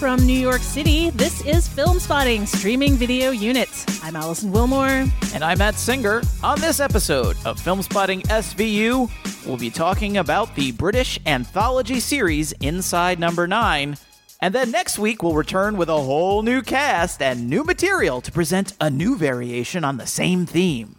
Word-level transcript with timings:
From 0.00 0.24
New 0.24 0.32
York 0.32 0.62
City, 0.62 1.10
this 1.10 1.44
is 1.44 1.68
Filmspotting 1.68 2.46
Streaming 2.46 2.94
Video 2.94 3.32
Unit. 3.32 3.68
I'm 4.02 4.16
Alison 4.16 4.50
Willmore. 4.50 5.12
And 5.34 5.44
I'm 5.44 5.58
Matt 5.58 5.74
Singer. 5.74 6.22
On 6.42 6.58
this 6.58 6.80
episode 6.80 7.36
of 7.44 7.60
Filmspotting 7.60 8.22
SVU, 8.22 9.10
we'll 9.44 9.58
be 9.58 9.68
talking 9.68 10.16
about 10.16 10.54
the 10.54 10.72
British 10.72 11.20
anthology 11.26 12.00
series 12.00 12.52
Inside 12.62 13.20
Number 13.20 13.46
9. 13.46 13.94
And 14.40 14.54
then 14.54 14.70
next 14.70 14.98
week, 14.98 15.22
we'll 15.22 15.34
return 15.34 15.76
with 15.76 15.90
a 15.90 16.00
whole 16.00 16.40
new 16.40 16.62
cast 16.62 17.20
and 17.20 17.50
new 17.50 17.62
material 17.62 18.22
to 18.22 18.32
present 18.32 18.72
a 18.80 18.88
new 18.88 19.18
variation 19.18 19.84
on 19.84 19.98
the 19.98 20.06
same 20.06 20.46
theme. 20.46 20.96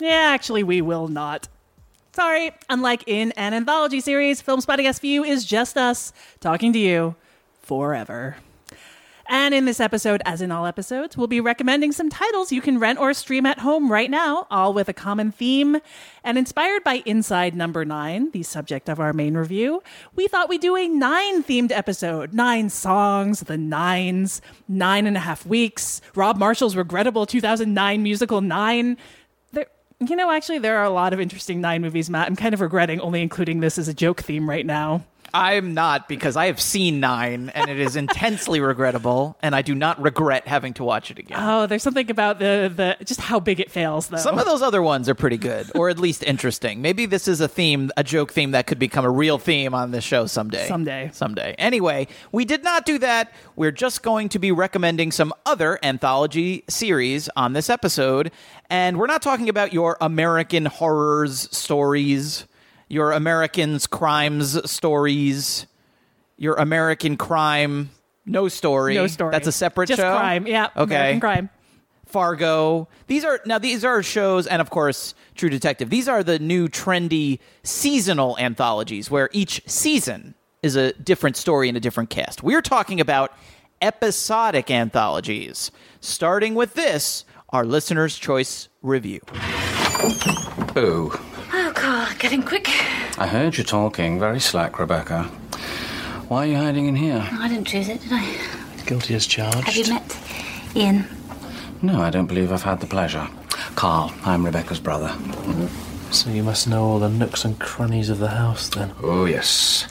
Yeah, 0.00 0.32
actually, 0.34 0.64
we 0.64 0.82
will 0.82 1.06
not. 1.06 1.46
Sorry, 2.10 2.50
unlike 2.68 3.04
in 3.06 3.30
an 3.36 3.54
anthology 3.54 4.00
series, 4.00 4.42
Filmspotting 4.42 4.86
SVU 4.86 5.24
is 5.24 5.44
just 5.44 5.76
us 5.78 6.12
talking 6.40 6.72
to 6.72 6.78
you 6.80 7.14
forever. 7.62 8.36
And 9.32 9.54
in 9.54 9.64
this 9.64 9.80
episode, 9.80 10.20
as 10.26 10.42
in 10.42 10.50
all 10.50 10.66
episodes, 10.66 11.16
we'll 11.16 11.26
be 11.26 11.40
recommending 11.40 11.92
some 11.92 12.10
titles 12.10 12.52
you 12.52 12.60
can 12.60 12.78
rent 12.78 12.98
or 12.98 13.14
stream 13.14 13.46
at 13.46 13.60
home 13.60 13.90
right 13.90 14.10
now, 14.10 14.46
all 14.50 14.74
with 14.74 14.90
a 14.90 14.92
common 14.92 15.32
theme. 15.32 15.78
And 16.22 16.36
inspired 16.36 16.84
by 16.84 17.02
Inside 17.06 17.54
Number 17.54 17.84
Nine, 17.84 18.30
the 18.32 18.42
subject 18.42 18.90
of 18.90 19.00
our 19.00 19.14
main 19.14 19.34
review, 19.34 19.82
we 20.14 20.28
thought 20.28 20.48
we'd 20.48 20.60
do 20.60 20.76
a 20.76 20.86
nine 20.86 21.42
themed 21.42 21.72
episode. 21.72 22.34
Nine 22.34 22.68
songs, 22.68 23.40
the 23.40 23.56
nines, 23.56 24.42
nine 24.68 25.06
and 25.06 25.16
a 25.16 25.20
half 25.20 25.46
weeks, 25.46 26.02
Rob 26.14 26.36
Marshall's 26.36 26.76
regrettable 26.76 27.24
2009 27.24 28.02
musical 28.02 28.42
Nine. 28.42 28.98
There, 29.52 29.66
you 30.00 30.16
know, 30.16 30.30
actually, 30.30 30.58
there 30.58 30.76
are 30.76 30.84
a 30.84 30.90
lot 30.90 31.12
of 31.14 31.20
interesting 31.20 31.60
Nine 31.60 31.80
movies, 31.80 32.10
Matt. 32.10 32.26
I'm 32.26 32.36
kind 32.36 32.52
of 32.52 32.60
regretting 32.60 33.00
only 33.00 33.22
including 33.22 33.60
this 33.60 33.78
as 33.78 33.88
a 33.88 33.94
joke 33.94 34.20
theme 34.20 34.46
right 34.46 34.66
now. 34.66 35.04
I'm 35.34 35.74
not 35.74 36.08
because 36.08 36.36
I 36.36 36.46
have 36.46 36.60
seen 36.60 37.00
nine 37.00 37.50
and 37.54 37.70
it 37.70 37.78
is 37.78 37.96
intensely 37.96 38.60
regrettable, 38.60 39.36
and 39.42 39.54
I 39.54 39.62
do 39.62 39.74
not 39.74 40.00
regret 40.00 40.46
having 40.46 40.74
to 40.74 40.84
watch 40.84 41.10
it 41.10 41.18
again. 41.18 41.38
Oh, 41.40 41.66
there's 41.66 41.82
something 41.82 42.10
about 42.10 42.38
the 42.38 42.72
the 42.74 43.04
just 43.04 43.20
how 43.20 43.40
big 43.40 43.60
it 43.60 43.70
fails, 43.70 44.08
though. 44.08 44.18
Some 44.18 44.38
of 44.38 44.44
those 44.44 44.62
other 44.62 44.82
ones 44.82 45.08
are 45.08 45.14
pretty 45.14 45.38
good, 45.38 45.70
or 45.74 45.88
at 45.88 45.98
least 45.98 46.22
interesting. 46.22 46.82
Maybe 46.82 47.06
this 47.06 47.28
is 47.28 47.40
a 47.40 47.48
theme, 47.48 47.90
a 47.96 48.04
joke 48.04 48.32
theme 48.32 48.50
that 48.50 48.66
could 48.66 48.78
become 48.78 49.04
a 49.04 49.10
real 49.10 49.38
theme 49.38 49.74
on 49.74 49.90
this 49.90 50.04
show 50.04 50.26
someday. 50.26 50.68
Someday. 50.68 51.10
Someday. 51.12 51.54
Anyway, 51.58 52.08
we 52.30 52.44
did 52.44 52.62
not 52.62 52.84
do 52.84 52.98
that. 52.98 53.32
We're 53.56 53.72
just 53.72 54.02
going 54.02 54.28
to 54.30 54.38
be 54.38 54.52
recommending 54.52 55.12
some 55.12 55.32
other 55.46 55.78
anthology 55.82 56.64
series 56.68 57.28
on 57.36 57.52
this 57.54 57.70
episode, 57.70 58.30
and 58.68 58.98
we're 58.98 59.06
not 59.06 59.22
talking 59.22 59.48
about 59.48 59.72
your 59.72 59.96
American 60.00 60.66
horrors 60.66 61.48
stories 61.56 62.46
your 62.92 63.12
Americans 63.12 63.86
crimes 63.86 64.70
stories, 64.70 65.66
your 66.36 66.56
American 66.56 67.16
crime 67.16 67.88
no 68.26 68.48
story. 68.48 68.94
No 68.94 69.06
story. 69.06 69.32
That's 69.32 69.48
a 69.48 69.52
separate 69.52 69.88
Just 69.88 70.00
show. 70.00 70.14
crime. 70.14 70.46
Yeah. 70.46 70.68
Okay. 70.76 70.94
American 70.94 71.20
crime. 71.20 71.50
Fargo. 72.04 72.86
These 73.06 73.24
are 73.24 73.40
now 73.46 73.58
these 73.58 73.82
are 73.82 74.02
shows 74.02 74.46
and 74.46 74.60
of 74.60 74.68
course 74.68 75.14
True 75.34 75.48
Detective. 75.48 75.88
These 75.88 76.06
are 76.06 76.22
the 76.22 76.38
new 76.38 76.68
trendy 76.68 77.38
seasonal 77.62 78.38
anthologies 78.38 79.10
where 79.10 79.30
each 79.32 79.62
season 79.66 80.34
is 80.62 80.76
a 80.76 80.92
different 80.92 81.38
story 81.38 81.68
and 81.68 81.76
a 81.76 81.80
different 81.80 82.10
cast. 82.10 82.42
We're 82.42 82.62
talking 82.62 83.00
about 83.00 83.32
episodic 83.80 84.70
anthologies. 84.70 85.70
Starting 86.00 86.54
with 86.54 86.74
this, 86.74 87.24
our 87.48 87.64
listener's 87.64 88.18
choice 88.18 88.68
review. 88.82 89.20
Oh, 90.76 91.18
Carl, 91.82 92.06
getting 92.20 92.44
quick. 92.44 92.68
I 93.18 93.26
heard 93.26 93.58
you 93.58 93.64
talking. 93.64 94.20
Very 94.20 94.38
slack, 94.38 94.78
Rebecca. 94.78 95.24
Why 96.28 96.44
are 96.44 96.46
you 96.46 96.56
hiding 96.56 96.86
in 96.86 96.94
here? 96.94 97.28
I 97.32 97.48
didn't 97.48 97.66
choose 97.66 97.88
it, 97.88 98.00
did 98.02 98.12
I? 98.12 98.36
Guilty 98.86 99.16
as 99.16 99.26
charged. 99.26 99.64
Have 99.64 99.74
you 99.74 99.92
met 99.92 100.16
Ian? 100.76 101.04
No, 101.82 102.00
I 102.00 102.10
don't 102.10 102.28
believe 102.28 102.52
I've 102.52 102.62
had 102.62 102.78
the 102.78 102.86
pleasure. 102.86 103.26
Carl, 103.74 104.14
I'm 104.24 104.46
Rebecca's 104.46 104.78
brother. 104.78 105.12
So 106.12 106.30
you 106.30 106.44
must 106.44 106.68
know 106.68 106.84
all 106.84 107.00
the 107.00 107.08
nooks 107.08 107.44
and 107.44 107.58
crannies 107.58 108.10
of 108.10 108.20
the 108.20 108.28
house 108.28 108.68
then. 108.68 108.92
Oh, 109.02 109.24
yes. 109.24 109.88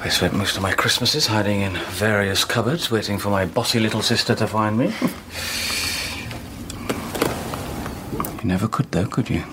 I 0.00 0.08
spent 0.08 0.34
most 0.34 0.56
of 0.56 0.62
my 0.62 0.72
Christmases 0.72 1.28
hiding 1.28 1.60
in 1.60 1.74
various 1.90 2.44
cupboards, 2.44 2.90
waiting 2.90 3.18
for 3.18 3.30
my 3.30 3.46
bossy 3.46 3.78
little 3.78 4.02
sister 4.02 4.34
to 4.34 4.48
find 4.48 4.76
me. 4.76 4.86
you 8.42 8.48
never 8.48 8.66
could, 8.66 8.90
though, 8.90 9.06
could 9.06 9.30
you? 9.30 9.44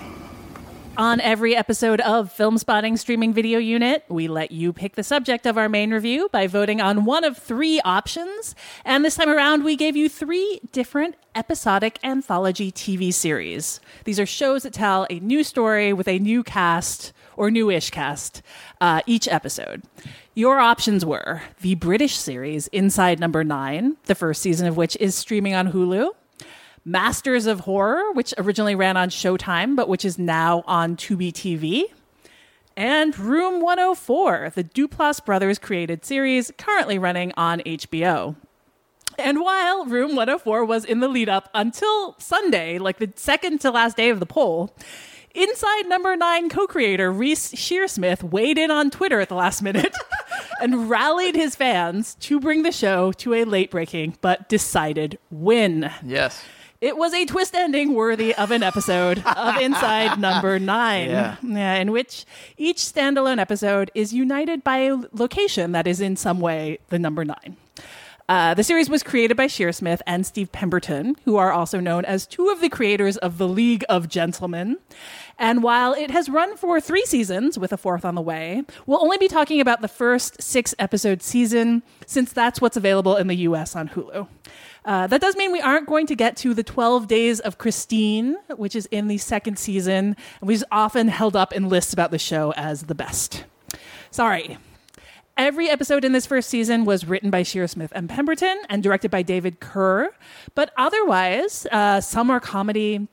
On 1.00 1.18
every 1.22 1.56
episode 1.56 2.02
of 2.02 2.30
Filmspotting 2.30 2.98
Streaming 2.98 3.32
Video 3.32 3.58
Unit, 3.58 4.04
we 4.10 4.28
let 4.28 4.52
you 4.52 4.70
pick 4.70 4.96
the 4.96 5.02
subject 5.02 5.46
of 5.46 5.56
our 5.56 5.66
main 5.66 5.94
review 5.94 6.28
by 6.30 6.46
voting 6.46 6.82
on 6.82 7.06
one 7.06 7.24
of 7.24 7.38
three 7.38 7.80
options. 7.86 8.54
And 8.84 9.02
this 9.02 9.14
time 9.14 9.30
around, 9.30 9.64
we 9.64 9.76
gave 9.76 9.96
you 9.96 10.10
three 10.10 10.60
different 10.72 11.14
episodic 11.34 11.98
anthology 12.04 12.70
TV 12.70 13.14
series. 13.14 13.80
These 14.04 14.20
are 14.20 14.26
shows 14.26 14.64
that 14.64 14.74
tell 14.74 15.06
a 15.08 15.20
new 15.20 15.42
story 15.42 15.94
with 15.94 16.06
a 16.06 16.18
new 16.18 16.42
cast 16.42 17.14
or 17.34 17.50
newish 17.50 17.88
cast 17.88 18.42
uh, 18.82 19.00
each 19.06 19.26
episode. 19.26 19.82
Your 20.34 20.58
options 20.58 21.06
were 21.06 21.40
the 21.62 21.76
British 21.76 22.18
series 22.18 22.66
Inside 22.66 23.18
Number 23.18 23.42
Nine, 23.42 23.96
the 24.04 24.14
first 24.14 24.42
season 24.42 24.66
of 24.66 24.76
which 24.76 24.98
is 25.00 25.14
streaming 25.14 25.54
on 25.54 25.72
Hulu. 25.72 26.10
Masters 26.84 27.46
of 27.46 27.60
Horror, 27.60 28.12
which 28.12 28.32
originally 28.38 28.74
ran 28.74 28.96
on 28.96 29.10
Showtime, 29.10 29.76
but 29.76 29.88
which 29.88 30.04
is 30.04 30.18
now 30.18 30.62
on 30.66 30.96
Tubi 30.96 31.32
TV. 31.32 31.84
And 32.76 33.18
Room 33.18 33.60
104, 33.60 34.52
the 34.54 34.64
Duplass 34.64 35.24
Brothers 35.24 35.58
created 35.58 36.04
series 36.04 36.50
currently 36.56 36.98
running 36.98 37.32
on 37.36 37.60
HBO. 37.60 38.36
And 39.18 39.40
while 39.40 39.84
Room 39.84 40.16
104 40.16 40.64
was 40.64 40.84
in 40.84 41.00
the 41.00 41.08
lead 41.08 41.28
up 41.28 41.50
until 41.52 42.16
Sunday, 42.18 42.78
like 42.78 42.98
the 42.98 43.12
second 43.16 43.60
to 43.60 43.70
last 43.70 43.96
day 43.96 44.08
of 44.08 44.18
the 44.18 44.26
poll, 44.26 44.74
Inside 45.34 45.88
Number 45.88 46.16
Nine 46.16 46.48
co-creator 46.48 47.12
Reece 47.12 47.52
Shearsmith 47.52 48.22
weighed 48.22 48.58
in 48.58 48.70
on 48.70 48.90
Twitter 48.90 49.20
at 49.20 49.28
the 49.28 49.34
last 49.34 49.62
minute 49.62 49.94
and 50.60 50.88
rallied 50.88 51.36
his 51.36 51.54
fans 51.54 52.14
to 52.16 52.40
bring 52.40 52.62
the 52.62 52.72
show 52.72 53.12
to 53.12 53.34
a 53.34 53.44
late-breaking 53.44 54.16
but 54.22 54.48
decided 54.48 55.18
win. 55.30 55.90
Yes. 56.04 56.42
It 56.80 56.96
was 56.96 57.12
a 57.12 57.26
twist 57.26 57.54
ending 57.54 57.92
worthy 57.92 58.34
of 58.34 58.50
an 58.50 58.62
episode 58.62 59.18
of 59.26 59.56
Inside 59.60 60.18
Number 60.18 60.58
Nine. 60.58 61.10
Yeah. 61.10 61.74
in 61.74 61.90
which 61.92 62.24
each 62.56 62.78
standalone 62.78 63.38
episode 63.38 63.90
is 63.94 64.14
united 64.14 64.64
by 64.64 64.78
a 64.78 64.96
location 65.12 65.72
that 65.72 65.86
is 65.86 66.00
in 66.00 66.16
some 66.16 66.40
way 66.40 66.78
the 66.88 66.98
number 66.98 67.22
nine. 67.24 67.58
Uh, 68.30 68.54
the 68.54 68.62
series 68.62 68.88
was 68.88 69.02
created 69.02 69.36
by 69.36 69.46
Shearsmith 69.46 70.00
and 70.06 70.24
Steve 70.24 70.52
Pemberton, 70.52 71.16
who 71.24 71.36
are 71.36 71.52
also 71.52 71.80
known 71.80 72.04
as 72.04 72.26
two 72.26 72.48
of 72.48 72.60
the 72.60 72.68
creators 72.68 73.16
of 73.18 73.38
The 73.38 73.48
League 73.48 73.84
of 73.88 74.08
Gentlemen. 74.08 74.78
And 75.36 75.62
while 75.64 75.92
it 75.94 76.10
has 76.12 76.28
run 76.30 76.56
for 76.56 76.80
three 76.80 77.04
seasons, 77.04 77.58
with 77.58 77.72
a 77.72 77.76
fourth 77.76 78.04
on 78.04 78.14
the 78.14 78.20
way, 78.22 78.62
we'll 78.86 79.02
only 79.02 79.18
be 79.18 79.26
talking 79.28 79.60
about 79.60 79.80
the 79.82 79.88
first 79.88 80.40
six 80.40 80.74
episode 80.78 81.22
season, 81.22 81.82
since 82.06 82.32
that's 82.32 82.60
what's 82.60 82.76
available 82.76 83.16
in 83.16 83.26
the 83.26 83.36
US 83.36 83.74
on 83.74 83.88
Hulu. 83.88 84.28
Uh, 84.84 85.06
that 85.06 85.20
does 85.20 85.36
mean 85.36 85.52
we 85.52 85.60
aren't 85.60 85.86
going 85.86 86.06
to 86.06 86.16
get 86.16 86.36
to 86.38 86.54
the 86.54 86.62
12 86.62 87.06
Days 87.06 87.40
of 87.40 87.58
Christine, 87.58 88.36
which 88.56 88.74
is 88.74 88.86
in 88.86 89.08
the 89.08 89.18
second 89.18 89.58
season, 89.58 90.16
and 90.40 90.48
was 90.48 90.64
often 90.72 91.08
held 91.08 91.36
up 91.36 91.52
in 91.52 91.68
lists 91.68 91.92
about 91.92 92.10
the 92.10 92.18
show 92.18 92.52
as 92.56 92.84
the 92.84 92.94
best. 92.94 93.44
Sorry. 94.10 94.58
Every 95.36 95.70
episode 95.70 96.04
in 96.04 96.12
this 96.12 96.26
first 96.26 96.50
season 96.50 96.84
was 96.84 97.06
written 97.06 97.30
by 97.30 97.42
Shearsmith 97.42 97.92
and 97.92 98.10
Pemberton 98.10 98.60
and 98.68 98.82
directed 98.82 99.10
by 99.10 99.22
David 99.22 99.60
Kerr. 99.60 100.10
But 100.54 100.70
otherwise, 100.76 101.66
uh, 101.70 102.02
some 102.02 102.28
are 102.30 102.40
comedy, 102.40 103.08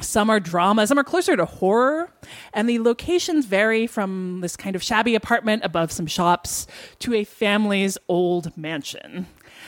some 0.00 0.30
are 0.30 0.40
drama, 0.40 0.86
some 0.86 0.98
are 0.98 1.04
closer 1.04 1.36
to 1.36 1.44
horror, 1.44 2.10
and 2.52 2.68
the 2.68 2.78
locations 2.80 3.46
vary 3.46 3.86
from 3.86 4.40
this 4.40 4.56
kind 4.56 4.74
of 4.74 4.82
shabby 4.82 5.14
apartment 5.14 5.64
above 5.64 5.92
some 5.92 6.06
shops 6.06 6.66
to 7.00 7.14
a 7.14 7.24
family's 7.24 7.98
old 8.08 8.56
mansion. 8.56 9.26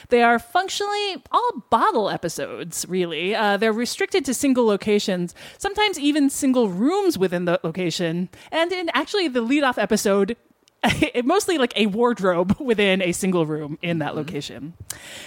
They 0.09 0.23
are 0.23 0.39
functionally 0.39 1.23
all 1.31 1.65
bottle 1.71 2.09
episodes, 2.11 2.87
really. 2.89 3.35
Uh, 3.35 3.57
they're 3.57 3.73
restricted 3.73 4.25
to 4.25 4.35
single 4.35 4.67
locations, 4.67 5.35
sometimes 5.59 5.99
even 5.99 6.31
single 6.31 6.69
rooms 6.69 7.19
within 7.19 7.45
the 7.45 7.61
location. 7.63 8.29
And 8.51 8.73
in 8.73 8.91
actually 8.95 9.29
the 9.29 9.43
lead-off 9.43 9.79
episode, 9.79 10.37
mostly 11.25 11.59
like 11.59 11.73
a 11.77 11.87
wardrobe 11.87 12.57
within 12.61 13.03
a 13.03 13.13
single 13.13 13.47
room 13.47 13.79
in 13.83 13.99
that 13.99 14.15
location. 14.17 14.75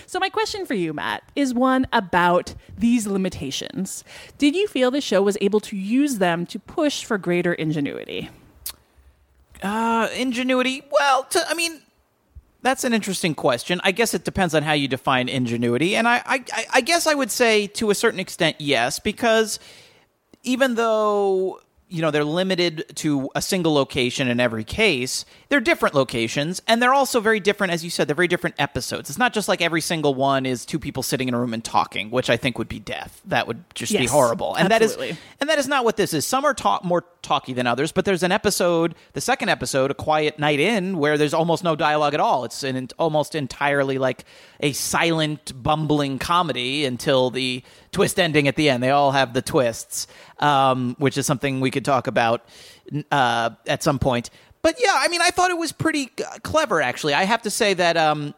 So, 0.06 0.20
my 0.20 0.30
question 0.30 0.66
for 0.66 0.74
you, 0.74 0.94
Matt, 0.94 1.24
is 1.36 1.54
one 1.54 1.88
about 1.94 2.56
these 2.78 3.08
limitations. 3.08 4.04
Did 4.38 4.56
you 4.56 4.68
feel 4.68 4.92
the 4.92 5.02
show 5.02 5.22
was 5.22 5.38
able 5.42 5.60
to 5.62 5.78
use 5.78 6.18
them 6.18 6.46
to 6.48 6.60
push 6.60 7.04
for 7.04 7.18
greater 7.18 7.54
ingenuity? 7.54 8.30
Uh, 9.62 10.10
ingenuity. 10.16 10.84
Well, 10.92 11.24
to, 11.26 11.50
I 11.50 11.54
mean, 11.54 11.82
that's 12.64 12.84
an 12.84 12.94
interesting 12.94 13.36
question. 13.36 13.80
I 13.84 13.92
guess 13.92 14.14
it 14.16 14.24
depends 14.24 14.56
on 14.56 14.64
how 14.64 14.74
you 14.74 14.88
define 14.88 15.30
ingenuity, 15.30 15.96
and 15.96 16.08
I, 16.08 16.22
I, 16.26 16.44
I- 16.74 16.82
guess 16.82 17.06
I 17.06 17.14
would 17.14 17.30
say 17.32 17.68
to 17.68 17.92
a 17.92 17.96
certain 17.96 18.20
extent, 18.20 18.56
yes, 18.60 19.00
because 19.00 19.60
even 20.44 20.76
though 20.76 21.60
you 21.94 22.02
know 22.02 22.10
they're 22.10 22.24
limited 22.24 22.86
to 22.96 23.30
a 23.36 23.42
single 23.42 23.72
location 23.74 24.28
in 24.28 24.40
every 24.40 24.64
case, 24.64 25.26
they're 25.50 25.62
different 25.62 25.94
locations, 25.94 26.60
and 26.68 26.82
they're 26.82 26.94
also 26.94 27.20
very 27.20 27.40
different. 27.40 27.72
As 27.72 27.84
you 27.84 27.92
said, 27.92 28.08
they're 28.08 28.16
very 28.16 28.28
different 28.28 28.56
episodes. 28.58 29.12
It's 29.12 29.20
not 29.20 29.32
just 29.32 29.48
like 29.48 29.62
every 29.62 29.80
single 29.80 30.16
one 30.16 30.48
is 30.48 30.66
two 30.66 30.80
people 30.80 31.04
sitting 31.04 31.28
in 31.28 31.36
a 31.36 31.40
room 31.40 31.54
and 31.54 31.64
talking, 31.64 32.10
which 32.10 32.32
I 32.32 32.36
think 32.36 32.58
would 32.58 32.68
be 32.68 32.80
death. 32.80 33.22
That 33.26 33.46
would 33.46 33.64
just 33.76 33.94
be 33.94 34.08
horrible, 34.08 34.56
and 34.56 34.72
that 34.72 34.82
absolutely. 34.82 35.10
is 35.12 35.18
and 35.40 35.50
that 35.52 35.60
is 35.60 35.68
not 35.68 35.86
what 35.86 35.96
this 35.96 36.16
is. 36.16 36.26
Some 36.26 36.46
are 36.46 36.56
talk, 36.56 36.84
more 36.84 37.06
talky 37.22 37.54
than 37.54 37.68
others, 37.68 37.92
but 37.92 38.06
there's 38.06 38.24
an 38.24 38.32
episode, 38.32 38.96
the 39.14 39.22
second 39.22 39.50
episode, 39.50 39.92
A 39.92 39.94
Quiet 39.94 40.40
Night 40.40 40.60
In, 40.60 40.98
where 40.98 41.16
there's 41.16 41.34
almost 41.34 41.64
no 41.64 41.76
dialogue 41.76 42.16
at 42.16 42.20
all. 42.20 42.44
It's 42.44 42.64
an 42.64 42.90
almost 42.98 43.36
entirely 43.36 44.00
like 44.00 44.26
a 44.62 44.74
silent, 44.74 45.54
bumbling 45.62 46.18
comedy 46.18 46.86
until 46.86 47.30
the 47.30 47.64
twist 47.94 48.20
ending 48.20 48.48
at 48.48 48.58
the 48.58 48.70
end. 48.70 48.84
They 48.84 48.90
all 48.90 49.12
have 49.12 49.34
the 49.34 49.42
twists, 49.42 50.08
um, 50.40 50.96
which 51.00 51.18
is 51.18 51.26
something 51.26 51.62
we 51.62 51.72
could 51.72 51.86
talk 51.86 52.08
about 52.08 52.44
uh, 53.12 53.52
at 53.66 53.82
some 53.82 54.00
point. 54.00 54.30
But 54.62 54.76
yeah, 54.84 54.94
I 54.96 55.08
mean, 55.08 55.22
I 55.22 55.30
thought 55.30 55.52
it 55.52 55.58
was 55.58 55.72
pretty 55.72 56.12
uh, 56.20 56.40
clever, 56.44 56.82
actually. 56.82 57.14
I 57.14 57.24
have 57.24 57.44
to 57.44 57.50
say 57.50 57.74
that 57.76 57.96
um, 57.96 58.34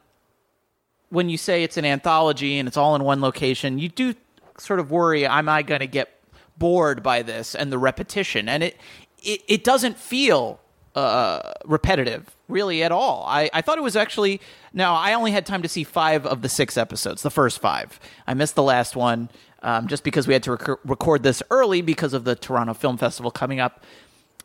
when 1.10 1.30
you 1.30 1.38
say 1.38 1.63
it's 1.63 1.78
an 1.78 1.86
anthology 1.86 2.60
and 2.60 2.68
it's 2.68 2.78
all 2.78 2.96
in 2.96 3.04
one 3.04 3.22
location, 3.22 3.80
you 3.80 3.90
do 3.90 4.13
sort 4.57 4.80
of 4.80 4.92
worry, 4.92 5.25
am 5.25 5.50
I 5.50 5.62
going 5.62 5.81
to 5.81 5.88
get 5.88 6.10
bored 6.57 7.04
by 7.04 7.22
this 7.22 7.56
and 7.56 7.72
the 7.72 7.78
repetition? 7.78 8.50
And 8.50 8.63
it 8.63 8.78
it, 9.25 9.42
it 9.48 9.63
doesn't 9.63 9.98
feel 9.98 10.60
uh, 10.94 11.52
repetitive 11.66 12.36
really 12.48 12.84
at 12.84 12.92
all. 12.92 13.25
I, 13.28 13.50
I 13.54 13.62
thought 13.62 13.78
it 13.78 13.84
was 13.84 13.96
actually 13.96 14.40
now 14.74 14.96
I 14.96 15.13
only 15.13 15.31
had 15.31 15.46
time 15.46 15.62
to 15.62 15.68
see 15.68 15.84
five 15.84 16.25
of 16.25 16.42
the 16.42 16.50
six 16.50 16.78
episodes, 16.78 17.22
the 17.22 17.31
first 17.31 17.60
five. 17.60 18.00
I 18.28 18.34
missed 18.34 18.56
the 18.56 18.63
last 18.63 18.96
one 18.96 19.30
um, 19.62 19.88
just 19.88 20.04
because 20.04 20.28
we 20.28 20.34
had 20.34 20.44
to 20.44 20.52
rec- 20.52 20.80
record 20.86 21.24
this 21.24 21.42
early 21.50 21.81
because 21.81 22.13
of 22.13 22.24
the 22.24 22.36
Toronto 22.36 22.74
Film 22.74 22.98
Festival 22.98 23.31
coming 23.31 23.60
up 23.60 23.84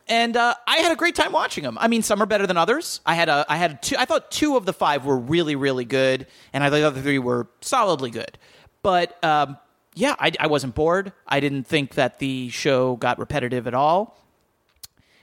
and 0.07 0.35
uh, 0.35 0.55
I 0.67 0.77
had 0.77 0.91
a 0.91 0.95
great 0.95 1.15
time 1.15 1.31
watching 1.31 1.63
them. 1.63 1.77
I 1.79 1.87
mean, 1.87 2.01
some 2.01 2.21
are 2.21 2.25
better 2.25 2.45
than 2.45 2.57
others. 2.57 2.99
I 3.05 3.15
had 3.15 3.29
a, 3.29 3.45
I 3.47 3.55
had 3.55 3.81
two. 3.81 3.95
I 3.97 4.03
thought 4.03 4.29
two 4.29 4.57
of 4.57 4.65
the 4.65 4.73
five 4.73 5.05
were 5.05 5.17
really, 5.17 5.55
really 5.55 5.85
good, 5.85 6.27
and 6.51 6.63
I 6.63 6.69
thought 6.69 6.77
the 6.77 6.87
other 6.87 7.01
three 7.01 7.17
were 7.17 7.47
solidly 7.61 8.09
good. 8.09 8.37
But 8.83 9.23
um, 9.23 9.57
yeah, 9.95 10.15
I, 10.19 10.31
I 10.39 10.47
wasn't 10.47 10.75
bored. 10.75 11.13
I 11.27 11.39
didn't 11.39 11.63
think 11.63 11.95
that 11.95 12.19
the 12.19 12.49
show 12.49 12.97
got 12.97 13.19
repetitive 13.19 13.67
at 13.67 13.73
all. 13.73 14.17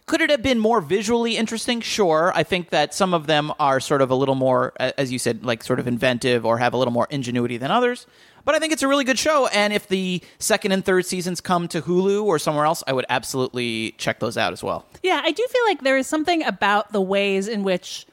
Could 0.07 0.23
it 0.23 0.31
have 0.31 0.43
been 0.43 0.59
more 0.59 0.81
visually 0.81 1.37
interesting? 1.37 1.83
Sure. 1.83 2.33
I 2.35 2.43
think 2.43 2.71
that 2.71 2.95
some 2.95 3.13
of 3.13 3.27
them 3.27 3.53
are 3.61 3.79
sort 3.81 4.01
of 4.01 4.11
a 4.11 4.15
little 4.15 4.37
more, 4.37 4.73
as 4.79 5.13
you 5.13 5.19
said, 5.19 5.45
like 5.45 5.63
sort 5.63 5.79
of 5.79 5.87
inventive 5.87 6.47
or 6.47 6.57
have 6.57 6.73
a 6.73 6.79
little 6.79 6.95
more 6.95 7.07
ingenuity 7.11 7.59
than 7.59 7.71
others. 7.71 8.07
But 8.49 8.55
I 8.55 8.61
think 8.61 8.73
it's 8.73 8.83
a 8.83 8.89
really 8.89 9.05
good 9.05 9.19
show. 9.19 9.47
And 9.49 9.75
if 9.75 9.89
the 9.89 10.23
second 10.39 10.73
and 10.73 10.83
third 10.83 11.05
seasons 11.05 11.39
come 11.39 11.69
to 11.69 11.83
Hulu 11.83 12.25
or 12.25 12.39
somewhere 12.39 12.65
else, 12.65 12.83
I 12.87 12.95
would 12.95 13.05
absolutely 13.11 13.91
check 13.99 14.21
those 14.21 14.39
out 14.39 14.55
as 14.55 14.63
well. 14.63 14.87
Yeah, 15.03 15.21
I 15.23 15.33
do 15.33 15.47
feel 15.51 15.61
like 15.67 15.83
there 15.83 15.99
is 15.99 16.07
something 16.07 16.43
about 16.43 16.95
the 16.95 17.03
ways 17.03 17.47
in 17.47 17.63
which 17.63 18.07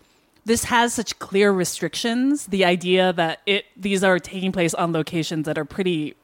this 0.43 0.65
has 0.65 0.93
such 0.93 1.17
clear 1.19 1.53
restrictions. 1.53 2.47
The 2.47 2.65
idea 2.65 3.13
that 3.13 3.43
it 3.45 3.63
these 3.77 4.03
are 4.03 4.19
taking 4.19 4.51
place 4.51 4.73
on 4.73 4.91
locations 4.91 5.45
that 5.45 5.57
are 5.57 5.63
pretty 5.63 6.15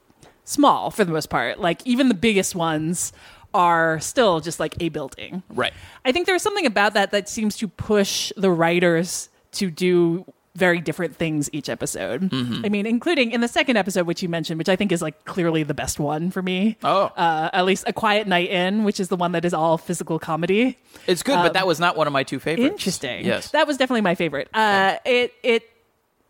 small 0.43 0.91
for 0.91 1.05
the 1.05 1.13
most 1.13 1.29
part. 1.29 1.61
Like 1.61 1.81
even 1.87 2.09
the 2.09 2.13
biggest 2.13 2.53
ones 2.53 3.13
are 3.53 3.97
still 4.01 4.41
just 4.41 4.59
like 4.59 4.75
a 4.81 4.89
building. 4.89 5.41
Right. 5.49 5.71
I 6.03 6.11
think 6.11 6.27
there's 6.27 6.41
something 6.41 6.65
about 6.65 6.95
that 6.95 7.11
that 7.11 7.29
seems 7.29 7.55
to 7.59 7.67
push 7.69 8.33
the 8.35 8.51
writers 8.51 9.29
to 9.53 9.71
do 9.71 10.25
very 10.55 10.81
different 10.81 11.15
things 11.15 11.49
each 11.53 11.69
episode. 11.69 12.29
Mm-hmm. 12.29 12.65
I 12.65 12.69
mean, 12.69 12.85
including 12.85 13.31
in 13.31 13.41
the 13.41 13.47
second 13.47 13.77
episode, 13.77 14.05
which 14.05 14.21
you 14.21 14.29
mentioned, 14.29 14.57
which 14.57 14.69
I 14.69 14.75
think 14.75 14.91
is 14.91 15.01
like 15.01 15.23
clearly 15.25 15.63
the 15.63 15.73
best 15.73 15.99
one 15.99 16.29
for 16.29 16.41
me. 16.41 16.77
Oh. 16.83 17.05
uh, 17.15 17.49
at 17.53 17.65
least 17.65 17.85
a 17.87 17.93
quiet 17.93 18.27
night 18.27 18.49
in, 18.49 18.83
which 18.83 18.99
is 18.99 19.07
the 19.07 19.15
one 19.15 19.31
that 19.31 19.45
is 19.45 19.53
all 19.53 19.77
physical 19.77 20.19
comedy. 20.19 20.77
It's 21.07 21.23
good, 21.23 21.35
but 21.35 21.53
that 21.53 21.67
was 21.67 21.79
not 21.79 21.95
one 21.95 22.07
of 22.07 22.13
my 22.13 22.23
two 22.23 22.39
favorites. 22.39 22.65
Um, 22.67 22.71
Interesting. 22.73 23.25
Yes. 23.25 23.51
that 23.51 23.67
was 23.67 23.77
definitely 23.77 24.01
my 24.01 24.15
favorite. 24.15 24.49
Uh, 24.53 24.97
it 25.05 25.33
it 25.43 25.69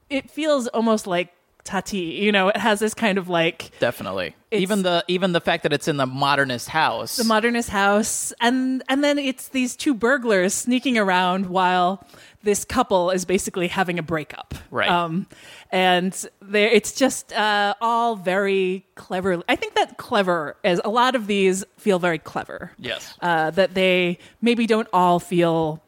it 0.09 0.29
feels 0.29 0.67
almost 0.67 1.07
like 1.07 1.33
Tati. 1.63 1.97
You 1.97 2.31
know, 2.31 2.49
it 2.49 2.57
has 2.57 2.79
this 2.79 2.93
kind 2.93 3.17
of 3.17 3.29
like 3.29 3.71
Definitely. 3.79 4.35
Even 4.51 4.83
the 4.83 5.03
even 5.07 5.31
the 5.31 5.41
fact 5.41 5.63
that 5.63 5.73
it's 5.73 5.87
in 5.87 5.97
the 5.97 6.05
modernist 6.05 6.67
house. 6.69 7.17
the 7.17 7.23
modernist 7.23 7.69
house, 7.69 8.33
and 8.41 8.83
and 8.89 9.03
then 9.03 9.17
it's 9.17 9.47
these 9.49 9.75
two 9.75 9.93
burglars 9.93 10.53
sneaking 10.53 10.97
around 10.97 11.47
while 11.47 12.05
this 12.43 12.65
couple 12.65 13.11
is 13.11 13.25
basically 13.25 13.67
having 13.67 13.99
a 13.99 14.03
breakup. 14.03 14.53
Right. 14.69 14.89
Um, 14.89 15.27
and 15.71 16.13
it's 16.53 16.93
just 16.93 17.33
uh, 17.33 17.75
all 17.81 18.15
very 18.15 18.85
clever. 18.95 19.41
I 19.47 19.55
think 19.55 19.75
that 19.75 19.97
clever 19.97 20.55
is 20.63 20.81
a 20.83 20.89
lot 20.89 21.15
of 21.15 21.27
these 21.27 21.63
feel 21.77 21.99
very 21.99 22.19
clever. 22.19 22.71
Yes. 22.77 23.13
Uh, 23.21 23.51
that 23.51 23.73
they 23.73 24.17
maybe 24.41 24.67
don't 24.67 24.87
all 24.91 25.19
feel 25.19 25.81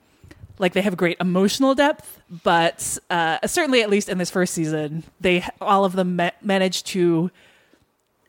like 0.60 0.74
they 0.74 0.82
have 0.82 0.96
great 0.96 1.18
emotional 1.20 1.76
depth, 1.76 2.22
but 2.44 2.98
uh, 3.10 3.40
certainly, 3.48 3.82
at 3.82 3.90
least 3.90 4.08
in 4.08 4.18
this 4.18 4.30
first 4.30 4.54
season, 4.54 5.04
they 5.20 5.44
all 5.60 5.84
of 5.86 5.94
them 5.94 6.16
ma- 6.16 6.32
managed 6.42 6.86
to. 6.88 7.32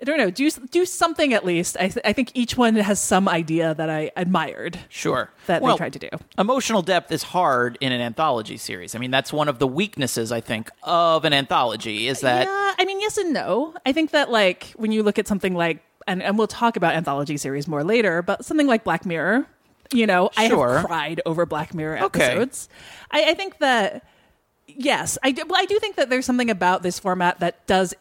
I 0.04 0.06
don't 0.06 0.18
know. 0.18 0.30
Do 0.30 0.50
do 0.50 0.84
something 0.84 1.32
at 1.32 1.46
least. 1.46 1.78
I, 1.80 1.88
th- 1.88 2.04
I 2.04 2.12
think 2.12 2.30
each 2.34 2.58
one 2.58 2.74
has 2.76 3.00
some 3.00 3.26
idea 3.26 3.72
that 3.72 3.88
I 3.88 4.10
admired 4.16 4.78
Sure. 4.90 5.30
that 5.46 5.62
Well, 5.62 5.76
they 5.76 5.78
tried 5.78 5.94
to 5.94 5.98
do. 5.98 6.10
Emotional 6.36 6.82
depth 6.82 7.10
is 7.10 7.22
hard 7.22 7.78
in 7.80 7.90
an 7.90 8.02
anthology 8.02 8.58
series. 8.58 8.94
I 8.94 8.98
mean, 8.98 9.10
that's 9.10 9.32
one 9.32 9.48
of 9.48 9.58
the 9.60 9.66
weaknesses 9.66 10.30
I 10.30 10.42
think 10.42 10.70
of 10.82 11.24
an 11.24 11.32
anthology 11.32 12.06
is 12.08 12.20
that 12.20 12.46
yeah, 12.46 12.74
I 12.78 12.84
mean, 12.84 13.00
yes 13.00 13.16
and 13.16 13.32
no. 13.32 13.72
I 13.86 13.92
think 13.92 14.10
that 14.10 14.30
like 14.30 14.74
when 14.76 14.92
you 14.92 15.02
look 15.02 15.18
at 15.18 15.26
something 15.26 15.54
like, 15.54 15.82
and, 16.06 16.22
and 16.22 16.36
we'll 16.36 16.48
talk 16.48 16.76
about 16.76 16.94
anthology 16.94 17.38
series 17.38 17.66
more 17.66 17.82
later, 17.82 18.20
but 18.20 18.44
something 18.44 18.66
like 18.66 18.84
Black 18.84 19.06
Mirror, 19.06 19.46
you 19.90 20.06
know, 20.06 20.28
I 20.36 20.44
have 20.44 20.84
cried 20.84 21.22
over 21.24 21.46
Black 21.46 21.72
Mirror 21.72 22.02
Okay. 22.04 22.24
episodes. 22.24 22.68
I, 23.10 23.30
I 23.30 23.34
think 23.34 23.56
that 23.60 24.04
yes, 24.66 25.16
I 25.22 25.30
do, 25.30 25.44
well, 25.46 25.58
I 25.60 25.64
do 25.64 25.78
think 25.78 25.96
that 25.96 26.10
there's 26.10 26.26
something 26.26 26.50
about 26.50 26.82
this 26.82 26.98
format 26.98 27.40
that 27.40 27.66
does 27.66 27.94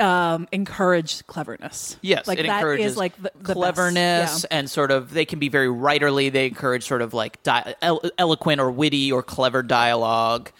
um, 0.00 0.48
encourage 0.52 1.26
cleverness. 1.26 1.96
Yes, 2.02 2.26
like 2.26 2.38
it 2.38 2.46
that 2.46 2.56
encourages 2.58 2.92
is 2.92 2.96
like 2.96 3.14
the, 3.16 3.30
the 3.34 3.44
best. 3.44 3.54
cleverness 3.54 4.42
Yeah. 4.50 4.56
and 4.58 4.70
sort 4.70 4.90
of 4.90 5.12
they 5.12 5.24
can 5.24 5.38
be 5.38 5.48
very 5.48 5.68
writerly. 5.68 6.30
They 6.32 6.46
encourage 6.46 6.84
sort 6.86 7.02
of 7.02 7.14
like 7.14 7.42
di- 7.42 7.74
elo- 7.82 8.10
eloquent 8.18 8.60
or 8.60 8.70
witty 8.70 9.12
or 9.12 9.22
clever 9.22 9.62
dialogue. 9.62 10.50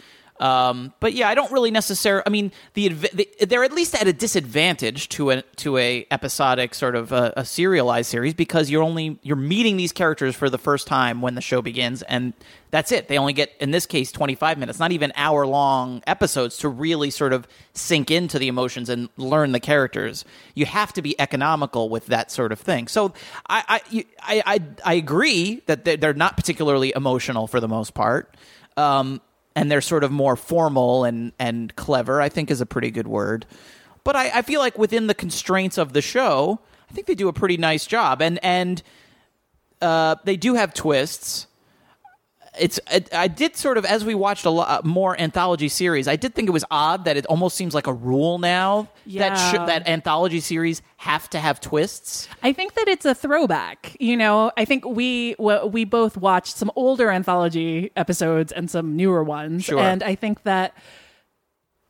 Um, 0.40 0.92
but 0.98 1.12
yeah, 1.12 1.28
I 1.28 1.34
don't 1.36 1.52
really 1.52 1.70
necessarily. 1.70 2.24
I 2.26 2.30
mean, 2.30 2.50
the, 2.74 2.88
the 2.88 3.28
they're 3.46 3.62
at 3.62 3.72
least 3.72 3.94
at 3.94 4.08
a 4.08 4.12
disadvantage 4.12 5.08
to 5.10 5.30
a 5.30 5.42
to 5.56 5.78
a 5.78 6.06
episodic 6.10 6.74
sort 6.74 6.96
of 6.96 7.12
a, 7.12 7.32
a 7.36 7.44
serialized 7.44 8.10
series 8.10 8.34
because 8.34 8.68
you're 8.68 8.82
only 8.82 9.18
you're 9.22 9.36
meeting 9.36 9.76
these 9.76 9.92
characters 9.92 10.34
for 10.34 10.50
the 10.50 10.58
first 10.58 10.88
time 10.88 11.20
when 11.20 11.36
the 11.36 11.40
show 11.40 11.62
begins, 11.62 12.02
and 12.02 12.32
that's 12.72 12.90
it. 12.90 13.06
They 13.06 13.16
only 13.16 13.32
get 13.32 13.52
in 13.60 13.70
this 13.70 13.86
case 13.86 14.10
25 14.10 14.58
minutes, 14.58 14.80
not 14.80 14.90
even 14.90 15.12
hour 15.14 15.46
long 15.46 16.02
episodes 16.04 16.56
to 16.58 16.68
really 16.68 17.10
sort 17.10 17.32
of 17.32 17.46
sink 17.72 18.10
into 18.10 18.40
the 18.40 18.48
emotions 18.48 18.88
and 18.88 19.08
learn 19.16 19.52
the 19.52 19.60
characters. 19.60 20.24
You 20.54 20.66
have 20.66 20.92
to 20.94 21.02
be 21.02 21.18
economical 21.20 21.88
with 21.88 22.06
that 22.06 22.32
sort 22.32 22.50
of 22.50 22.58
thing. 22.58 22.88
So 22.88 23.14
I 23.48 23.80
I 23.88 24.04
I, 24.20 24.42
I, 24.46 24.60
I 24.84 24.94
agree 24.94 25.62
that 25.66 25.84
they're 25.84 25.96
they're 25.96 26.12
not 26.12 26.36
particularly 26.36 26.92
emotional 26.96 27.46
for 27.46 27.60
the 27.60 27.68
most 27.68 27.94
part. 27.94 28.36
Um, 28.76 29.20
and 29.56 29.70
they're 29.70 29.80
sort 29.80 30.04
of 30.04 30.10
more 30.10 30.36
formal 30.36 31.04
and 31.04 31.32
and 31.38 31.74
clever. 31.76 32.20
I 32.20 32.28
think 32.28 32.50
is 32.50 32.60
a 32.60 32.66
pretty 32.66 32.90
good 32.90 33.08
word. 33.08 33.46
But 34.04 34.16
I, 34.16 34.38
I 34.38 34.42
feel 34.42 34.60
like 34.60 34.76
within 34.76 35.06
the 35.06 35.14
constraints 35.14 35.78
of 35.78 35.94
the 35.94 36.02
show, 36.02 36.60
I 36.90 36.92
think 36.92 37.06
they 37.06 37.14
do 37.14 37.28
a 37.28 37.32
pretty 37.32 37.56
nice 37.56 37.86
job. 37.86 38.20
And 38.20 38.38
and 38.44 38.82
uh, 39.80 40.16
they 40.24 40.36
do 40.36 40.54
have 40.54 40.74
twists. 40.74 41.46
It's 42.58 42.78
it, 42.92 43.12
I 43.14 43.28
did 43.28 43.56
sort 43.56 43.78
of 43.78 43.84
as 43.84 44.04
we 44.04 44.14
watched 44.14 44.44
a 44.44 44.50
lot 44.50 44.68
uh, 44.84 44.86
more 44.86 45.18
anthology 45.20 45.68
series. 45.68 46.06
I 46.08 46.16
did 46.16 46.34
think 46.34 46.48
it 46.48 46.52
was 46.52 46.64
odd 46.70 47.04
that 47.06 47.16
it 47.16 47.26
almost 47.26 47.56
seems 47.56 47.74
like 47.74 47.86
a 47.86 47.92
rule 47.92 48.38
now 48.38 48.88
that 49.06 49.34
sh- 49.36 49.54
that 49.66 49.88
anthology 49.88 50.40
series 50.40 50.80
have 50.98 51.28
to 51.30 51.38
have 51.40 51.60
twists. 51.60 52.28
I 52.42 52.52
think 52.52 52.74
that 52.74 52.86
it's 52.88 53.04
a 53.04 53.14
throwback. 53.14 53.96
You 54.00 54.16
know, 54.16 54.52
I 54.56 54.64
think 54.64 54.84
we 54.84 55.34
we 55.38 55.84
both 55.84 56.16
watched 56.16 56.56
some 56.56 56.70
older 56.76 57.10
anthology 57.10 57.90
episodes 57.96 58.52
and 58.52 58.70
some 58.70 58.94
newer 58.96 59.24
ones, 59.24 59.64
Sure. 59.64 59.80
and 59.80 60.02
I 60.02 60.14
think 60.14 60.42
that 60.44 60.74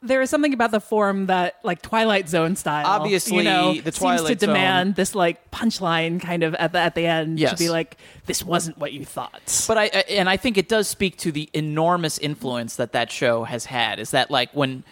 there 0.05 0.23
is 0.23 0.31
something 0.31 0.53
about 0.53 0.71
the 0.71 0.81
form 0.81 1.27
that, 1.27 1.57
like 1.63 1.83
Twilight 1.83 2.29
Zone 2.29 2.57
style, 2.57 2.87
Obviously, 2.87 3.39
you 3.39 3.43
know, 3.45 3.73
the 3.75 3.83
seems 3.83 3.95
to 3.95 4.01
Twilight 4.01 4.41
Zone- 4.41 4.49
demand 4.49 4.95
this 4.97 5.15
like 5.15 5.51
punchline 5.51 6.21
kind 6.21 6.43
of 6.43 6.55
at 6.55 6.73
the 6.73 6.79
at 6.79 6.95
the 6.95 7.07
end 7.07 7.39
Yes. 7.39 7.53
to 7.53 7.57
be 7.57 7.71
like, 7.71 7.97
"This 8.27 8.43
wasn't 8.45 8.79
what 8.79 8.93
you 8.93 9.05
thought." 9.05 9.65
But 9.67 9.79
I 9.79 9.85
I- 9.85 10.05
and 10.11 10.29
I 10.29 10.37
think 10.37 10.57
it 10.59 10.69
does 10.69 10.87
speak 10.89 11.17
to 11.19 11.33
the 11.33 11.49
enormous 11.53 12.19
influence 12.19 12.77
that 12.77 12.93
that 12.93 13.11
show 13.11 13.45
has 13.45 13.65
had. 13.67 13.99
Is 13.99 14.11
that 14.13 14.31
like 14.31 14.51
when 14.53 14.85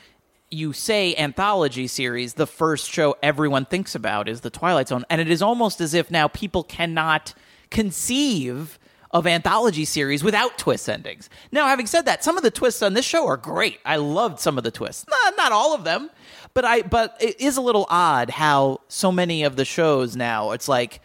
you 0.51 0.73
say 0.75 1.15
anthology 1.17 1.87
series, 1.87 2.35
the 2.35 2.47
first 2.47 2.91
show 2.91 3.17
everyone 3.23 3.65
thinks 3.65 3.95
about 3.95 4.29
is 4.29 4.43
the 4.43 4.51
Twilight 4.51 4.89
Zone, 4.89 5.05
and 5.09 5.21
it 5.21 5.31
is 5.31 5.41
almost 5.41 5.81
as 5.81 5.95
if 5.95 6.11
now 6.11 6.29
people 6.29 6.63
cannot 6.63 7.33
conceive 7.71 8.79
of 9.13 9.27
anthology 9.27 9.85
series 9.85 10.25
without 10.25 10.59
twist 10.59 10.89
endings. 10.89 11.29
Now, 11.51 11.67
having 11.67 11.87
said 11.87 12.07
that, 12.07 12.25
some 12.25 12.37
of 12.37 12.43
the 12.43 12.51
twists 12.51 12.83
on 12.83 12.95
this 12.95 13.05
show 13.05 13.27
are 13.27 13.37
great. 13.37 13.79
I 13.85 13.97
loved 13.97 14.41
some 14.41 14.57
of 14.57 14.65
the 14.65 14.71
twists. 14.71 15.07
Not, 15.09 15.37
not 15.37 15.53
all 15.53 15.75
of 15.75 15.85
them, 15.85 16.11
but 16.55 16.65
I 16.65 16.83
but 16.83 17.17
it 17.21 17.41
is 17.41 17.57
a 17.57 17.61
little 17.61 17.87
odd 17.89 18.31
how 18.31 18.81
so 18.89 19.13
many 19.13 19.43
of 19.43 19.57
the 19.57 19.65
shows 19.65 20.17
now 20.17 20.53
it's 20.53 20.69
like 20.69 21.01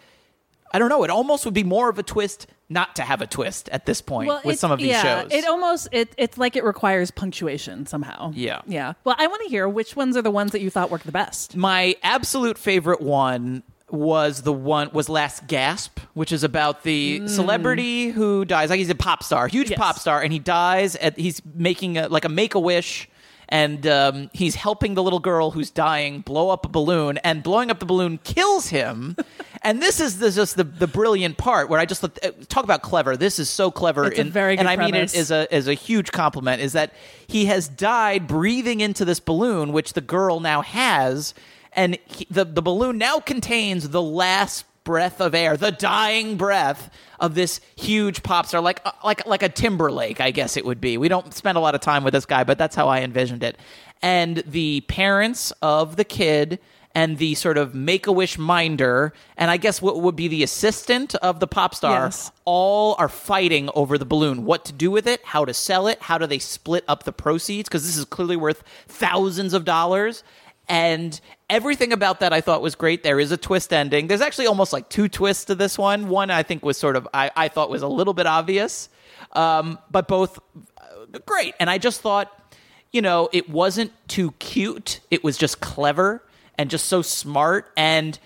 I 0.72 0.80
don't 0.80 0.90
know. 0.90 1.04
It 1.04 1.10
almost 1.10 1.46
would 1.46 1.54
be 1.54 1.64
more 1.64 1.90
of 1.90 1.98
a 1.98 2.04
twist 2.04 2.48
not 2.70 2.98
to 2.98 3.02
have 3.02 3.22
a 3.22 3.28
twist 3.28 3.70
at 3.70 3.86
this 3.86 4.02
point 4.02 4.32
with 4.44 4.60
some 4.60 4.72
of 4.72 4.80
these 4.80 4.90
yeah, 4.90 5.22
shows. 5.22 5.32
It 5.32 5.46
almost 5.46 5.88
it 5.92 6.14
it's 6.18 6.38
like 6.38 6.56
it 6.56 6.64
requires 6.64 7.12
punctuation 7.12 7.86
somehow. 7.86 8.32
Yeah. 8.36 8.62
Yeah. 8.68 8.94
Well, 9.04 9.16
I 9.18 9.28
want 9.28 9.44
to 9.44 9.50
hear 9.50 9.70
which 9.70 9.96
ones 9.96 10.18
are 10.18 10.22
the 10.22 10.32
ones 10.32 10.52
that 10.52 10.62
you 10.62 10.70
thought 10.70 10.92
worked 10.92 11.06
the 11.06 11.12
best. 11.12 11.56
My 11.56 11.96
absolute 12.04 12.58
favorite 12.58 13.02
one 13.02 13.64
was 13.90 14.42
the 14.42 14.52
one 14.54 14.90
was 14.92 15.08
Last 15.10 15.48
Gasp, 15.48 16.00
which 16.14 16.32
is 16.32 16.44
about 16.44 16.84
the 16.84 17.28
celebrity 17.28 18.10
who 18.10 18.44
dies. 18.46 18.70
Like 18.70 18.80
he's 18.80 18.90
a 18.90 18.96
pop 18.96 19.24
star, 19.24 19.48
huge 19.48 19.68
Mm. 19.68 19.72
Yes. 19.72 19.80
pop 19.80 20.00
star, 20.00 20.22
and 20.22 20.34
he 20.34 20.40
dies. 20.40 20.96
At 20.98 21.18
he's 21.18 21.42
making 21.56 21.98
a, 21.98 22.08
like 22.10 22.26
a 22.26 22.30
make 22.30 22.54
a 22.56 22.60
wish. 22.60 23.10
And 23.50 23.88
um, 23.88 24.30
he's 24.34 24.56
helping 24.56 24.94
the 24.96 25.02
little 25.02 25.20
girl 25.22 25.52
who's 25.52 25.72
dying 25.72 26.20
blow 26.20 26.50
up 26.50 26.66
a 26.66 26.70
balloon, 26.70 27.18
and 27.20 27.42
blowing 27.42 27.72
up 27.72 27.80
the 27.80 27.86
balloon 27.86 28.20
kills 28.26 28.68
him. 28.68 29.16
and 29.62 29.82
this 29.82 30.02
is 30.02 30.20
the, 30.20 30.32
just 30.32 30.58
the, 30.58 30.66
the 30.66 30.86
brilliant 30.86 31.38
part 31.38 31.70
where 31.70 31.80
I 31.80 31.86
just 31.86 32.04
uh, 32.04 32.10
talk 32.50 32.66
about 32.66 32.82
clever. 32.82 33.16
This 33.16 33.40
is 33.40 33.48
so 33.50 33.72
clever, 33.72 34.08
It's 34.08 34.20
a 34.20 34.26
very 34.26 34.58
and 34.58 34.68
I 34.68 34.76
mean 34.76 34.90
premise. 34.90 35.14
it 35.16 35.20
is 35.20 35.32
a 35.32 35.56
is 35.56 35.70
a 35.70 35.74
huge 35.76 36.12
compliment. 36.12 36.62
Is 36.62 36.74
that 36.74 36.94
he 37.26 37.46
has 37.46 37.70
died 37.70 38.28
breathing 38.28 38.82
into 38.82 39.06
this 39.06 39.22
balloon, 39.22 39.72
which 39.72 39.94
the 39.94 40.02
girl 40.02 40.42
now 40.42 40.62
has, 40.62 41.34
and 41.78 41.98
he, 42.08 42.28
the 42.30 42.44
the 42.44 42.62
balloon 42.62 42.98
now 42.98 43.20
contains 43.22 43.88
the 43.90 44.02
last 44.02 44.66
breath 44.84 45.22
of 45.22 45.34
air, 45.36 45.56
the 45.58 45.72
dying 45.72 46.38
breath 46.38 46.90
of 47.20 47.36
this 47.36 47.60
huge 47.78 48.24
pop 48.24 48.46
star, 48.46 48.60
like 48.62 48.82
uh, 48.86 48.92
like 49.04 49.26
like 49.26 49.44
a 49.44 49.50
Timberlake, 49.50 50.20
I 50.20 50.32
guess 50.32 50.58
it 50.58 50.66
would 50.66 50.82
be. 50.82 50.98
We 50.98 51.08
don't 51.08 51.34
spend 51.34 51.58
a 51.58 51.62
lot 51.62 51.76
of 51.76 51.82
time 51.82 52.04
with 52.04 52.14
this 52.14 52.26
guy, 52.26 52.44
but 52.44 52.58
that's 52.58 52.76
how 52.76 52.90
I 52.90 53.02
envisioned 53.02 53.44
it. 53.44 53.58
And 54.02 54.38
the 54.46 54.82
parents 54.82 55.52
of 55.62 55.96
the 55.96 56.04
kid 56.04 56.60
and 56.96 57.18
the 57.20 57.36
sort 57.36 57.58
of 57.60 57.76
make 57.76 58.08
a 58.08 58.12
wish 58.12 58.38
minder, 58.40 59.14
and 59.38 59.52
I 59.52 59.58
guess 59.58 59.82
what 59.84 60.02
would 60.02 60.16
be 60.16 60.28
the 60.28 60.42
assistant 60.42 61.14
of 61.16 61.40
the 61.40 61.46
pop 61.48 61.76
star, 61.76 62.06
Yes. 62.06 62.32
all 62.46 62.96
are 62.98 63.10
fighting 63.10 63.70
over 63.76 63.98
the 64.00 64.06
balloon. 64.06 64.46
What 64.46 64.66
to 64.66 64.74
do 64.74 64.90
with 64.90 65.06
it, 65.06 65.24
how 65.24 65.46
to 65.46 65.54
sell 65.54 65.86
it, 65.88 66.02
how 66.02 66.18
do 66.18 66.26
they 66.26 66.40
split 66.40 66.84
up 66.88 67.04
the 67.04 67.12
proceeds? 67.12 67.70
Because 67.70 67.86
this 67.86 67.98
is 67.98 68.06
clearly 68.06 68.36
worth 68.36 68.64
thousands 68.88 69.54
of 69.54 69.64
dollars. 69.64 70.24
And 70.70 71.20
everything 71.50 71.94
about 71.94 72.20
that 72.20 72.34
I 72.34 72.42
thought 72.42 72.62
was 72.62 72.76
great. 72.76 73.04
There 73.04 73.20
is 73.20 73.32
a 73.32 73.38
twist 73.38 73.72
ending. 73.72 74.08
There's 74.08 74.22
actually 74.22 74.48
almost 74.48 74.74
like 74.74 74.90
two 74.90 75.08
twists 75.08 75.46
to 75.46 75.56
this 75.56 75.78
one. 75.78 76.10
One 76.10 76.30
I 76.30 76.44
think 76.44 76.64
was 76.64 76.78
sort 76.78 76.96
of, 76.96 77.08
I, 77.14 77.32
I 77.36 77.48
thought 77.48 77.70
was 77.70 77.82
a 77.82 77.88
little 77.88 78.14
bit 78.14 78.26
obvious, 78.26 78.90
um, 79.34 79.80
but 79.90 80.08
both 80.08 80.40
uh, 80.78 81.20
great. 81.26 81.56
And 81.60 81.70
I 81.70 81.78
just 81.78 82.02
thought, 82.02 82.56
you 82.92 83.02
know, 83.02 83.30
it 83.32 83.50
wasn't 83.50 83.92
too 84.08 84.32
cute. 84.40 85.00
It 85.12 85.24
was 85.24 85.38
just 85.38 85.62
clever 85.62 86.24
and 86.58 86.70
just 86.70 86.86
so 86.86 87.02
smart. 87.02 87.72
And 87.78 88.20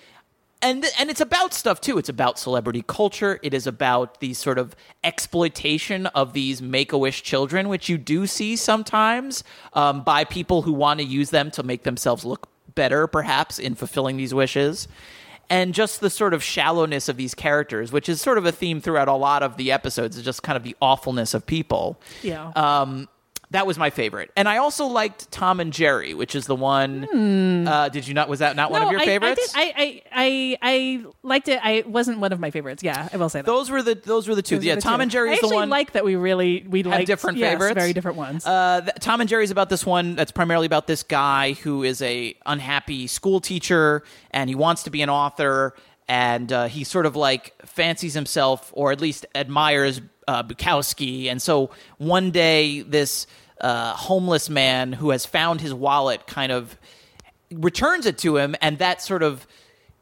and 0.64 0.86
and 1.00 1.10
it's 1.10 1.22
about 1.22 1.56
stuff 1.56 1.82
too. 1.82 1.98
It's 1.98 2.10
about 2.10 2.38
celebrity 2.38 2.84
culture. 2.86 3.40
It 3.42 3.54
is 3.54 3.66
about 3.66 4.20
the 4.20 4.36
sort 4.36 4.60
of 4.60 4.76
exploitation 5.04 6.06
of 6.08 6.34
these 6.34 6.62
Make 6.62 6.94
a 6.94 7.00
Wish 7.00 7.24
children, 7.24 7.68
which 7.68 7.90
you 7.90 7.98
do 7.98 8.28
see 8.28 8.56
sometimes 8.56 9.44
um, 9.74 10.04
by 10.04 10.24
people 10.24 10.62
who 10.62 10.72
want 10.72 11.00
to 11.00 11.06
use 11.06 11.32
them 11.32 11.50
to 11.52 11.64
make 11.64 11.82
themselves 11.82 12.24
look 12.24 12.51
better, 12.76 13.08
perhaps 13.08 13.60
in 13.60 13.76
fulfilling 13.76 14.18
these 14.18 14.34
wishes. 14.34 14.88
And 15.50 15.74
just 15.74 16.00
the 16.00 16.10
sort 16.10 16.34
of 16.34 16.42
shallowness 16.42 17.10
of 17.10 17.18
these 17.18 17.34
characters, 17.36 17.92
which 17.92 18.08
is 18.08 18.22
sort 18.22 18.38
of 18.38 18.46
a 18.46 18.54
theme 18.54 18.80
throughout 18.80 19.10
a 19.10 19.14
lot 19.14 19.44
of 19.44 19.58
the 19.58 19.72
episodes, 19.74 20.16
is 20.18 20.24
just 20.24 20.44
kind 20.44 20.56
of 20.56 20.64
the 20.64 20.78
awfulness 20.82 21.34
of 21.34 21.46
people. 21.46 22.00
Yeah. 22.24 22.52
Um, 22.56 23.10
that 23.52 23.68
was 23.68 23.78
my 23.78 23.90
favorite, 23.90 24.32
and 24.36 24.48
I 24.50 24.58
also 24.58 24.86
liked 24.86 25.32
Tom 25.32 25.60
and 25.60 25.72
Jerry, 25.72 26.14
which 26.14 26.36
is 26.36 26.48
the 26.48 26.56
one. 26.56 27.68
Uh, 27.68 27.90
did 27.90 28.08
you 28.08 28.14
not? 28.14 28.30
Was 28.30 28.40
that 28.40 28.56
not 28.56 28.72
one 28.72 28.82
of 28.82 28.92
your 28.92 29.02
I- 29.02 29.06
favorites? 29.06 29.54
I, 29.56 29.66
did, 29.66 29.74
I, 29.76 30.02
I, 30.12 30.58
I, 30.62 31.06
liked 31.22 31.48
it. 31.48 31.60
I 31.64 31.72
it 31.72 31.88
wasn't 31.88 32.20
one 32.20 32.32
of 32.32 32.40
my 32.40 32.50
favorites. 32.50 32.82
Yeah, 32.82 33.10
I 33.12 33.18
will 33.18 33.30
say 33.30 33.40
that. 33.40 33.46
Those 33.46 33.70
were 33.70 33.84
the 33.84 33.96
those 33.96 34.28
were 34.28 34.36
the 34.36 34.42
two. 34.42 34.56
Those 34.56 34.66
yeah, 34.66 34.76
the 34.76 34.82
Tom 34.82 35.00
two. 35.00 35.04
and 35.04 35.12
Jerry 35.12 35.34
is 35.34 35.42
the 35.42 35.50
one. 35.50 35.64
I 35.64 35.66
like 35.66 35.92
that 35.92 36.06
we 36.06 36.16
really 36.16 36.66
we 36.68 36.84
like 36.84 37.06
different 37.06 37.38
yes, 37.38 37.52
favorites. 37.54 37.76
very 37.76 37.94
different 37.94 38.18
ones. 38.18 38.46
Uh, 38.46 38.82
th- 38.82 38.96
Tom 39.00 39.22
and 39.22 39.30
Jerry 39.30 39.44
is 39.44 39.52
about 39.52 39.70
this 39.70 39.86
one 39.86 40.16
that's 40.16 40.32
primarily 40.32 40.66
about 40.66 40.88
this 40.88 41.04
guy 41.04 41.54
who 41.54 41.84
is 41.84 42.02
a 42.02 42.36
unhappy 42.46 43.08
school 43.08 43.42
teacher 43.42 44.04
and 44.32 44.50
he 44.50 44.56
wants 44.56 44.84
to 44.84 44.90
be 44.90 45.02
an 45.02 45.10
author 45.10 45.76
and 46.08 46.52
uh, 46.52 46.68
he 46.68 46.84
sort 46.84 47.06
of 47.06 47.16
like 47.16 47.54
fancies 47.66 48.14
himself 48.14 48.72
or 48.74 48.92
at 48.92 49.00
least 49.02 49.26
admires 49.36 50.02
uh, 50.32 50.44
Bukowski 50.44 51.28
and 51.32 51.42
so 51.42 51.54
one 51.98 52.32
day 52.32 52.82
this 52.98 53.28
uh, 53.60 53.94
homeless 53.94 54.50
man 54.50 54.94
who 54.94 55.10
has 55.12 55.26
found 55.26 55.62
his 55.62 55.74
wallet 55.74 56.26
kind 56.28 56.52
of 56.52 56.78
returns 57.52 58.06
it 58.06 58.18
to 58.20 58.38
him 58.38 58.56
and 58.62 58.78
that 58.80 59.02
sort 59.02 59.24
of 59.24 59.46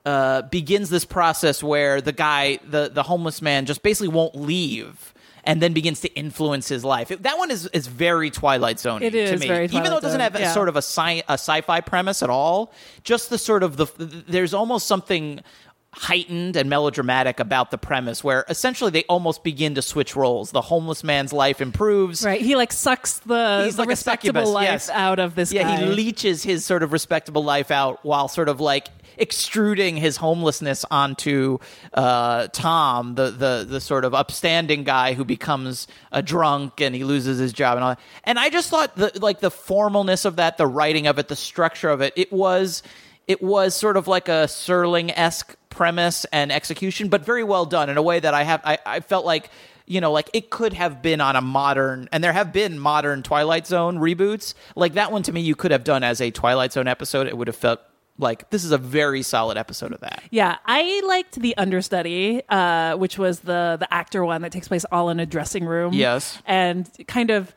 uh, 0.05 0.41
begins 0.43 0.89
this 0.89 1.05
process 1.05 1.61
where 1.63 1.99
the 2.01 2.13
guy 2.13 2.59
the 2.69 2.89
the 2.93 3.03
homeless 3.03 3.41
man 3.41 3.65
just 3.65 3.81
basically 3.83 4.07
won't 4.07 4.35
leave 4.35 5.13
and 5.43 5.61
then 5.61 5.73
begins 5.73 6.01
to 6.01 6.09
influence 6.15 6.67
his 6.67 6.83
life. 6.85 7.11
It- 7.11 7.23
that 7.23 7.37
one 7.37 7.49
is 7.51 7.65
is 7.67 7.87
very 7.87 8.29
Twilight 8.29 8.79
Zone. 8.79 9.01
It 9.03 9.11
to 9.11 9.37
me. 9.37 9.47
very 9.47 9.65
even 9.65 9.83
though 9.85 9.97
it 9.97 10.01
doesn't 10.01 10.19
have 10.19 10.35
a, 10.35 10.53
sort 10.53 10.69
of 10.69 10.75
a 10.75 10.83
sci 10.83 11.21
a 11.27 11.33
sci-fi 11.33 11.81
premise 11.81 12.23
at 12.23 12.29
all. 12.29 12.71
Just 13.03 13.29
the 13.29 13.37
sort 13.37 13.63
of 13.63 13.75
the 13.77 13.87
there's 14.27 14.53
almost 14.53 14.87
something 14.87 15.41
heightened 15.91 16.55
and 16.55 16.69
melodramatic 16.69 17.39
about 17.39 17.71
the 17.71 17.77
premise 17.77 18.23
where 18.23 18.45
essentially 18.47 18.91
they 18.91 19.03
almost 19.05 19.43
begin 19.43 19.75
to 19.75 19.81
switch 19.81 20.15
roles. 20.15 20.51
The 20.51 20.61
homeless 20.61 21.03
man's 21.03 21.33
life 21.33 21.61
improves. 21.61 22.23
right, 22.23 22.39
he 22.41 22.55
like 22.55 22.71
sucks 22.71 23.19
the, 23.19 23.63
He's 23.65 23.75
the 23.75 23.81
like 23.81 23.89
respectable 23.89 24.51
life 24.51 24.65
yes. 24.65 24.89
out 24.91 25.17
of 25.19 25.35
this 25.35 25.51
Yeah, 25.51 25.63
guy. 25.63 25.77
he 25.77 25.85
leeches 25.87 26.43
his 26.43 26.63
sort 26.63 26.83
of 26.83 26.91
respectable 26.91 27.43
life 27.43 27.71
out 27.71 28.03
while 28.05 28.27
sort 28.27 28.49
of 28.49 28.59
like 28.59 28.87
extruding 29.17 29.97
his 29.97 30.15
homelessness 30.17 30.85
onto 30.89 31.57
uh, 31.93 32.47
Tom, 32.53 33.15
the, 33.15 33.31
the 33.31 33.65
the 33.67 33.81
sort 33.81 34.05
of 34.05 34.13
upstanding 34.13 34.83
guy 34.85 35.13
who 35.13 35.25
becomes 35.25 35.87
a 36.11 36.21
drunk 36.21 36.79
and 36.79 36.95
he 36.95 37.03
loses 37.03 37.37
his 37.37 37.51
job 37.51 37.75
and 37.75 37.83
all 37.83 37.89
that. 37.91 37.99
And 38.23 38.39
I 38.39 38.49
just 38.49 38.69
thought 38.69 38.95
the 38.95 39.11
like 39.21 39.39
the 39.41 39.51
formalness 39.51 40.23
of 40.25 40.37
that, 40.37 40.57
the 40.57 40.67
writing 40.67 41.07
of 41.07 41.19
it, 41.19 41.27
the 41.27 41.35
structure 41.35 41.89
of 41.89 41.99
it, 41.99 42.13
it 42.15 42.31
was 42.31 42.81
it 43.27 43.41
was 43.43 43.75
sort 43.75 43.97
of 43.97 44.07
like 44.07 44.29
a 44.29 44.45
Serling 44.47 45.11
esque 45.15 45.55
premise 45.79 46.25
and 46.33 46.51
execution, 46.51 47.07
but 47.07 47.23
very 47.23 47.41
well 47.41 47.63
done 47.63 47.89
in 47.89 47.95
a 47.95 48.01
way 48.01 48.19
that 48.19 48.33
I 48.33 48.43
have. 48.43 48.59
I, 48.65 48.77
I 48.85 48.99
felt 48.99 49.25
like 49.25 49.49
you 49.85 50.01
know, 50.01 50.11
like 50.11 50.29
it 50.33 50.49
could 50.49 50.73
have 50.73 51.01
been 51.01 51.21
on 51.21 51.37
a 51.37 51.41
modern, 51.41 52.09
and 52.11 52.21
there 52.21 52.33
have 52.33 52.51
been 52.51 52.77
modern 52.77 53.23
Twilight 53.23 53.65
Zone 53.65 53.97
reboots. 53.97 54.55
Like 54.75 54.95
that 54.95 55.13
one 55.13 55.23
to 55.23 55.31
me, 55.31 55.39
you 55.39 55.55
could 55.55 55.71
have 55.71 55.85
done 55.85 56.03
as 56.03 56.19
a 56.19 56.31
Twilight 56.31 56.73
Zone 56.73 56.89
episode. 56.89 57.27
It 57.27 57.37
would 57.37 57.47
have 57.47 57.55
felt 57.55 57.79
like 58.17 58.49
this 58.49 58.65
is 58.65 58.73
a 58.73 58.77
very 58.77 59.21
solid 59.21 59.57
episode 59.57 59.93
of 59.93 60.01
that. 60.01 60.21
Yeah, 60.31 60.57
I 60.65 61.01
liked 61.07 61.39
the 61.39 61.55
understudy, 61.55 62.41
uh, 62.49 62.97
which 62.97 63.17
was 63.17 63.39
the 63.39 63.77
the 63.79 63.91
actor 63.91 64.25
one 64.25 64.41
that 64.41 64.51
takes 64.51 64.67
place 64.67 64.83
all 64.91 65.09
in 65.09 65.21
a 65.21 65.25
dressing 65.25 65.65
room. 65.65 65.93
Yes. 65.93 66.41
and 66.45 66.89
kind 67.07 67.31
of. 67.31 67.55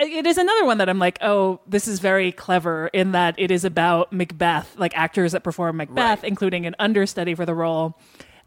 It 0.00 0.26
is 0.26 0.38
another 0.38 0.64
one 0.64 0.78
that 0.78 0.88
I'm 0.88 0.98
like, 0.98 1.18
oh, 1.20 1.60
this 1.66 1.86
is 1.86 2.00
very 2.00 2.32
clever 2.32 2.88
in 2.92 3.12
that 3.12 3.34
it 3.38 3.50
is 3.50 3.64
about 3.64 4.12
Macbeth, 4.12 4.74
like 4.78 4.96
actors 4.96 5.32
that 5.32 5.42
perform 5.44 5.76
Macbeth, 5.76 6.22
Right. 6.22 6.28
including 6.28 6.64
an 6.66 6.74
understudy 6.78 7.34
for 7.34 7.44
the 7.44 7.54
role. 7.54 7.98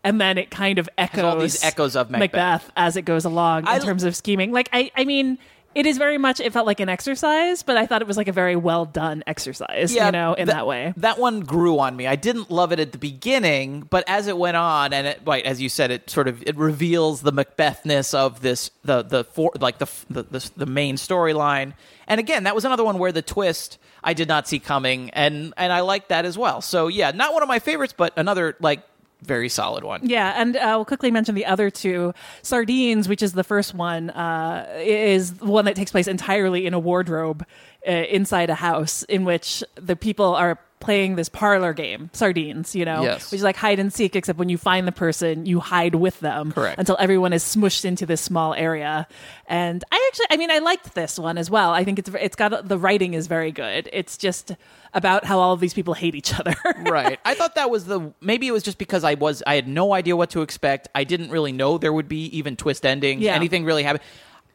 And 0.04 0.20
then 0.20 0.38
it 0.38 0.50
kind 0.52 0.80
of 0.80 0.90
echoes 0.98 1.24
all 1.24 1.40
these 1.40 1.64
echoes 1.64 1.96
of 1.96 2.10
Macbeth. 2.10 2.70
as 2.76 2.98
it 2.98 3.04
goes 3.04 3.24
along 3.24 3.66
I- 3.68 3.76
in 3.76 3.82
terms 3.82 4.04
of 4.04 4.16
scheming. 4.16 4.52
Like, 4.52 4.68
I, 4.74 4.92
I 4.98 5.06
mean, 5.06 5.38
it 5.76 5.86
is 5.86 5.98
very 5.98 6.18
much. 6.18 6.40
It 6.40 6.54
felt 6.54 6.66
like 6.66 6.80
an 6.80 6.90
exercise, 6.90 7.64
but 7.64 7.78
I 7.78 7.86
thought 7.86 8.02
it 8.02 8.08
was 8.08 8.18
like 8.18 8.28
a 8.28 8.34
very 8.34 8.56
well 8.56 8.86
done 8.86 9.24
exercise. 9.28 9.94
yeah, 9.94 10.08
you 10.08 10.12
know, 10.12 10.34
in 10.34 10.48
that 10.48 10.68
way. 10.68 10.94
That 10.98 11.20
one 11.20 11.42
grew 11.42 11.80
on 11.80 11.96
me. 11.96 12.08
I 12.08 12.16
didn't 12.16 12.52
love 12.52 12.72
it 12.72 12.80
at 12.80 12.92
the 12.92 12.98
beginning, 12.98 13.82
but 13.82 14.04
as 14.08 14.28
it 14.28 14.38
went 14.38 14.58
on, 14.58 14.94
and 14.94 15.08
it, 15.08 15.22
right 15.26 15.46
as 15.46 15.62
you 15.62 15.70
said, 15.70 15.92
it 15.92 16.10
sort 16.10 16.28
of 16.28 16.44
it 16.44 16.56
reveals 16.56 17.22
the 17.22 17.32
Macbethness 17.32 18.14
of 18.14 18.42
this 18.42 18.72
the 18.84 19.02
the 19.02 19.24
for, 19.24 19.52
like 19.60 19.80
the 19.80 19.90
the 20.10 20.24
the, 20.24 20.52
the 20.58 20.66
main 20.66 20.96
storyline. 20.96 21.74
And 22.08 22.20
again, 22.20 22.44
that 22.44 22.56
was 22.56 22.66
another 22.66 22.84
one 22.84 23.00
where 23.00 23.12
the 23.12 23.22
twist 23.22 23.78
I 24.04 24.14
did 24.14 24.28
not 24.28 24.48
see 24.48 24.60
coming, 24.60 25.10
and 25.12 25.54
and 25.58 25.72
I 25.72 25.82
liked 25.82 26.10
that 26.10 26.26
as 26.26 26.38
well. 26.38 26.62
So 26.62 26.88
yeah, 26.88 27.12
not 27.12 27.34
one 27.34 27.42
of 27.42 27.48
my 27.48 27.60
favorites, 27.60 27.94
but 27.96 28.14
another 28.18 28.56
like 28.60 28.84
very 29.26 29.50
solid 29.50 29.84
one. 29.84 30.02
Yeah, 30.08 30.34
and 30.36 30.56
uh, 30.56 30.74
we'll 30.76 30.86
quickly 30.86 31.12
mention 31.12 31.36
the 31.36 31.46
other 31.46 31.70
two. 31.70 32.14
Sardines, 32.42 33.08
which 33.08 33.22
is 33.22 33.34
the 33.34 33.44
first 33.44 33.74
one, 33.74 34.10
uh, 34.12 34.68
is 34.80 35.34
one 35.42 35.66
that 35.66 35.76
takes 35.76 35.92
place 35.92 36.08
entirely 36.08 36.66
in 36.66 36.74
a 36.74 36.80
wardrobe 36.80 37.46
uh, 37.88 37.92
inside 37.92 38.50
a 38.50 38.56
house 38.56 39.04
in 39.04 39.26
which 39.26 39.64
the 39.76 39.96
people 39.96 40.36
are 40.36 40.60
playing 40.84 41.16
this 41.16 41.30
parlor 41.30 41.74
game, 41.74 42.10
Sardines, 42.14 42.76
you 42.76 42.84
know, 42.86 43.04
Yes. 43.04 43.32
which 43.32 43.40
is 43.40 43.44
like 43.44 43.56
hide 43.56 43.80
and 43.80 43.92
seek, 43.92 44.16
except 44.16 44.38
when 44.38 44.50
you 44.50 44.58
find 44.58 44.86
the 44.86 44.92
person, 44.92 45.46
you 45.46 45.60
hide 45.62 45.96
with 45.96 46.20
them 46.20 46.52
Correct. 46.52 46.78
until 46.78 46.98
everyone 47.00 47.32
is 47.34 47.44
smushed 47.44 47.86
into 47.86 48.06
this 48.06 48.20
small 48.22 48.54
area. 48.54 49.08
And 49.48 49.84
I 49.92 50.10
actually, 50.12 50.26
I 50.30 50.38
mean, 50.38 50.52
I 50.52 50.60
liked 50.60 50.94
this 50.94 51.18
one 51.18 51.38
as 51.38 51.50
well. 51.50 51.72
I 51.72 51.84
think 51.86 52.00
it's 52.00 52.10
it's 52.20 52.36
got 52.36 52.68
the 52.68 52.78
writing 52.78 53.14
is 53.14 53.28
very 53.28 53.52
good. 53.52 53.90
It's 53.94 54.18
just 54.18 54.52
about 54.94 55.24
how 55.26 55.40
all 55.40 55.54
of 55.54 55.60
these 55.60 55.74
people 55.74 55.94
hate 55.94 56.16
each 56.16 56.38
other. 56.38 56.54
right. 56.90 57.20
I 57.26 57.34
thought 57.34 57.56
that 57.56 57.70
was 57.72 57.86
the 57.86 58.12
maybe 58.22 58.48
it 58.48 58.52
was 58.52 58.62
just 58.64 58.78
because 58.78 59.04
I 59.04 59.14
was 59.16 59.42
I 59.48 59.56
had 59.56 59.68
no 59.68 59.94
idea 59.94 60.16
what 60.16 60.30
to 60.32 60.42
expect. 60.42 60.90
I 60.94 61.04
didn't 61.06 61.32
really 61.32 61.52
know 61.54 61.78
there 61.78 61.94
would 61.94 62.10
be 62.10 62.26
even 62.38 62.56
twist 62.58 62.86
endings, 62.86 63.22
Yeah. 63.24 63.36
anything 63.36 63.64
really 63.66 63.84
happen. 63.84 64.02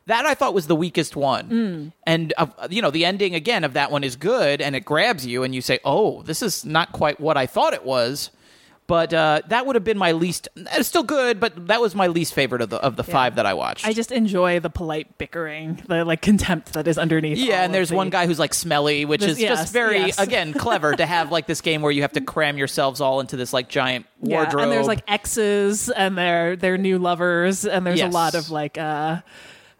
That 0.08 0.26
I 0.26 0.34
thought 0.34 0.52
was 0.54 0.66
the 0.66 0.76
weakest 0.76 1.16
one, 1.16 1.92
and 2.06 2.32
uh, 2.36 2.46
you 2.68 2.82
know 2.82 2.90
the 2.90 3.04
ending 3.04 3.34
again 3.34 3.62
of 3.64 3.74
that 3.74 3.90
one 3.90 4.02
is 4.04 4.16
good, 4.16 4.60
and 4.60 4.74
it 4.74 4.84
grabs 4.84 5.24
you, 5.24 5.42
and 5.44 5.54
you 5.54 5.60
say, 5.62 5.78
"Oh, 5.84 6.22
this 6.22 6.42
is 6.42 6.64
not 6.64 6.92
quite 6.92 7.20
what 7.20 7.36
I 7.36 7.46
thought 7.46 7.72
it 7.74 7.84
was." 7.84 8.30
But 8.86 9.12
uh, 9.12 9.42
that 9.48 9.66
would 9.66 9.76
have 9.76 9.84
been 9.84 9.98
my 9.98 10.12
least. 10.12 10.48
It's 10.56 10.88
still 10.88 11.02
good, 11.02 11.38
but 11.40 11.66
that 11.66 11.78
was 11.82 11.94
my 11.94 12.06
least 12.06 12.32
favorite 12.32 12.62
of 12.62 12.70
the 12.70 12.78
of 12.78 12.96
the 12.96 13.04
five 13.04 13.34
that 13.34 13.44
I 13.44 13.52
watched. 13.52 13.86
I 13.86 13.92
just 13.92 14.10
enjoy 14.10 14.60
the 14.60 14.70
polite 14.70 15.18
bickering, 15.18 15.82
the 15.86 16.06
like 16.06 16.22
contempt 16.22 16.72
that 16.72 16.88
is 16.88 16.96
underneath. 16.96 17.36
Yeah, 17.36 17.64
and 17.64 17.74
there's 17.74 17.90
the- 17.90 17.96
one 17.96 18.08
guy 18.08 18.24
who's 18.26 18.38
like 18.38 18.54
smelly, 18.54 19.04
which 19.04 19.20
This- 19.20 19.32
is 19.32 19.40
yes, 19.40 19.58
just 19.60 19.72
very 19.74 19.98
yes. 20.06 20.18
again 20.18 20.54
clever 20.54 20.94
to 20.94 21.04
have 21.04 21.30
like 21.30 21.46
this 21.46 21.60
game 21.60 21.82
where 21.82 21.92
you 21.92 22.00
have 22.00 22.12
to 22.14 22.22
cram 22.22 22.56
yourselves 22.56 23.02
all 23.02 23.20
into 23.20 23.36
this 23.36 23.52
like 23.52 23.68
giant 23.68 24.06
Yeah, 24.22 24.36
wardrobe. 24.38 24.62
and 24.62 24.72
there's 24.72 24.86
like 24.86 25.02
exes 25.06 25.90
and 25.90 26.16
their 26.16 26.56
their 26.56 26.78
new 26.78 26.98
lovers, 26.98 27.66
and 27.66 27.86
there's 27.86 27.98
Yes. 27.98 28.10
a 28.10 28.14
lot 28.16 28.34
of 28.34 28.48
like 28.50 28.78
uh, 28.78 29.18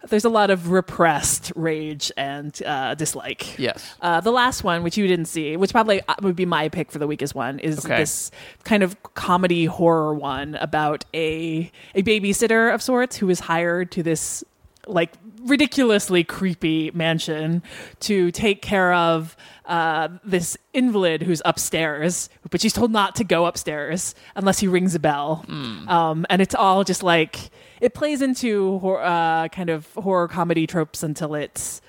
there's 0.07 0.23
a 0.25 0.29
lot 0.29 0.49
of 0.49 0.71
repressed 0.71 1.51
rage 1.55 2.11
and 2.15 2.57
uh, 2.65 2.95
dislike. 2.95 3.59
Yes. 3.59 3.95
Uh, 4.01 4.21
the 4.21 4.31
last 4.31 4.63
one, 4.63 4.81
which 4.83 4.97
you 4.97 5.07
didn't 5.07 5.25
see, 5.25 5.57
which 5.57 5.71
probably 5.71 6.01
uh, 6.07 6.15
would 6.21 6.35
be 6.37 6.45
my 6.45 6.69
pick 6.69 6.91
for 6.91 6.99
the 6.99 7.07
weakest 7.07 7.35
one, 7.35 7.59
is 7.59 7.85
Okay. 7.85 7.97
this 7.97 8.31
kind 8.63 8.81
of 8.81 8.95
comedy 9.15 9.65
horror 9.65 10.13
one 10.13 10.55
about 10.55 11.03
a 11.13 11.69
a 11.95 12.01
babysitter 12.03 12.73
of 12.73 12.81
sorts 12.81 13.17
who 13.17 13.29
is 13.29 13.41
hired 13.41 13.91
to 13.91 14.01
this 14.03 14.43
like 14.87 15.13
ridiculously 15.43 16.23
creepy 16.23 16.91
mansion 16.91 17.61
to 18.01 18.31
take 18.31 18.61
care 18.61 18.93
of 18.93 19.37
uh, 19.65 20.09
this 20.23 20.57
invalid 20.73 21.21
who's 21.21 21.41
upstairs, 21.45 22.29
but 22.49 22.59
she's 22.61 22.73
told 22.73 22.91
not 22.91 23.15
to 23.15 23.23
go 23.23 23.45
upstairs 23.45 24.15
unless 24.35 24.59
he 24.59 24.67
rings 24.67 24.95
a 24.95 24.99
bell. 24.99 25.45
Um, 25.89 26.25
and 26.29 26.41
it's 26.41 26.55
all 26.55 26.83
just 26.83 27.03
like 27.03 27.51
it 27.81 27.93
plays 27.93 28.21
into 28.21 28.79
hor- 28.79 29.01
uh, 29.03 29.47
kind 29.49 29.69
of 29.69 29.87
horror 29.93 30.27
comedy 30.27 30.65
tropes 30.67 31.03
until 31.03 31.35
it's 31.35 31.81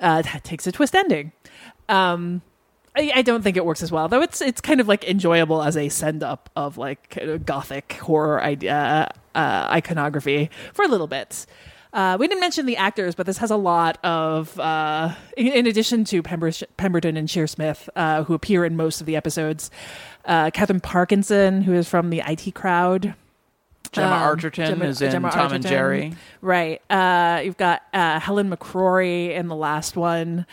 uh, 0.00 0.22
it 0.34 0.44
takes 0.44 0.66
a 0.66 0.72
twist 0.72 0.94
ending. 0.94 1.32
Um, 1.88 2.42
I, 2.96 3.12
I 3.16 3.22
don't 3.22 3.42
think 3.42 3.56
it 3.56 3.64
works 3.64 3.82
as 3.82 3.92
well, 3.92 4.08
though. 4.08 4.20
It's 4.20 4.40
it's 4.40 4.60
kind 4.60 4.80
of 4.80 4.88
like 4.88 5.04
enjoyable 5.04 5.62
as 5.62 5.76
a 5.76 5.88
send 5.88 6.22
up 6.22 6.50
of 6.56 6.76
like 6.76 7.10
kind 7.10 7.30
of 7.30 7.46
gothic 7.46 7.92
horror 7.94 8.42
idea 8.42 9.10
uh, 9.34 9.68
iconography 9.70 10.50
for 10.72 10.84
a 10.84 10.88
little 10.88 11.06
bit. 11.06 11.46
Uh, 11.98 12.16
we 12.16 12.28
didn't 12.28 12.40
mention 12.40 12.64
the 12.64 12.76
actors, 12.76 13.16
but 13.16 13.26
this 13.26 13.38
has 13.38 13.50
a 13.50 13.56
lot 13.56 13.98
of, 14.04 14.56
uh, 14.60 15.12
in, 15.36 15.48
in 15.48 15.66
addition 15.66 16.04
to 16.04 16.22
Pember- 16.22 16.62
Pemberton 16.76 17.16
and 17.16 17.26
Shearsmith, 17.28 17.88
uh, 17.96 18.22
who 18.22 18.34
appear 18.34 18.64
in 18.64 18.76
most 18.76 19.00
of 19.00 19.06
the 19.08 19.16
episodes. 19.16 19.68
Uh, 20.24 20.50
Katherine 20.52 20.78
Parkinson, 20.78 21.62
who 21.62 21.74
is 21.74 21.88
from 21.88 22.10
the 22.10 22.22
IT 22.24 22.54
crowd. 22.54 23.14
Gemma 23.90 24.14
Um, 24.14 24.36
Arterton 24.38 24.66
Gemma- 24.68 24.84
is 24.84 25.02
in 25.02 25.10
Gemma 25.10 25.30
Tom 25.32 25.52
and 25.52 25.66
Jerry. 25.66 26.14
Right. 26.40 26.80
Uh, 26.88 27.40
you've 27.44 27.56
got 27.56 27.82
uh, 27.92 28.20
Helen 28.20 28.48
McCrory 28.48 29.34
in 29.34 29.48
the 29.48 29.56
last 29.56 29.96
one. 29.96 30.46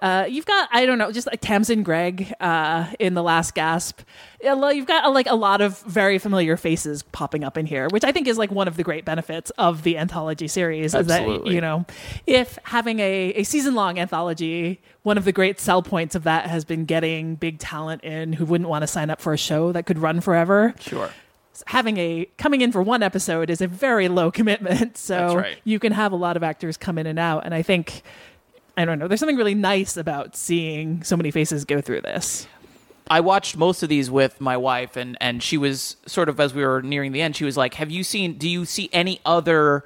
Uh, 0.00 0.26
you've 0.28 0.46
got 0.46 0.68
I 0.72 0.86
don't 0.86 0.98
know, 0.98 1.10
just 1.10 1.26
like 1.26 1.40
Tamsin 1.40 1.82
Greig 1.82 2.32
uh, 2.40 2.86
in 3.00 3.14
the 3.14 3.22
Last 3.22 3.54
Gasp. 3.54 4.00
You've 4.42 4.86
got 4.86 5.04
uh, 5.04 5.10
like 5.10 5.26
a 5.26 5.34
lot 5.34 5.60
of 5.60 5.80
very 5.80 6.18
familiar 6.18 6.56
faces 6.56 7.02
popping 7.02 7.42
up 7.42 7.58
in 7.58 7.66
here, 7.66 7.88
which 7.90 8.04
I 8.04 8.12
think 8.12 8.28
is 8.28 8.38
like 8.38 8.52
one 8.52 8.68
of 8.68 8.76
the 8.76 8.84
great 8.84 9.04
benefits 9.04 9.50
of 9.58 9.82
the 9.82 9.98
anthology 9.98 10.46
series. 10.46 10.94
Is 10.94 11.06
that 11.08 11.22
Absolutely. 11.22 11.54
you 11.56 11.60
know, 11.60 11.84
if 12.26 12.58
having 12.62 13.00
a, 13.00 13.32
a 13.34 13.42
season 13.42 13.74
long 13.74 13.98
anthology, 13.98 14.80
one 15.02 15.18
of 15.18 15.24
the 15.24 15.32
great 15.32 15.58
sell 15.58 15.82
points 15.82 16.14
of 16.14 16.22
that 16.22 16.46
has 16.46 16.64
been 16.64 16.84
getting 16.84 17.34
big 17.34 17.58
talent 17.58 18.04
in 18.04 18.34
who 18.34 18.44
wouldn't 18.44 18.70
want 18.70 18.82
to 18.82 18.86
sign 18.86 19.10
up 19.10 19.20
for 19.20 19.32
a 19.32 19.38
show 19.38 19.72
that 19.72 19.84
could 19.86 19.98
run 19.98 20.20
forever 20.20 20.74
Sure. 20.78 21.10
having 21.66 21.96
a 21.98 22.26
coming 22.36 22.60
in 22.60 22.70
for 22.70 22.82
one 22.82 23.02
episode 23.02 23.50
is 23.50 23.60
a 23.60 23.66
very 23.66 24.06
low 24.08 24.30
commitment 24.30 24.96
so 24.98 25.14
That's 25.16 25.34
right. 25.34 25.58
you 25.64 25.78
can 25.80 25.92
have 25.92 26.12
a 26.12 26.16
lot 26.16 26.36
of 26.36 26.42
actors 26.44 26.76
come 26.76 26.98
in 26.98 27.06
and 27.06 27.18
out 27.18 27.44
and 27.44 27.52
i 27.54 27.62
think 27.62 28.02
i 28.78 28.84
don't 28.84 28.98
know 28.98 29.06
there's 29.06 29.20
something 29.20 29.36
really 29.36 29.54
nice 29.54 29.96
about 29.96 30.34
seeing 30.36 31.02
so 31.02 31.16
many 31.16 31.30
faces 31.30 31.64
go 31.64 31.80
through 31.80 32.00
this 32.00 32.46
I 33.10 33.20
watched 33.20 33.56
most 33.56 33.82
of 33.82 33.88
these 33.88 34.10
with 34.10 34.38
my 34.38 34.58
wife, 34.58 34.94
and 34.94 35.16
and 35.20 35.42
she 35.42 35.56
was 35.56 35.96
sort 36.04 36.28
of 36.28 36.38
as 36.38 36.52
we 36.52 36.62
were 36.62 36.82
nearing 36.82 37.12
the 37.12 37.22
end, 37.22 37.36
she 37.36 37.44
was 37.46 37.56
like, 37.56 37.74
"Have 37.74 37.90
you 37.90 38.04
seen? 38.04 38.34
Do 38.34 38.48
you 38.48 38.66
see 38.66 38.90
any 38.92 39.20
other 39.24 39.84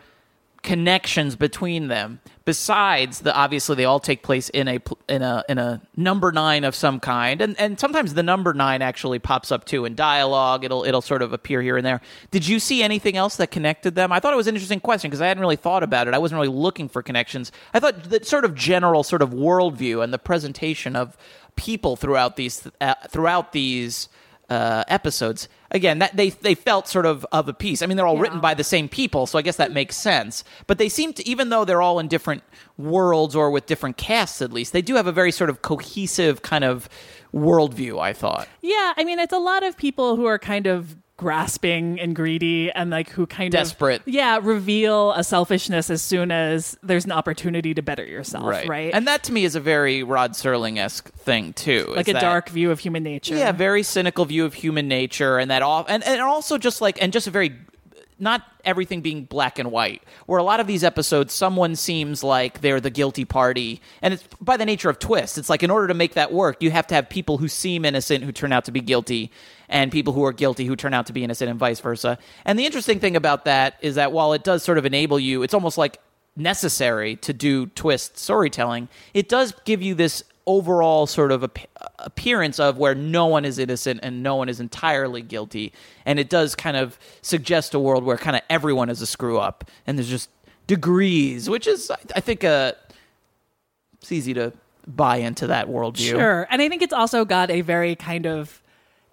connections 0.62 1.36
between 1.36 1.88
them 1.88 2.20
besides 2.44 3.20
the 3.20 3.34
obviously 3.34 3.76
they 3.76 3.84
all 3.84 4.00
take 4.00 4.22
place 4.22 4.48
in 4.50 4.68
a 4.68 4.80
in 5.08 5.22
a 5.22 5.44
in 5.48 5.58
a 5.58 5.80
number 5.96 6.32
nine 6.32 6.64
of 6.64 6.74
some 6.74 7.00
kind, 7.00 7.40
and 7.40 7.58
and 7.58 7.78
sometimes 7.78 8.14
the 8.14 8.22
number 8.22 8.52
nine 8.54 8.82
actually 8.82 9.18
pops 9.18 9.52
up 9.52 9.64
too 9.64 9.84
in 9.84 9.94
dialogue. 9.94 10.64
It'll 10.64 10.84
it'll 10.84 11.02
sort 11.02 11.22
of 11.22 11.32
appear 11.32 11.62
here 11.62 11.76
and 11.76 11.86
there. 11.86 12.00
Did 12.30 12.46
you 12.46 12.58
see 12.58 12.82
anything 12.82 13.16
else 13.16 13.36
that 13.36 13.50
connected 13.50 13.94
them? 13.94 14.12
I 14.12 14.20
thought 14.20 14.32
it 14.32 14.36
was 14.36 14.46
an 14.46 14.54
interesting 14.54 14.80
question 14.80 15.10
because 15.10 15.20
I 15.20 15.28
hadn't 15.28 15.40
really 15.40 15.56
thought 15.56 15.82
about 15.82 16.08
it. 16.08 16.14
I 16.14 16.18
wasn't 16.18 16.40
really 16.40 16.54
looking 16.54 16.88
for 16.88 17.02
connections. 17.02 17.52
I 17.74 17.80
thought 17.80 18.04
the 18.04 18.24
sort 18.24 18.44
of 18.44 18.54
general 18.54 19.02
sort 19.02 19.22
of 19.22 19.30
worldview 19.30 20.02
and 20.02 20.12
the 20.12 20.18
presentation 20.18 20.96
of 20.96 21.16
people 21.56 21.96
throughout 21.96 22.36
these 22.36 22.66
uh, 22.80 22.94
throughout 23.08 23.52
these 23.52 24.08
uh, 24.48 24.84
episodes. 24.88 25.48
Again, 25.70 26.00
that 26.00 26.16
they 26.16 26.30
they 26.30 26.54
felt 26.54 26.86
sort 26.88 27.06
of 27.06 27.24
of 27.32 27.48
a 27.48 27.54
piece. 27.54 27.80
I 27.82 27.86
mean, 27.86 27.96
they're 27.96 28.06
all 28.06 28.18
written 28.18 28.40
by 28.40 28.54
the 28.54 28.64
same 28.64 28.88
people, 28.88 29.26
so 29.26 29.38
I 29.38 29.42
guess 29.42 29.56
that 29.56 29.72
makes 29.72 29.96
sense. 29.96 30.44
But 30.66 30.78
they 30.78 30.88
seem 30.88 31.12
to, 31.14 31.26
even 31.26 31.48
though 31.48 31.64
they're 31.64 31.80
all 31.82 31.98
in 31.98 32.08
different 32.08 32.42
worlds 32.76 33.34
or 33.34 33.50
with 33.50 33.66
different 33.66 33.96
casts, 33.96 34.42
at 34.42 34.52
least 34.52 34.72
they 34.72 34.82
do 34.82 34.96
have 34.96 35.06
a 35.06 35.12
very 35.12 35.32
sort 35.32 35.48
of 35.48 35.62
cohesive 35.62 36.42
kind 36.42 36.64
of 36.64 36.88
worldview. 37.32 37.98
I 38.00 38.12
thought. 38.12 38.46
yeah 38.60 38.92
i 38.96 39.04
mean 39.04 39.18
it's 39.18 39.32
a 39.32 39.38
lot 39.38 39.62
of 39.62 39.76
people 39.76 40.16
who 40.16 40.26
are 40.26 40.38
kind 40.38 40.66
of 40.66 40.96
grasping 41.22 42.00
and 42.00 42.16
greedy 42.16 42.70
and 42.72 42.90
like 42.90 43.08
who 43.10 43.26
kind 43.26 43.52
Desperate. 43.52 44.00
of 44.00 44.06
desperate 44.06 44.12
yeah 44.14 44.40
reveal 44.42 45.12
a 45.12 45.22
selfishness 45.22 45.88
as 45.88 46.02
soon 46.02 46.30
as 46.32 46.76
there's 46.82 47.04
an 47.04 47.12
opportunity 47.12 47.72
to 47.74 47.80
better 47.82 48.04
yourself 48.04 48.44
right, 48.44 48.90
And 48.92 49.06
that 49.06 49.22
to 49.24 49.32
me 49.32 49.44
is 49.44 49.54
a 49.54 49.60
very 49.60 50.02
Rod 50.02 50.32
Serling 50.32 50.78
esque 50.78 51.12
thing 51.14 51.52
too. 51.52 51.92
like 51.94 52.08
a 52.08 52.12
that- 52.14 52.20
dark 52.20 52.48
view 52.48 52.70
of 52.72 52.80
human 52.80 53.02
nature 53.04 53.36
Yeah, 53.36 53.52
very 53.52 53.82
cynical 53.84 54.24
view 54.24 54.44
of 54.44 54.54
human 54.54 54.88
nature, 54.88 55.38
and 55.38 55.50
that 55.50 55.62
all, 55.62 55.86
and, 55.88 56.02
and 56.04 56.20
also 56.20 56.58
just 56.58 56.80
like, 56.80 57.00
and 57.02 57.12
just 57.12 57.26
a 57.28 57.30
very 57.30 57.52
not 58.18 58.42
everything 58.64 59.00
being 59.00 59.24
black 59.24 59.58
and 59.58 59.72
white. 59.72 60.00
Where 60.26 60.38
a 60.38 60.44
lot 60.44 60.60
of 60.60 60.68
these 60.68 60.84
episodes, 60.84 61.34
someone 61.34 61.74
seems 61.74 62.22
like 62.22 62.60
they're 62.60 62.80
the 62.80 62.90
guilty 62.90 63.24
party, 63.24 63.80
and 64.00 64.14
it's 64.14 64.22
by 64.40 64.56
the 64.56 64.64
nature 64.66 64.88
of 64.88 64.98
twist. 65.00 65.38
It's 65.38 65.50
like 65.50 65.62
in 65.64 65.70
order 65.70 65.88
to 65.88 65.94
make 65.94 66.14
that 66.14 66.32
work, 66.32 66.62
you 66.62 66.70
have 66.70 66.86
to 66.88 66.94
have 66.94 67.08
people 67.08 67.38
who 67.38 67.48
seem 67.48 67.84
innocent 67.84 68.22
who 68.22 68.30
turn 68.30 68.52
out 68.52 68.64
to 68.66 68.70
be 68.72 68.80
guilty, 68.80 69.32
and 69.72 69.90
people 69.90 70.12
who 70.12 70.24
are 70.24 70.32
guilty 70.32 70.66
who 70.66 70.76
turn 70.76 70.94
out 70.94 71.06
to 71.06 71.12
be 71.12 71.24
innocent, 71.24 71.50
and 71.50 71.58
vice 71.58 71.80
versa. 71.80 72.18
And 72.44 72.58
the 72.58 72.66
interesting 72.66 73.00
thing 73.00 73.16
about 73.16 73.46
that 73.46 73.76
is 73.80 73.96
that 73.96 74.12
while 74.12 74.32
it 74.34 74.44
does 74.44 74.62
sort 74.62 74.78
of 74.78 74.86
enable 74.86 75.18
you, 75.18 75.42
it's 75.42 75.54
almost 75.54 75.78
like 75.78 75.98
necessary 76.36 77.16
to 77.16 77.32
do 77.32 77.66
twist 77.66 78.18
storytelling. 78.18 78.88
It 79.14 79.28
does 79.28 79.52
give 79.64 79.82
you 79.82 79.94
this 79.94 80.22
overall 80.46 81.06
sort 81.06 81.30
of 81.30 81.44
ap- 81.44 81.58
appearance 82.00 82.58
of 82.58 82.76
where 82.76 82.94
no 82.94 83.26
one 83.26 83.44
is 83.44 83.58
innocent 83.58 84.00
and 84.02 84.22
no 84.22 84.34
one 84.36 84.48
is 84.48 84.58
entirely 84.58 85.22
guilty 85.22 85.72
and 86.04 86.18
it 86.18 86.28
does 86.28 86.56
kind 86.56 86.76
of 86.76 86.98
suggest 87.22 87.74
a 87.74 87.78
world 87.78 88.02
where 88.02 88.16
kind 88.16 88.34
of 88.34 88.42
everyone 88.50 88.90
is 88.90 89.00
a 89.00 89.06
screw 89.06 89.38
up 89.38 89.70
and 89.86 89.96
there's 89.96 90.08
just 90.08 90.28
degrees 90.66 91.48
which 91.48 91.68
is 91.68 91.92
i, 91.92 91.96
I 92.16 92.20
think 92.20 92.42
uh 92.42 92.72
it's 94.00 94.10
easy 94.10 94.34
to 94.34 94.52
buy 94.84 95.18
into 95.18 95.46
that 95.46 95.68
worldview 95.68 96.10
Sure. 96.10 96.48
And 96.50 96.60
I 96.60 96.68
think 96.68 96.82
it's 96.82 96.92
also 96.92 97.24
got 97.24 97.48
a 97.48 97.60
very 97.60 97.94
kind 97.94 98.26
of 98.26 98.60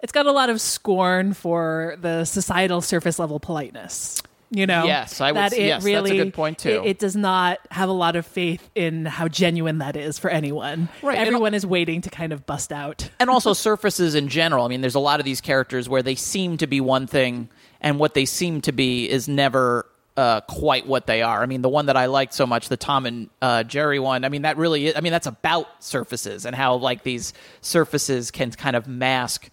it's 0.02 0.12
got 0.12 0.26
a 0.26 0.32
lot 0.32 0.50
of 0.50 0.60
scorn 0.60 1.34
for 1.34 1.96
the 2.00 2.24
societal 2.24 2.80
surface 2.80 3.18
level 3.18 3.40
politeness. 3.40 4.22
You 4.52 4.66
know, 4.66 4.84
Yes, 4.84 5.20
I 5.20 5.30
would 5.30 5.36
that 5.36 5.52
it 5.52 5.60
yes, 5.60 5.74
that's 5.76 5.84
a 5.84 5.86
really, 5.86 6.16
good 6.16 6.34
point, 6.34 6.58
too. 6.58 6.82
It, 6.84 6.86
it 6.90 6.98
does 6.98 7.14
not 7.14 7.60
have 7.70 7.88
a 7.88 7.92
lot 7.92 8.16
of 8.16 8.26
faith 8.26 8.68
in 8.74 9.06
how 9.06 9.28
genuine 9.28 9.78
that 9.78 9.94
is 9.94 10.18
for 10.18 10.28
anyone. 10.28 10.88
Right, 11.02 11.18
Everyone 11.18 11.54
is 11.54 11.64
waiting 11.64 12.00
to 12.00 12.10
kind 12.10 12.32
of 12.32 12.46
bust 12.46 12.72
out. 12.72 13.08
and 13.20 13.30
also 13.30 13.52
surfaces 13.52 14.16
in 14.16 14.26
general. 14.28 14.64
I 14.64 14.68
mean, 14.68 14.80
there's 14.80 14.96
a 14.96 15.00
lot 15.00 15.20
of 15.20 15.24
these 15.24 15.40
characters 15.40 15.88
where 15.88 16.02
they 16.02 16.16
seem 16.16 16.56
to 16.56 16.66
be 16.66 16.80
one 16.80 17.06
thing, 17.06 17.48
and 17.80 18.00
what 18.00 18.14
they 18.14 18.24
seem 18.24 18.60
to 18.62 18.72
be 18.72 19.08
is 19.08 19.28
never 19.28 19.86
uh, 20.16 20.40
quite 20.40 20.84
what 20.84 21.06
they 21.06 21.22
are. 21.22 21.42
I 21.42 21.46
mean, 21.46 21.62
the 21.62 21.68
one 21.68 21.86
that 21.86 21.96
I 21.96 22.06
liked 22.06 22.34
so 22.34 22.44
much, 22.44 22.68
the 22.68 22.76
Tom 22.76 23.06
and 23.06 23.30
uh, 23.40 23.62
Jerry 23.62 24.00
one. 24.00 24.24
I 24.24 24.30
mean, 24.30 24.42
that 24.42 24.56
really. 24.56 24.88
Is, 24.88 24.96
I 24.96 25.00
mean, 25.00 25.12
that's 25.12 25.28
about 25.28 25.68
surfaces 25.78 26.44
and 26.44 26.56
how 26.56 26.74
like 26.74 27.04
these 27.04 27.32
surfaces 27.60 28.32
can 28.32 28.50
kind 28.50 28.74
of 28.74 28.88
mask 28.88 29.48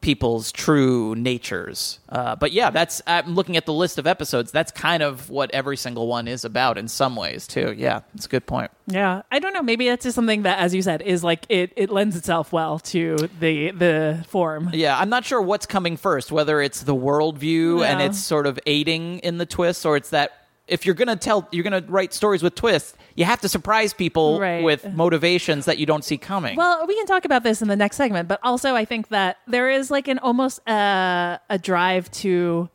people's 0.00 0.50
true 0.50 1.14
natures. 1.14 1.98
Uh, 2.08 2.34
but 2.36 2.52
yeah, 2.52 2.70
that's 2.70 3.02
I'm 3.06 3.34
looking 3.34 3.56
at 3.56 3.66
the 3.66 3.72
list 3.72 3.98
of 3.98 4.06
episodes. 4.06 4.50
That's 4.50 4.72
kind 4.72 5.02
of 5.02 5.28
what 5.30 5.50
every 5.52 5.76
single 5.76 6.06
one 6.06 6.26
is 6.26 6.44
about 6.44 6.78
in 6.78 6.88
some 6.88 7.16
ways 7.16 7.46
too. 7.46 7.74
Yeah, 7.76 8.00
it's 8.14 8.26
a 8.26 8.28
good 8.28 8.46
point. 8.46 8.70
Yeah, 8.86 9.22
I 9.30 9.38
don't 9.38 9.52
know. 9.52 9.62
Maybe 9.62 9.88
that's 9.88 10.04
just 10.04 10.14
something 10.14 10.42
that, 10.42 10.58
as 10.58 10.74
you 10.74 10.82
said, 10.82 11.02
is 11.02 11.22
like 11.22 11.44
it. 11.48 11.72
It 11.76 11.90
lends 11.90 12.16
itself 12.16 12.52
well 12.52 12.78
to 12.80 13.16
the 13.38 13.70
the 13.72 14.24
form. 14.28 14.70
Yeah, 14.72 14.98
I'm 14.98 15.10
not 15.10 15.24
sure 15.24 15.40
what's 15.40 15.66
coming 15.66 15.96
first, 15.96 16.32
whether 16.32 16.60
it's 16.60 16.82
the 16.82 16.94
worldview 16.94 17.84
and 17.84 18.00
it's 18.00 18.18
sort 18.18 18.46
of 18.46 18.58
aiding 18.66 19.18
in 19.20 19.38
the 19.38 19.46
twist, 19.46 19.84
or 19.84 19.96
it's 19.96 20.10
that 20.10 20.39
if 20.70 20.86
you're 20.86 20.94
gonna 20.94 21.16
tell, 21.16 21.46
you're 21.50 21.64
gonna 21.64 21.84
write 21.88 22.14
stories 22.14 22.42
with 22.42 22.54
twists, 22.54 22.94
you 23.16 23.24
have 23.24 23.40
to 23.42 23.48
surprise 23.48 23.92
people 23.92 24.38
Right. 24.40 24.62
with 24.64 24.86
motivations 24.94 25.66
that 25.66 25.78
you 25.78 25.84
don't 25.86 26.04
see 26.04 26.16
coming. 26.16 26.56
Well, 26.56 26.86
we 26.86 26.94
can 26.96 27.06
talk 27.06 27.24
about 27.24 27.42
this 27.42 27.60
in 27.60 27.68
the 27.68 27.76
next 27.76 27.96
segment, 27.96 28.28
but 28.28 28.40
also 28.42 28.74
I 28.74 28.84
think 28.84 29.08
that 29.08 29.38
there 29.46 29.68
is 29.70 29.90
like 29.90 30.08
an 30.08 30.18
almost 30.20 30.66
uh, 30.68 31.38
a 31.50 31.58
drive 31.58 32.10
to 32.22 32.68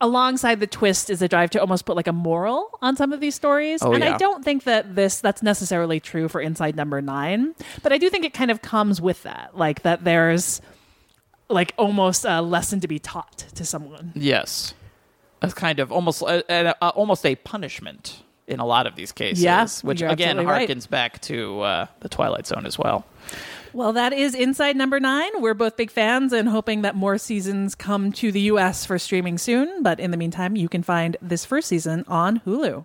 alongside 0.00 0.58
the 0.58 0.66
twist 0.66 1.10
is 1.10 1.22
a 1.22 1.28
drive 1.28 1.50
to 1.50 1.60
almost 1.60 1.84
put 1.86 1.94
like 1.94 2.08
a 2.08 2.12
moral 2.12 2.76
on 2.82 2.96
some 2.96 3.12
of 3.12 3.20
these 3.20 3.34
stories. 3.36 3.80
Oh, 3.82 3.92
and 3.92 4.02
yeah. 4.02 4.14
I 4.14 4.18
don't 4.18 4.44
think 4.44 4.64
that 4.64 4.96
this 4.96 5.20
that's 5.20 5.42
necessarily 5.42 6.00
true 6.00 6.28
for 6.28 6.40
Inside 6.40 6.74
Number 6.74 7.00
9, 7.00 7.54
but 7.82 7.92
I 7.92 7.98
do 7.98 8.10
think 8.10 8.24
it 8.24 8.34
kind 8.34 8.50
of 8.50 8.62
comes 8.62 9.00
with 9.00 9.22
that, 9.22 9.56
like 9.56 9.82
that 9.82 10.02
there's 10.04 10.60
like 11.48 11.72
almost 11.76 12.24
a 12.24 12.40
lesson 12.42 12.80
to 12.80 12.88
be 12.88 12.98
taught 12.98 13.38
to 13.54 13.64
someone. 13.64 14.12
yes, 14.14 14.74
that's 15.42 15.54
kind 15.54 15.80
of 15.80 15.92
almost 15.92 16.22
uh, 16.22 16.42
uh, 16.48 16.72
uh, 16.80 16.92
almost 16.94 17.26
a 17.26 17.34
punishment 17.36 18.22
in 18.46 18.60
a 18.60 18.66
lot 18.66 18.86
of 18.86 18.96
these 18.96 19.12
cases. 19.12 19.42
Yeah, 19.42 19.66
which 19.82 20.00
again 20.02 20.38
absolutely 20.38 20.46
right. 20.46 20.68
harkens 20.68 20.88
back 20.88 21.20
to 21.22 21.60
uh, 21.60 21.86
the 22.00 22.08
Twilight 22.08 22.46
Zone 22.46 22.66
as 22.66 22.78
well. 22.78 23.04
Well, 23.74 23.94
that 23.94 24.12
is 24.12 24.34
Inside 24.34 24.76
Number 24.76 25.00
Nine. 25.00 25.30
We're 25.40 25.54
both 25.54 25.76
big 25.76 25.90
fans 25.90 26.32
and 26.32 26.48
hoping 26.48 26.82
that 26.82 26.94
more 26.94 27.16
seasons 27.16 27.74
come 27.74 28.12
to 28.12 28.30
the 28.30 28.40
US 28.42 28.84
for 28.84 28.98
streaming 28.98 29.38
soon. 29.38 29.82
But 29.82 29.98
in 29.98 30.10
the 30.10 30.16
meantime, 30.16 30.56
you 30.56 30.68
can 30.68 30.82
find 30.82 31.16
this 31.22 31.44
first 31.44 31.68
season 31.68 32.04
on 32.06 32.40
Hulu. 32.40 32.84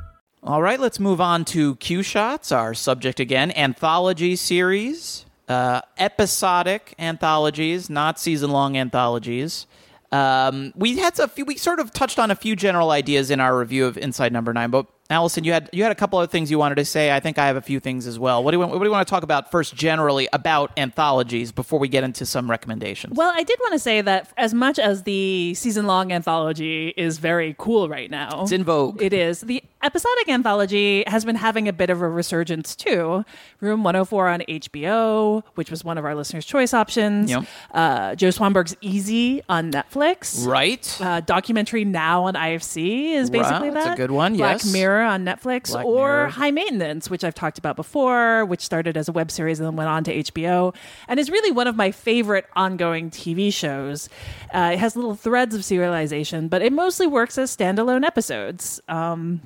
All 0.43 0.63
right, 0.63 0.79
let's 0.79 0.99
move 0.99 1.21
on 1.21 1.45
to 1.45 1.75
Q 1.75 2.01
Shots, 2.01 2.51
our 2.51 2.73
subject 2.73 3.19
again. 3.19 3.51
Anthology 3.51 4.35
series, 4.35 5.23
uh, 5.47 5.81
episodic 5.99 6.95
anthologies, 6.97 7.91
not 7.91 8.19
season 8.19 8.49
long 8.49 8.75
anthologies. 8.75 9.67
Um, 10.11 10.73
we 10.75 10.97
had 10.97 11.19
a 11.19 11.27
few. 11.27 11.45
We 11.45 11.57
sort 11.57 11.79
of 11.79 11.93
touched 11.93 12.17
on 12.17 12.31
a 12.31 12.35
few 12.35 12.55
general 12.55 12.89
ideas 12.89 13.29
in 13.29 13.39
our 13.39 13.55
review 13.55 13.85
of 13.85 13.99
Inside 13.99 14.33
Number 14.33 14.51
Nine. 14.51 14.71
But 14.71 14.87
Allison, 15.11 15.43
you 15.43 15.51
had 15.53 15.69
you 15.73 15.83
had 15.83 15.91
a 15.91 15.95
couple 15.95 16.19
of 16.19 16.31
things 16.31 16.49
you 16.49 16.57
wanted 16.57 16.75
to 16.75 16.85
say. 16.85 17.11
I 17.13 17.19
think 17.19 17.37
I 17.37 17.47
have 17.47 17.55
a 17.55 17.61
few 17.61 17.79
things 17.79 18.07
as 18.07 18.17
well. 18.17 18.43
What 18.43 18.51
do 18.51 18.55
you 18.55 18.59
want, 18.59 18.71
what 18.71 18.79
do 18.79 18.85
you 18.85 18.91
want 18.91 19.07
to 19.07 19.09
talk 19.11 19.23
about 19.23 19.51
first, 19.51 19.75
generally 19.75 20.27
about 20.33 20.71
anthologies, 20.77 21.51
before 21.51 21.79
we 21.79 21.87
get 21.87 22.03
into 22.03 22.25
some 22.25 22.49
recommendations? 22.49 23.17
Well, 23.17 23.31
I 23.35 23.43
did 23.43 23.57
want 23.59 23.73
to 23.73 23.79
say 23.79 24.01
that 24.01 24.31
as 24.37 24.53
much 24.53 24.79
as 24.79 25.03
the 25.03 25.53
season 25.55 25.85
long 25.87 26.11
anthology 26.11 26.93
is 26.97 27.17
very 27.17 27.55
cool 27.57 27.89
right 27.89 28.09
now, 28.09 28.43
it's 28.43 28.51
in 28.51 28.63
vogue. 28.63 29.01
It 29.01 29.13
is. 29.13 29.41
The 29.41 29.63
episodic 29.83 30.29
anthology 30.29 31.03
has 31.07 31.25
been 31.25 31.35
having 31.35 31.67
a 31.67 31.73
bit 31.73 31.89
of 31.89 32.01
a 32.01 32.07
resurgence 32.09 32.75
too. 32.75 33.25
Room 33.59 33.83
104 33.83 34.27
on 34.27 34.39
HBO, 34.41 35.43
which 35.55 35.71
was 35.71 35.83
one 35.83 35.97
of 35.97 36.05
our 36.05 36.15
listeners' 36.15 36.45
choice 36.45 36.73
options. 36.73 37.29
Yep. 37.29 37.45
Uh, 37.71 38.15
Joe 38.15 38.29
Swanberg's 38.29 38.75
Easy 38.81 39.41
on 39.49 39.71
Netflix. 39.71 40.45
right. 40.45 40.97
Uh, 41.01 41.19
documentary 41.21 41.85
now 41.85 42.23
on 42.25 42.35
IFC 42.35 43.13
is 43.13 43.29
basically 43.29 43.69
Right, 43.69 43.73
that's 43.73 43.93
a 43.93 43.95
good 43.95 44.11
one, 44.11 44.37
Black 44.37 44.63
yes. 44.63 44.71
Mirror 44.71 45.00
on 45.03 45.25
Netflix 45.25 45.71
Black 45.71 45.85
or 45.85 46.07
Mirror. 46.07 46.27
High 46.29 46.51
Maintenance, 46.51 47.09
which 47.09 47.23
I've 47.23 47.35
talked 47.35 47.57
about 47.57 47.75
before, 47.75 48.45
which 48.45 48.61
started 48.61 48.97
as 48.97 49.07
a 49.09 49.11
web 49.11 49.31
series 49.31 49.59
and 49.59 49.67
then 49.67 49.75
went 49.75 49.89
on 49.89 50.03
to 50.05 50.15
HBO, 50.15 50.75
and 51.07 51.19
is 51.19 51.29
really 51.29 51.51
one 51.51 51.67
of 51.67 51.75
my 51.75 51.91
favorite 51.91 52.45
ongoing 52.55 53.09
TV 53.09 53.53
shows. 53.53 54.09
Uh, 54.53 54.71
it 54.73 54.79
has 54.79 54.95
little 54.95 55.15
threads 55.15 55.55
of 55.55 55.61
serialization, 55.61 56.49
but 56.49 56.61
it 56.61 56.73
mostly 56.73 57.07
works 57.07 57.37
as 57.37 57.55
standalone 57.55 58.03
episodes. 58.03 58.81
Um, 58.87 59.41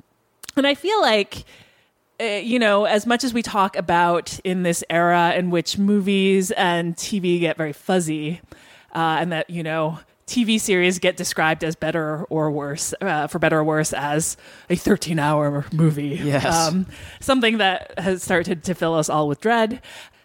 and 0.56 0.66
I 0.66 0.74
feel 0.74 1.00
like 1.00 1.44
uh, 2.18 2.24
you 2.24 2.58
know, 2.58 2.86
as 2.86 3.06
much 3.06 3.24
as 3.24 3.34
we 3.34 3.42
talk 3.42 3.76
about 3.76 4.38
in 4.40 4.62
this 4.62 4.82
era 4.88 5.34
in 5.34 5.50
which 5.50 5.76
movies 5.76 6.50
and 6.52 6.96
TV 6.96 7.38
get 7.38 7.58
very 7.58 7.74
fuzzy, 7.74 8.40
uh, 8.94 9.18
and 9.20 9.32
that, 9.32 9.50
you 9.50 9.62
know, 9.62 9.98
TV 10.26 10.60
series 10.60 10.98
get 10.98 11.16
described 11.16 11.62
as 11.62 11.76
better 11.76 12.24
or 12.24 12.50
worse, 12.50 12.92
uh, 13.00 13.28
for 13.28 13.38
better 13.38 13.58
or 13.58 13.64
worse, 13.64 13.92
as 13.92 14.36
a 14.68 14.74
13 14.74 15.18
hour 15.18 15.64
movie. 15.72 16.20
Yes. 16.22 16.44
Um, 16.44 16.86
something 17.20 17.58
that 17.58 17.96
has 17.98 18.22
started 18.22 18.64
to 18.64 18.74
fill 18.74 18.94
us 18.94 19.08
all 19.08 19.28
with 19.28 19.40
dread. 19.40 19.80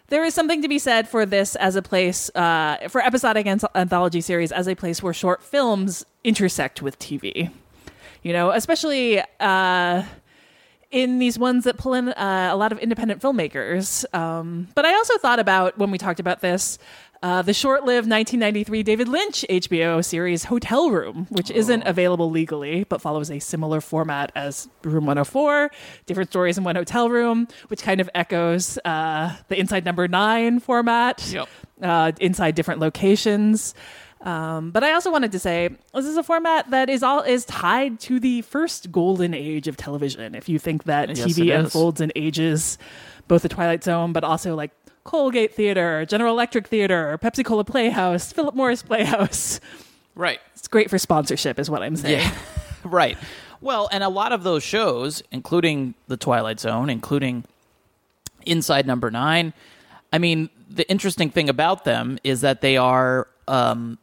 There 0.08 0.24
is 0.24 0.34
something 0.34 0.60
to 0.62 0.68
be 0.68 0.78
said 0.78 1.08
for 1.08 1.24
this 1.24 1.54
as 1.56 1.76
a 1.76 1.82
place, 1.82 2.28
uh, 2.34 2.88
for 2.88 3.00
episodic 3.00 3.46
anth- 3.46 3.64
anthology 3.74 4.20
series 4.20 4.50
as 4.52 4.66
a 4.66 4.74
place 4.74 5.02
where 5.02 5.14
short 5.14 5.42
films 5.42 6.04
intersect 6.24 6.82
with 6.82 6.98
TV. 6.98 7.50
You 8.22 8.32
know, 8.32 8.50
especially. 8.50 9.22
Uh, 9.40 10.02
in 10.90 11.18
these 11.18 11.38
ones 11.38 11.64
that 11.64 11.78
pull 11.78 11.94
in 11.94 12.10
uh, 12.10 12.50
a 12.52 12.56
lot 12.56 12.70
of 12.70 12.78
independent 12.78 13.22
filmmakers. 13.22 14.04
Um, 14.14 14.68
but 14.74 14.84
I 14.84 14.94
also 14.94 15.16
thought 15.16 15.38
about 15.38 15.78
when 15.78 15.90
we 15.90 15.96
talked 15.96 16.20
about 16.20 16.40
this. 16.42 16.78
Uh, 17.22 17.40
the 17.40 17.54
short-lived 17.54 18.10
1993 18.10 18.82
David 18.82 19.06
Lynch 19.06 19.44
HBO 19.48 20.04
series 20.04 20.42
Hotel 20.44 20.90
Room, 20.90 21.26
which 21.30 21.52
isn't 21.52 21.82
available 21.86 22.30
legally 22.32 22.82
but 22.84 23.00
follows 23.00 23.30
a 23.30 23.38
similar 23.38 23.80
format 23.80 24.32
as 24.34 24.68
Room 24.82 25.06
104, 25.06 25.70
different 26.06 26.30
stories 26.30 26.58
in 26.58 26.64
one 26.64 26.74
hotel 26.74 27.08
room, 27.08 27.46
which 27.68 27.82
kind 27.82 28.00
of 28.00 28.10
echoes 28.16 28.76
uh, 28.84 29.36
the 29.46 29.56
Inside 29.56 29.84
Number 29.84 30.08
Nine 30.08 30.58
format, 30.58 31.24
Yep. 31.32 31.48
uh, 31.80 32.10
inside 32.18 32.56
different 32.56 32.80
locations. 32.80 33.74
Um, 34.22 34.70
but 34.72 34.82
I 34.82 34.92
also 34.92 35.10
wanted 35.12 35.30
to 35.32 35.38
say 35.38 35.68
this 35.94 36.06
is 36.06 36.16
a 36.16 36.22
format 36.24 36.70
that 36.70 36.90
is 36.90 37.02
all 37.04 37.20
is 37.22 37.44
tied 37.44 38.00
to 38.00 38.18
the 38.18 38.42
first 38.42 38.90
golden 38.90 39.32
age 39.32 39.68
of 39.68 39.76
television. 39.76 40.34
If 40.34 40.48
you 40.48 40.58
think 40.58 40.84
that 40.84 41.08
Yes, 41.16 41.20
TV 41.26 41.56
unfolds 41.56 42.00
in 42.00 42.10
ages, 42.16 42.78
both 43.28 43.42
the 43.42 43.48
Twilight 43.48 43.82
Zone, 43.84 44.12
but 44.12 44.22
also 44.24 44.54
like 44.56 44.70
Colgate 45.04 45.54
Theater, 45.54 46.06
General 46.06 46.32
Electric 46.32 46.68
Theater, 46.68 47.18
Pepsi 47.22 47.44
Cola 47.44 47.64
Playhouse, 47.64 48.32
Philip 48.32 48.54
Morris 48.54 48.82
Playhouse. 48.82 49.60
right. 50.14 50.40
It's 50.54 50.68
great 50.68 50.90
for 50.90 50.98
sponsorship, 50.98 51.58
is 51.58 51.68
what 51.68 51.82
I'm 51.82 51.96
saying. 51.96 52.20
Yeah. 52.20 52.34
right. 52.84 53.18
Well, 53.60 53.88
and 53.92 54.04
a 54.04 54.08
lot 54.08 54.32
of 54.32 54.42
those 54.42 54.62
shows, 54.62 55.22
including 55.30 55.94
The 56.08 56.16
Twilight 56.16 56.60
Zone, 56.60 56.90
including 56.90 57.44
Inside 58.44 58.86
Number 58.86 59.10
Nine, 59.10 59.52
I 60.12 60.18
mean, 60.18 60.50
the 60.68 60.88
interesting 60.90 61.30
thing 61.30 61.48
about 61.48 61.84
them 61.84 62.18
is 62.22 62.42
that 62.42 62.60
they 62.60 62.76
are 62.76 63.28
um, 63.48 63.98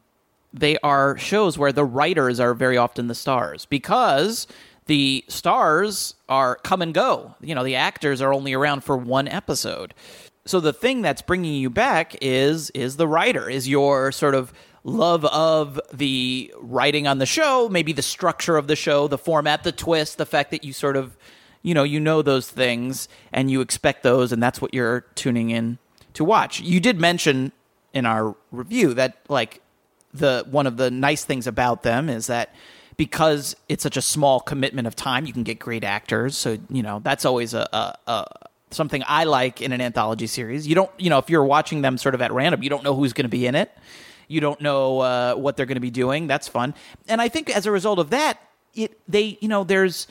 they 0.54 0.78
are 0.80 1.18
shows 1.18 1.58
where 1.58 1.72
the 1.72 1.86
writers 1.86 2.40
are 2.40 2.54
very 2.54 2.78
often 2.78 3.08
the 3.08 3.16
stars 3.16 3.66
because 3.66 4.48
the 4.88 5.24
stars 5.28 6.16
are 6.28 6.56
come 6.58 6.82
and 6.82 6.94
go. 6.94 7.36
You 7.42 7.54
know, 7.54 7.64
the 7.64 7.76
actors 7.76 8.22
are 8.22 8.34
only 8.34 8.54
around 8.54 8.84
for 8.84 8.98
one 8.98 9.28
episode. 9.28 9.94
So 10.50 10.60
the 10.60 10.74
thing 10.74 11.04
that's 11.04 11.22
bringing 11.22 11.54
you 11.54 11.70
back 11.70 12.16
is 12.22 12.72
is 12.72 12.98
the 12.98 13.08
writer, 13.08 13.48
is 13.48 13.70
your 13.70 14.12
sort 14.12 14.34
of 14.34 14.52
love 14.84 15.24
of 15.26 15.80
the 15.94 16.52
writing 16.58 17.06
on 17.06 17.20
the 17.20 17.28
show, 17.28 17.70
maybe 17.70 17.94
the 17.94 18.02
structure 18.02 18.58
of 18.58 18.66
the 18.66 18.76
show, 18.76 19.08
the 19.08 19.18
format, 19.20 19.64
the 19.64 19.72
twist, 19.72 20.18
the 20.18 20.26
fact 20.26 20.50
that 20.50 20.64
you 20.64 20.74
sort 20.74 20.98
of 20.98 21.16
you 21.62 21.76
know, 21.76 21.84
you 21.84 22.00
know 22.00 22.24
those 22.24 22.50
things 22.50 23.08
and 23.32 23.52
you 23.52 23.62
expect 23.62 24.02
those 24.02 24.32
and 24.32 24.42
that's 24.42 24.60
what 24.60 24.74
you're 24.74 25.02
tuning 25.14 25.52
in 25.52 25.78
to 26.14 26.24
watch. 26.24 26.62
You 26.62 26.80
did 26.80 27.00
mention 27.00 27.52
in 27.94 28.08
our 28.08 28.36
review 28.52 28.96
that 28.96 29.18
like 29.30 29.62
the 30.16 30.48
one 30.50 30.66
of 30.66 30.78
the 30.78 30.90
nice 30.90 31.24
things 31.24 31.46
about 31.46 31.84
them 31.84 32.10
is 32.10 32.26
that 32.26 32.56
because 32.98 33.56
it's 33.70 33.84
such 33.84 33.98
a 33.98 34.02
small 34.02 34.40
commitment 34.40 34.88
of 34.88 34.96
time, 34.96 35.28
you 35.28 35.32
can 35.32 35.44
get 35.44 35.60
great 35.60 35.84
actors. 35.84 36.36
So 36.36 36.58
you 36.72 36.82
know 36.82 37.02
that's 37.04 37.24
always 37.24 37.54
a, 37.54 37.70
a, 37.72 38.12
a 38.12 38.49
something 38.72 39.04
I 39.08 39.24
like 39.24 39.62
in 39.62 39.72
an 39.72 39.82
anthology 39.82 40.28
series. 40.28 40.68
You 40.68 40.76
don't, 40.76 40.92
you 40.98 41.10
know, 41.10 41.18
if 41.18 41.30
you're 41.30 41.44
watching 41.44 41.82
them 41.82 41.98
sort 41.98 42.16
of 42.16 42.22
at 42.22 42.32
random, 42.32 42.64
you 42.64 42.70
don't 42.70 42.84
know 42.84 42.96
who's 42.96 43.14
going 43.14 43.26
to 43.26 43.30
be 43.30 43.46
in 43.46 43.56
it. 43.56 43.72
You 44.28 44.42
don't 44.42 44.62
know 44.62 45.00
uh, 45.00 45.36
what 45.36 45.58
they're 45.58 45.66
going 45.66 45.76
to 45.76 45.82
be 45.82 45.92
doing. 45.92 46.28
That's 46.28 46.48
fun. 46.48 46.76
And 47.08 47.22
I 47.22 47.30
think 47.30 47.50
as 47.50 47.66
a 47.66 47.72
result 47.72 48.00
of 48.00 48.12
that, 48.12 48.40
it 48.76 49.00
they 49.08 49.40
you 49.42 49.48
know 49.48 49.64
there's 49.64 50.08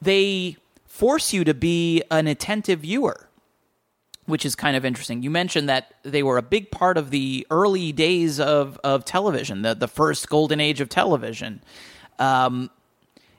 they 0.00 0.56
force 0.86 1.32
you 1.32 1.44
to 1.44 1.54
be 1.54 2.02
an 2.10 2.26
attentive 2.26 2.80
viewer 2.80 3.28
which 4.30 4.46
is 4.46 4.54
kind 4.54 4.76
of 4.76 4.84
interesting. 4.84 5.22
You 5.22 5.30
mentioned 5.30 5.68
that 5.68 5.92
they 6.02 6.22
were 6.22 6.38
a 6.38 6.42
big 6.42 6.70
part 6.70 6.96
of 6.96 7.10
the 7.10 7.46
early 7.50 7.92
days 7.92 8.40
of, 8.40 8.78
of 8.84 9.04
television, 9.04 9.62
the, 9.62 9.74
the 9.74 9.88
first 9.88 10.28
golden 10.28 10.60
age 10.60 10.80
of 10.80 10.88
television. 10.88 11.60
Um, 12.18 12.70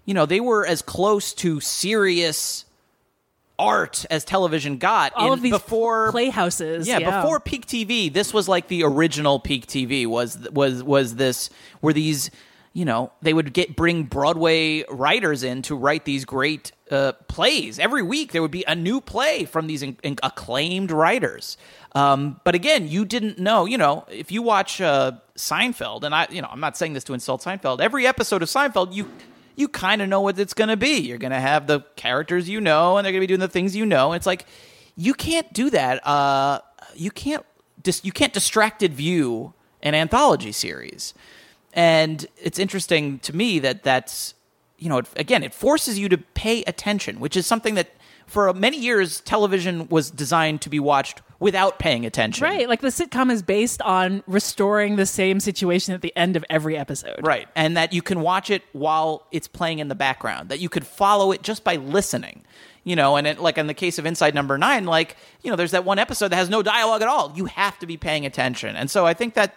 you 0.06 0.14
know, 0.14 0.26
they 0.26 0.40
were 0.40 0.66
as 0.66 0.82
close 0.82 1.34
to 1.36 1.60
serious 1.62 2.66
art 3.62 4.06
as 4.10 4.26
television 4.26 4.78
got 4.78 5.14
All 5.16 5.28
in- 5.28 5.34
of 5.34 5.42
these 5.42 5.52
before 5.54 6.12
playhouses. 6.12 6.88
yeah, 6.88 7.00
before 7.22 7.40
peak 7.40 7.66
TV, 7.68 8.12
this 8.12 8.34
was 8.34 8.48
like 8.50 8.68
the 8.68 8.84
original 8.84 9.40
peak 9.40 9.68
TV. 9.68 10.08
Was 10.08 10.38
was 10.52 10.82
was 10.84 11.16
this? 11.16 11.50
Were 11.82 11.94
these? 11.94 12.32
You 12.74 12.86
know, 12.86 13.12
they 13.22 13.34
would 13.34 13.52
get 13.52 13.76
bring 13.76 14.04
Broadway 14.04 14.86
writers 14.90 15.44
in 15.44 15.62
to 15.64 15.76
write 15.76 16.06
these 16.06 16.24
great 16.24 16.72
uh, 16.90 17.12
plays 17.28 17.78
every 17.80 18.02
week. 18.02 18.32
There 18.32 18.42
would 18.42 18.50
be 18.50 18.64
a 18.66 18.76
new 18.76 19.02
play 19.02 19.44
from 19.44 19.68
these 19.68 19.84
in, 19.84 19.98
in- 20.04 20.18
acclaimed 20.24 20.90
writers. 20.90 21.58
Um, 21.96 22.40
but 22.46 22.56
again, 22.56 22.88
you 22.88 23.04
didn't 23.04 23.38
know. 23.40 23.66
You 23.66 23.78
know, 23.78 24.06
if 24.10 24.32
you 24.32 24.42
watch 24.42 24.80
uh, 24.80 25.12
Seinfeld, 25.36 26.04
and 26.04 26.16
I, 26.16 26.28
you 26.32 26.42
know, 26.42 26.48
I'm 26.50 26.62
not 26.62 26.78
saying 26.78 26.94
this 26.94 27.04
to 27.06 27.14
insult 27.14 27.44
Seinfeld. 27.44 27.82
Every 27.82 28.08
episode 28.08 28.42
of 28.42 28.48
Seinfeld, 28.48 28.94
you 28.96 29.06
you 29.62 29.70
kind 29.70 30.02
of 30.02 30.10
know 30.10 30.20
what 30.20 30.38
it's 30.38 30.54
going 30.54 30.68
to 30.70 30.76
be. 30.76 31.00
You're 31.00 31.18
going 31.18 31.32
to 31.32 31.40
have 31.40 31.68
the 31.68 31.82
characters 31.96 32.50
you 32.50 32.60
know, 32.60 32.98
and 32.98 33.06
they're 33.06 33.14
going 33.14 33.22
to 33.22 33.24
be 33.24 33.28
doing 33.28 33.40
the 33.40 33.48
things 33.48 33.76
you 33.76 33.86
know. 33.86 34.12
It's 34.12 34.26
like 34.26 34.46
you 34.98 35.14
can't 35.14 35.52
do 35.54 35.70
that. 35.70 36.06
Uh, 36.06 36.60
you 36.96 37.12
can't 37.12 37.46
dis- 37.82 38.04
you 38.04 38.12
can't 38.12 38.34
distracted 38.34 38.94
view 38.94 39.54
an 39.82 39.96
anthology 39.96 40.52
series. 40.52 41.14
And 41.74 42.26
it's 42.38 42.60
interesting 42.60 43.20
to 43.20 43.36
me 43.36 43.60
that 43.60 43.84
that's 43.84 44.34
you 44.78 44.90
know 44.90 44.98
it, 44.98 45.08
again 45.16 45.44
it 45.44 45.54
forces 45.54 45.98
you 45.98 46.10
to 46.10 46.18
pay 46.18 46.64
attention, 46.64 47.20
which 47.20 47.38
is 47.38 47.46
something 47.46 47.76
that 47.76 47.92
for 48.28 48.54
many 48.54 48.78
years 48.78 49.22
television 49.22 49.88
was 49.88 50.12
designed 50.12 50.62
to 50.62 50.70
be 50.70 50.80
watched 50.80 51.22
without 51.42 51.80
paying 51.80 52.06
attention. 52.06 52.44
Right. 52.44 52.70
Like 52.70 52.82
the 52.82 52.90
sitcom 52.90 53.32
is 53.32 53.42
based 53.42 53.82
on 53.82 54.24
restoring 54.28 54.96
the 54.96 55.08
same 55.08 55.40
situation 55.40 55.96
at 55.96 56.02
the 56.02 56.16
end 56.16 56.36
of 56.36 56.46
every 56.52 56.78
episode. 56.78 57.20
Right. 57.24 57.48
And 57.56 57.76
that 57.76 57.94
you 57.94 58.04
can 58.04 58.22
watch 58.22 58.52
it 58.52 58.62
while 58.74 59.26
it's 59.32 59.48
playing 59.48 59.80
in 59.80 59.88
the 59.88 59.96
background, 59.96 60.50
that 60.50 60.60
you 60.60 60.70
could 60.70 60.86
follow 60.86 61.32
it 61.32 61.42
just 61.42 61.64
by 61.64 61.78
listening. 61.78 62.44
You 62.84 62.96
know, 62.96 63.16
and 63.16 63.26
it, 63.28 63.40
like 63.40 63.58
in 63.58 63.68
the 63.68 63.74
case 63.74 63.98
of 63.98 64.06
Inside 64.06 64.34
Number 64.36 64.58
Nine, 64.58 64.86
like, 64.86 65.18
you 65.42 65.50
know, 65.50 65.56
there's 65.56 65.72
that 65.72 65.84
one 65.84 66.00
episode 66.00 66.30
that 66.30 66.36
has 66.36 66.50
no 66.50 66.62
dialogue 66.64 67.02
at 67.02 67.08
all. 67.08 67.34
You 67.36 67.46
have 67.46 67.78
to 67.80 67.88
be 67.88 67.98
paying 67.98 68.26
attention. 68.26 68.76
And 68.76 68.90
so 68.90 69.06
I 69.06 69.14
think 69.14 69.34
that 69.34 69.56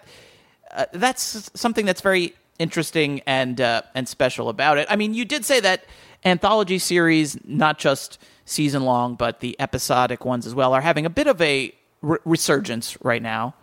uh, 0.72 0.86
that's 0.92 1.50
something 1.54 1.86
that's 1.86 2.00
very 2.00 2.34
interesting 2.58 3.20
and 3.26 3.60
uh, 3.60 3.82
and 3.94 4.08
special 4.08 4.48
about 4.48 4.78
it. 4.78 4.86
I 4.90 4.96
mean, 4.96 5.14
you 5.14 5.24
did 5.24 5.44
say 5.44 5.60
that 5.60 5.84
anthology 6.24 6.78
series, 6.78 7.38
not 7.44 7.78
just 7.78 8.18
season 8.44 8.84
long, 8.84 9.14
but 9.14 9.40
the 9.40 9.56
episodic 9.58 10.24
ones 10.24 10.46
as 10.46 10.54
well, 10.54 10.72
are 10.74 10.80
having 10.80 11.06
a 11.06 11.10
bit 11.10 11.26
of 11.26 11.40
a 11.40 11.74
re- 12.02 12.18
resurgence 12.24 12.96
right 13.02 13.22
now. 13.22 13.54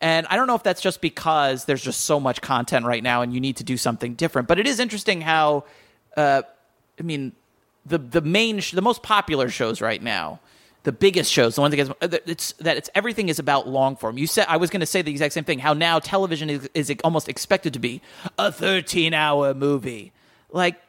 And 0.00 0.26
I 0.28 0.36
don't 0.36 0.46
know 0.46 0.54
if 0.54 0.62
that's 0.62 0.80
just 0.82 1.00
because 1.00 1.64
there's 1.64 1.82
just 1.82 2.00
so 2.00 2.20
much 2.20 2.40
content 2.40 2.84
right 2.84 3.02
now 3.02 3.22
and 3.22 3.32
you 3.32 3.40
need 3.40 3.56
to 3.56 3.64
do 3.64 3.76
something 3.76 4.14
different. 4.14 4.48
But 4.48 4.58
it 4.58 4.66
is 4.66 4.80
interesting 4.80 5.20
how, 5.20 5.64
uh, 6.16 6.42
I 6.98 7.02
mean, 7.02 7.32
the 7.86 7.98
the 7.98 8.20
main, 8.20 8.60
sh- 8.60 8.72
the 8.72 8.82
most 8.82 9.02
popular 9.02 9.48
shows 9.48 9.80
right 9.80 10.02
now, 10.02 10.40
the 10.84 10.92
biggest 10.92 11.32
shows, 11.32 11.54
the 11.54 11.60
one 11.60 11.70
that 11.70 11.76
gets, 11.76 11.90
uh, 11.90 12.18
it's 12.26 12.52
that 12.54 12.76
it's 12.76 12.90
everything 12.94 13.28
is 13.28 13.38
about 13.38 13.68
long 13.68 13.96
form. 13.96 14.18
You 14.18 14.26
said 14.26 14.46
I 14.48 14.56
was 14.58 14.70
going 14.70 14.80
to 14.80 14.86
say 14.86 15.02
the 15.02 15.10
exact 15.10 15.34
same 15.34 15.44
thing. 15.44 15.58
How 15.58 15.72
now 15.72 15.98
television 15.98 16.50
is, 16.50 16.68
is 16.74 16.94
almost 17.02 17.28
expected 17.28 17.72
to 17.74 17.78
be 17.78 18.00
a 18.38 18.52
13 18.52 19.14
hour 19.14 19.54
movie, 19.54 20.12
like 20.50 20.80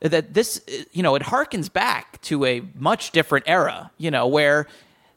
that. 0.00 0.34
This, 0.34 0.60
you 0.92 1.02
know, 1.02 1.14
it 1.14 1.22
harkens 1.22 1.72
back 1.72 2.20
to 2.22 2.44
a 2.44 2.62
much 2.74 3.10
different 3.12 3.46
era. 3.48 3.90
You 3.98 4.10
know, 4.10 4.26
where 4.26 4.66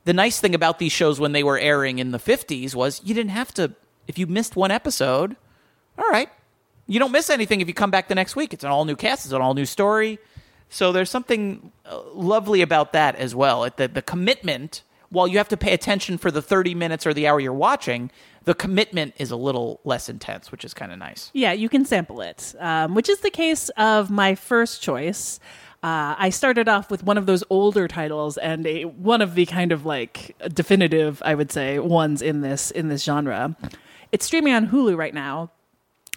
the 0.04 0.14
nice 0.14 0.40
thing 0.40 0.56
about 0.56 0.80
these 0.80 0.92
shows 0.92 1.20
when 1.20 1.32
they 1.32 1.44
were 1.44 1.58
airing 1.58 2.00
in 2.00 2.12
the 2.12 2.18
50s 2.18 2.74
was 2.76 3.02
you 3.04 3.14
didn't 3.14 3.32
have 3.32 3.54
to 3.54 3.74
if 4.08 4.18
you 4.18 4.28
missed 4.28 4.56
one 4.56 4.72
episode 4.72 5.36
all 5.98 6.10
right 6.10 6.30
you 6.88 7.00
don't 7.00 7.12
miss 7.12 7.30
anything 7.30 7.62
if 7.62 7.68
you 7.68 7.74
come 7.74 7.92
back 7.92 8.08
the 8.08 8.16
next 8.16 8.36
week 8.36 8.54
it's 8.54 8.64
an 8.64 8.72
all 8.72 8.86
new 8.86 8.96
cast 8.96 9.26
it's 9.26 9.34
an 9.34 9.42
all 9.42 9.54
new 9.54 9.66
story 9.66 10.20
so 10.70 10.92
there's 10.92 11.10
something 11.10 11.72
uh, 11.86 12.02
lovely 12.14 12.62
about 12.62 12.94
that 12.94 13.16
as 13.16 13.36
well 13.36 13.70
the, 13.78 13.88
the 13.88 14.02
commitment 14.02 14.84
while 15.12 15.28
you 15.28 15.38
have 15.38 15.50
to 15.50 15.58
pay 15.58 15.74
attention 15.74 16.18
for 16.18 16.32
the 16.32 16.42
30 16.42 16.74
minutes 16.74 17.06
or 17.06 17.14
the 17.14 17.28
hour 17.28 17.40
you're 17.40 17.54
watching 17.54 18.10
the 18.46 18.56
commitment 18.56 19.14
is 19.18 19.30
a 19.30 19.36
little 19.36 19.80
less 19.84 20.10
intense 20.10 20.52
which 20.52 20.66
is 20.66 20.74
kind 20.74 20.92
of 20.92 20.98
nice 20.98 21.30
Yeah, 21.34 21.52
you 21.52 21.70
can 21.70 21.86
sample 21.86 22.22
it, 22.22 22.56
um, 22.60 22.96
which 22.96 23.10
is 23.10 23.20
the 23.20 23.30
case 23.30 23.70
of 23.78 24.10
my 24.10 24.36
first 24.36 24.82
choice. 24.82 25.40
Uh, 25.84 26.16
I 26.18 26.30
started 26.30 26.68
off 26.70 26.92
with 26.92 27.04
one 27.04 27.18
of 27.18 27.26
those 27.26 27.44
older 27.50 27.88
titles 27.88 28.38
and 28.38 28.66
a, 28.68 28.84
one 28.86 29.22
of 29.22 29.34
the 29.36 29.46
kind 29.48 29.72
of 29.72 29.86
like 29.86 30.36
definitive, 30.54 31.22
I 31.26 31.34
would 31.36 31.52
say, 31.52 31.80
ones 31.80 32.22
in 32.22 32.42
this 32.42 32.72
in 32.72 32.90
this 32.90 33.04
genre. 33.04 33.56
It's 34.12 34.26
streaming 34.26 34.54
on 34.54 34.68
Hulu 34.68 34.96
right 34.98 35.14
now. 35.14 35.52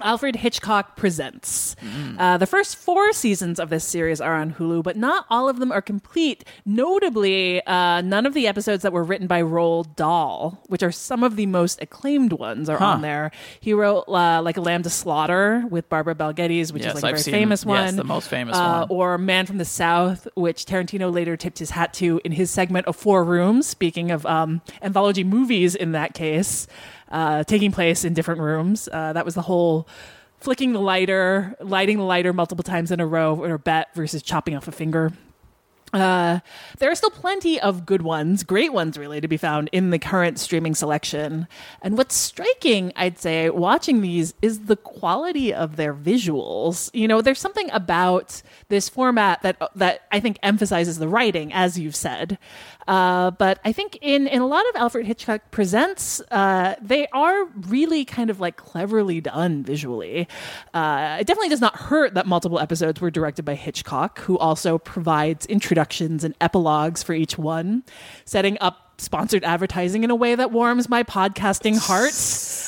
Alfred 0.00 0.34
Hitchcock 0.34 0.96
Presents. 0.96 1.76
Uh, 2.18 2.36
the 2.36 2.46
first 2.48 2.74
four 2.74 3.12
seasons 3.12 3.60
of 3.60 3.70
this 3.70 3.84
series 3.84 4.20
are 4.20 4.34
on 4.34 4.54
Hulu, 4.54 4.82
but 4.82 4.96
not 4.96 5.24
all 5.30 5.48
of 5.48 5.60
them 5.60 5.70
are 5.70 5.80
complete. 5.80 6.42
Notably, 6.66 7.64
uh, 7.64 8.00
none 8.00 8.26
of 8.26 8.34
the 8.34 8.48
episodes 8.48 8.82
that 8.82 8.92
were 8.92 9.04
written 9.04 9.28
by 9.28 9.40
Roald 9.40 9.94
Dahl, 9.94 10.60
which 10.66 10.82
are 10.82 10.90
some 10.90 11.22
of 11.22 11.36
the 11.36 11.46
most 11.46 11.80
acclaimed 11.80 12.32
ones, 12.32 12.68
are 12.68 12.78
Huh. 12.78 12.86
on 12.86 13.02
there. 13.02 13.30
He 13.60 13.72
wrote 13.72 14.06
uh, 14.08 14.42
like 14.42 14.56
a 14.56 14.60
Lamb 14.60 14.82
to 14.82 14.90
Slaughter 14.90 15.64
with 15.70 15.88
Barbara 15.88 16.16
Bel 16.16 16.32
Geddes, 16.32 16.72
which 16.72 16.82
Yes, 16.82 16.96
is 16.96 17.02
like 17.04 17.12
a 17.12 17.14
very 17.14 17.22
seen- 17.22 17.32
famous 17.34 17.64
one. 17.64 17.84
yes, 17.84 17.94
the 17.94 18.02
most 18.02 18.26
famous 18.28 18.56
Uh, 18.56 18.86
one. 18.88 18.98
Or 18.98 19.16
Man 19.16 19.46
from 19.46 19.58
the 19.58 19.64
South, 19.64 20.26
which 20.34 20.64
Tarantino 20.64 21.12
later 21.14 21.36
tipped 21.36 21.60
his 21.60 21.70
hat 21.70 21.94
to 21.94 22.20
in 22.24 22.32
his 22.32 22.50
segment 22.50 22.86
of 22.86 22.96
Four 22.96 23.22
Rooms. 23.22 23.68
Speaking 23.68 24.10
of 24.10 24.26
um, 24.26 24.60
anthology 24.82 25.22
movies, 25.22 25.76
in 25.76 25.92
that 25.92 26.14
case, 26.14 26.66
uh, 27.10 27.44
taking 27.44 27.72
place 27.72 28.04
in 28.04 28.14
different 28.14 28.40
rooms. 28.40 28.88
Uh, 28.92 29.12
that 29.12 29.24
was 29.24 29.34
the 29.34 29.42
whole 29.42 29.88
flicking 30.38 30.72
the 30.72 30.80
lighter, 30.80 31.56
lighting 31.60 31.98
the 31.98 32.04
lighter 32.04 32.32
multiple 32.32 32.62
times 32.62 32.90
in 32.90 33.00
a 33.00 33.06
row 33.06 33.34
or 33.34 33.56
bet 33.58 33.94
versus 33.94 34.22
chopping 34.22 34.54
off 34.54 34.68
a 34.68 34.72
finger. 34.72 35.12
Uh, 35.94 36.40
there 36.78 36.90
are 36.90 36.94
still 36.94 37.10
plenty 37.10 37.60
of 37.60 37.86
good 37.86 38.02
ones, 38.02 38.42
great 38.42 38.72
ones 38.72 38.98
really, 38.98 39.20
to 39.20 39.28
be 39.28 39.36
found 39.36 39.70
in 39.72 39.90
the 39.90 39.98
current 39.98 40.38
streaming 40.40 40.74
selection. 40.74 41.46
And 41.82 41.96
what's 41.96 42.16
striking, 42.16 42.92
I'd 42.96 43.18
say, 43.18 43.48
watching 43.48 44.00
these 44.00 44.34
is 44.42 44.66
the 44.66 44.76
quality 44.76 45.54
of 45.54 45.76
their 45.76 45.94
visuals. 45.94 46.90
You 46.92 47.06
know, 47.06 47.22
there's 47.22 47.38
something 47.38 47.70
about 47.72 48.42
this 48.68 48.88
format 48.88 49.42
that 49.42 49.56
that 49.76 50.00
I 50.10 50.20
think 50.20 50.38
emphasizes 50.42 50.98
the 50.98 51.08
writing, 51.08 51.52
as 51.52 51.78
you've 51.78 51.96
said. 51.96 52.38
Uh, 52.86 53.30
but 53.30 53.60
I 53.64 53.72
think 53.72 53.98
in 54.02 54.26
in 54.26 54.42
a 54.42 54.46
lot 54.46 54.68
of 54.70 54.76
Alfred 54.76 55.06
Hitchcock 55.06 55.50
presents, 55.50 56.20
uh, 56.30 56.74
they 56.82 57.06
are 57.08 57.44
really 57.68 58.04
kind 58.04 58.30
of 58.30 58.40
like 58.40 58.56
cleverly 58.56 59.20
done 59.20 59.62
visually. 59.62 60.28
Uh, 60.74 61.18
it 61.20 61.26
definitely 61.26 61.48
does 61.48 61.60
not 61.60 61.76
hurt 61.76 62.14
that 62.14 62.26
multiple 62.26 62.58
episodes 62.58 63.00
were 63.00 63.10
directed 63.10 63.44
by 63.44 63.54
Hitchcock, 63.54 64.18
who 64.20 64.36
also 64.38 64.76
provides 64.78 65.46
introductions 65.84 66.24
and 66.24 66.34
epilogues 66.40 67.02
for 67.02 67.12
each 67.12 67.36
one, 67.38 67.82
setting 68.24 68.56
up 68.60 68.94
sponsored 68.98 69.44
advertising 69.44 70.02
in 70.04 70.10
a 70.10 70.14
way 70.14 70.34
that 70.34 70.50
warms 70.50 70.88
my 70.88 71.02
podcasting 71.02 71.76
heart. 71.78 72.14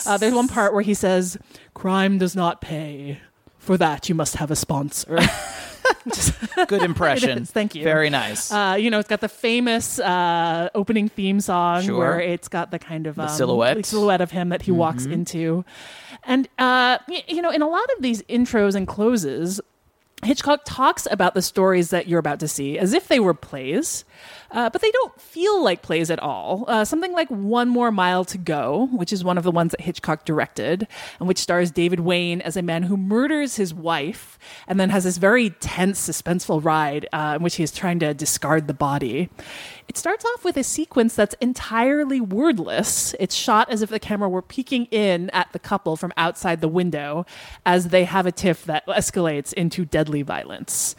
Uh, 0.07 0.18
there's 0.18 0.35
one 0.35 0.48
part 0.48 0.74
where 0.74 0.83
he 0.83 0.92
says, 0.94 1.38
"Crime 1.74 2.18
does 2.18 2.37
not 2.37 2.61
pay." 2.61 3.20
For 3.59 3.76
that, 3.79 4.09
you 4.09 4.14
must 4.14 4.37
have 4.37 4.50
a 4.52 4.57
sponsor. 4.57 5.18
Good 6.68 6.83
impression. 6.83 7.44
Thank 7.59 7.74
you. 7.74 7.83
Very 7.83 8.11
nice. 8.11 8.52
Uh, 8.52 8.76
you 8.79 8.90
know, 8.90 9.00
it's 9.00 9.09
got 9.09 9.20
the 9.20 9.29
famous 9.29 9.98
uh, 9.98 10.68
opening 10.74 11.09
theme 11.09 11.40
song 11.40 11.83
Sure. 11.83 11.98
where 11.98 12.20
it's 12.20 12.46
got 12.48 12.70
the 12.70 12.79
kind 12.79 13.09
of 13.09 13.18
um, 13.18 13.29
silhouette. 13.29 13.85
silhouette 13.85 14.20
of 14.20 14.31
him 14.31 14.50
that 14.50 14.62
he 14.62 14.70
walks 14.70 15.07
Mhm. 15.07 15.12
into. 15.12 15.64
And, 16.22 16.48
uh, 16.59 16.98
you 17.26 17.42
know, 17.42 17.50
in 17.50 17.61
a 17.62 17.68
lot 17.68 17.85
of 17.96 18.02
these 18.02 18.22
intros 18.22 18.74
and 18.76 18.87
closes, 18.87 19.61
Hitchcock 20.24 20.62
talks 20.64 21.07
about 21.11 21.35
the 21.35 21.42
stories 21.42 21.90
that 21.90 22.09
you're 22.09 22.18
about 22.18 22.40
to 22.40 22.48
see 22.48 22.79
as 22.79 22.94
if 22.94 23.07
they 23.07 23.20
were 23.20 23.35
plays, 23.35 24.05
uh, 24.50 24.70
but 24.70 24.81
they 24.81 24.90
don't 24.90 25.20
feel 25.20 25.62
like 25.62 25.83
plays 25.83 26.11
at 26.11 26.18
all. 26.18 26.64
Uh, 26.66 26.87
something 26.87 27.12
like 27.12 27.29
One 27.29 27.68
More 27.68 27.92
Mile 27.92 28.24
to 28.26 28.38
Go, 28.38 28.88
which 28.92 29.12
is 29.12 29.22
one 29.22 29.37
of 29.37 29.44
the 29.44 29.50
ones 29.50 29.72
that 29.72 29.83
Hitchcock 29.83 30.24
directed, 30.24 30.88
and 31.18 31.29
which 31.29 31.38
stars 31.38 31.70
David 31.70 32.00
Wayne 32.00 32.40
as 32.40 32.57
a 32.57 32.62
man 32.62 32.85
who 32.85 32.96
murders 32.96 33.57
his 33.57 33.74
wife 33.74 34.38
and 34.66 34.81
then 34.81 34.88
has 34.88 35.05
this 35.05 35.18
very 35.18 35.50
tense, 35.50 36.09
suspenseful 36.09 36.64
ride 36.64 37.07
uh, 37.12 37.35
in 37.37 37.42
which 37.42 37.57
he 37.57 37.62
is 37.62 37.70
trying 37.70 37.98
to 37.98 38.14
discard 38.14 38.68
the 38.68 38.74
body. 38.74 39.29
It 39.88 39.96
starts 39.96 40.25
off 40.25 40.44
with 40.44 40.57
a 40.57 40.64
sequence 40.64 41.14
that's 41.14 41.35
entirely 41.40 42.20
wordless. 42.20 43.14
It's 43.20 43.35
shot 43.35 43.70
as 43.70 43.83
if 43.83 43.90
the 43.90 44.01
camera 44.01 44.29
were 44.29 44.42
peeking 44.42 44.87
in 44.87 45.31
at 45.31 45.53
the 45.53 45.59
couple 45.59 45.96
from 45.96 46.12
outside 46.16 46.61
the 46.61 46.68
window 46.68 47.25
as 47.64 47.88
they 47.88 48.05
have 48.05 48.27
a 48.27 48.33
tiff 48.33 48.64
that 48.64 48.87
escalates 48.87 49.53
into 49.53 49.85
deadly 49.85 50.22
violence. 50.22 50.96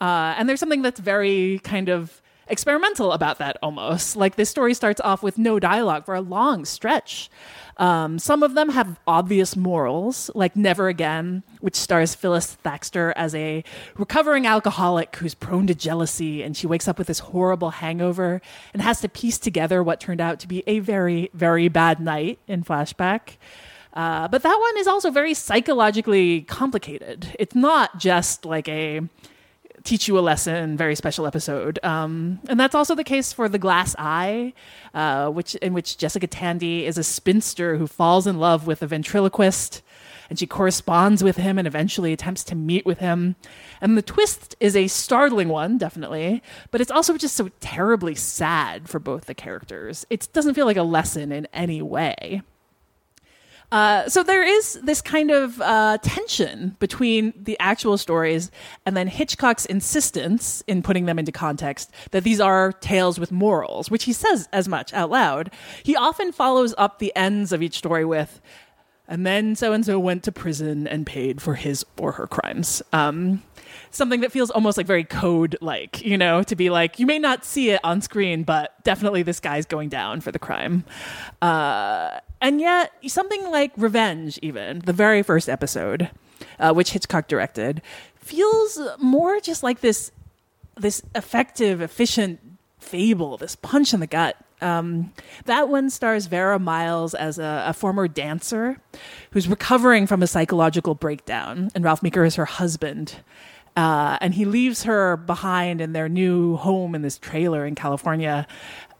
Uh, 0.00 0.34
and 0.36 0.48
there's 0.48 0.60
something 0.60 0.82
that's 0.82 1.00
very 1.00 1.60
kind 1.64 1.88
of 1.88 2.20
experimental 2.48 3.12
about 3.12 3.38
that 3.38 3.56
almost. 3.62 4.16
Like 4.16 4.36
this 4.36 4.50
story 4.50 4.74
starts 4.74 5.00
off 5.00 5.22
with 5.22 5.38
no 5.38 5.58
dialogue 5.58 6.04
for 6.04 6.14
a 6.14 6.20
long 6.20 6.64
stretch. 6.64 7.30
Um, 7.78 8.18
some 8.18 8.42
of 8.42 8.54
them 8.54 8.70
have 8.70 8.98
obvious 9.06 9.54
morals, 9.54 10.30
like 10.34 10.56
Never 10.56 10.88
Again, 10.88 11.44
which 11.60 11.76
stars 11.76 12.14
Phyllis 12.14 12.56
Thaxter 12.64 13.12
as 13.14 13.34
a 13.34 13.62
recovering 13.96 14.46
alcoholic 14.46 15.14
who's 15.16 15.34
prone 15.34 15.68
to 15.68 15.74
jealousy, 15.74 16.42
and 16.42 16.56
she 16.56 16.66
wakes 16.66 16.88
up 16.88 16.98
with 16.98 17.06
this 17.06 17.20
horrible 17.20 17.70
hangover 17.70 18.42
and 18.72 18.82
has 18.82 19.00
to 19.02 19.08
piece 19.08 19.38
together 19.38 19.82
what 19.82 20.00
turned 20.00 20.20
out 20.20 20.40
to 20.40 20.48
be 20.48 20.64
a 20.66 20.80
very, 20.80 21.30
very 21.34 21.68
bad 21.68 22.00
night 22.00 22.40
in 22.48 22.64
flashback. 22.64 23.36
Uh, 23.94 24.28
but 24.28 24.42
that 24.42 24.58
one 24.58 24.78
is 24.78 24.86
also 24.86 25.10
very 25.10 25.34
psychologically 25.34 26.42
complicated. 26.42 27.34
It's 27.38 27.54
not 27.54 27.98
just 27.98 28.44
like 28.44 28.68
a 28.68 29.02
teach 29.84 30.08
you 30.08 30.18
a 30.18 30.20
lesson 30.20 30.76
very 30.76 30.94
special 30.94 31.26
episode. 31.26 31.78
Um, 31.82 32.40
and 32.48 32.58
that's 32.58 32.74
also 32.74 32.94
the 32.94 33.04
case 33.04 33.32
for 33.32 33.48
the 33.48 33.58
glass 33.58 33.94
eye 33.98 34.52
uh, 34.94 35.28
which 35.30 35.54
in 35.56 35.72
which 35.72 35.98
jessica 35.98 36.26
tandy 36.26 36.86
is 36.86 36.98
a 36.98 37.04
spinster 37.04 37.76
who 37.76 37.86
falls 37.86 38.26
in 38.26 38.38
love 38.38 38.66
with 38.66 38.82
a 38.82 38.86
ventriloquist 38.86 39.82
and 40.30 40.38
she 40.38 40.46
corresponds 40.46 41.24
with 41.24 41.36
him 41.36 41.56
and 41.56 41.66
eventually 41.66 42.12
attempts 42.12 42.44
to 42.44 42.54
meet 42.54 42.84
with 42.84 42.98
him. 42.98 43.34
And 43.80 43.96
the 43.96 44.02
twist 44.02 44.56
is 44.60 44.76
a 44.76 44.88
startling 44.88 45.48
one 45.48 45.78
definitely 45.78 46.42
but 46.70 46.80
it's 46.80 46.90
also 46.90 47.16
just 47.16 47.36
so 47.36 47.48
terribly 47.60 48.14
sad 48.14 48.88
for 48.88 48.98
both 48.98 49.24
the 49.26 49.34
characters. 49.34 50.06
It 50.10 50.28
doesn't 50.32 50.54
feel 50.54 50.66
like 50.66 50.76
a 50.76 50.82
lesson 50.82 51.32
in 51.32 51.46
any 51.52 51.82
way 51.82 52.42
uh, 53.70 54.08
so 54.08 54.22
there 54.22 54.42
is 54.42 54.78
this 54.82 55.02
kind 55.02 55.30
of 55.30 55.60
uh, 55.60 55.98
tension 56.02 56.76
between 56.78 57.34
the 57.36 57.58
actual 57.60 57.98
stories 57.98 58.50
and 58.86 58.96
then 58.96 59.08
Hitchcock's 59.08 59.66
insistence 59.66 60.62
in 60.66 60.82
putting 60.82 61.04
them 61.04 61.18
into 61.18 61.32
context 61.32 61.92
that 62.12 62.24
these 62.24 62.40
are 62.40 62.72
tales 62.72 63.20
with 63.20 63.30
morals, 63.30 63.90
which 63.90 64.04
he 64.04 64.12
says 64.12 64.48
as 64.52 64.68
much 64.68 64.94
out 64.94 65.10
loud. 65.10 65.50
He 65.82 65.94
often 65.94 66.32
follows 66.32 66.74
up 66.78 66.98
the 66.98 67.14
ends 67.14 67.52
of 67.52 67.62
each 67.62 67.76
story 67.76 68.04
with, 68.04 68.40
and 69.06 69.26
then 69.26 69.54
so 69.54 69.72
and 69.72 69.84
so 69.84 69.98
went 69.98 70.22
to 70.24 70.32
prison 70.32 70.86
and 70.86 71.06
paid 71.06 71.42
for 71.42 71.54
his 71.54 71.84
or 71.98 72.12
her 72.12 72.26
crimes. 72.26 72.82
Um, 72.92 73.42
something 73.90 74.20
that 74.20 74.32
feels 74.32 74.50
almost 74.50 74.76
like 74.76 74.86
very 74.86 75.04
code 75.04 75.56
like, 75.60 76.04
you 76.04 76.16
know, 76.16 76.42
to 76.42 76.56
be 76.56 76.70
like, 76.70 76.98
you 76.98 77.06
may 77.06 77.18
not 77.18 77.44
see 77.44 77.70
it 77.70 77.80
on 77.84 78.00
screen, 78.00 78.42
but 78.44 78.82
definitely 78.84 79.22
this 79.22 79.40
guy's 79.40 79.66
going 79.66 79.88
down 79.88 80.20
for 80.20 80.32
the 80.32 80.38
crime. 80.38 80.84
Uh, 81.42 82.18
and 82.40 82.60
yet, 82.60 82.92
something 83.06 83.50
like 83.50 83.72
Revenge, 83.76 84.38
even, 84.42 84.80
the 84.80 84.92
very 84.92 85.22
first 85.22 85.48
episode, 85.48 86.10
uh, 86.58 86.72
which 86.72 86.92
Hitchcock 86.92 87.28
directed, 87.28 87.82
feels 88.16 88.78
more 88.98 89.40
just 89.40 89.62
like 89.62 89.80
this 89.80 90.12
this 90.76 91.02
effective, 91.14 91.80
efficient 91.80 92.38
fable, 92.78 93.36
this 93.36 93.56
punch 93.56 93.92
in 93.92 94.00
the 94.00 94.06
gut. 94.06 94.36
Um, 94.60 95.12
that 95.44 95.68
one 95.68 95.90
stars 95.90 96.26
Vera 96.26 96.58
Miles 96.58 97.14
as 97.14 97.38
a, 97.38 97.64
a 97.66 97.72
former 97.72 98.08
dancer 98.08 98.80
who's 99.30 99.48
recovering 99.48 100.06
from 100.06 100.22
a 100.22 100.26
psychological 100.26 100.94
breakdown, 100.94 101.70
and 101.74 101.84
Ralph 101.84 102.02
Meeker 102.02 102.24
is 102.24 102.36
her 102.36 102.44
husband. 102.44 103.16
Uh, 103.76 104.18
and 104.20 104.34
he 104.34 104.44
leaves 104.44 104.82
her 104.82 105.16
behind 105.16 105.80
in 105.80 105.92
their 105.92 106.08
new 106.08 106.56
home 106.56 106.96
in 106.96 107.02
this 107.02 107.16
trailer 107.16 107.64
in 107.64 107.76
California 107.76 108.44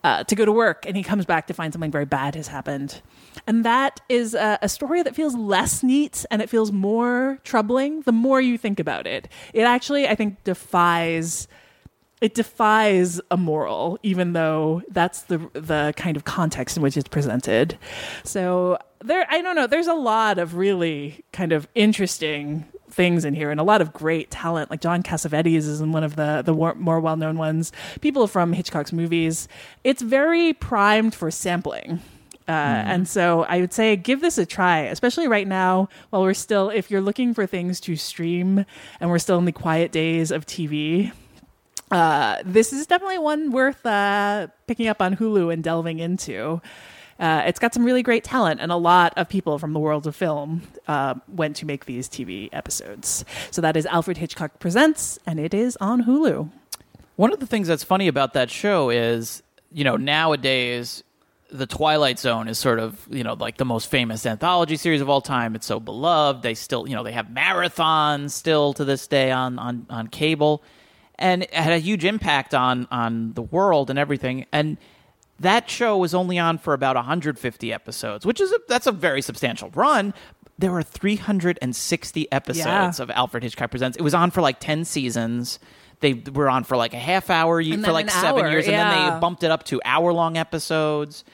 uh, 0.09 0.25
to 0.25 0.35
go 0.35 0.44
to 0.44 0.53
work. 0.53 0.87
And 0.87 0.97
he 0.97 1.03
comes 1.03 1.27
back 1.27 1.47
to 1.49 1.55
find 1.55 1.73
something 1.73 1.90
very 1.90 2.07
bad 2.07 2.35
has 2.35 2.49
happened. 2.49 3.03
And 3.47 3.64
that 3.64 4.01
is 4.09 4.35
a, 4.35 4.59
a 4.62 4.68
story 4.68 5.03
that 5.03 5.14
feels 5.14 5.35
less 5.35 5.83
neat 5.83 6.25
and 6.31 6.40
it 6.40 6.49
feels 6.49 6.73
more 6.73 7.38
troubling 7.44 8.01
the 8.03 8.12
more 8.12 8.40
you 8.40 8.57
think 8.57 8.81
about 8.81 9.07
it. 9.07 9.29
It 9.53 9.62
actually, 9.62 10.09
I 10.09 10.14
think, 10.14 10.42
defies 10.44 11.47
it 12.21 12.35
defies 12.35 13.21
a 13.31 13.37
moral, 13.37 13.97
even 14.03 14.33
though 14.33 14.83
that's 14.88 15.23
the 15.23 15.38
the 15.53 15.94
kind 15.97 16.16
of 16.16 16.25
context 16.25 16.77
in 16.77 16.83
which 16.83 16.97
it's 16.97 17.09
presented. 17.09 17.79
So 18.25 18.79
there, 19.05 19.25
I 19.31 19.40
don't 19.40 19.55
know. 19.55 19.68
There's 19.68 19.87
a 19.87 19.94
lot 19.94 20.38
of 20.38 20.57
really 20.57 21.25
kind 21.33 21.53
of 21.53 21.68
interesting 21.77 22.64
things 22.90 23.24
in 23.24 23.35
here, 23.35 23.51
and 23.51 23.61
a 23.61 23.62
lot 23.64 23.81
of 23.81 23.92
great 23.92 24.31
talent. 24.31 24.70
Like 24.70 24.81
John 24.81 25.03
Cassavetes 25.03 25.57
is 25.57 25.81
in 25.81 25.92
one 25.92 26.05
of 26.05 26.16
the 26.16 26.42
the 26.44 26.55
war- 26.55 26.74
more 26.74 27.01
well 27.01 27.16
known 27.16 27.38
ones. 27.38 27.72
People 28.01 28.27
from 28.27 28.53
Hitchcock's 28.53 28.92
movies. 28.92 29.48
It's 29.85 30.03
very 30.03 30.53
primed 30.53 31.14
for 31.14 31.31
sampling. 31.31 32.01
Uh, 32.48 32.53
And 32.87 33.07
so 33.07 33.42
I 33.44 33.61
would 33.61 33.74
say 33.74 33.94
give 33.96 34.22
this 34.22 34.38
a 34.38 34.46
try, 34.46 34.79
especially 34.81 35.29
right 35.29 35.46
now 35.46 35.90
while 36.09 36.22
we're 36.22 36.33
still, 36.33 36.70
if 36.70 36.90
you're 36.90 37.03
looking 37.03 37.35
for 37.35 37.44
things 37.46 37.79
to 37.81 37.94
stream 37.94 38.64
and 39.01 39.11
we're 39.11 39.18
still 39.18 39.37
in 39.37 39.44
the 39.44 39.53
quiet 39.53 39.92
days 39.92 40.31
of 40.31 40.46
TV, 40.46 41.12
uh, 41.90 42.38
this 42.46 42.72
is 42.72 42.87
definitely 42.87 43.18
one 43.18 43.51
worth 43.51 43.85
uh, 43.85 44.46
picking 44.66 44.88
up 44.88 45.03
on 45.03 45.16
Hulu 45.16 45.53
and 45.53 45.62
delving 45.62 45.98
into. 45.98 46.62
Uh, 47.18 47.42
it's 47.46 47.59
got 47.59 47.74
some 47.74 47.85
really 47.85 48.02
great 48.02 48.22
talent, 48.22 48.61
and 48.61 48.70
a 48.70 48.76
lot 48.76 49.12
of 49.16 49.28
people 49.28 49.59
from 49.59 49.72
the 49.72 49.81
world 49.81 50.07
of 50.07 50.14
film 50.14 50.62
uh, 50.87 51.14
went 51.26 51.57
to 51.57 51.66
make 51.66 51.87
these 51.87 52.09
TV 52.09 52.48
episodes. 52.52 53.24
So 53.50 53.61
that 53.61 53.76
is 53.76 53.87
Alfred 53.87 54.18
Hitchcock 54.18 54.61
Presents, 54.61 55.18
and 55.26 55.40
it 55.40 55.52
is 55.52 55.76
on 55.81 56.04
Hulu. 56.04 56.50
One 57.16 57.33
of 57.33 57.40
the 57.40 57.46
things 57.46 57.66
that's 57.66 57.83
funny 57.83 58.07
about 58.07 58.35
that 58.35 58.50
show 58.50 58.90
is, 58.90 59.42
you 59.72 59.83
know, 59.83 59.96
nowadays 59.96 61.02
the 61.50 61.66
Twilight 61.66 62.18
Zone 62.18 62.46
is 62.46 62.59
sort 62.59 62.78
of, 62.78 63.07
you 63.11 63.24
know, 63.24 63.33
like 63.33 63.57
the 63.57 63.64
most 63.64 63.90
famous 63.90 64.24
anthology 64.26 64.76
series 64.76 65.00
of 65.00 65.09
all 65.09 65.20
time. 65.20 65.57
It's 65.57 65.66
so 65.66 65.81
beloved. 65.81 66.42
They 66.42 66.54
still, 66.54 66.88
you 66.88 66.94
know, 66.94 67.02
they 67.02 67.12
have 67.12 67.26
marathons 67.26 68.31
still 68.31 68.74
to 68.74 68.85
this 68.85 69.07
day 69.07 69.31
on 69.31 69.59
on 69.59 69.87
on 69.90 70.09
cable, 70.09 70.62
and 71.18 71.42
it 71.42 71.54
had 71.54 71.72
a 71.72 71.78
huge 71.78 72.04
impact 72.04 72.54
on 72.54 72.87
on 72.90 73.33
the 73.33 73.42
world 73.42 73.90
and 73.90 73.98
everything. 73.98 74.46
And 74.52 74.76
that 75.40 75.70
show 75.70 75.96
was 75.96 76.14
only 76.14 76.38
on 76.38 76.59
for 76.59 76.74
about 76.74 76.96
150 76.96 77.72
episodes, 77.72 78.27
which 78.27 78.40
is 78.40 78.53
a, 78.53 78.59
that's 78.68 78.87
a 78.87 78.92
very 78.92 79.22
substantial 79.22 79.70
run. 79.70 80.12
There 80.59 80.72
were 80.72 80.83
360 80.83 82.33
episodes 82.33 82.66
Yeah. 82.98 83.03
of 83.03 83.11
Alfred 83.11 83.42
Hitchcock 83.44 83.70
Presents. 83.70 83.96
It 83.96 84.03
was 84.03 84.14
on 84.14 84.31
for 84.31 84.40
like 84.40 84.59
10 84.61 84.85
seasons. 84.85 85.59
They 86.01 86.14
were 86.14 86.48
on 86.48 86.64
for 86.64 86.77
like 86.77 86.94
a 86.94 86.98
half 86.98 87.31
hour 87.31 87.62
for 87.62 87.92
like 87.92 88.11
seven 88.11 88.44
hour, 88.44 88.51
years, 88.51 88.66
and 88.66 88.74
then 88.74 89.14
they 89.14 89.20
bumped 89.20 89.42
it 89.42 89.51
up 89.51 89.64
to 89.64 89.81
hour 89.85 90.12
long 90.12 90.37
episodes. 90.37 91.24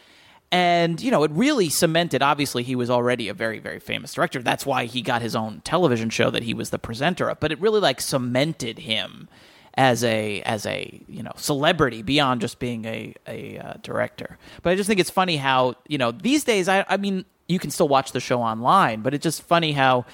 And, 0.53 1.01
you 1.01 1.11
know, 1.11 1.25
it 1.25 1.33
really 1.33 1.69
cemented, 1.69 2.23
obviously, 2.23 2.63
he 2.63 2.77
was 2.77 2.89
already 2.89 3.29
a 3.29 3.35
very, 3.35 3.59
very 3.59 3.81
famous 3.81 4.15
director. 4.15 4.41
That's 4.41 4.65
why 4.65 4.85
he 4.85 5.03
got 5.03 5.21
his 5.21 5.35
own 5.35 5.63
television 5.65 6.11
show 6.11 6.31
that 6.31 6.45
he 6.45 6.55
was 6.55 6.71
the 6.71 6.79
presenter 6.79 7.29
of. 7.29 7.41
But 7.41 7.51
it 7.51 7.61
really, 7.61 7.81
like, 7.81 8.01
cemented 8.01 8.79
him 8.81 9.29
as 9.77 10.05
a, 10.05 10.41
as 10.43 10.67
a, 10.67 11.03
you 11.09 11.23
know, 11.23 11.33
celebrity 11.37 12.03
beyond 12.03 12.41
just 12.41 12.59
being 12.59 12.85
a, 12.85 13.15
a 13.27 13.59
uh, 13.59 13.75
director. 13.83 14.39
But 14.63 14.71
I 14.71 14.77
just 14.77 14.89
think 14.89 15.01
it's 15.01 15.11
funny 15.11 15.37
how, 15.37 15.75
you 15.89 15.99
know, 15.99 16.13
these 16.13 16.45
days, 16.45 16.69
I, 16.69 16.85
I 16.89 16.97
mean, 16.97 17.25
you 17.49 17.59
can 17.59 17.71
still 17.71 17.89
watch 17.89 18.13
the 18.13 18.21
show 18.21 18.41
online, 18.41 19.03
but 19.03 19.15
it's 19.15 19.23
just 19.23 19.43
funny 19.43 19.73
how 19.73 20.07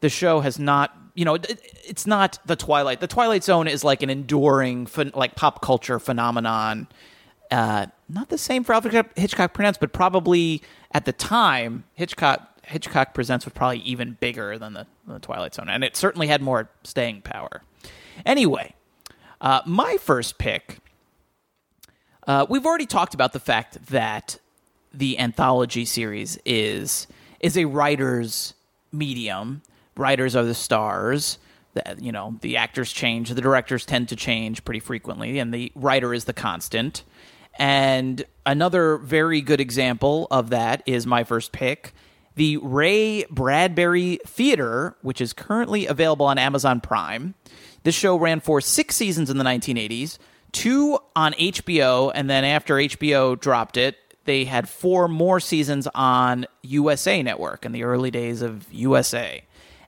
the 0.00 0.08
show 0.08 0.40
has 0.40 0.58
not 0.58 0.96
you 1.14 1.24
know 1.24 1.34
it, 1.34 1.60
it's 1.84 2.06
not 2.06 2.38
the 2.44 2.56
twilight 2.56 3.00
the 3.00 3.06
twilight 3.06 3.44
zone 3.44 3.68
is 3.68 3.84
like 3.84 4.02
an 4.02 4.10
enduring 4.10 4.88
like 5.14 5.34
pop 5.36 5.62
culture 5.62 5.98
phenomenon 5.98 6.86
uh 7.50 7.86
not 8.08 8.28
the 8.28 8.38
same 8.38 8.64
for 8.64 8.74
alfred 8.74 9.06
hitchcock 9.16 9.52
presents 9.54 9.78
but 9.78 9.92
probably 9.92 10.62
at 10.92 11.04
the 11.04 11.12
time 11.12 11.84
hitchcock 11.94 12.48
hitchcock 12.64 13.14
presents 13.14 13.44
was 13.44 13.52
probably 13.52 13.78
even 13.78 14.16
bigger 14.20 14.58
than 14.58 14.72
the, 14.72 14.86
the 15.06 15.18
twilight 15.18 15.54
zone 15.54 15.68
and 15.68 15.84
it 15.84 15.96
certainly 15.96 16.26
had 16.26 16.42
more 16.42 16.70
staying 16.82 17.20
power 17.20 17.62
anyway 18.24 18.74
uh, 19.42 19.60
my 19.66 19.98
first 20.00 20.38
pick 20.38 20.78
uh, 22.26 22.46
we've 22.48 22.64
already 22.64 22.86
talked 22.86 23.14
about 23.14 23.32
the 23.32 23.40
fact 23.40 23.84
that 23.86 24.38
the 24.94 25.18
anthology 25.18 25.84
series 25.84 26.38
is 26.44 27.06
is 27.40 27.56
a 27.58 27.64
writer's 27.64 28.54
medium 28.92 29.62
writers 29.96 30.36
are 30.36 30.44
the 30.44 30.54
stars. 30.54 31.38
The, 31.74 31.96
you 31.98 32.12
know, 32.12 32.38
the 32.42 32.58
actors 32.58 32.92
change, 32.92 33.30
the 33.30 33.40
directors 33.40 33.86
tend 33.86 34.08
to 34.10 34.16
change 34.16 34.64
pretty 34.64 34.80
frequently, 34.80 35.38
and 35.38 35.52
the 35.52 35.72
writer 35.74 36.12
is 36.12 36.24
the 36.24 36.32
constant. 36.32 37.02
And 37.58 38.24
another 38.46 38.98
very 38.98 39.40
good 39.40 39.60
example 39.60 40.26
of 40.30 40.50
that 40.50 40.82
is 40.86 41.06
my 41.06 41.24
first 41.24 41.52
pick 41.52 41.92
the 42.34 42.56
Ray 42.58 43.24
Bradbury 43.24 44.18
Theater, 44.26 44.96
which 45.02 45.20
is 45.20 45.34
currently 45.34 45.86
available 45.86 46.24
on 46.24 46.38
Amazon 46.38 46.80
Prime. 46.80 47.34
This 47.82 47.94
show 47.94 48.16
ran 48.16 48.40
for 48.40 48.60
six 48.60 48.96
seasons 48.96 49.30
in 49.30 49.38
the 49.38 49.44
1980s, 49.44 50.18
two 50.52 50.98
on 51.16 51.32
HBO, 51.32 52.12
and 52.14 52.30
then 52.30 52.44
after 52.44 52.76
HBO 52.76 53.38
dropped 53.38 53.76
it, 53.76 53.96
they 54.24 54.44
had 54.44 54.68
four 54.68 55.08
more 55.08 55.40
seasons 55.40 55.88
on 55.94 56.46
USA 56.62 57.22
Network 57.22 57.64
in 57.64 57.72
the 57.72 57.82
early 57.82 58.10
days 58.10 58.40
of 58.40 58.72
USA. 58.72 59.42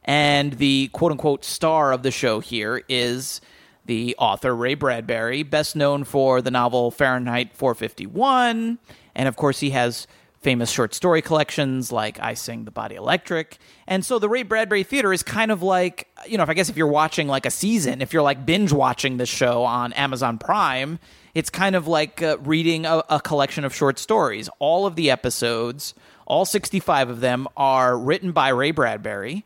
And 0.05 0.55
the 0.55 0.89
quote 0.89 1.13
unquote 1.13 1.45
star 1.45 1.93
of 1.93 2.03
the 2.03 2.11
show 2.11 2.41
here 2.41 2.83
is 2.89 3.41
the 3.87 4.17
author 4.19 4.55
Ray 4.55 4.75
Bradbury, 4.75 5.43
best 5.43 5.77
known 5.77 6.05
for 6.05 6.43
the 6.43 6.51
novel 6.51 6.91
Fahrenheit 6.91 7.55
451. 7.55 8.79
And 9.15 9.29
of 9.29 9.37
course, 9.37 9.61
he 9.61 9.71
has 9.71 10.07
famous 10.45 10.71
short 10.71 10.93
story 10.93 11.23
collections 11.23 11.91
like 11.91 12.21
I 12.21 12.35
Sing 12.35 12.67
the 12.67 12.71
Body 12.71 12.97
Electric. 12.97 13.57
And 13.87 14.05
so 14.05 14.19
the 14.19 14.29
Ray 14.29 14.43
Bradbury 14.43 14.83
Theater 14.83 15.11
is 15.11 15.23
kind 15.23 15.51
of 15.51 15.63
like, 15.63 16.07
you 16.29 16.37
know, 16.37 16.43
if 16.43 16.51
I 16.51 16.55
guess 16.55 16.69
if 16.69 16.77
you're 16.77 16.87
watching 16.87 17.27
like 17.27 17.47
a 17.47 17.51
season, 17.51 18.03
if 18.03 18.13
you're 18.13 18.23
like 18.23 18.45
binge 18.45 18.71
watching 18.71 19.17
this 19.17 19.31
show 19.31 19.65
on 19.65 19.95
Amazon 19.95 20.37
Prime, 20.37 20.99
it's 21.35 21.49
kind 21.49 21.75
of 21.75 21.89
like 21.89 22.23
uh, 22.23 22.37
reading 22.43 22.85
a, 22.85 23.03
a 23.09 23.21
collection 23.21 23.65
of 23.65 23.75
short 23.75 23.99
stories. 23.99 24.51
All 24.59 24.87
of 24.87 24.97
the 24.97 25.11
episodes, 25.11 25.95
all 26.27 26.45
65 26.45 27.09
of 27.09 27.21
them, 27.21 27.49
are 27.57 27.99
written 27.99 28.33
by 28.33 28.51
Ray 28.51 28.71
Bradbury 28.71 29.45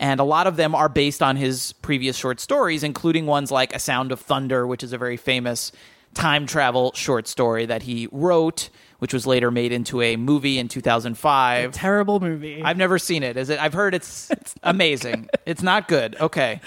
and 0.00 0.20
a 0.20 0.24
lot 0.24 0.46
of 0.46 0.56
them 0.56 0.74
are 0.74 0.88
based 0.88 1.22
on 1.22 1.36
his 1.36 1.72
previous 1.74 2.16
short 2.16 2.40
stories, 2.40 2.82
including 2.82 3.26
ones 3.26 3.50
like 3.50 3.74
A 3.74 3.78
Sound 3.78 4.12
of 4.12 4.20
Thunder, 4.20 4.66
which 4.66 4.82
is 4.82 4.92
a 4.92 4.98
very 4.98 5.16
famous 5.16 5.72
time 6.14 6.46
travel 6.46 6.92
short 6.94 7.26
story 7.26 7.66
that 7.66 7.82
he 7.82 8.08
wrote, 8.12 8.70
which 8.98 9.12
was 9.14 9.26
later 9.26 9.50
made 9.50 9.72
into 9.72 10.00
a 10.02 10.16
movie 10.16 10.58
in 10.58 10.68
2005. 10.68 11.72
Terrible 11.72 12.20
movie. 12.20 12.62
I've 12.62 12.76
never 12.76 12.98
seen 12.98 13.22
it. 13.22 13.36
Is 13.36 13.48
it? 13.50 13.60
I've 13.60 13.72
heard 13.74 13.94
it's, 13.94 14.30
amazing. 14.62 15.28
it's 15.46 15.62
not 15.62 15.88
good. 15.88 16.16
Okay. 16.20 16.60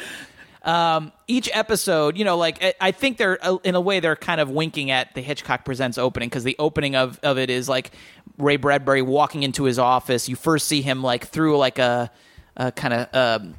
Um, 0.64 1.12
each 1.28 1.50
episode, 1.54 2.18
you 2.18 2.24
know, 2.24 2.38
like 2.38 2.64
I- 2.64 2.74
I 2.80 2.92
think 2.92 3.18
they're 3.18 3.40
uh, 3.44 3.58
in 3.64 3.74
a 3.74 3.82
way 3.82 4.00
they're 4.00 4.16
kind 4.16 4.40
of 4.40 4.50
winking 4.52 4.92
at 4.92 5.14
the 5.16 5.22
Hitchcock 5.22 5.66
Presents 5.66 5.98
opening 5.98 6.30
because 6.30 6.44
the 6.44 6.56
opening 6.60 6.96
of 6.96 7.20
of 7.24 7.40
it 7.40 7.50
is 7.50 7.68
like 7.68 7.92
Ray 8.38 8.58
Bradbury 8.58 9.02
walking 9.02 9.42
into 9.42 9.64
his 9.64 9.80
office. 9.80 10.30
You 10.30 10.36
first 10.36 10.68
see 10.68 10.82
him 10.84 11.02
like 11.02 11.26
through 11.26 11.58
like 11.58 11.80
a, 11.80 12.12
a 12.56 12.72
kind 12.72 12.94
of 12.94 13.16
um, 13.42 13.56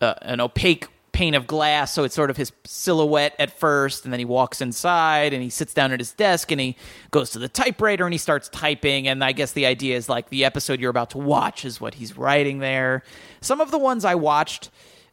uh, 0.00 0.14
an 0.22 0.40
opaque 0.40 0.88
pane 1.12 1.34
of 1.34 1.46
glass, 1.46 1.92
so 1.92 2.04
it's 2.04 2.14
sort 2.14 2.30
of 2.30 2.36
his 2.36 2.52
silhouette 2.64 3.34
at 3.38 3.50
first, 3.58 4.04
and 4.04 4.12
then 4.12 4.18
he 4.18 4.24
walks 4.24 4.60
inside 4.60 5.32
and 5.32 5.42
he 5.42 5.50
sits 5.50 5.74
down 5.74 5.92
at 5.92 6.00
his 6.00 6.12
desk 6.12 6.50
and 6.50 6.60
he 6.60 6.76
goes 7.10 7.30
to 7.30 7.38
the 7.38 7.48
typewriter 7.48 8.04
and 8.04 8.14
he 8.14 8.18
starts 8.18 8.48
typing. 8.48 9.08
And 9.08 9.22
I 9.22 9.32
guess 9.32 9.52
the 9.52 9.66
idea 9.66 9.96
is 9.96 10.08
like 10.08 10.28
the 10.30 10.44
episode 10.44 10.80
you're 10.80 10.90
about 10.90 11.10
to 11.10 11.18
watch 11.18 11.64
is 11.64 11.80
what 11.80 11.94
he's 11.94 12.16
writing 12.16 12.58
there. 12.58 13.02
Some 13.40 13.60
of 13.60 13.70
the 13.70 13.78
ones 13.78 14.04
I 14.04 14.14
watched. 14.14 14.70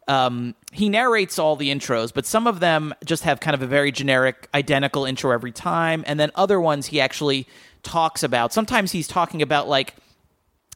Um, 0.10 0.56
he 0.72 0.88
narrates 0.88 1.38
all 1.38 1.58
the 1.58 1.70
intros, 1.70 2.14
but 2.14 2.26
some 2.26 2.48
of 2.48 2.62
them 2.62 2.94
just 3.04 3.24
have 3.24 3.42
kind 3.42 3.54
of 3.54 3.62
a 3.62 3.68
very 3.68 3.92
generic, 3.92 4.48
identical 4.54 5.04
intro 5.04 5.32
every 5.32 5.52
time. 5.52 6.06
And 6.08 6.18
then 6.18 6.32
other 6.34 6.62
ones 6.62 6.86
he 6.86 7.02
actually 7.02 7.46
talks 7.84 8.24
about. 8.24 8.54
Sometimes 8.54 8.94
he's 8.94 9.08
talking 9.08 9.42
about 9.42 9.68
like 9.68 9.96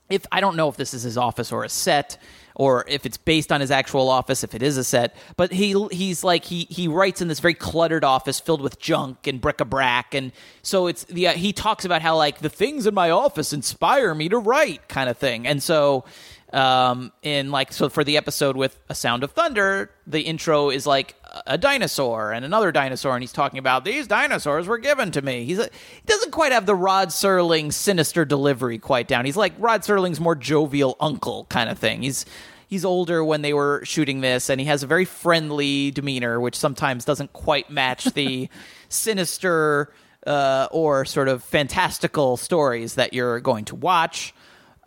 if 0.09 0.25
I 0.31 0.41
don't 0.41 0.55
know 0.55 0.67
if 0.67 0.77
this 0.77 0.93
is 0.93 1.03
his 1.03 1.17
office 1.17 1.51
or 1.51 1.63
a 1.63 1.69
set 1.69 2.17
or 2.55 2.85
if 2.87 3.05
it's 3.05 3.17
based 3.17 3.51
on 3.51 3.61
his 3.61 3.71
actual 3.71 4.09
office 4.09 4.43
if 4.43 4.53
it 4.53 4.61
is 4.61 4.77
a 4.77 4.83
set. 4.83 5.15
But 5.37 5.51
he 5.51 5.87
he's 5.91 6.23
like 6.23 6.45
he 6.45 6.67
he 6.69 6.87
writes 6.87 7.21
in 7.21 7.27
this 7.27 7.39
very 7.39 7.53
cluttered 7.53 8.03
office 8.03 8.39
filled 8.39 8.61
with 8.61 8.79
junk 8.79 9.27
and 9.27 9.39
bric-a-brac. 9.39 10.13
And 10.13 10.31
so 10.61 10.87
it's 10.87 11.03
the 11.05 11.29
he 11.29 11.53
talks 11.53 11.85
about 11.85 12.01
how 12.01 12.17
like 12.17 12.39
the 12.39 12.49
things 12.49 12.87
in 12.87 12.93
my 12.93 13.09
office 13.09 13.53
inspire 13.53 14.13
me 14.13 14.29
to 14.29 14.37
write 14.37 14.87
kind 14.87 15.09
of 15.09 15.17
thing. 15.17 15.47
And 15.47 15.61
so 15.61 16.05
um 16.53 17.11
in 17.21 17.51
like 17.51 17.71
so 17.71 17.87
for 17.87 18.03
the 18.03 18.17
episode 18.17 18.57
with 18.57 18.77
a 18.89 18.95
sound 18.95 19.23
of 19.23 19.31
thunder 19.31 19.89
the 20.05 20.21
intro 20.21 20.69
is 20.69 20.85
like 20.85 21.15
a 21.47 21.57
dinosaur 21.57 22.31
and 22.31 22.43
another 22.43 22.71
dinosaur 22.71 23.13
and 23.13 23.23
he's 23.23 23.31
talking 23.31 23.59
about 23.59 23.85
these 23.85 24.07
dinosaurs 24.07 24.67
were 24.67 24.77
given 24.77 25.11
to 25.11 25.21
me. 25.21 25.45
He's 25.45 25.59
a, 25.59 25.63
he 25.63 26.05
doesn't 26.05 26.31
quite 26.31 26.51
have 26.51 26.65
the 26.65 26.75
rod 26.75 27.09
serling 27.09 27.71
sinister 27.71 28.25
delivery 28.25 28.77
quite 28.77 29.07
down. 29.07 29.25
He's 29.25 29.37
like 29.37 29.53
rod 29.57 29.81
serling's 29.81 30.19
more 30.19 30.35
jovial 30.35 30.97
uncle 30.99 31.45
kind 31.45 31.69
of 31.69 31.79
thing. 31.79 32.01
He's 32.01 32.25
he's 32.67 32.83
older 32.83 33.23
when 33.23 33.41
they 33.41 33.53
were 33.53 33.81
shooting 33.85 34.21
this 34.21 34.49
and 34.49 34.59
he 34.59 34.67
has 34.67 34.83
a 34.83 34.87
very 34.87 35.05
friendly 35.05 35.91
demeanor 35.91 36.39
which 36.39 36.57
sometimes 36.57 37.05
doesn't 37.05 37.31
quite 37.33 37.69
match 37.69 38.05
the 38.05 38.49
sinister 38.89 39.93
uh, 40.27 40.67
or 40.71 41.05
sort 41.05 41.27
of 41.27 41.43
fantastical 41.43 42.37
stories 42.37 42.95
that 42.95 43.13
you're 43.13 43.39
going 43.39 43.65
to 43.65 43.75
watch. 43.75 44.33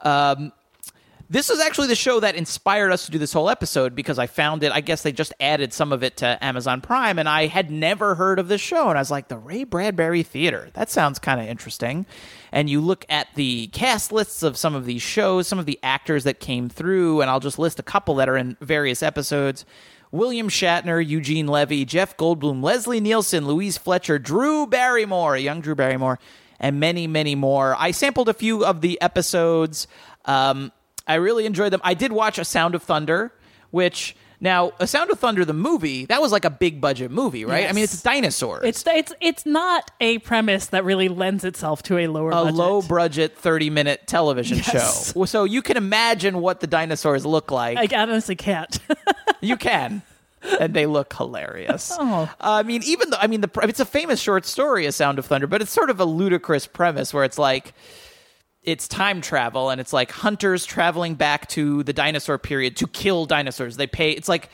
Um, 0.03 0.53
this 1.35 1.51
is 1.51 1.59
actually 1.59 1.89
the 1.89 1.97
show 1.97 2.20
that 2.20 2.37
inspired 2.37 2.93
us 2.93 3.07
to 3.07 3.11
do 3.11 3.18
this 3.18 3.32
whole 3.32 3.51
episode 3.51 3.97
because 3.97 4.20
I 4.20 4.28
found 4.28 4.62
it. 4.62 4.70
I 4.70 4.80
guess 4.80 5.03
they 5.03 5.11
just 5.11 5.32
added 5.41 5.72
some 5.72 5.93
of 5.93 6.05
it 6.05 6.18
to 6.18 6.39
Amazon 6.41 6.80
Prime, 6.80 7.18
and 7.18 7.28
I 7.28 7.49
had 7.49 7.72
never 7.72 8.14
heard 8.14 8.39
of 8.39 8.47
this 8.47 8.61
show. 8.61 8.89
And 8.89 8.97
I 8.97 9.01
was 9.01 9.11
like, 9.11 9.26
the 9.26 9.37
Ray 9.37 9.64
Bradbury 9.64 10.22
Theater. 10.22 10.70
That 10.74 10.91
sounds 10.91 11.18
kind 11.18 11.41
of 11.41 11.49
interesting. 11.49 12.07
And 12.53 12.70
you 12.70 12.80
look 12.80 13.05
at 13.09 13.35
the 13.35 13.66
cast 13.66 14.12
lists 14.12 14.45
of 14.45 14.57
some 14.57 14.76
of 14.76 14.87
these 14.87 15.03
shows, 15.03 15.49
some 15.49 15.59
of 15.59 15.66
the 15.66 15.80
actors 15.82 16.22
that 16.22 16.39
came 16.39 16.68
through, 16.68 17.20
and 17.20 17.28
I'll 17.28 17.41
just 17.41 17.59
list 17.59 17.80
a 17.80 17.82
couple 17.82 18.14
that 18.14 18.28
are 18.28 18.37
in 18.37 18.57
various 18.61 19.03
episodes. 19.03 19.64
William 20.12 20.49
Shatner, 20.49 21.05
Eugene 21.05 21.49
Levy, 21.49 21.85
Jeff 21.85 22.16
Goldblum, 22.16 22.62
Leslie 22.62 23.01
Nielsen, 23.01 23.45
Louise 23.45 23.76
Fletcher, 23.76 24.20
Drew 24.20 24.68
Barrymore, 24.68 25.37
young 25.37 25.61
Drew 25.61 25.74
Barrymore, 25.74 26.20
and 26.61 26.78
many, 26.78 27.09
many 27.09 27.35
more. 27.35 27.74
I 27.76 27.91
sampled 27.91 28.28
a 28.28 28.35
few 28.35 28.64
of 28.64 28.82
the 28.82 29.01
episodes. 29.01 29.89
Um, 30.26 30.70
I 31.07 31.15
really 31.15 31.47
enjoyed 31.47 31.73
them. 31.73 31.81
I 31.85 31.95
did 31.95 32.13
watch 32.13 32.39
A 32.39 32.45
Sound 32.45 32.75
of 32.75 32.83
Thunder, 32.83 33.33
which 33.71 34.17
now 34.41 34.73
A 34.79 34.87
Sound 34.87 35.11
of 35.11 35.19
Thunder, 35.19 35.45
the 35.45 35.53
movie, 35.53 36.07
that 36.07 36.21
was 36.21 36.33
like 36.33 36.45
a 36.45 36.51
big 36.51 36.81
budget 36.81 37.11
movie, 37.11 37.45
right? 37.45 37.65
I 37.69 37.73
mean, 37.73 37.83
Yes. 37.83 37.95
it's 37.95 38.03
dinosaurs. 38.03 38.65
It's 38.65 38.85
it's 38.87 39.13
it's 39.21 39.47
not 39.47 39.91
a 40.01 40.19
premise 40.19 40.67
that 40.67 40.85
really 40.85 41.09
lends 41.09 41.45
itself 41.45 41.83
to 41.85 41.99
a 41.99 42.07
lower 42.09 42.31
a 42.31 42.35
budget. 42.35 42.55
low 42.55 42.83
budget 42.83 43.37
30 43.39 43.71
minute 43.71 44.07
television 44.07 44.59
Yes. 44.59 45.13
show. 45.15 45.25
So 45.25 45.45
you 45.45 45.63
can 45.63 45.77
imagine 45.77 46.41
what 46.41 46.61
the 46.61 46.67
dinosaurs 46.67 47.25
look 47.25 47.51
like. 47.51 47.79
I 47.79 48.03
honestly 48.03 48.37
can't. 48.37 48.79
you 49.41 49.57
can. 49.57 50.03
And 50.61 50.75
they 50.75 50.85
look 50.85 51.15
hilarious. 51.15 51.91
Oh. 51.99 52.31
I 52.39 52.63
mean, 52.65 52.83
even 52.85 53.09
though 53.11 53.17
I 53.21 53.27
mean, 53.29 53.41
the 53.41 53.51
it's 53.63 53.81
a 53.81 53.87
famous 53.87 54.21
short 54.21 54.45
story, 54.45 54.85
A 54.85 54.93
Sound 54.93 55.19
of 55.19 55.25
Thunder, 55.27 55.47
but 55.47 55.63
it's 55.63 55.71
sort 55.71 55.89
of 55.91 56.01
a 56.01 56.05
ludicrous 56.05 56.67
premise 56.67 57.15
where 57.15 57.25
it's 57.25 57.39
like 57.39 57.73
it's 58.65 58.89
time 58.89 59.21
travel 59.21 59.71
and 59.71 59.81
it's 59.81 59.93
like 59.93 60.11
hunters 60.11 60.65
traveling 60.67 61.15
back 61.15 61.49
to 61.51 61.83
the 61.85 61.93
dinosaur 61.93 62.39
period 62.39 62.77
to 62.79 62.87
kill 62.87 63.27
dinosaurs. 63.27 63.77
They 63.77 63.87
pay. 63.87 64.11
It's 64.12 64.29
like 64.29 64.49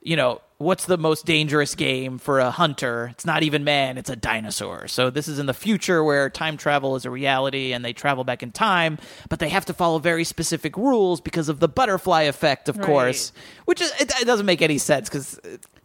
you 0.00 0.14
know 0.16 0.40
what's 0.58 0.86
the 0.86 0.96
most 0.98 1.24
dangerous 1.26 1.74
game 1.76 2.18
for 2.18 2.40
a 2.40 2.50
hunter? 2.50 3.08
It's 3.12 3.24
not 3.26 3.42
even 3.44 3.62
man. 3.62 3.96
It's 3.98 4.10
a 4.10 4.16
dinosaur. 4.16 4.88
So 4.88 5.08
this 5.10 5.28
is 5.28 5.38
in 5.38 5.46
the 5.46 5.54
future 5.54 6.02
where 6.02 6.28
time 6.30 6.56
travel 6.56 6.96
is 6.96 7.04
a 7.04 7.10
reality 7.10 7.72
and 7.72 7.84
they 7.84 7.92
travel 7.92 8.24
back 8.24 8.42
in 8.42 8.50
time, 8.50 8.98
but 9.28 9.38
they 9.38 9.48
have 9.50 9.66
to 9.66 9.72
follow 9.72 10.00
very 10.00 10.24
specific 10.24 10.76
rules 10.76 11.20
because 11.20 11.48
of 11.48 11.60
the 11.60 11.68
butterfly 11.68 12.22
effect, 12.22 12.68
of 12.68 12.76
Right. 12.76 12.86
course. 12.86 13.32
Which 13.66 13.80
is 13.80 13.92
it, 14.00 14.12
it 14.20 14.24
doesn't 14.24 14.46
make 14.46 14.60
any 14.62 14.78
sense 14.78 15.08
because 15.08 15.38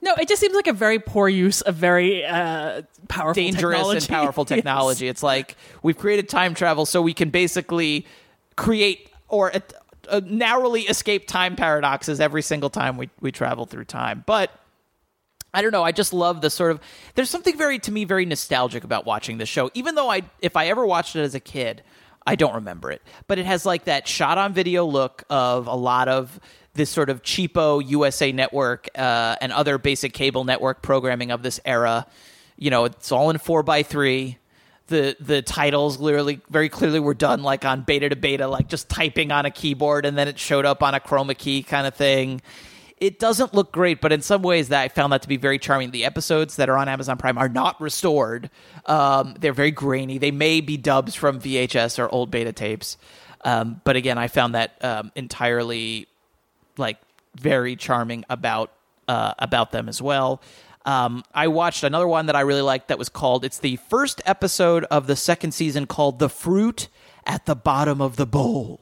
no, 0.03 0.13
it 0.15 0.27
just 0.27 0.41
seems 0.41 0.53
like 0.53 0.67
a 0.67 0.73
very 0.73 0.99
poor 0.99 1.27
use 1.29 1.61
of 1.61 1.75
very 1.75 2.25
uh, 2.25 2.81
powerful 3.07 3.41
dangerous 3.41 3.77
technology. 3.77 3.97
and 3.97 4.07
powerful 4.09 4.45
Yes. 4.49 4.49
technology. 4.57 5.07
It's 5.07 5.23
like 5.23 5.55
we've 5.81 5.97
created 5.97 6.29
time 6.29 6.53
travel 6.53 6.85
so 6.85 7.01
we 7.01 7.13
can 7.13 7.29
basically 7.29 8.05
create 8.55 9.09
or 9.29 9.55
uh, 9.55 9.59
uh, 10.09 10.21
narrowly 10.25 10.81
escape 10.81 11.27
time 11.27 11.55
paradoxes 11.55 12.19
every 12.19 12.41
single 12.41 12.69
time 12.69 12.97
we, 12.97 13.09
we 13.21 13.31
travel 13.31 13.65
through 13.65 13.85
time. 13.85 14.23
But 14.27 14.51
I 15.53 15.61
don't 15.61 15.71
know. 15.71 15.83
I 15.83 15.91
just 15.91 16.13
love 16.13 16.41
the 16.41 16.49
sort 16.49 16.71
of. 16.71 16.79
There's 17.15 17.29
something 17.29 17.57
very 17.57 17.79
to 17.79 17.91
me 17.91 18.03
very 18.05 18.25
nostalgic 18.25 18.83
about 18.83 19.05
watching 19.05 19.37
this 19.37 19.49
show. 19.49 19.71
Even 19.73 19.95
though 19.95 20.09
I, 20.09 20.23
if 20.41 20.57
I 20.57 20.67
ever 20.67 20.85
watched 20.85 21.15
it 21.15 21.21
as 21.21 21.35
a 21.35 21.39
kid, 21.39 21.83
I 22.25 22.35
don't 22.35 22.55
remember 22.55 22.91
it. 22.91 23.01
But 23.27 23.37
it 23.39 23.45
has 23.45 23.65
like 23.65 23.85
that 23.85 24.07
shot 24.07 24.37
on 24.37 24.53
video 24.53 24.83
look 24.85 25.23
of 25.29 25.67
a 25.67 25.75
lot 25.75 26.07
of 26.07 26.39
this 26.73 26.89
sort 26.89 27.09
of 27.09 27.21
cheapo 27.21 27.87
USA 27.87 28.31
Network 28.31 28.89
uh, 28.95 29.35
and 29.41 29.51
other 29.51 29.77
basic 29.77 30.13
cable 30.13 30.43
network 30.43 30.81
programming 30.81 31.31
of 31.31 31.43
this 31.43 31.59
era. 31.65 32.07
You 32.57 32.69
know, 32.69 32.85
it's 32.85 33.11
all 33.11 33.29
in 33.29 33.37
four 33.37 33.63
by 33.63 33.83
three. 33.83 34.37
The 34.87 35.15
the 35.19 35.41
titles 35.41 35.97
clearly 35.97 36.41
very 36.49 36.69
clearly 36.69 36.99
were 36.99 37.13
done 37.13 37.41
like 37.41 37.63
on 37.63 37.81
beta 37.81 38.09
to 38.09 38.15
beta, 38.15 38.47
like 38.47 38.67
just 38.67 38.89
typing 38.89 39.31
on 39.31 39.45
a 39.45 39.51
keyboard, 39.51 40.05
and 40.05 40.17
then 40.17 40.27
it 40.27 40.37
showed 40.37 40.65
up 40.65 40.83
on 40.83 40.93
a 40.93 40.99
chroma 40.99 41.37
key 41.37 41.63
kind 41.63 41.87
of 41.87 41.95
thing 41.95 42.41
it 43.03 43.19
doesn't 43.19 43.53
look 43.53 43.73
great, 43.73 43.99
but 43.99 44.13
in 44.13 44.21
some 44.21 44.41
ways 44.41 44.69
that 44.69 44.81
I 44.81 44.87
found 44.87 45.11
that 45.11 45.23
to 45.23 45.27
be 45.27 45.35
very 45.35 45.59
charming. 45.59 45.91
The 45.91 46.05
episodes 46.05 46.55
that 46.55 46.69
are 46.69 46.77
on 46.77 46.87
Amazon 46.87 47.17
Prime 47.17 47.37
are 47.37 47.49
not 47.49 47.79
restored. 47.81 48.49
Um, 48.85 49.35
they're 49.37 49.51
very 49.51 49.71
grainy. 49.71 50.19
They 50.19 50.31
may 50.31 50.61
be 50.61 50.77
dubs 50.77 51.13
from 51.13 51.41
VHS 51.41 51.99
or 51.99 52.07
old 52.09 52.31
beta 52.31 52.53
tapes. 52.53 52.95
Um, 53.43 53.81
but 53.83 53.97
again, 53.97 54.17
I 54.17 54.29
found 54.29 54.55
that 54.55 54.81
um, 54.81 55.11
entirely 55.15 56.07
like 56.77 56.97
very 57.35 57.75
charming 57.75 58.25
about 58.29 58.71
uh, 59.07 59.33
about 59.39 59.71
them 59.71 59.89
as 59.89 60.01
well. 60.01 60.41
Um, 60.85 61.23
I 61.33 61.47
watched 61.47 61.83
another 61.83 62.07
one 62.07 62.25
that 62.25 62.35
I 62.35 62.41
really 62.41 62.61
liked 62.61 62.89
that 62.89 62.99
was 62.99 63.09
called. 63.09 63.45
It's 63.45 63.59
the 63.59 63.77
first 63.89 64.21
episode 64.25 64.83
of 64.85 65.07
the 65.07 65.15
second 65.15 65.53
season 65.53 65.85
called 65.85 66.19
"The 66.19 66.29
Fruit 66.29 66.89
at 67.25 67.45
the 67.45 67.55
Bottom 67.55 68.01
of 68.01 68.15
the 68.17 68.25
Bowl," 68.25 68.81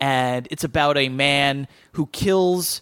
and 0.00 0.48
it's 0.50 0.64
about 0.64 0.96
a 0.96 1.08
man 1.08 1.68
who 1.92 2.06
kills 2.06 2.80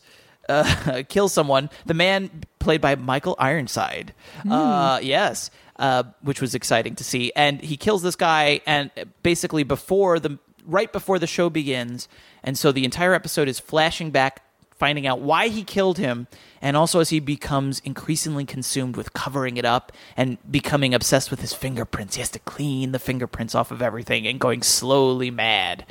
uh, 0.48 1.02
kills 1.08 1.32
someone. 1.32 1.70
The 1.86 1.94
man 1.94 2.44
played 2.58 2.80
by 2.80 2.94
Michael 2.94 3.36
Ironside. 3.38 4.14
Uh, 4.48 5.00
yes, 5.02 5.50
uh, 5.76 6.04
which 6.22 6.40
was 6.40 6.54
exciting 6.54 6.94
to 6.96 7.04
see. 7.04 7.32
And 7.34 7.60
he 7.60 7.76
kills 7.76 8.02
this 8.02 8.16
guy, 8.16 8.60
and 8.66 8.90
basically 9.22 9.62
before 9.64 10.20
the 10.20 10.38
right 10.66 10.92
before 10.92 11.18
the 11.18 11.26
show 11.26 11.50
begins, 11.50 12.06
and 12.44 12.56
so 12.56 12.70
the 12.70 12.84
entire 12.84 13.14
episode 13.14 13.48
is 13.48 13.58
flashing 13.58 14.10
back, 14.10 14.42
finding 14.80 15.06
out 15.06 15.20
why 15.20 15.48
he 15.48 15.62
killed 15.62 15.98
him, 15.98 16.26
and 16.60 16.76
also 16.76 16.98
as 16.98 17.10
he 17.10 17.20
becomes 17.20 17.80
increasingly 17.84 18.46
consumed 18.46 18.96
with 18.96 19.12
covering 19.12 19.58
it 19.58 19.64
up 19.64 19.92
and 20.16 20.38
becoming 20.50 20.94
obsessed 20.94 21.30
with 21.30 21.40
his 21.40 21.52
fingerprints. 21.52 22.16
He 22.16 22.20
has 22.20 22.30
to 22.30 22.38
clean 22.40 22.92
the 22.92 22.98
fingerprints 22.98 23.54
off 23.54 23.70
of 23.70 23.82
everything 23.82 24.26
and 24.26 24.40
going 24.40 24.62
slowly 24.62 25.30
mad. 25.30 25.84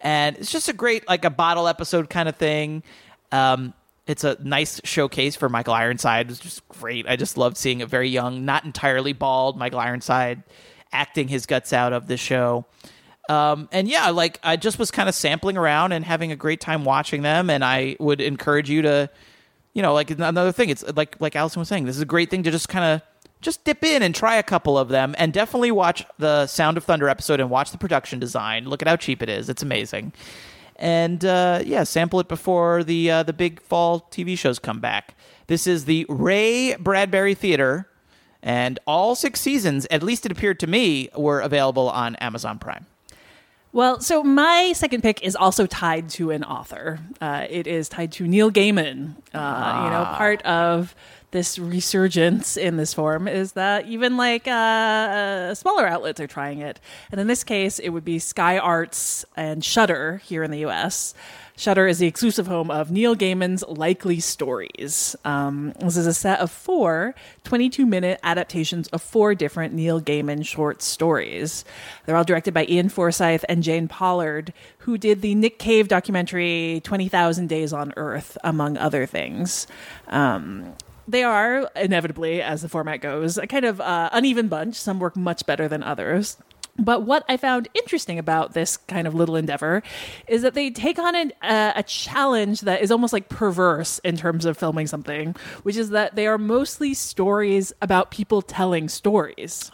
And 0.00 0.36
it's 0.36 0.52
just 0.52 0.68
a 0.68 0.72
great 0.72 1.06
like 1.08 1.24
a 1.24 1.30
bottle 1.30 1.68
episode 1.68 2.08
kind 2.08 2.28
of 2.28 2.36
thing. 2.36 2.82
Um, 3.32 3.74
it's 4.06 4.22
a 4.22 4.36
nice 4.40 4.80
showcase 4.84 5.34
for 5.34 5.48
Michael 5.48 5.74
Ironside. 5.74 6.26
It 6.26 6.28
was 6.28 6.38
just 6.38 6.68
great. 6.68 7.08
I 7.08 7.16
just 7.16 7.36
loved 7.36 7.56
seeing 7.56 7.82
a 7.82 7.86
very 7.86 8.08
young, 8.08 8.44
not 8.44 8.64
entirely 8.64 9.12
bald 9.12 9.58
Michael 9.58 9.80
Ironside 9.80 10.44
acting 10.92 11.26
his 11.28 11.46
guts 11.46 11.72
out 11.72 11.92
of 11.92 12.06
the 12.06 12.16
show. 12.16 12.64
Um, 13.28 13.68
and 13.72 13.88
yeah, 13.88 14.10
like 14.10 14.38
I 14.42 14.56
just 14.56 14.78
was 14.78 14.90
kind 14.90 15.08
of 15.08 15.14
sampling 15.14 15.56
around 15.56 15.92
and 15.92 16.04
having 16.04 16.32
a 16.32 16.36
great 16.36 16.60
time 16.60 16.84
watching 16.84 17.22
them. 17.22 17.50
And 17.50 17.64
I 17.64 17.96
would 17.98 18.20
encourage 18.20 18.70
you 18.70 18.82
to, 18.82 19.10
you 19.72 19.82
know, 19.82 19.94
like 19.94 20.10
another 20.10 20.52
thing. 20.52 20.70
It's 20.70 20.84
like 20.94 21.20
like 21.20 21.36
Alison 21.36 21.60
was 21.60 21.68
saying, 21.68 21.84
this 21.84 21.96
is 21.96 22.02
a 22.02 22.06
great 22.06 22.30
thing 22.30 22.42
to 22.44 22.50
just 22.50 22.68
kind 22.68 22.84
of 22.84 23.02
just 23.40 23.64
dip 23.64 23.84
in 23.84 24.02
and 24.02 24.14
try 24.14 24.36
a 24.36 24.42
couple 24.42 24.78
of 24.78 24.88
them, 24.88 25.14
and 25.18 25.32
definitely 25.32 25.70
watch 25.70 26.04
the 26.18 26.46
Sound 26.46 26.76
of 26.76 26.84
Thunder 26.84 27.08
episode 27.08 27.38
and 27.40 27.50
watch 27.50 27.70
the 27.70 27.78
production 27.78 28.18
design. 28.18 28.68
Look 28.68 28.82
at 28.82 28.88
how 28.88 28.96
cheap 28.96 29.22
it 29.22 29.28
is; 29.28 29.48
it's 29.48 29.62
amazing. 29.62 30.12
And 30.76 31.24
uh, 31.24 31.62
yeah, 31.64 31.84
sample 31.84 32.20
it 32.20 32.28
before 32.28 32.84
the 32.84 33.10
uh, 33.10 33.22
the 33.22 33.32
big 33.32 33.60
fall 33.60 34.00
TV 34.10 34.36
shows 34.36 34.58
come 34.58 34.80
back. 34.80 35.14
This 35.46 35.66
is 35.66 35.84
the 35.84 36.06
Ray 36.08 36.74
Bradbury 36.76 37.34
Theater, 37.34 37.88
and 38.42 38.78
all 38.86 39.14
six 39.14 39.40
seasons, 39.40 39.86
at 39.90 40.02
least 40.02 40.26
it 40.26 40.32
appeared 40.32 40.58
to 40.60 40.66
me, 40.66 41.08
were 41.16 41.40
available 41.40 41.88
on 41.88 42.16
Amazon 42.16 42.58
Prime. 42.58 42.86
Well, 43.76 44.00
so 44.00 44.24
my 44.24 44.72
second 44.72 45.02
pick 45.02 45.22
is 45.22 45.36
also 45.36 45.66
tied 45.66 46.08
to 46.16 46.30
an 46.30 46.44
author. 46.44 46.98
Uh, 47.20 47.46
it 47.50 47.66
is 47.66 47.90
tied 47.90 48.10
to 48.12 48.26
Neil 48.26 48.50
Gaiman. 48.50 49.16
Uh, 49.34 49.82
You 49.84 49.90
know, 49.90 50.14
part 50.16 50.40
of 50.46 50.94
this 51.30 51.58
resurgence 51.58 52.56
in 52.56 52.78
this 52.78 52.94
form 52.94 53.28
is 53.28 53.52
that 53.52 53.84
even 53.84 54.16
like 54.16 54.48
uh, 54.48 55.54
smaller 55.54 55.86
outlets 55.86 56.20
are 56.20 56.26
trying 56.26 56.60
it, 56.60 56.80
and 57.12 57.20
in 57.20 57.26
this 57.26 57.44
case, 57.44 57.78
it 57.78 57.90
would 57.90 58.04
be 58.04 58.18
Sky 58.18 58.56
Arts 58.56 59.26
and 59.36 59.62
Shudder 59.62 60.22
here 60.24 60.42
in 60.42 60.50
the 60.50 60.60
U.S. 60.60 61.12
Shudder 61.58 61.86
is 61.86 61.98
the 61.98 62.06
exclusive 62.06 62.46
home 62.46 62.70
of 62.70 62.90
Neil 62.90 63.16
Gaiman's 63.16 63.64
Likely 63.66 64.20
Stories. 64.20 65.16
Um, 65.24 65.72
this 65.80 65.96
is 65.96 66.06
a 66.06 66.12
set 66.12 66.40
of 66.40 66.50
four 66.50 67.14
22 67.44 67.86
minute 67.86 68.20
adaptations 68.22 68.88
of 68.88 69.00
four 69.00 69.34
different 69.34 69.72
Neil 69.72 69.98
Gaiman 69.98 70.44
short 70.44 70.82
stories. 70.82 71.64
They're 72.04 72.14
all 72.14 72.24
directed 72.24 72.52
by 72.52 72.66
Iain 72.66 72.90
Forsyth 72.90 73.42
and 73.48 73.62
Jane 73.62 73.88
Pollard, 73.88 74.52
who 74.80 74.98
did 74.98 75.22
the 75.22 75.34
Nick 75.34 75.58
Cave 75.58 75.88
documentary 75.88 76.82
20,000 76.84 77.46
Days 77.46 77.72
on 77.72 77.94
Earth, 77.96 78.36
among 78.44 78.76
other 78.76 79.06
things. 79.06 79.66
Um, 80.08 80.74
they 81.08 81.22
are 81.22 81.70
inevitably, 81.74 82.42
as 82.42 82.60
the 82.60 82.68
format 82.68 83.00
goes, 83.00 83.38
a 83.38 83.46
kind 83.46 83.64
of 83.64 83.80
uh, 83.80 84.10
uneven 84.12 84.48
bunch. 84.48 84.76
Some 84.76 84.98
work 84.98 85.16
much 85.16 85.46
better 85.46 85.68
than 85.68 85.82
others. 85.82 86.36
But 86.78 87.02
what 87.02 87.24
I 87.28 87.36
found 87.36 87.68
interesting 87.74 88.18
about 88.18 88.52
this 88.54 88.76
kind 88.76 89.06
of 89.06 89.14
little 89.14 89.36
endeavor 89.36 89.82
is 90.28 90.42
that 90.42 90.54
they 90.54 90.70
take 90.70 90.98
on 90.98 91.14
an, 91.14 91.32
uh, 91.42 91.72
a 91.74 91.82
challenge 91.82 92.62
that 92.62 92.82
is 92.82 92.90
almost 92.90 93.12
like 93.12 93.28
perverse 93.28 93.98
in 94.00 94.16
terms 94.16 94.44
of 94.44 94.56
filming 94.58 94.86
something, 94.86 95.34
which 95.62 95.76
is 95.76 95.90
that 95.90 96.14
they 96.16 96.26
are 96.26 96.38
mostly 96.38 96.94
stories 96.94 97.72
about 97.80 98.10
people 98.10 98.42
telling 98.42 98.88
stories. 98.88 99.70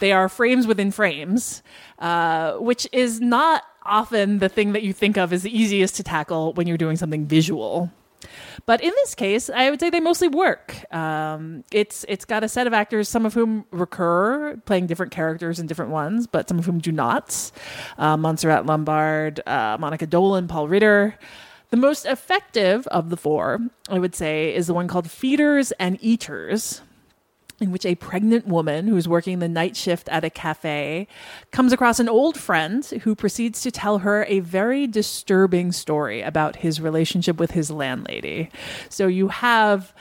They 0.00 0.12
are 0.12 0.28
frames 0.28 0.66
within 0.66 0.90
frames, 0.90 1.62
uh, 1.98 2.54
which 2.54 2.86
is 2.92 3.20
not 3.20 3.62
often 3.84 4.38
the 4.38 4.48
thing 4.48 4.72
that 4.72 4.82
you 4.82 4.92
think 4.92 5.16
of 5.16 5.32
as 5.32 5.42
the 5.42 5.56
easiest 5.56 5.96
to 5.96 6.02
tackle 6.02 6.52
when 6.52 6.66
you're 6.66 6.76
doing 6.78 6.96
something 6.96 7.26
visual. 7.26 7.90
But 8.66 8.80
in 8.80 8.90
this 8.90 9.14
case, 9.14 9.50
I 9.50 9.70
would 9.70 9.80
say 9.80 9.90
they 9.90 10.00
mostly 10.00 10.28
work. 10.28 10.92
Um, 10.94 11.64
it's 11.72 12.04
it's 12.08 12.24
got 12.24 12.44
a 12.44 12.48
set 12.48 12.66
of 12.66 12.72
actors, 12.72 13.08
some 13.08 13.26
of 13.26 13.34
whom 13.34 13.64
recur, 13.70 14.56
playing 14.64 14.86
different 14.86 15.12
characters 15.12 15.58
in 15.58 15.66
different 15.66 15.90
ones, 15.90 16.26
but 16.26 16.48
some 16.48 16.58
of 16.58 16.66
whom 16.66 16.78
do 16.78 16.92
not. 16.92 17.50
Uh, 17.98 18.16
Montserrat 18.16 18.66
Lombard, 18.66 19.40
uh, 19.46 19.76
Monica 19.78 20.06
Dolan, 20.06 20.48
Paul 20.48 20.68
Ritter. 20.68 21.18
The 21.70 21.76
most 21.78 22.04
effective 22.04 22.86
of 22.88 23.08
the 23.08 23.16
four, 23.16 23.58
I 23.88 23.98
would 23.98 24.14
say, 24.14 24.54
is 24.54 24.66
the 24.66 24.74
one 24.74 24.88
called 24.88 25.10
Feeders 25.10 25.72
and 25.72 25.96
Eaters 26.02 26.82
in 27.62 27.70
which 27.70 27.86
a 27.86 27.94
pregnant 27.94 28.46
woman 28.46 28.88
who's 28.88 29.08
working 29.08 29.38
the 29.38 29.48
night 29.48 29.76
shift 29.76 30.08
at 30.08 30.24
a 30.24 30.30
cafe 30.30 31.06
comes 31.52 31.72
across 31.72 32.00
an 32.00 32.08
old 32.08 32.36
friend 32.36 32.84
who 33.02 33.14
proceeds 33.14 33.62
to 33.62 33.70
tell 33.70 33.98
her 33.98 34.24
a 34.28 34.40
very 34.40 34.86
disturbing 34.86 35.72
story 35.72 36.20
about 36.20 36.56
his 36.56 36.80
relationship 36.80 37.38
with 37.38 37.52
his 37.52 37.70
landlady. 37.70 38.50
So 38.88 39.06
you 39.06 39.28
have 39.28 39.94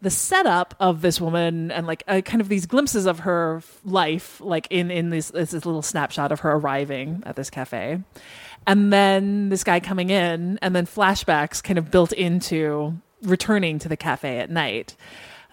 the 0.00 0.10
setup 0.10 0.74
of 0.78 1.02
this 1.02 1.20
woman 1.20 1.70
and 1.72 1.86
like 1.86 2.06
kind 2.06 2.40
of 2.40 2.48
these 2.48 2.66
glimpses 2.66 3.06
of 3.06 3.20
her 3.20 3.62
life 3.84 4.40
like 4.40 4.68
in 4.70 4.90
in 4.90 5.10
this 5.10 5.30
this 5.30 5.52
little 5.52 5.82
snapshot 5.82 6.30
of 6.30 6.40
her 6.40 6.52
arriving 6.52 7.22
at 7.26 7.34
this 7.34 7.50
cafe 7.50 8.00
and 8.66 8.92
then 8.92 9.48
this 9.48 9.64
guy 9.64 9.80
coming 9.80 10.10
in 10.10 10.58
and 10.62 10.74
then 10.74 10.86
flashbacks 10.86 11.62
kind 11.62 11.78
of 11.78 11.90
built 11.90 12.12
into 12.12 12.96
returning 13.22 13.78
to 13.80 13.88
the 13.88 13.96
cafe 13.96 14.38
at 14.38 14.50
night 14.50 14.94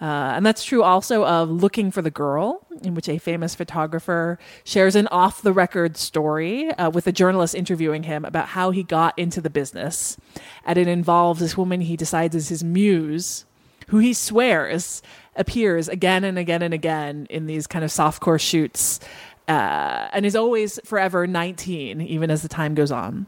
uh, 0.00 0.34
and 0.36 0.44
that's 0.44 0.64
true 0.64 0.82
also 0.82 1.24
of 1.24 1.50
Looking 1.50 1.90
for 1.90 2.02
the 2.02 2.10
Girl, 2.10 2.66
in 2.82 2.94
which 2.94 3.08
a 3.08 3.18
famous 3.18 3.54
photographer 3.54 4.38
shares 4.62 4.94
an 4.94 5.06
off 5.08 5.40
the 5.40 5.52
record 5.52 5.96
story 5.96 6.70
uh, 6.72 6.90
with 6.90 7.06
a 7.06 7.12
journalist 7.12 7.54
interviewing 7.54 8.02
him 8.02 8.24
about 8.24 8.48
how 8.48 8.70
he 8.70 8.82
got 8.82 9.18
into 9.18 9.40
the 9.40 9.48
business. 9.48 10.18
And 10.64 10.78
it 10.78 10.86
involves 10.86 11.40
this 11.40 11.56
woman 11.56 11.80
he 11.80 11.96
decides 11.96 12.34
is 12.34 12.50
his 12.50 12.62
muse, 12.62 13.46
who 13.88 13.98
he 13.98 14.12
swears 14.12 15.00
appears 15.34 15.88
again 15.88 16.24
and 16.24 16.38
again 16.38 16.62
and 16.62 16.74
again 16.74 17.26
in 17.30 17.46
these 17.46 17.66
kind 17.66 17.84
of 17.84 17.90
softcore 17.90 18.40
shoots 18.40 19.00
uh, 19.48 20.08
and 20.12 20.26
is 20.26 20.36
always 20.36 20.78
forever 20.84 21.26
19, 21.26 22.00
even 22.00 22.30
as 22.30 22.42
the 22.42 22.48
time 22.48 22.74
goes 22.74 22.90
on. 22.90 23.26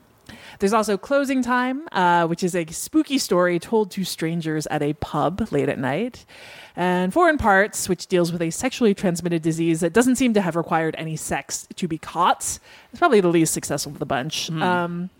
There's 0.59 0.73
also 0.73 0.97
Closing 0.97 1.43
Time, 1.43 1.89
uh, 1.93 2.27
which 2.27 2.43
is 2.43 2.55
a 2.57 2.67
spooky 2.67 3.19
story 3.19 3.59
told 3.59 3.91
to 3.93 4.05
strangers 4.05 4.67
at 4.69 4.83
a 4.83 4.95
pub 4.95 5.49
late 5.53 5.69
at 5.69 5.79
night. 5.79 6.25
And 6.75 7.13
Foreign 7.13 7.39
Parts, 7.39 7.89
which 7.89 8.07
deals 8.07 8.33
with 8.33 8.43
a 8.43 8.51
sexually 8.51 8.95
transmitted 8.95 9.43
disease 9.43 9.81
that 9.81 9.93
doesn't 9.93 10.17
seem 10.17 10.35
to 10.35 10.41
have 10.41 10.57
required 10.57 10.95
any 10.99 11.17
sex 11.17 11.67
to 11.77 11.89
be 11.89 11.99
caught. 11.99 12.59
It's 12.91 12.99
probably 12.99 13.21
the 13.21 13.29
least 13.29 13.53
successful 13.53 13.93
of 13.93 13.99
the 13.99 14.07
bunch. 14.07 14.51
Um, 14.51 15.11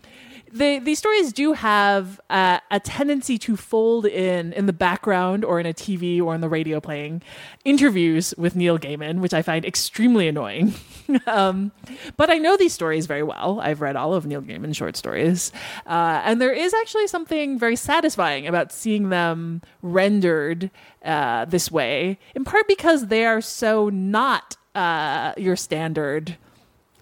the, 0.51 0.79
these 0.79 0.99
stories 0.99 1.33
do 1.33 1.53
have 1.53 2.19
uh, 2.29 2.59
a 2.71 2.79
tendency 2.79 3.37
to 3.39 3.55
fold 3.55 4.05
in 4.05 4.53
in 4.53 4.65
the 4.65 4.73
background 4.73 5.45
or 5.45 5.59
in 5.59 5.65
a 5.65 5.73
TV 5.73 6.21
or 6.21 6.35
in 6.35 6.41
the 6.41 6.49
radio 6.49 6.79
playing 6.79 7.21
interviews 7.65 8.33
with 8.37 8.55
Neil 8.55 8.77
Gaiman, 8.77 9.19
which 9.19 9.33
I 9.33 9.41
find 9.41 9.65
extremely 9.65 10.27
annoying. 10.27 10.73
um, 11.27 11.71
but 12.17 12.29
I 12.29 12.37
know 12.37 12.57
these 12.57 12.73
stories 12.73 13.05
very 13.05 13.23
well. 13.23 13.59
I've 13.61 13.81
read 13.81 13.95
all 13.95 14.13
of 14.13 14.25
Neil 14.25 14.41
Gaiman's 14.41 14.77
short 14.77 14.95
stories, 14.95 15.51
uh, 15.85 16.21
and 16.23 16.41
there 16.41 16.53
is 16.53 16.73
actually 16.73 17.07
something 17.07 17.57
very 17.59 17.75
satisfying 17.75 18.47
about 18.47 18.71
seeing 18.71 19.09
them 19.09 19.61
rendered 19.81 20.71
uh, 21.03 21.45
this 21.45 21.71
way. 21.71 22.19
In 22.35 22.43
part 22.43 22.67
because 22.67 23.07
they 23.07 23.25
are 23.25 23.41
so 23.41 23.89
not 23.89 24.57
uh, 24.75 25.33
your 25.37 25.55
standard 25.55 26.37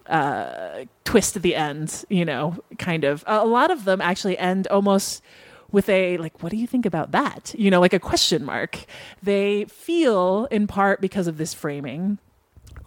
uh, 0.10 0.86
twist 1.04 1.36
at 1.36 1.42
the 1.42 1.56
end, 1.56 2.06
you 2.10 2.26
know, 2.26 2.56
kind 2.78 3.04
of. 3.04 3.24
A 3.28 3.46
lot 3.46 3.72
of 3.72 3.86
them 3.86 4.02
actually 4.02 4.38
end 4.38 4.68
almost 4.68 5.22
with 5.72 5.90
a 5.90 6.18
like 6.18 6.42
what 6.42 6.50
do 6.50 6.58
you 6.58 6.68
think 6.68 6.86
about 6.86 7.12
that? 7.12 7.54
You 7.58 7.70
know 7.70 7.80
like 7.80 7.94
a 7.94 8.00
question 8.00 8.44
mark. 8.44 8.86
They 9.22 9.66
feel 9.66 10.46
in 10.52 10.68
part 10.68 11.02
because 11.02 11.28
of 11.28 11.38
this 11.38 11.54
framing 11.54 12.20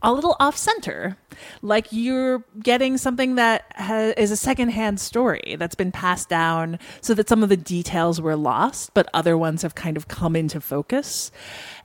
a 0.02 0.12
little 0.12 0.34
off 0.40 0.56
center 0.56 1.16
like 1.62 1.86
you're 1.90 2.42
getting 2.62 2.96
something 2.96 3.34
that 3.34 3.64
ha- 3.76 4.12
is 4.16 4.30
a 4.30 4.36
secondhand 4.36 4.98
story 5.00 5.56
that's 5.58 5.74
been 5.74 5.92
passed 5.92 6.28
down 6.28 6.78
so 7.00 7.12
that 7.14 7.28
some 7.28 7.42
of 7.42 7.48
the 7.48 7.56
details 7.56 8.20
were 8.20 8.36
lost 8.36 8.92
but 8.94 9.08
other 9.12 9.36
ones 9.36 9.62
have 9.62 9.74
kind 9.74 9.96
of 9.96 10.08
come 10.08 10.34
into 10.36 10.60
focus 10.60 11.30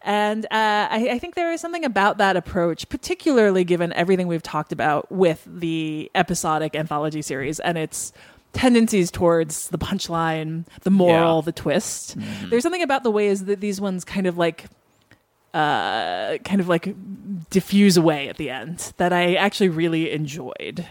and 0.02 0.46
uh, 0.46 0.88
I, 0.92 1.10
I 1.14 1.20
think 1.20 1.36
there 1.36 1.52
is 1.52 1.60
something 1.62 1.84
about 1.84 2.20
that 2.20 2.38
approach, 2.38 2.88
particularly 2.90 3.64
given 3.64 3.92
everything 3.94 4.28
we've 4.28 4.44
talked 4.44 4.72
about 4.72 5.12
with 5.12 5.44
the 5.48 6.12
episodic 6.14 6.76
anthology 6.76 7.24
series 7.24 7.60
and 7.60 7.76
its 7.76 8.14
tendencies 8.54 9.10
towards 9.10 9.68
the 9.70 9.80
punchline, 9.80 10.66
the 10.84 10.92
moral, 10.92 11.38
Yeah. 11.38 11.46
the 11.46 11.52
twist. 11.52 12.16
There's 12.50 12.62
something 12.62 12.84
about 12.84 13.02
the 13.02 13.10
ways 13.10 13.46
that 13.46 13.62
these 13.62 13.82
ones 13.82 14.06
kind 14.06 14.28
of 14.28 14.38
like 14.38 14.66
uh 15.56 16.38
kind 16.44 16.60
of 16.60 16.68
like 16.68 16.94
diffuse 17.50 17.98
away 17.98 18.28
at 18.28 18.38
the 18.38 18.50
end 18.50 18.94
that 18.98 19.14
I 19.14 19.36
actually 19.36 19.70
really 19.70 20.12
enjoyed. 20.12 20.86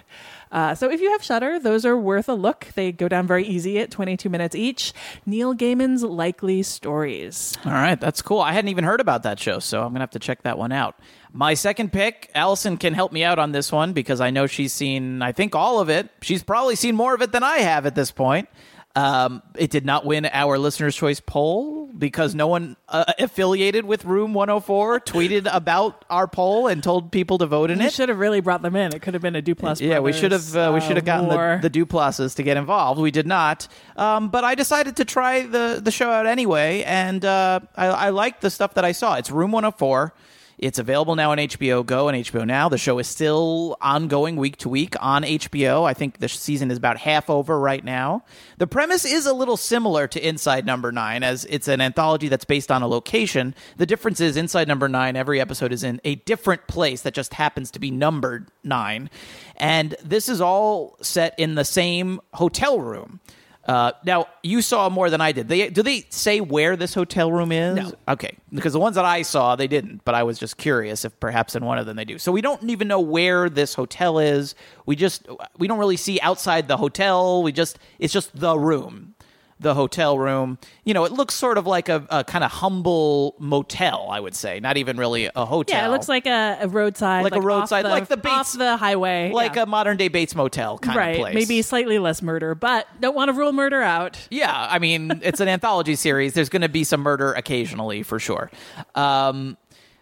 Uh, 0.54 0.72
so 0.72 0.88
if 0.88 1.00
you 1.00 1.10
have 1.10 1.22
Shudder, 1.22 1.58
those 1.58 1.84
are 1.84 1.98
worth 1.98 2.28
a 2.28 2.34
look. 2.34 2.68
They 2.76 2.92
go 2.92 3.08
down 3.08 3.26
very 3.26 3.44
easy 3.44 3.80
at 3.80 3.90
22 3.90 4.28
minutes 4.28 4.54
each. 4.54 4.92
Neil 5.26 5.52
Gaiman's 5.52 6.04
Likely 6.04 6.62
Stories. 6.62 7.58
All 7.64 7.72
right, 7.72 8.00
that's 8.00 8.22
cool. 8.22 8.38
I 8.40 8.52
hadn't 8.52 8.68
even 8.68 8.84
heard 8.84 9.00
about 9.00 9.24
that 9.24 9.40
show, 9.40 9.58
so 9.58 9.82
I'm 9.82 9.88
gonna 9.88 10.00
have 10.00 10.10
to 10.10 10.20
check 10.20 10.42
that 10.44 10.56
one 10.56 10.70
out. 10.70 10.96
My 11.32 11.54
second 11.54 11.92
pick, 11.92 12.30
Alison 12.36 12.76
can 12.76 12.94
help 12.94 13.10
me 13.10 13.24
out 13.24 13.40
on 13.40 13.50
this 13.50 13.72
one 13.72 13.92
because 13.92 14.20
I 14.20 14.30
know 14.30 14.46
she's 14.46 14.72
seen, 14.72 15.22
I 15.22 15.32
think, 15.32 15.56
all 15.56 15.80
of 15.80 15.90
it. 15.90 16.08
She's 16.22 16.44
probably 16.44 16.76
seen 16.76 16.94
more 16.94 17.14
of 17.16 17.22
it 17.22 17.32
than 17.32 17.42
I 17.42 17.58
have 17.58 17.84
at 17.84 17.96
this 17.96 18.12
point. 18.12 18.48
Um, 18.94 19.42
it 19.56 19.70
did 19.70 19.84
not 19.84 20.06
win 20.06 20.24
our 20.26 20.56
listeners' 20.56 20.94
choice 20.94 21.18
poll 21.18 21.84
because 21.97 22.34
no 22.34 22.47
one 22.49 22.76
uh, 22.88 23.05
affiliated 23.18 23.84
with 23.84 24.05
Room 24.05 24.34
104 24.34 25.01
tweeted 25.01 25.49
about 25.53 26.05
our 26.11 26.26
poll 26.26 26.66
and 26.66 26.82
told 26.82 27.12
people 27.12 27.38
to 27.38 27.47
vote 27.47 27.70
in 27.70 27.80
You 27.80 27.86
it. 27.86 27.92
should 27.92 28.09
have 28.09 28.18
really 28.18 28.40
brought 28.40 28.62
them 28.62 28.74
in. 28.76 28.95
It 28.95 29.01
could 29.03 29.14
have 29.14 29.22
been 29.22 29.36
a 29.36 29.42
Duplass. 29.42 29.80
Yeah, 29.80 30.01
we 30.01 30.12
should 30.12 30.32
have 30.32 30.57
uh, 30.57 30.70
we 30.74 30.80
should 30.80 30.97
have 30.97 31.05
gotten 31.05 31.26
war. 31.28 31.59
the, 31.62 31.68
the 31.68 31.84
Duplasses 31.86 32.34
to 32.36 32.42
get 32.42 32.57
involved. 32.57 33.01
We 33.01 33.11
did 33.11 33.26
not, 33.26 33.68
um, 33.97 34.28
but 34.28 34.45
I 34.45 34.55
decided 34.55 34.97
to 34.97 35.05
try 35.05 35.42
the 35.47 35.80
the 35.82 35.90
show 35.90 36.11
out 36.11 36.26
anyway, 36.26 36.82
and 36.84 37.24
uh, 37.24 37.61
I, 37.76 37.86
I 37.86 38.09
liked 38.11 38.40
the 38.40 38.51
stuff 38.51 38.74
that 38.74 38.84
I 38.84 38.92
saw. 38.92 39.14
It's 39.16 39.30
Room 39.30 39.53
104. 39.53 40.12
It's 40.59 40.78
available 40.78 41.16
now 41.16 41.32
on 41.32 41.38
HBO 41.38 41.84
Go 41.84 42.09
and 42.09 42.24
HBO 42.24 42.46
Now. 42.46 42.68
The 42.68 42.78
show 42.78 42.98
is 42.98 43.09
still 43.09 43.76
ongoing 43.80 44.36
week 44.36 44.57
to 44.59 44.68
week 44.68 44.94
on 45.00 45.22
HBO. 45.22 45.84
I 45.84 45.94
think 45.94 46.18
the 46.18 46.28
season 46.28 46.70
is 46.70 46.78
about 46.78 46.98
half 46.98 47.28
over 47.28 47.59
right 47.59 47.84
now. 47.84 48.24
The 48.59 48.66
premise 48.66 49.05
is 49.05 49.26
a 49.26 49.32
little 49.32 49.57
similar 49.57 50.07
to 50.09 50.26
Inside 50.26 50.64
Number 50.64 50.92
Nine, 50.92 51.22
as 51.22 51.44
it's 51.46 51.68
an 51.68 51.80
anthology 51.80 52.28
that's 52.28 52.44
based 52.44 52.70
on 52.70 52.82
a 52.82 52.86
location. 52.86 53.55
The 53.76 53.86
difference 53.86 54.20
is 54.20 54.36
Inside 54.36 54.68
Number 54.68 54.88
Nine, 54.88 55.16
every 55.16 55.40
episode 55.40 55.72
is 55.72 55.82
in 55.82 56.00
a 56.05 56.16
different 56.16 56.66
place 56.68 57.02
that 57.02 57.14
just 57.14 57.34
happens 57.34 57.70
to 57.72 57.78
be 57.78 57.90
numbered 57.90 58.48
nine. 58.62 59.11
And 59.57 59.96
this 60.02 60.28
is 60.28 60.40
all 60.40 60.96
set 61.00 61.34
in 61.38 61.55
the 61.55 61.64
same 61.64 62.20
hotel 62.34 62.80
room. 62.80 63.20
Uh, 63.66 63.92
now 64.04 64.26
you 64.42 64.60
saw 64.60 64.90
more 64.90 65.08
than 65.08 65.20
I 65.20 65.32
did. 65.32 65.48
They 65.48 65.70
do 65.70 65.82
they 65.82 66.04
say 66.10 66.40
where 66.40 66.76
this 66.76 66.92
hotel 66.92 67.32
room 67.32 67.50
is? 67.50 67.76
No. 67.76 67.92
Okay, 68.08 68.36
because 68.52 68.74
the 68.74 68.78
ones 68.78 68.96
that 68.96 69.06
I 69.06 69.22
saw 69.22 69.56
they 69.56 69.66
didn't, 69.66 70.04
but 70.04 70.14
I 70.14 70.22
was 70.22 70.38
just 70.38 70.58
curious 70.58 71.04
if 71.04 71.18
perhaps 71.18 71.56
in 71.56 71.64
one 71.64 71.78
of 71.78 71.86
them 71.86 71.96
they 71.96 72.04
do. 72.04 72.18
So 72.18 72.30
we 72.30 72.42
don't 72.42 72.62
even 72.68 72.88
know 72.88 73.00
where 73.00 73.48
this 73.48 73.74
hotel 73.74 74.18
is. 74.18 74.54
We 74.84 74.96
just 74.96 75.26
we 75.56 75.66
don't 75.66 75.78
really 75.78 75.96
see 75.96 76.20
outside 76.20 76.68
the 76.68 76.76
hotel. 76.76 77.42
We 77.42 77.52
just 77.52 77.78
it's 77.98 78.12
just 78.12 78.38
the 78.38 78.58
room, 78.58 79.13
the 79.61 79.74
hotel 79.74 80.18
room. 80.18 80.59
You 80.84 80.94
know, 80.94 81.05
it 81.05 81.12
looks 81.12 81.34
sort 81.34 81.59
of 81.59 81.66
like 81.66 81.88
a, 81.88 82.07
a 82.11 82.24
kind 82.24 82.42
of 82.44 82.50
humble 82.50 83.34
motel. 83.38 84.09
I 84.11 84.20
would 84.20 84.34
say, 84.34 84.61
not 84.61 84.76
even 84.76 84.96
really 84.96 85.30
a 85.34 85.44
hotel. 85.44 85.78
Yeah, 85.78 85.86
it 85.86 85.90
looks 85.90 86.09
like 86.09 86.26
a, 86.26 86.59
a 86.61 86.68
roadside, 86.68 87.24
Like 87.24 87.34
a 87.34 87.38
off 87.38 87.44
roadside- 87.44 87.84
the, 87.84 87.88
like 87.88 88.09
the 88.09 88.16
Bates- 88.16 88.34
off 88.34 88.59
the 88.59 88.76
highway, 88.76 89.30
like 89.32 89.55
yeah. 89.57 89.62
a 89.62 89.66
modern 89.66 89.96
day 89.96 90.09
Bates 90.09 90.34
Motel 90.34 90.78
kind 90.78 90.96
right. 90.96 91.09
of 91.11 91.20
place. 91.20 91.34
Maybe 91.34 91.62
slightly 91.62 91.98
less 91.98 92.20
murder, 92.22 92.55
but 92.55 92.86
don't 93.00 93.14
want 93.14 93.28
to 93.28 93.32
rule 93.32 93.52
murder 93.52 93.80
out. 93.82 94.18
Yeah, 94.30 94.52
I 94.70 94.78
mean, 94.78 95.20
it's 95.22 95.40
an 95.40 95.48
anthology 95.48 95.94
series. 95.96 96.34
There's 96.34 96.48
going 96.48 96.62
to 96.62 96.68
be 96.68 96.84
some 96.84 97.00
murder 97.00 97.32
occasionally, 97.32 98.02
for 98.02 98.18
sure. 98.18 98.50
Um, 98.94 99.57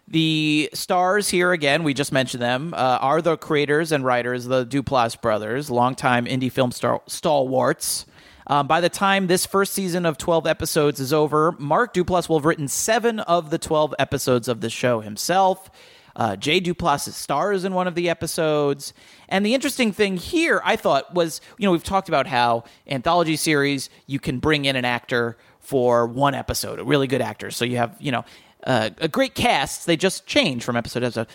the 0.07 0.69
stars 0.73 1.29
here 1.29 1.53
again, 1.53 1.83
we 1.83 1.93
just 1.93 2.11
mentioned 2.11 2.43
them, 2.43 2.73
uh, 2.73 2.77
are 3.01 3.21
the 3.21 3.37
creators 3.37 3.91
and 3.91 4.03
writers, 4.03 4.45
the 4.45 4.65
Duplass 4.65 5.19
brothers, 5.19 5.71
longtime 5.71 6.25
indie 6.25 6.51
film 6.51 6.71
star- 6.71 7.01
stalwarts. 7.07 8.05
Um, 8.47 8.67
by 8.67 8.81
the 8.81 8.89
time 8.89 9.27
this 9.27 9.45
first 9.45 9.73
season 9.73 10.05
of 10.05 10.17
12 10.17 10.45
episodes 10.45 10.99
is 10.99 11.13
over, 11.13 11.53
Mark 11.53 11.93
Duplass 11.93 12.27
will 12.27 12.39
have 12.39 12.45
written 12.45 12.67
seven 12.67 13.19
of 13.21 13.49
the 13.49 13.57
12 13.57 13.95
episodes 13.99 14.47
of 14.47 14.61
the 14.61 14.69
show 14.69 14.99
himself. 15.01 15.69
Uh, 16.15 16.35
Jay 16.35 16.61
Duplass 16.61 17.11
stars 17.11 17.63
in 17.63 17.73
one 17.73 17.87
of 17.87 17.95
the 17.95 18.09
episodes. 18.09 18.93
And 19.29 19.45
the 19.45 19.53
interesting 19.55 19.91
thing 19.91 20.17
here, 20.17 20.61
I 20.63 20.75
thought, 20.75 21.13
was 21.13 21.41
you 21.57 21.65
know, 21.65 21.71
we've 21.71 21.83
talked 21.83 22.07
about 22.07 22.27
how 22.27 22.65
anthology 22.87 23.35
series, 23.35 23.89
you 24.05 24.19
can 24.19 24.39
bring 24.39 24.65
in 24.65 24.75
an 24.75 24.85
actor 24.85 25.37
for 25.59 26.05
one 26.05 26.35
episode, 26.35 26.79
a 26.79 26.83
really 26.83 27.07
good 27.07 27.21
actor. 27.21 27.49
So 27.49 27.65
you 27.65 27.77
have, 27.77 27.95
you 27.99 28.11
know, 28.11 28.25
uh, 28.65 28.91
a 28.99 29.07
great 29.07 29.33
cast. 29.33 29.85
They 29.87 29.97
just 29.97 30.27
change 30.27 30.63
from 30.63 30.75
episode 30.75 30.99
to 31.01 31.07
episode. 31.07 31.27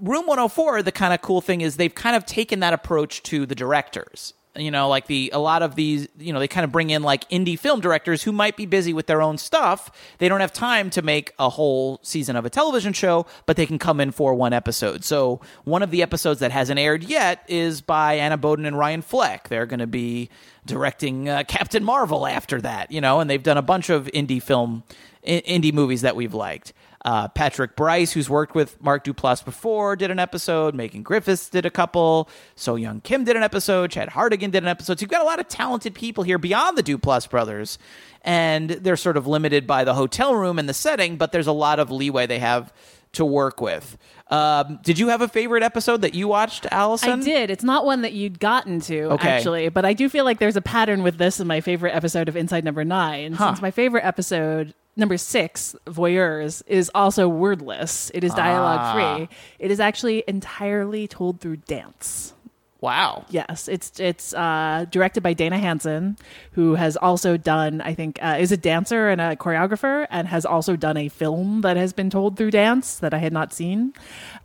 Room 0.00 0.26
104, 0.26 0.82
the 0.82 0.92
kind 0.92 1.12
of 1.12 1.20
cool 1.20 1.40
thing 1.40 1.60
is 1.60 1.76
they've 1.76 1.94
kind 1.94 2.16
of 2.16 2.24
taken 2.24 2.60
that 2.60 2.72
approach 2.72 3.22
to 3.24 3.44
the 3.46 3.54
directors. 3.54 4.34
You 4.56 4.72
know, 4.72 4.88
like 4.88 5.06
the 5.06 5.30
a 5.32 5.38
lot 5.38 5.62
of 5.62 5.76
these, 5.76 6.08
you 6.18 6.32
know, 6.32 6.40
they 6.40 6.48
kind 6.48 6.64
of 6.64 6.72
bring 6.72 6.90
in 6.90 7.02
like 7.02 7.28
indie 7.30 7.58
film 7.58 7.80
directors 7.80 8.24
who 8.24 8.32
might 8.32 8.56
be 8.56 8.66
busy 8.66 8.92
with 8.92 9.06
their 9.06 9.22
own 9.22 9.38
stuff. 9.38 9.90
They 10.18 10.28
don't 10.28 10.40
have 10.40 10.52
time 10.52 10.90
to 10.90 11.02
make 11.02 11.32
a 11.38 11.48
whole 11.48 12.00
season 12.02 12.34
of 12.34 12.44
a 12.44 12.50
television 12.50 12.92
show, 12.92 13.26
but 13.46 13.56
they 13.56 13.64
can 13.64 13.78
come 13.78 14.00
in 14.00 14.10
for 14.10 14.34
one 14.34 14.52
episode. 14.52 15.04
So 15.04 15.40
one 15.64 15.82
of 15.84 15.92
the 15.92 16.02
episodes 16.02 16.40
that 16.40 16.50
hasn't 16.50 16.80
aired 16.80 17.04
yet 17.04 17.44
is 17.46 17.80
by 17.80 18.14
Anna 18.14 18.36
Boden 18.36 18.66
and 18.66 18.76
Ryan 18.76 19.02
Fleck. 19.02 19.48
They're 19.48 19.66
going 19.66 19.80
to 19.80 19.86
be 19.86 20.30
directing 20.66 21.28
uh, 21.28 21.44
Captain 21.46 21.84
Marvel 21.84 22.26
after 22.26 22.60
that, 22.60 22.90
you 22.90 23.00
know, 23.00 23.20
and 23.20 23.30
they've 23.30 23.42
done 23.42 23.56
a 23.56 23.62
bunch 23.62 23.88
of 23.88 24.06
indie 24.06 24.42
film 24.42 24.82
indie 25.24 25.72
movies 25.72 26.00
that 26.00 26.16
we've 26.16 26.34
liked. 26.34 26.72
Uh, 27.02 27.28
Patrick 27.28 27.76
Brice, 27.76 28.12
who's 28.12 28.28
worked 28.28 28.54
with 28.54 28.82
Mark 28.82 29.04
Duplass 29.04 29.42
before, 29.42 29.96
did 29.96 30.10
an 30.10 30.18
episode. 30.18 30.74
Megan 30.74 31.02
Griffiths 31.02 31.48
did 31.48 31.64
a 31.64 31.70
couple. 31.70 32.28
So 32.56 32.76
Yong 32.76 33.00
Kim 33.00 33.24
did 33.24 33.36
an 33.36 33.42
episode. 33.42 33.90
Chad 33.90 34.10
Hartigan 34.10 34.50
did 34.50 34.62
an 34.62 34.68
episode. 34.68 34.98
So 34.98 35.04
you've 35.04 35.10
got 35.10 35.22
a 35.22 35.24
lot 35.24 35.40
of 35.40 35.48
talented 35.48 35.94
people 35.94 36.24
here 36.24 36.36
beyond 36.38 36.76
the 36.76 36.82
Duplass 36.82 37.28
brothers, 37.28 37.78
and 38.22 38.68
they're 38.70 38.96
sort 38.98 39.16
of 39.16 39.26
limited 39.26 39.66
by 39.66 39.84
the 39.84 39.94
hotel 39.94 40.34
room 40.34 40.58
and 40.58 40.68
the 40.68 40.74
setting, 40.74 41.16
but 41.16 41.32
there's 41.32 41.46
a 41.46 41.52
lot 41.52 41.78
of 41.78 41.90
leeway 41.90 42.26
they 42.26 42.38
have 42.38 42.72
to 43.12 43.24
work 43.24 43.60
with. 43.60 43.96
Um, 44.28 44.78
did 44.84 44.98
you 44.98 45.08
have 45.08 45.20
a 45.22 45.26
favorite 45.26 45.62
episode 45.64 46.02
that 46.02 46.14
you 46.14 46.28
watched, 46.28 46.66
Alison? 46.70 47.20
I 47.22 47.24
did. 47.24 47.50
It's 47.50 47.64
not 47.64 47.84
one 47.84 48.02
that 48.02 48.12
you'd 48.12 48.38
gotten 48.38 48.78
to, 48.82 49.04
Okay. 49.12 49.28
actually, 49.28 49.68
but 49.70 49.84
I 49.84 49.94
do 49.94 50.08
feel 50.08 50.24
like 50.24 50.38
there's 50.38 50.54
a 50.56 50.60
pattern 50.62 51.02
with 51.02 51.18
this 51.18 51.40
in 51.40 51.48
my 51.48 51.60
favorite 51.60 51.92
episode 51.92 52.28
of 52.28 52.36
Inside 52.36 52.62
Number 52.62 52.84
Nine. 52.84 53.32
Huh. 53.32 53.48
Since 53.48 53.62
my 53.62 53.72
favorite 53.72 54.04
episode, 54.04 54.74
number 54.96 55.16
six, 55.16 55.74
Voyeurs, 55.86 56.62
is 56.66 56.90
also 56.94 57.28
wordless, 57.28 58.10
it 58.14 58.24
is 58.24 58.32
dialogue 58.34 58.80
Ah. 58.82 58.92
free. 59.16 59.28
It 59.58 59.70
is 59.70 59.80
actually 59.80 60.24
entirely 60.26 61.06
told 61.08 61.40
through 61.40 61.56
dance. 61.56 62.34
Wow. 62.82 63.26
Yes, 63.28 63.68
it's 63.68 64.00
it's 64.00 64.32
uh, 64.32 64.86
directed 64.90 65.22
by 65.22 65.34
Dayna 65.34 65.58
Hanson, 65.60 66.16
who 66.52 66.76
has 66.76 66.96
also 66.96 67.36
done, 67.36 67.82
I 67.82 67.92
think, 67.92 68.18
uh, 68.22 68.38
is 68.40 68.52
a 68.52 68.56
dancer 68.56 69.10
and 69.10 69.20
a 69.20 69.36
choreographer, 69.36 70.06
and 70.08 70.26
has 70.28 70.46
also 70.46 70.76
done 70.76 70.96
a 70.96 71.08
film 71.10 71.60
that 71.60 71.76
has 71.76 71.92
been 71.92 72.08
told 72.08 72.38
through 72.38 72.52
dance 72.52 72.96
that 73.00 73.12
I 73.12 73.18
had 73.18 73.34
not 73.34 73.52
seen. 73.52 73.92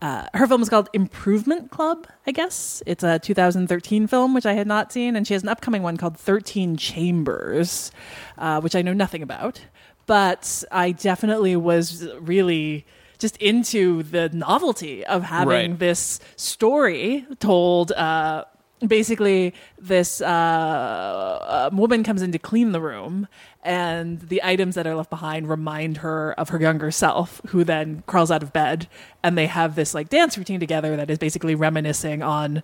Uh, 0.01 0.25
her 0.33 0.47
film 0.47 0.61
is 0.61 0.67
called 0.67 0.89
Improvement 0.91 1.71
Club, 1.71 2.07
I 2.27 2.31
guess. 2.31 2.83
It's 2.85 3.05
a 3.05 3.19
2013 3.19 4.05
film 4.05 4.33
which 4.33 4.45
I 4.45 4.51
had 4.51 4.67
not 4.67 4.91
seen, 4.91 5.15
and 5.15 5.25
she 5.25 5.33
has 5.33 5.43
an 5.43 5.47
upcoming 5.47 5.81
one 5.81 5.95
called 5.95 6.17
13 6.17 6.75
Chambers, 6.75 7.89
uh, 8.37 8.59
which 8.59 8.75
I 8.75 8.81
know 8.81 8.91
nothing 8.93 9.23
about. 9.23 9.61
But 10.05 10.63
I 10.71 10.91
definitely 10.91 11.55
was 11.55 12.07
really 12.19 12.85
just 13.17 13.37
into 13.37 14.03
the 14.03 14.29
novelty 14.29 15.05
of 15.05 15.23
having 15.23 15.47
Right. 15.71 15.79
this 15.79 16.19
story 16.35 17.25
told. 17.39 17.91
Uh, 17.91 18.45
basically, 18.85 19.53
this 19.77 20.21
uh, 20.21 20.25
uh, 20.25 21.69
woman 21.73 22.03
comes 22.03 22.21
in 22.21 22.31
to 22.31 22.39
clean 22.39 22.71
the 22.71 22.81
room, 22.81 23.27
and 23.63 24.19
the 24.21 24.43
items 24.43 24.75
that 24.75 24.85
are 24.85 24.95
left 24.95 25.09
behind 25.09 25.49
remind 25.49 25.97
her 25.97 26.33
of 26.33 26.49
her 26.49 26.59
younger 26.59 26.91
self, 26.91 27.41
who 27.47 27.63
then 27.63 28.03
crawls 28.05 28.31
out 28.31 28.43
of 28.43 28.53
bed, 28.53 28.87
and 29.23 29.37
they 29.37 29.47
have 29.47 29.75
this 29.75 29.93
like 29.93 30.09
dance 30.09 30.37
routine 30.37 30.59
together 30.59 30.95
that 30.95 31.09
is 31.09 31.17
basically 31.17 31.55
reminiscing 31.55 32.21
on 32.21 32.61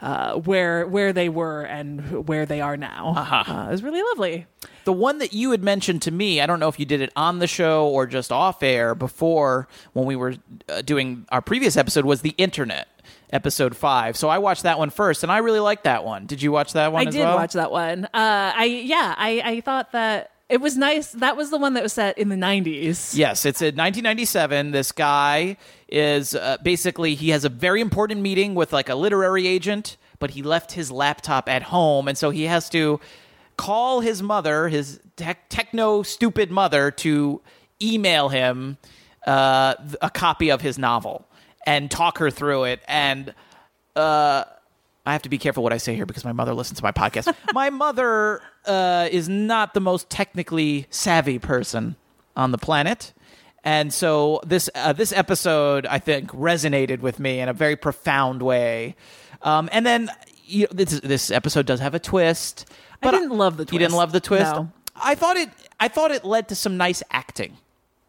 uh, 0.00 0.34
where 0.34 0.86
where 0.86 1.12
they 1.12 1.28
were 1.28 1.62
and 1.62 2.28
where 2.28 2.46
they 2.46 2.60
are 2.60 2.76
now. 2.76 3.14
Uh, 3.16 3.66
it 3.68 3.72
was 3.72 3.82
really 3.82 4.02
lovely. 4.02 4.46
The 4.84 4.92
one 4.92 5.18
that 5.18 5.32
you 5.32 5.50
had 5.50 5.62
mentioned 5.62 6.02
to 6.02 6.10
me, 6.10 6.40
I 6.40 6.46
don't 6.46 6.60
know 6.60 6.68
if 6.68 6.78
you 6.78 6.86
did 6.86 7.00
it 7.00 7.10
on 7.16 7.38
the 7.38 7.46
show 7.46 7.88
or 7.88 8.06
just 8.06 8.30
off 8.30 8.62
air 8.62 8.94
before 8.94 9.66
when 9.92 10.06
we 10.06 10.14
were 10.14 10.34
uh, 10.68 10.82
doing 10.82 11.26
our 11.30 11.40
previous 11.40 11.76
episode, 11.76 12.04
was 12.04 12.20
the 12.20 12.34
internet. 12.36 12.88
Episode 13.34 13.76
five. 13.76 14.16
So 14.16 14.28
I 14.28 14.38
watched 14.38 14.62
that 14.62 14.78
one 14.78 14.90
first, 14.90 15.24
and 15.24 15.32
I 15.32 15.38
really 15.38 15.58
liked 15.58 15.82
that 15.84 16.04
one. 16.04 16.24
Did 16.24 16.40
you 16.40 16.52
watch 16.52 16.72
that 16.74 16.92
one? 16.92 17.04
I 17.04 17.08
as 17.08 17.14
did 17.14 17.24
well? 17.24 17.34
watch 17.34 17.54
that 17.54 17.72
one. 17.72 18.04
Uh, 18.04 18.08
I 18.14 18.64
yeah, 18.64 19.12
I 19.18 19.42
I 19.44 19.60
thought 19.60 19.90
that 19.90 20.30
it 20.48 20.60
was 20.60 20.76
nice. 20.76 21.10
That 21.10 21.36
was 21.36 21.50
the 21.50 21.58
one 21.58 21.74
that 21.74 21.82
was 21.82 21.92
set 21.92 22.16
in 22.16 22.28
the 22.28 22.36
nineties. 22.36 23.12
Yes, 23.18 23.44
it's 23.44 23.60
in 23.60 23.74
1997. 23.74 24.70
This 24.70 24.92
guy 24.92 25.56
is 25.88 26.36
uh, 26.36 26.58
basically 26.62 27.16
he 27.16 27.30
has 27.30 27.44
a 27.44 27.48
very 27.48 27.80
important 27.80 28.20
meeting 28.20 28.54
with 28.54 28.72
like 28.72 28.88
a 28.88 28.94
literary 28.94 29.48
agent, 29.48 29.96
but 30.20 30.30
he 30.30 30.42
left 30.44 30.70
his 30.70 30.92
laptop 30.92 31.48
at 31.48 31.64
home, 31.64 32.06
and 32.06 32.16
so 32.16 32.30
he 32.30 32.44
has 32.44 32.70
to 32.70 33.00
call 33.56 33.98
his 33.98 34.22
mother, 34.22 34.68
his 34.68 35.00
tech 35.16 35.48
techno 35.48 36.04
stupid 36.04 36.52
mother, 36.52 36.92
to 36.92 37.42
email 37.82 38.28
him 38.28 38.78
uh, 39.26 39.74
a 40.00 40.10
copy 40.10 40.52
of 40.52 40.60
his 40.60 40.78
novel 40.78 41.26
and 41.64 41.90
talk 41.90 42.18
her 42.18 42.30
through 42.30 42.64
it. 42.64 42.80
And 42.86 43.34
uh, 43.96 44.44
I 45.06 45.12
have 45.12 45.22
to 45.22 45.28
be 45.28 45.38
careful 45.38 45.62
what 45.62 45.72
I 45.72 45.78
say 45.78 45.94
here 45.94 46.06
because 46.06 46.24
my 46.24 46.32
mother 46.32 46.54
listens 46.54 46.78
to 46.78 46.84
my 46.84 46.92
podcast. 46.92 47.34
my 47.52 47.70
mother 47.70 48.40
uh, 48.66 49.08
is 49.10 49.28
not 49.28 49.74
the 49.74 49.80
most 49.80 50.08
technically 50.08 50.86
savvy 50.90 51.38
person 51.38 51.96
on 52.36 52.52
the 52.52 52.58
planet. 52.58 53.12
And 53.64 53.92
so 53.92 54.40
this 54.46 54.68
uh, 54.74 54.92
this 54.92 55.12
episode, 55.12 55.86
I 55.86 55.98
think, 55.98 56.30
resonated 56.32 57.00
with 57.00 57.18
me 57.18 57.40
in 57.40 57.48
a 57.48 57.54
very 57.54 57.76
profound 57.76 58.42
way. 58.42 58.94
Um, 59.40 59.68
and 59.72 59.86
then 59.86 60.10
you 60.44 60.62
know, 60.62 60.68
this 60.72 61.00
this 61.00 61.30
episode 61.30 61.66
does 61.66 61.80
have 61.80 61.94
a 61.94 61.98
twist. 61.98 62.66
I 63.02 63.10
didn't 63.10 63.30
love 63.30 63.56
the 63.56 63.64
twist. 63.64 63.72
You 63.72 63.78
didn't 63.78 63.94
love 63.94 64.12
the 64.12 64.20
twist. 64.20 64.52
No. 64.54 64.70
I 64.96 65.14
thought 65.14 65.36
it. 65.36 65.48
I 65.80 65.88
thought 65.88 66.10
it 66.10 66.24
led 66.24 66.48
to 66.48 66.54
some 66.54 66.76
nice 66.76 67.02
acting. 67.10 67.56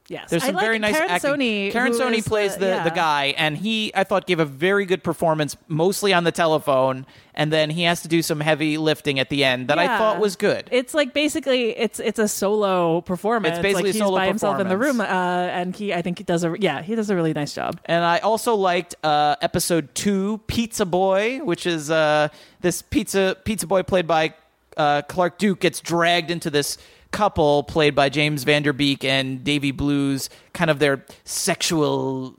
Yes, 0.07 0.29
There's 0.29 0.43
I 0.43 0.47
some 0.47 0.55
like 0.55 0.65
very 0.65 0.77
nice 0.77 0.93
Karan 0.93 1.09
acting. 1.09 1.31
Soni, 1.31 1.71
Karan 1.71 1.93
Soni 1.93 2.23
plays 2.23 2.55
the, 2.57 2.67
yeah. 2.67 2.83
the 2.83 2.91
guy, 2.91 3.33
and 3.37 3.57
he 3.57 3.91
I 3.95 4.03
thought 4.03 4.27
gave 4.27 4.39
a 4.39 4.45
very 4.45 4.85
good 4.85 5.03
performance, 5.03 5.57
mostly 5.67 6.13
on 6.13 6.23
the 6.23 6.31
telephone, 6.31 7.07
and 7.33 7.51
then 7.51 7.71
he 7.71 7.83
has 7.83 8.03
to 8.03 8.07
do 8.07 8.21
some 8.21 8.39
heavy 8.39 8.77
lifting 8.77 9.19
at 9.19 9.29
the 9.29 9.43
end 9.43 9.67
that 9.69 9.79
I 9.79 9.87
thought 9.97 10.19
was 10.19 10.35
good. 10.35 10.69
It's 10.71 10.93
like 10.93 11.13
basically 11.13 11.75
it's 11.75 11.99
it's 11.99 12.19
a 12.19 12.27
solo 12.27 13.01
performance. 13.01 13.57
It's 13.57 13.63
basically 13.63 13.93
like 13.93 14.01
a 14.01 14.03
he's 14.05 14.11
by 14.11 14.27
himself 14.27 14.59
in 14.59 14.67
the 14.67 14.77
room, 14.77 15.01
uh, 15.01 15.05
and 15.05 15.75
he 15.75 15.91
I 15.91 16.03
think 16.03 16.19
he 16.19 16.23
does 16.23 16.43
a 16.43 16.55
yeah 16.59 16.83
he 16.83 16.93
does 16.93 17.09
a 17.09 17.15
really 17.15 17.33
nice 17.33 17.55
job. 17.55 17.79
And 17.85 18.05
I 18.05 18.19
also 18.19 18.53
liked 18.53 18.93
uh, 19.03 19.37
episode 19.41 19.95
two, 19.95 20.39
Pizza 20.45 20.85
Boy, 20.85 21.39
which 21.39 21.65
is 21.65 21.89
uh, 21.89 22.27
this 22.61 22.83
pizza 22.83 23.37
pizza 23.43 23.65
boy 23.65 23.81
played 23.81 24.05
by 24.05 24.35
uh, 24.77 25.01
Clark 25.03 25.37
Duke 25.37 25.61
gets 25.61 25.79
dragged 25.79 26.31
into 26.31 26.49
this 26.49 26.77
couple 27.15 27.63
played 27.63 27.95
by 27.95 28.09
James 28.09 28.43
Van 28.43 28.61
Der 28.61 28.73
Beek 28.73 29.05
and 29.05 29.43
Davy 29.43 29.71
Blues, 29.71 30.29
kind 30.53 30.69
of 30.69 30.79
their 30.79 31.05
sexual 31.23 32.35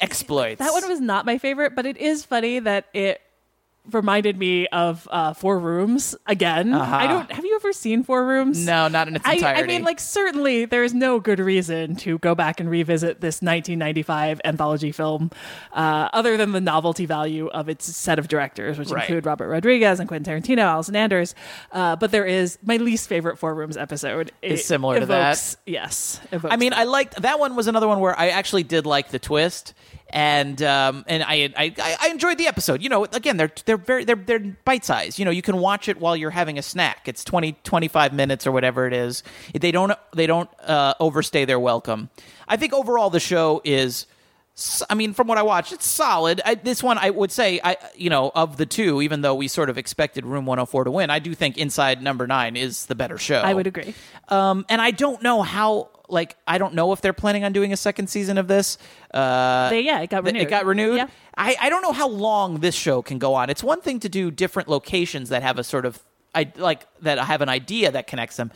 exploits. 0.00 0.60
That 0.60 0.72
one 0.72 0.88
was 0.88 1.00
not 1.00 1.26
my 1.26 1.36
favorite, 1.36 1.74
but 1.74 1.84
it 1.84 1.96
is 1.96 2.24
funny 2.24 2.60
that 2.60 2.86
it 2.94 3.20
reminded 3.90 4.36
me 4.38 4.66
of 4.68 5.08
uh, 5.10 5.32
Four 5.32 5.58
Rooms 5.58 6.14
again. 6.26 6.72
Uh-huh. 6.74 6.96
I 6.96 7.06
don't. 7.06 7.30
Have 7.32 7.44
you 7.44 7.54
ever 7.56 7.72
seen 7.72 8.02
Four 8.02 8.26
Rooms? 8.26 8.64
no, 8.64 8.88
not 8.88 9.08
in 9.08 9.16
its 9.16 9.26
entirety. 9.26 9.62
I 9.62 9.66
mean, 9.66 9.82
like, 9.84 9.98
certainly 10.00 10.64
there 10.64 10.84
is 10.84 10.92
no 10.94 11.18
good 11.20 11.38
reason 11.40 11.96
to 11.96 12.18
go 12.18 12.34
back 12.34 12.60
and 12.60 12.70
revisit 12.70 13.20
this 13.20 13.36
1995 13.42 14.40
anthology 14.44 14.92
film, 14.92 15.30
uh, 15.72 16.08
other 16.12 16.36
than 16.36 16.52
the 16.52 16.60
novelty 16.60 17.06
value 17.06 17.48
of 17.48 17.68
its 17.68 17.84
set 17.96 18.18
of 18.18 18.28
directors, 18.28 18.78
which 18.78 18.90
Right. 18.90 19.04
include 19.04 19.26
Robert 19.26 19.48
Rodriguez 19.48 19.98
and 20.00 20.08
Quentin 20.08 20.40
Tarantino, 20.42 20.62
Allison 20.62 20.94
Anders. 20.96 21.34
Uh, 21.72 21.96
but 21.96 22.10
there 22.10 22.26
is 22.26 22.58
my 22.62 22.76
least 22.76 23.08
favorite 23.08 23.38
Four 23.38 23.54
Rooms 23.54 23.76
episode. 23.76 24.32
Is 24.42 24.64
similar 24.64 25.00
to 25.00 25.06
that? 25.06 25.56
Yes. 25.66 26.20
I 26.32 26.56
mean, 26.56 26.70
that. 26.70 26.78
I 26.80 26.84
liked 26.84 27.20
that 27.22 27.38
one. 27.38 27.56
Was 27.56 27.66
another 27.66 27.88
one 27.88 28.00
where 28.00 28.18
I 28.18 28.28
actually 28.28 28.62
did 28.62 28.86
like 28.86 29.10
the 29.10 29.18
twist, 29.18 29.74
and 30.10 30.60
um, 30.62 31.04
and 31.08 31.22
I, 31.22 31.52
I 31.56 31.74
I 31.78 32.08
enjoyed 32.08 32.38
the 32.38 32.46
episode. 32.46 32.82
You 32.82 32.88
know, 32.88 33.04
again, 33.04 33.36
they're 33.36 33.52
they're 33.64 33.76
very 33.76 34.04
they're 34.04 34.16
they're 34.16 34.38
bite 34.38 34.84
sized. 34.84 35.18
You 35.18 35.24
know, 35.24 35.30
you 35.30 35.42
can 35.42 35.58
watch 35.58 35.88
it 35.88 36.00
while 36.00 36.16
you're 36.16 36.30
having 36.30 36.58
a 36.58 36.62
snack. 36.62 37.08
It's 37.08 37.24
20, 37.24 37.52
25 37.64 38.12
minutes 38.12 38.46
or 38.46 38.52
whatever 38.52 38.86
it 38.86 38.92
is. 38.92 39.22
They 39.58 39.70
don't 39.70 39.92
they 40.14 40.26
don't 40.26 40.50
uh, 40.60 40.94
overstay 41.00 41.44
their 41.44 41.60
welcome. 41.60 42.10
I 42.48 42.56
think 42.56 42.72
overall 42.72 43.10
the 43.10 43.20
show 43.20 43.62
is. 43.64 44.06
I 44.90 44.94
mean, 44.94 45.14
from 45.14 45.26
what 45.26 45.38
I 45.38 45.42
watched, 45.42 45.72
it's 45.72 45.86
solid. 45.86 46.42
I, 46.44 46.54
this 46.54 46.82
one, 46.82 46.98
I 46.98 47.10
would 47.10 47.32
say, 47.32 47.60
I 47.64 47.76
you 47.96 48.10
know, 48.10 48.30
of 48.34 48.56
the 48.58 48.66
two, 48.66 49.00
even 49.00 49.22
though 49.22 49.34
we 49.34 49.48
sort 49.48 49.70
of 49.70 49.78
expected 49.78 50.26
Room 50.26 50.44
104 50.44 50.84
to 50.84 50.90
win, 50.90 51.08
I 51.08 51.18
do 51.18 51.34
think 51.34 51.56
Inside 51.56 52.02
Number 52.02 52.26
Nine 52.26 52.56
is 52.56 52.86
the 52.86 52.94
better 52.94 53.16
show. 53.16 53.40
I 53.40 53.54
would 53.54 53.66
agree. 53.66 53.94
Um, 54.28 54.66
and 54.68 54.80
I 54.80 54.90
don't 54.90 55.22
know 55.22 55.42
how. 55.42 55.90
Like, 56.08 56.36
I 56.44 56.58
don't 56.58 56.74
know 56.74 56.92
if 56.92 57.00
they're 57.00 57.12
planning 57.12 57.44
on 57.44 57.52
doing 57.52 57.72
a 57.72 57.76
second 57.76 58.08
season 58.10 58.36
of 58.36 58.48
this. 58.48 58.78
Uh, 59.14 59.70
They, 59.70 59.82
yeah, 59.82 60.00
it 60.00 60.10
got 60.10 60.24
renewed. 60.24 60.42
It 60.42 60.50
got 60.50 60.66
renewed. 60.66 60.96
Yeah. 60.96 61.06
I, 61.36 61.54
I 61.60 61.70
don't 61.70 61.82
know 61.82 61.92
how 61.92 62.08
long 62.08 62.58
this 62.58 62.74
show 62.74 63.00
can 63.00 63.20
go 63.20 63.34
on. 63.34 63.48
It's 63.48 63.62
one 63.62 63.80
thing 63.80 64.00
to 64.00 64.08
do 64.08 64.32
different 64.32 64.68
locations 64.68 65.28
that 65.28 65.42
have 65.44 65.56
a 65.56 65.62
sort 65.64 65.86
of 65.86 66.00
I 66.34 66.52
like 66.56 66.86
that 67.02 67.18
I 67.18 67.24
have 67.24 67.42
an 67.42 67.48
idea 67.48 67.90
that 67.92 68.06
connects 68.08 68.36
them. 68.36 68.50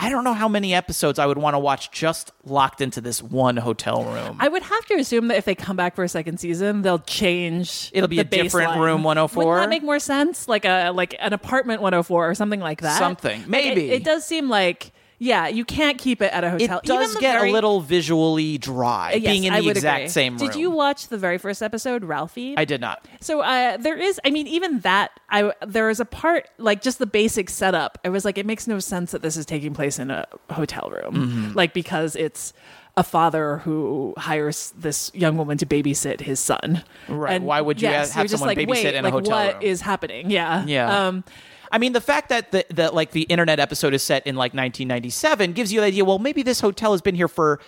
I 0.00 0.08
don't 0.08 0.24
know 0.24 0.32
how 0.32 0.48
many 0.48 0.72
episodes 0.72 1.18
I 1.18 1.26
would 1.26 1.36
want 1.36 1.54
to 1.54 1.58
watch 1.58 1.90
just 1.90 2.32
locked 2.44 2.80
into 2.80 3.02
this 3.02 3.22
one 3.22 3.58
hotel 3.58 4.02
room. 4.02 4.38
I 4.40 4.48
would 4.48 4.62
have 4.62 4.86
to 4.86 4.94
assume 4.94 5.28
that 5.28 5.36
if 5.36 5.44
they 5.44 5.54
come 5.54 5.76
back 5.76 5.94
for 5.94 6.02
a 6.02 6.08
second 6.08 6.40
season, 6.40 6.80
they'll 6.80 7.00
change. 7.00 7.90
It'll 7.92 8.08
be 8.08 8.16
the 8.16 8.22
a 8.22 8.24
different 8.24 8.78
room 8.78 9.02
104? 9.02 9.44
Wouldn't 9.44 9.62
that 9.62 9.68
make 9.68 9.82
more 9.82 9.98
sense? 9.98 10.48
Like 10.48 10.64
a 10.64 10.90
like 10.90 11.14
an 11.18 11.34
apartment 11.34 11.82
104 11.82 12.30
or 12.30 12.34
something 12.34 12.60
like 12.60 12.80
that. 12.80 12.98
Something. 12.98 13.40
Like, 13.40 13.50
Maybe. 13.50 13.90
it, 13.90 14.00
it 14.00 14.04
does 14.04 14.24
seem 14.24 14.48
like 14.48 14.92
yeah, 15.22 15.46
you 15.48 15.66
can't 15.66 15.98
keep 15.98 16.22
it 16.22 16.32
at 16.32 16.42
a 16.44 16.50
hotel. 16.50 16.78
it 16.78 16.84
does 16.86 17.14
get 17.16 17.34
very- 17.36 17.50
a 17.50 17.52
little 17.52 17.80
visually 17.82 18.56
dry, 18.58 19.12
Uh, 19.12 19.16
yes, 19.18 19.30
being 19.32 19.44
in 19.44 19.52
I 19.52 19.60
the 19.60 19.68
exact 19.68 19.98
agree. 20.00 20.08
same 20.08 20.38
room. 20.38 20.48
Did 20.48 20.58
you 20.58 20.70
watch 20.70 21.08
the 21.08 21.18
very 21.18 21.36
first 21.36 21.62
episode, 21.62 22.04
Ralphie? 22.04 22.54
I 22.56 22.64
did 22.64 22.80
not. 22.80 23.06
So 23.20 23.40
uh, 23.42 23.76
there 23.76 23.98
is, 23.98 24.18
I 24.24 24.30
mean, 24.30 24.46
even 24.46 24.80
that, 24.80 25.10
I 25.28 25.52
there 25.66 25.90
is 25.90 26.00
a 26.00 26.04
part 26.06 26.48
like 26.58 26.80
just 26.82 26.98
the 26.98 27.06
basic 27.06 27.50
setup. 27.50 27.98
It 28.02 28.08
was 28.08 28.24
like 28.24 28.38
it 28.38 28.46
makes 28.46 28.66
no 28.66 28.78
sense 28.80 29.12
that 29.12 29.20
this 29.22 29.36
is 29.36 29.44
taking 29.46 29.74
place 29.74 29.98
in 29.98 30.10
a 30.10 30.26
hotel 30.50 30.90
room, 30.90 31.14
Mm-hmm. 31.14 31.52
like 31.56 31.74
because 31.74 32.16
it's 32.16 32.52
a 32.96 33.04
father 33.04 33.58
who 33.58 34.14
hires 34.18 34.72
this 34.76 35.12
young 35.14 35.36
woman 35.36 35.56
to 35.58 35.66
babysit 35.66 36.20
his 36.20 36.40
son. 36.40 36.82
Right. 37.08 37.34
And 37.34 37.44
Why 37.44 37.60
would 37.60 37.80
you 37.80 37.88
yes, 37.88 38.12
have 38.12 38.28
someone 38.28 38.48
like, 38.48 38.58
babysit 38.58 38.68
wait, 38.68 38.94
in 38.94 39.04
a 39.04 39.08
like, 39.08 39.12
hotel 39.12 39.36
What 39.46 39.54
room? 39.54 39.62
is 39.62 39.80
happening? 39.80 40.30
Yeah. 40.30 40.64
Yeah. 40.66 41.06
Um, 41.08 41.24
I 41.72 41.78
mean, 41.78 41.92
the 41.92 42.00
fact 42.00 42.28
that 42.30 42.50
the, 42.52 42.66
that 42.70 42.94
like 42.94 43.12
the 43.12 43.22
internet 43.22 43.60
episode 43.60 43.94
is 43.94 44.02
set 44.02 44.26
in 44.26 44.34
like 44.34 44.52
1997 44.54 45.52
gives 45.52 45.72
you 45.72 45.80
the 45.80 45.86
idea. 45.86 46.04
Well, 46.04 46.18
maybe 46.18 46.42
this 46.42 46.60
hotel 46.60 46.92
has 46.92 47.00
been 47.00 47.14
here 47.14 47.28
for 47.28 47.60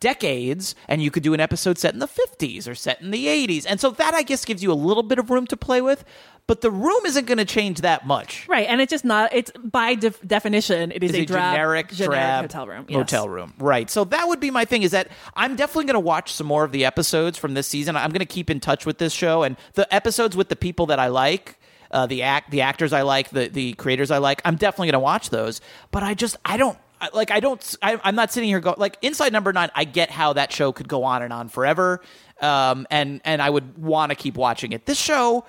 decades, 0.00 0.74
and 0.88 1.02
you 1.02 1.10
could 1.10 1.22
do 1.22 1.34
an 1.34 1.40
episode 1.40 1.76
set 1.78 1.92
in 1.92 2.00
the 2.00 2.08
50s 2.08 2.66
or 2.66 2.74
set 2.74 3.02
in 3.02 3.10
the 3.10 3.26
80s, 3.26 3.66
and 3.68 3.78
so 3.78 3.90
that 3.90 4.14
I 4.14 4.22
guess 4.22 4.44
gives 4.46 4.62
you 4.62 4.72
a 4.72 4.74
little 4.74 5.02
bit 5.02 5.18
of 5.18 5.28
room 5.30 5.46
to 5.48 5.56
play 5.56 5.80
with. 5.82 6.04
But 6.46 6.62
the 6.62 6.70
room 6.70 7.06
isn't 7.06 7.26
going 7.26 7.38
to 7.38 7.44
change 7.44 7.82
that 7.82 8.06
much. 8.08 8.48
right, 8.48 8.66
and 8.66 8.80
it's 8.80 8.90
just 8.90 9.04
not. 9.04 9.32
It's 9.32 9.52
by 9.62 9.94
def- 9.94 10.26
definition, 10.26 10.90
it 10.90 11.04
is 11.04 11.10
It's 11.10 11.18
a, 11.18 11.22
a 11.22 11.26
drab, 11.26 11.52
generic, 11.54 11.88
drab 11.90 12.44
hotel 12.44 12.66
room. 12.66 12.86
Yes. 12.88 12.96
Hotel 12.96 13.28
room, 13.28 13.52
right? 13.58 13.88
So 13.88 14.04
that 14.06 14.26
would 14.26 14.40
be 14.40 14.50
my 14.50 14.64
thing. 14.64 14.82
Is 14.82 14.90
that 14.90 15.08
I'm 15.36 15.54
definitely 15.54 15.84
going 15.84 15.94
to 15.94 16.00
watch 16.00 16.32
some 16.32 16.48
more 16.48 16.64
of 16.64 16.72
the 16.72 16.84
episodes 16.84 17.38
from 17.38 17.54
this 17.54 17.68
season. 17.68 17.94
I'm 17.94 18.10
going 18.10 18.18
to 18.20 18.24
keep 18.26 18.50
in 18.50 18.58
touch 18.58 18.84
with 18.84 18.98
this 18.98 19.12
show 19.12 19.44
and 19.44 19.56
the 19.74 19.92
episodes 19.94 20.34
with 20.34 20.48
the 20.48 20.56
people 20.56 20.86
that 20.86 20.98
I 20.98 21.06
like. 21.06 21.59
Uh, 21.90 22.06
the 22.06 22.22
act, 22.22 22.50
the 22.50 22.60
actors 22.60 22.92
I 22.92 23.02
like, 23.02 23.30
the 23.30 23.48
the 23.48 23.72
creators 23.74 24.10
I 24.10 24.18
like. 24.18 24.40
I'm 24.44 24.56
definitely 24.56 24.86
going 24.88 24.92
to 24.94 24.98
watch 25.00 25.30
those. 25.30 25.60
But 25.90 26.02
I 26.02 26.14
just, 26.14 26.36
I 26.44 26.56
don't 26.56 26.78
I- 27.00 27.08
like. 27.12 27.30
I 27.30 27.40
don't. 27.40 27.74
I, 27.82 27.98
I'm 28.04 28.14
not 28.14 28.30
sitting 28.32 28.48
here 28.48 28.60
going 28.60 28.76
like 28.78 28.96
Inside 29.02 29.32
Number 29.32 29.52
Nine. 29.52 29.70
I 29.74 29.84
get 29.84 30.10
how 30.10 30.34
that 30.34 30.52
show 30.52 30.70
could 30.72 30.86
go 30.88 31.02
on 31.02 31.22
and 31.22 31.32
on 31.32 31.48
forever, 31.48 32.00
um, 32.40 32.86
and 32.90 33.20
and 33.24 33.42
I 33.42 33.50
would 33.50 33.76
want 33.76 34.10
to 34.10 34.16
keep 34.16 34.36
watching 34.36 34.72
it. 34.72 34.86
This 34.86 34.98
show, 34.98 35.44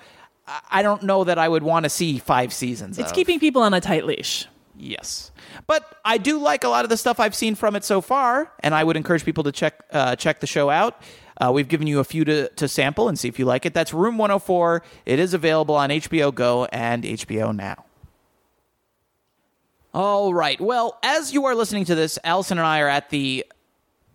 I- 0.48 0.60
I 0.70 0.82
don't 0.82 1.04
know 1.04 1.22
that 1.24 1.38
I 1.38 1.48
would 1.48 1.62
want 1.62 1.84
to 1.84 1.90
see 1.90 2.18
five 2.18 2.52
seasons. 2.52 2.98
It's 2.98 3.10
of. 3.10 3.14
keeping 3.14 3.38
people 3.38 3.62
on 3.62 3.72
a 3.74 3.80
tight 3.80 4.04
leash. 4.04 4.46
Yes, 4.76 5.30
but 5.68 5.96
I 6.04 6.18
do 6.18 6.38
like 6.40 6.64
a 6.64 6.68
lot 6.68 6.82
of 6.84 6.88
the 6.90 6.96
stuff 6.96 7.20
I've 7.20 7.34
seen 7.36 7.54
from 7.54 7.76
it 7.76 7.84
so 7.84 8.00
far, 8.00 8.50
and 8.60 8.74
I 8.74 8.82
would 8.82 8.96
encourage 8.96 9.24
people 9.24 9.44
to 9.44 9.52
check 9.52 9.74
uh, 9.92 10.16
check 10.16 10.40
the 10.40 10.46
show 10.48 10.70
out. 10.70 11.00
Uh, 11.40 11.50
we've 11.52 11.68
given 11.68 11.86
you 11.86 12.00
a 12.00 12.04
few 12.04 12.24
to, 12.24 12.48
to 12.50 12.68
sample 12.68 13.08
and 13.08 13.18
see 13.18 13.28
if 13.28 13.38
you 13.38 13.44
like 13.44 13.66
it. 13.66 13.74
That's 13.74 13.92
Room 13.92 14.18
104. 14.18 14.82
It 15.06 15.18
is 15.18 15.34
available 15.34 15.74
on 15.74 15.90
HBO 15.90 16.34
Go 16.34 16.66
and 16.66 17.04
HBO 17.04 17.54
Now. 17.54 17.84
All 19.94 20.32
right. 20.32 20.60
Well, 20.60 20.98
as 21.02 21.34
you 21.34 21.44
are 21.44 21.54
listening 21.54 21.84
to 21.86 21.94
this, 21.94 22.18
Alison 22.24 22.58
and 22.58 22.66
I 22.66 22.80
are 22.80 22.88
at 22.88 23.10
the 23.10 23.44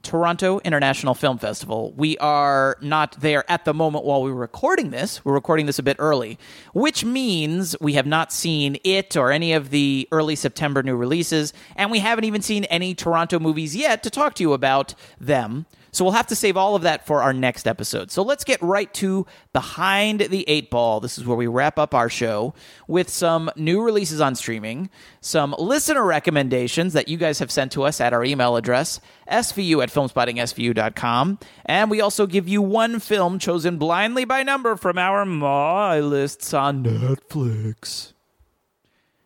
Toronto 0.08 0.60
International 0.64 1.14
Film 1.14 1.38
Festival. 1.38 1.94
We 1.98 2.18
are 2.20 2.78
not 2.82 3.20
there 3.20 3.44
at 3.52 3.66
the 3.66 3.74
moment 3.74 4.06
while 4.06 4.24
we're 4.24 4.32
recording 4.32 4.90
this. 4.90 5.24
We're 5.26 5.34
recording 5.34 5.66
this 5.66 5.80
a 5.80 5.84
bit 5.84 5.98
early, 6.00 6.40
which 6.74 7.04
means 7.04 7.76
we 7.82 7.94
have 7.94 8.06
not 8.06 8.32
seen 8.32 8.78
it 8.84 9.18
or 9.18 9.32
any 9.32 9.52
of 9.52 9.70
the 9.70 10.08
early 10.12 10.36
September 10.36 10.82
new 10.82 10.96
releases, 10.96 11.52
and 11.76 11.92
we 11.92 12.00
haven't 12.00 12.24
even 12.24 12.42
seen 12.42 12.64
any 12.66 12.96
Toronto 12.96 13.38
movies 13.38 13.76
yet 13.76 14.02
to 14.04 14.10
talk 14.10 14.34
to 14.36 14.44
you 14.44 14.54
about 14.54 14.96
them. 15.20 15.66
So 15.98 16.06
we'll 16.06 16.14
have 16.14 16.28
to 16.28 16.36
save 16.36 16.58
all 16.58 16.76
of 16.76 16.84
that 16.84 17.08
for 17.08 17.24
our 17.24 17.34
next 17.34 17.66
episode. 17.68 18.12
So 18.12 18.22
let's 18.22 18.44
get 18.44 18.62
right 18.62 18.94
to 18.94 19.26
Behind 19.52 20.20
the 20.20 20.48
Eight 20.48 20.70
Ball. 20.70 21.00
This 21.00 21.18
is 21.18 21.26
where 21.26 21.36
we 21.36 21.48
wrap 21.48 21.80
up 21.80 21.96
our 21.96 22.08
show 22.08 22.54
with 22.88 23.10
some 23.10 23.50
new 23.56 23.82
releases 23.82 24.22
on 24.22 24.36
streaming, 24.36 24.92
some 25.22 25.56
listener 25.58 26.06
recommendations 26.06 26.94
that 26.94 27.08
you 27.08 27.18
guys 27.18 27.40
have 27.40 27.50
sent 27.50 27.72
to 27.72 27.82
us 27.82 28.00
at 28.00 28.14
our 28.14 28.24
email 28.24 28.58
address, 28.58 29.00
svu 29.28 29.82
at 29.82 29.90
filmspottingsvu.com. 29.90 31.40
And 31.66 31.90
we 31.90 32.00
also 32.00 32.28
give 32.28 32.48
you 32.48 32.62
one 32.62 33.00
film 33.00 33.40
chosen 33.40 33.80
blindly 33.80 34.24
by 34.24 34.44
number 34.44 34.76
from 34.76 35.00
our 35.00 35.26
My 35.26 36.00
lists 36.00 36.54
on 36.54 36.84
Netflix. 36.84 38.14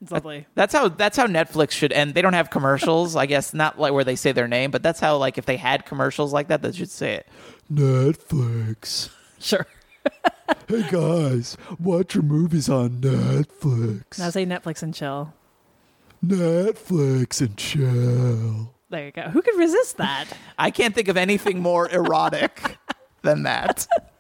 It's 0.02 0.12
lovely. 0.12 0.48
That's 0.56 0.74
how 0.74 0.88
that's 0.88 1.16
how 1.16 1.28
Netflix 1.28 1.72
should 1.72 1.94
end. 1.94 2.16
They 2.16 2.22
don't 2.22 2.34
have 2.34 2.50
commercials, 2.50 3.16
I 3.16 3.28
guess, 3.28 3.54
not 3.54 3.80
like 3.80 3.94
where 3.94 4.04
they 4.04 4.16
say 4.16 4.32
their 4.32 4.48
name, 4.48 4.72
but 4.72 4.82
that's 4.82 5.00
how 5.00 5.18
like 5.18 5.38
if 5.38 5.46
they 5.46 5.58
had 5.58 5.86
commercials 5.86 6.34
like 6.34 6.48
that, 6.48 6.62
they 6.64 6.72
should 6.72 6.90
say 6.90 7.16
it. 7.16 7.28
Netflix. 7.72 9.10
Sure. 9.40 9.66
Hey 10.68 10.84
guys, 10.90 11.58
watch 11.80 12.16
your 12.16 12.24
movies 12.24 12.70
on 12.70 13.02
Netflix. 13.02 14.20
Now 14.20 14.30
say 14.30 14.46
Netflix 14.46 14.84
and 14.84 14.94
chill. 14.94 15.34
Netflix 16.26 17.42
and 17.42 17.56
chill. 17.58 18.74
There 18.90 19.06
you 19.06 19.12
go. 19.12 19.24
Who 19.24 19.42
could 19.42 19.58
resist 19.58 19.98
that? 19.98 20.26
I 20.58 20.72
can't 20.72 20.94
think 20.94 21.08
of 21.08 21.18
anything 21.18 21.62
more 21.62 21.90
erotic 21.90 22.78
than 23.22 23.44
that. 23.44 23.88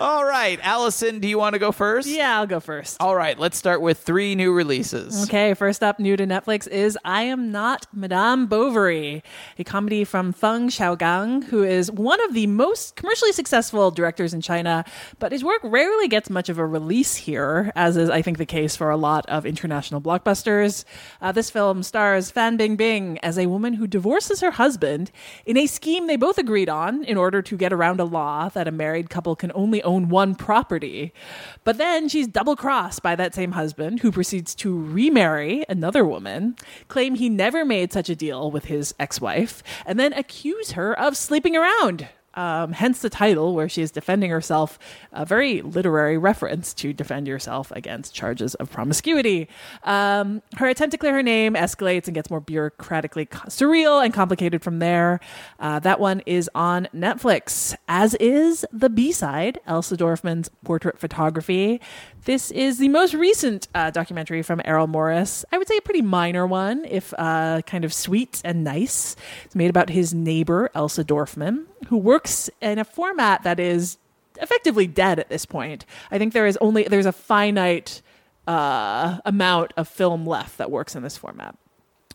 All 0.00 0.24
right, 0.24 0.58
Alison, 0.62 1.18
do 1.18 1.28
you 1.28 1.38
want 1.38 1.54
to 1.54 1.58
go 1.58 1.72
first? 1.72 2.08
Yeah, 2.08 2.38
I'll 2.38 2.46
go 2.46 2.60
first. 2.60 2.98
All 3.00 3.16
right, 3.16 3.38
let's 3.38 3.56
start 3.56 3.80
with 3.80 3.98
three 3.98 4.34
new 4.34 4.52
releases. 4.52 5.24
Okay, 5.24 5.54
first 5.54 5.82
up, 5.82 5.98
new 5.98 6.16
to 6.16 6.26
Netflix 6.26 6.68
is 6.68 6.98
I 7.04 7.22
Am 7.22 7.50
Not 7.50 7.86
Madame 7.92 8.46
Bovary, 8.46 9.22
a 9.58 9.64
comedy 9.64 10.04
from 10.04 10.32
Feng 10.32 10.68
Xiaogang, 10.68 11.44
who 11.44 11.62
is 11.62 11.90
one 11.90 12.22
of 12.24 12.34
the 12.34 12.46
most 12.46 12.96
commercially 12.96 13.32
successful 13.32 13.90
directors 13.90 14.34
in 14.34 14.42
China, 14.42 14.84
but 15.18 15.32
his 15.32 15.42
work 15.42 15.60
rarely 15.62 16.08
gets 16.08 16.28
much 16.28 16.50
of 16.50 16.58
a 16.58 16.66
release 16.66 17.14
here, 17.16 17.72
as 17.74 17.96
is, 17.96 18.10
I 18.10 18.20
think, 18.20 18.36
the 18.36 18.46
case 18.46 18.76
for 18.76 18.90
a 18.90 18.96
lot 18.96 19.24
of 19.26 19.46
international 19.46 20.02
blockbusters. 20.02 20.84
Uh, 21.22 21.32
this 21.32 21.48
film 21.48 21.82
stars 21.82 22.30
Fan 22.30 22.58
Bingbing 22.58 23.18
as 23.22 23.38
a 23.38 23.46
woman 23.46 23.74
who 23.74 23.86
divorces 23.86 24.40
her 24.40 24.52
husband 24.52 25.10
in 25.46 25.56
a 25.56 25.66
scheme 25.66 26.08
they 26.08 26.16
both 26.16 26.36
agreed 26.36 26.68
on 26.68 27.04
in 27.04 27.16
order 27.16 27.40
to 27.40 27.56
get 27.56 27.72
around 27.72 28.00
a 28.00 28.04
law 28.04 28.48
that 28.50 28.68
a 28.68 28.70
married 28.70 29.10
couple 29.14 29.36
can 29.36 29.52
only 29.54 29.80
own 29.84 30.08
one 30.08 30.34
property. 30.34 31.14
But 31.62 31.78
then 31.78 32.08
she's 32.08 32.26
double 32.26 32.56
crossed 32.56 33.00
by 33.00 33.14
that 33.14 33.34
same 33.34 33.52
husband 33.52 34.00
who 34.00 34.10
proceeds 34.10 34.54
to 34.56 34.76
remarry 34.76 35.64
another 35.68 36.04
woman, 36.04 36.56
claim 36.88 37.14
he 37.14 37.28
never 37.28 37.64
made 37.64 37.92
such 37.92 38.10
a 38.10 38.16
deal 38.16 38.50
with 38.50 38.64
his 38.64 38.92
ex 38.98 39.20
wife, 39.20 39.62
and 39.86 39.98
then 39.98 40.12
accuse 40.12 40.72
her 40.72 40.98
of 40.98 41.16
sleeping 41.16 41.56
around. 41.56 42.08
Um, 42.34 42.72
hence 42.72 43.00
the 43.00 43.10
title, 43.10 43.54
where 43.54 43.68
she 43.68 43.82
is 43.82 43.90
defending 43.90 44.30
herself, 44.30 44.78
a 45.12 45.24
very 45.24 45.62
literary 45.62 46.18
reference 46.18 46.74
to 46.74 46.92
defend 46.92 47.28
yourself 47.28 47.70
against 47.72 48.14
charges 48.14 48.54
of 48.56 48.70
promiscuity. 48.70 49.48
Um, 49.84 50.42
her 50.56 50.66
attempt 50.66 50.92
to 50.92 50.98
clear 50.98 51.14
her 51.14 51.22
name 51.22 51.54
escalates 51.54 52.06
and 52.06 52.14
gets 52.14 52.30
more 52.30 52.40
bureaucratically 52.40 53.28
surreal 53.28 54.04
and 54.04 54.12
complicated 54.12 54.62
from 54.62 54.78
there. 54.78 55.20
Uh, 55.58 55.78
that 55.80 56.00
one 56.00 56.20
is 56.26 56.50
on 56.54 56.88
Netflix, 56.94 57.74
as 57.88 58.14
is 58.16 58.64
the 58.72 58.90
B 58.90 59.12
side, 59.12 59.60
Elsa 59.66 59.96
Dorfman's 59.96 60.50
portrait 60.64 60.98
photography. 60.98 61.80
This 62.24 62.50
is 62.52 62.78
the 62.78 62.88
most 62.88 63.12
recent 63.12 63.68
uh, 63.74 63.90
documentary 63.90 64.40
from 64.40 64.62
Errol 64.64 64.86
Morris. 64.86 65.44
I 65.52 65.58
would 65.58 65.68
say 65.68 65.76
a 65.76 65.82
pretty 65.82 66.00
minor 66.00 66.46
one, 66.46 66.86
if 66.86 67.12
uh, 67.18 67.60
kind 67.66 67.84
of 67.84 67.92
sweet 67.92 68.40
and 68.44 68.64
nice. 68.64 69.14
It's 69.44 69.54
made 69.54 69.68
about 69.68 69.90
his 69.90 70.14
neighbor, 70.14 70.70
Elsa 70.74 71.04
Dorfman, 71.04 71.66
who 71.88 71.98
works 71.98 72.48
in 72.62 72.78
a 72.78 72.84
format 72.84 73.42
that 73.42 73.60
is 73.60 73.98
effectively 74.40 74.86
dead 74.86 75.18
at 75.18 75.28
this 75.28 75.44
point. 75.44 75.84
I 76.10 76.16
think 76.16 76.32
there 76.32 76.46
is 76.46 76.56
only 76.62 76.84
there's 76.84 77.04
a 77.04 77.12
finite 77.12 78.00
uh, 78.46 79.18
amount 79.26 79.74
of 79.76 79.86
film 79.86 80.26
left 80.26 80.56
that 80.56 80.70
works 80.70 80.96
in 80.96 81.02
this 81.02 81.18
format, 81.18 81.58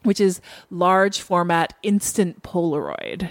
which 0.02 0.20
is 0.20 0.42
large 0.72 1.22
format 1.22 1.76
instant 1.84 2.42
Polaroid. 2.42 3.30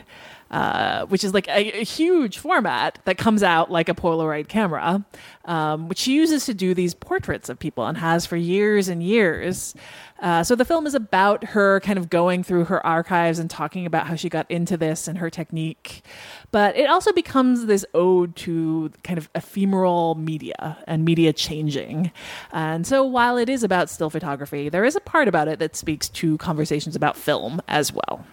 Uh, 0.51 1.05
which 1.07 1.25
is 1.25 1.35
like 1.35 1.47
a, 1.49 1.81
a, 1.81 1.85
huge 1.85 2.39
format 2.39 2.99
that 3.05 3.19
comes 3.19 3.43
out 3.43 3.71
like 3.71 3.91
a 3.91 3.95
Polaroid 3.95 4.49
camera, 4.49 5.05
um, 5.45 5.89
which 5.89 5.99
she 5.99 6.15
uses 6.15 6.47
to 6.47 6.55
do 6.55 6.73
these 6.73 6.95
portraits 6.95 7.51
of 7.51 7.59
people 7.59 7.85
and 7.85 7.99
has 7.99 8.25
for 8.25 8.37
years 8.37 8.89
and 8.89 9.03
years. 9.03 9.75
Uh, 10.21 10.43
so 10.43 10.55
the 10.55 10.65
film 10.65 10.87
is 10.87 10.95
about 10.95 11.45
her 11.45 11.81
kind 11.81 11.99
of 11.99 12.09
going 12.09 12.43
through 12.43 12.65
her 12.65 12.85
archives 12.87 13.39
and 13.39 13.51
talking 13.51 13.85
about 13.85 14.07
how 14.07 14.15
she 14.15 14.31
got 14.31 14.51
into 14.51 14.79
this 14.79 15.07
and 15.07 15.19
her 15.19 15.29
technique. 15.29 16.03
But 16.51 16.77
it 16.77 16.89
also 16.89 17.13
becomes 17.13 17.67
this 17.67 17.85
ode 17.93 18.35
to 18.37 18.91
kind 19.05 19.19
of 19.19 19.29
ephemeral 19.35 20.15
media 20.15 20.79
and 20.87 21.05
media 21.05 21.35
changing. 21.35 22.11
And 22.53 22.87
so 22.87 23.05
while 23.05 23.37
it 23.37 23.51
is 23.51 23.63
about 23.63 23.91
still 23.91 24.09
photography, 24.09 24.71
there 24.71 24.87
is 24.87 24.97
a 24.97 25.01
part 25.01 25.29
about 25.29 25.47
it 25.47 25.59
that 25.59 25.77
speaks 25.77 26.09
to 26.09 26.39
conversations 26.39 26.97
about 26.97 27.19
film 27.19 27.61
as 27.69 27.93
well. 27.93 28.25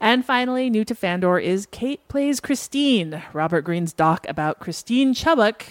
And 0.00 0.24
finally, 0.24 0.70
new 0.70 0.84
to 0.84 0.94
Fandor 0.94 1.38
is 1.38 1.66
Kate 1.66 2.06
Plays 2.08 2.38
Christine, 2.38 3.22
Robert 3.32 3.62
Greene's 3.62 3.92
doc 3.92 4.26
about 4.28 4.60
Christine 4.60 5.12
Chubbuck, 5.12 5.62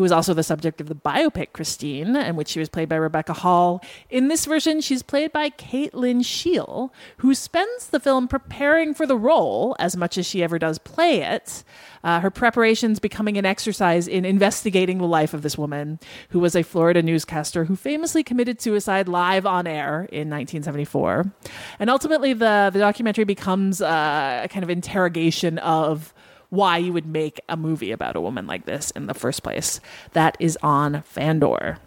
who 0.00 0.04
is 0.06 0.12
also 0.12 0.32
the 0.32 0.42
subject 0.42 0.80
of 0.80 0.88
the 0.88 0.94
biopic 0.94 1.52
Christine, 1.52 2.16
in 2.16 2.34
which 2.34 2.48
she 2.48 2.58
was 2.58 2.70
played 2.70 2.88
by 2.88 2.96
Rebecca 2.96 3.34
Hall. 3.34 3.84
In 4.08 4.28
this 4.28 4.46
version, 4.46 4.80
she's 4.80 5.02
played 5.02 5.30
by 5.30 5.50
Kate 5.50 5.92
Lyn 5.92 6.22
Sheil, 6.22 6.90
who 7.18 7.34
spends 7.34 7.88
the 7.88 8.00
film 8.00 8.26
preparing 8.26 8.94
for 8.94 9.06
the 9.06 9.18
role 9.18 9.76
as 9.78 9.98
much 9.98 10.16
as 10.16 10.24
she 10.24 10.42
ever 10.42 10.58
does 10.58 10.78
play 10.78 11.20
it. 11.20 11.64
Uh, 12.02 12.18
her 12.20 12.30
preparations 12.30 12.98
becoming 12.98 13.36
an 13.36 13.44
exercise 13.44 14.08
in 14.08 14.24
investigating 14.24 14.96
the 14.96 15.06
life 15.06 15.34
of 15.34 15.42
this 15.42 15.58
woman, 15.58 16.00
who 16.30 16.40
was 16.40 16.56
a 16.56 16.62
Florida 16.62 17.02
newscaster 17.02 17.66
who 17.66 17.76
famously 17.76 18.24
committed 18.24 18.58
suicide 18.58 19.06
live 19.06 19.44
on 19.44 19.66
air 19.66 20.08
in 20.10 20.30
1974. 20.30 21.30
And 21.78 21.90
ultimately, 21.90 22.32
the, 22.32 22.70
the 22.72 22.78
documentary 22.78 23.24
becomes 23.24 23.82
uh, 23.82 24.40
a 24.44 24.48
kind 24.48 24.64
of 24.64 24.70
interrogation 24.70 25.58
of 25.58 26.14
why 26.50 26.76
you 26.76 26.92
would 26.92 27.06
make 27.06 27.40
a 27.48 27.56
movie 27.56 27.92
about 27.92 28.16
a 28.16 28.20
woman 28.20 28.46
like 28.46 28.66
this 28.66 28.90
in 28.90 29.06
the 29.06 29.14
first 29.14 29.42
place. 29.42 29.80
That 30.12 30.36
is 30.38 30.58
on 30.62 31.02
Fandor. 31.02 31.78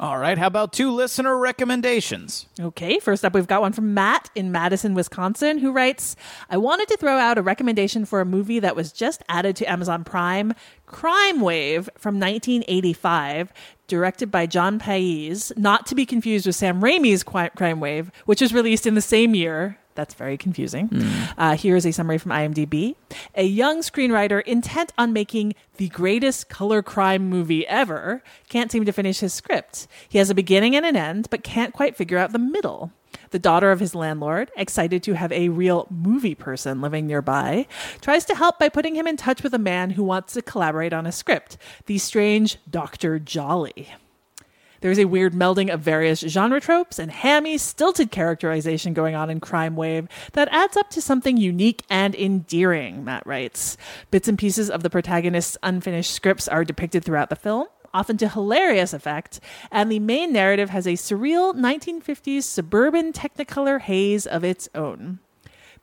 All 0.00 0.16
right, 0.16 0.38
how 0.38 0.46
about 0.46 0.72
two 0.72 0.90
listener 0.90 1.36
recommendations? 1.36 2.46
Okay, 2.58 2.98
first 3.00 3.22
up, 3.22 3.34
we've 3.34 3.46
got 3.46 3.60
one 3.60 3.74
from 3.74 3.92
Matt 3.92 4.30
in 4.34 4.50
Madison, 4.50 4.94
Wisconsin, 4.94 5.58
who 5.58 5.72
writes 5.72 6.16
I 6.48 6.56
wanted 6.56 6.88
to 6.88 6.96
throw 6.96 7.18
out 7.18 7.36
a 7.36 7.42
recommendation 7.42 8.06
for 8.06 8.22
a 8.22 8.24
movie 8.24 8.60
that 8.60 8.74
was 8.74 8.92
just 8.92 9.22
added 9.28 9.56
to 9.56 9.70
Amazon 9.70 10.02
Prime 10.02 10.54
Crime 10.86 11.42
Wave 11.42 11.90
from 11.98 12.18
1985, 12.18 13.52
directed 13.90 14.30
by 14.30 14.46
John 14.46 14.78
Paizs, 14.78 15.54
not 15.58 15.84
to 15.86 15.94
be 15.94 16.06
confused 16.06 16.46
with 16.46 16.56
Sam 16.56 16.80
Raimi's 16.80 17.22
Crime 17.22 17.80
Wave, 17.80 18.10
which 18.24 18.40
was 18.40 18.54
released 18.54 18.86
in 18.86 18.94
the 18.94 19.02
same 19.02 19.34
year. 19.34 19.76
That's 19.96 20.14
very 20.14 20.38
confusing. 20.38 20.88
Mm. 20.88 21.34
Uh, 21.36 21.56
here 21.56 21.76
is 21.76 21.84
a 21.84 21.92
summary 21.92 22.16
from 22.16 22.30
IMDb. 22.30 22.94
A 23.34 23.42
young 23.42 23.80
screenwriter 23.80 24.42
intent 24.44 24.92
on 24.96 25.12
making 25.12 25.54
the 25.76 25.88
greatest 25.88 26.48
color 26.48 26.82
crime 26.82 27.28
movie 27.28 27.66
ever 27.66 28.22
can't 28.48 28.70
seem 28.70 28.84
to 28.84 28.92
finish 28.92 29.18
his 29.20 29.34
script. 29.34 29.88
He 30.08 30.18
has 30.18 30.30
a 30.30 30.34
beginning 30.34 30.76
and 30.76 30.86
an 30.86 30.96
end, 30.96 31.28
but 31.28 31.42
can't 31.42 31.74
quite 31.74 31.96
figure 31.96 32.16
out 32.16 32.32
the 32.32 32.38
middle. 32.38 32.92
The 33.30 33.38
daughter 33.38 33.70
of 33.70 33.80
his 33.80 33.94
landlord, 33.94 34.50
excited 34.56 35.02
to 35.04 35.14
have 35.14 35.30
a 35.30 35.50
real 35.50 35.86
movie 35.88 36.34
person 36.34 36.80
living 36.80 37.06
nearby, 37.06 37.66
tries 38.00 38.24
to 38.24 38.34
help 38.34 38.58
by 38.58 38.68
putting 38.68 38.96
him 38.96 39.06
in 39.06 39.16
touch 39.16 39.42
with 39.42 39.54
a 39.54 39.58
man 39.58 39.90
who 39.90 40.02
wants 40.02 40.32
to 40.34 40.42
collaborate 40.42 40.92
on 40.92 41.06
a 41.06 41.12
script, 41.12 41.56
the 41.86 41.98
strange 41.98 42.58
Dr. 42.68 43.18
Jolly. 43.20 43.94
There's 44.80 44.98
a 44.98 45.04
weird 45.04 45.34
melding 45.34 45.72
of 45.72 45.80
various 45.80 46.20
genre 46.20 46.60
tropes 46.60 46.98
and 46.98 47.10
hammy, 47.10 47.58
stilted 47.58 48.10
characterization 48.10 48.94
going 48.94 49.14
on 49.14 49.28
in 49.28 49.38
Crime 49.38 49.76
Wave 49.76 50.08
that 50.32 50.48
adds 50.50 50.76
up 50.76 50.88
to 50.90 51.02
something 51.02 51.36
unique 51.36 51.84
and 51.90 52.14
endearing, 52.14 53.04
Matt 53.04 53.26
writes. 53.26 53.76
Bits 54.10 54.26
and 54.26 54.38
pieces 54.38 54.70
of 54.70 54.82
the 54.82 54.90
protagonist's 54.90 55.58
unfinished 55.62 56.12
scripts 56.12 56.48
are 56.48 56.64
depicted 56.64 57.04
throughout 57.04 57.28
the 57.28 57.36
film, 57.36 57.66
often 57.92 58.16
to 58.18 58.28
hilarious 58.28 58.92
effect, 58.92 59.40
and 59.70 59.90
the 59.90 59.98
main 59.98 60.32
narrative 60.32 60.70
has 60.70 60.86
a 60.86 60.92
surreal 60.92 61.54
1950s 61.54 62.44
suburban 62.44 63.12
technicolor 63.12 63.80
haze 63.80 64.26
of 64.26 64.44
its 64.44 64.68
own. 64.74 65.18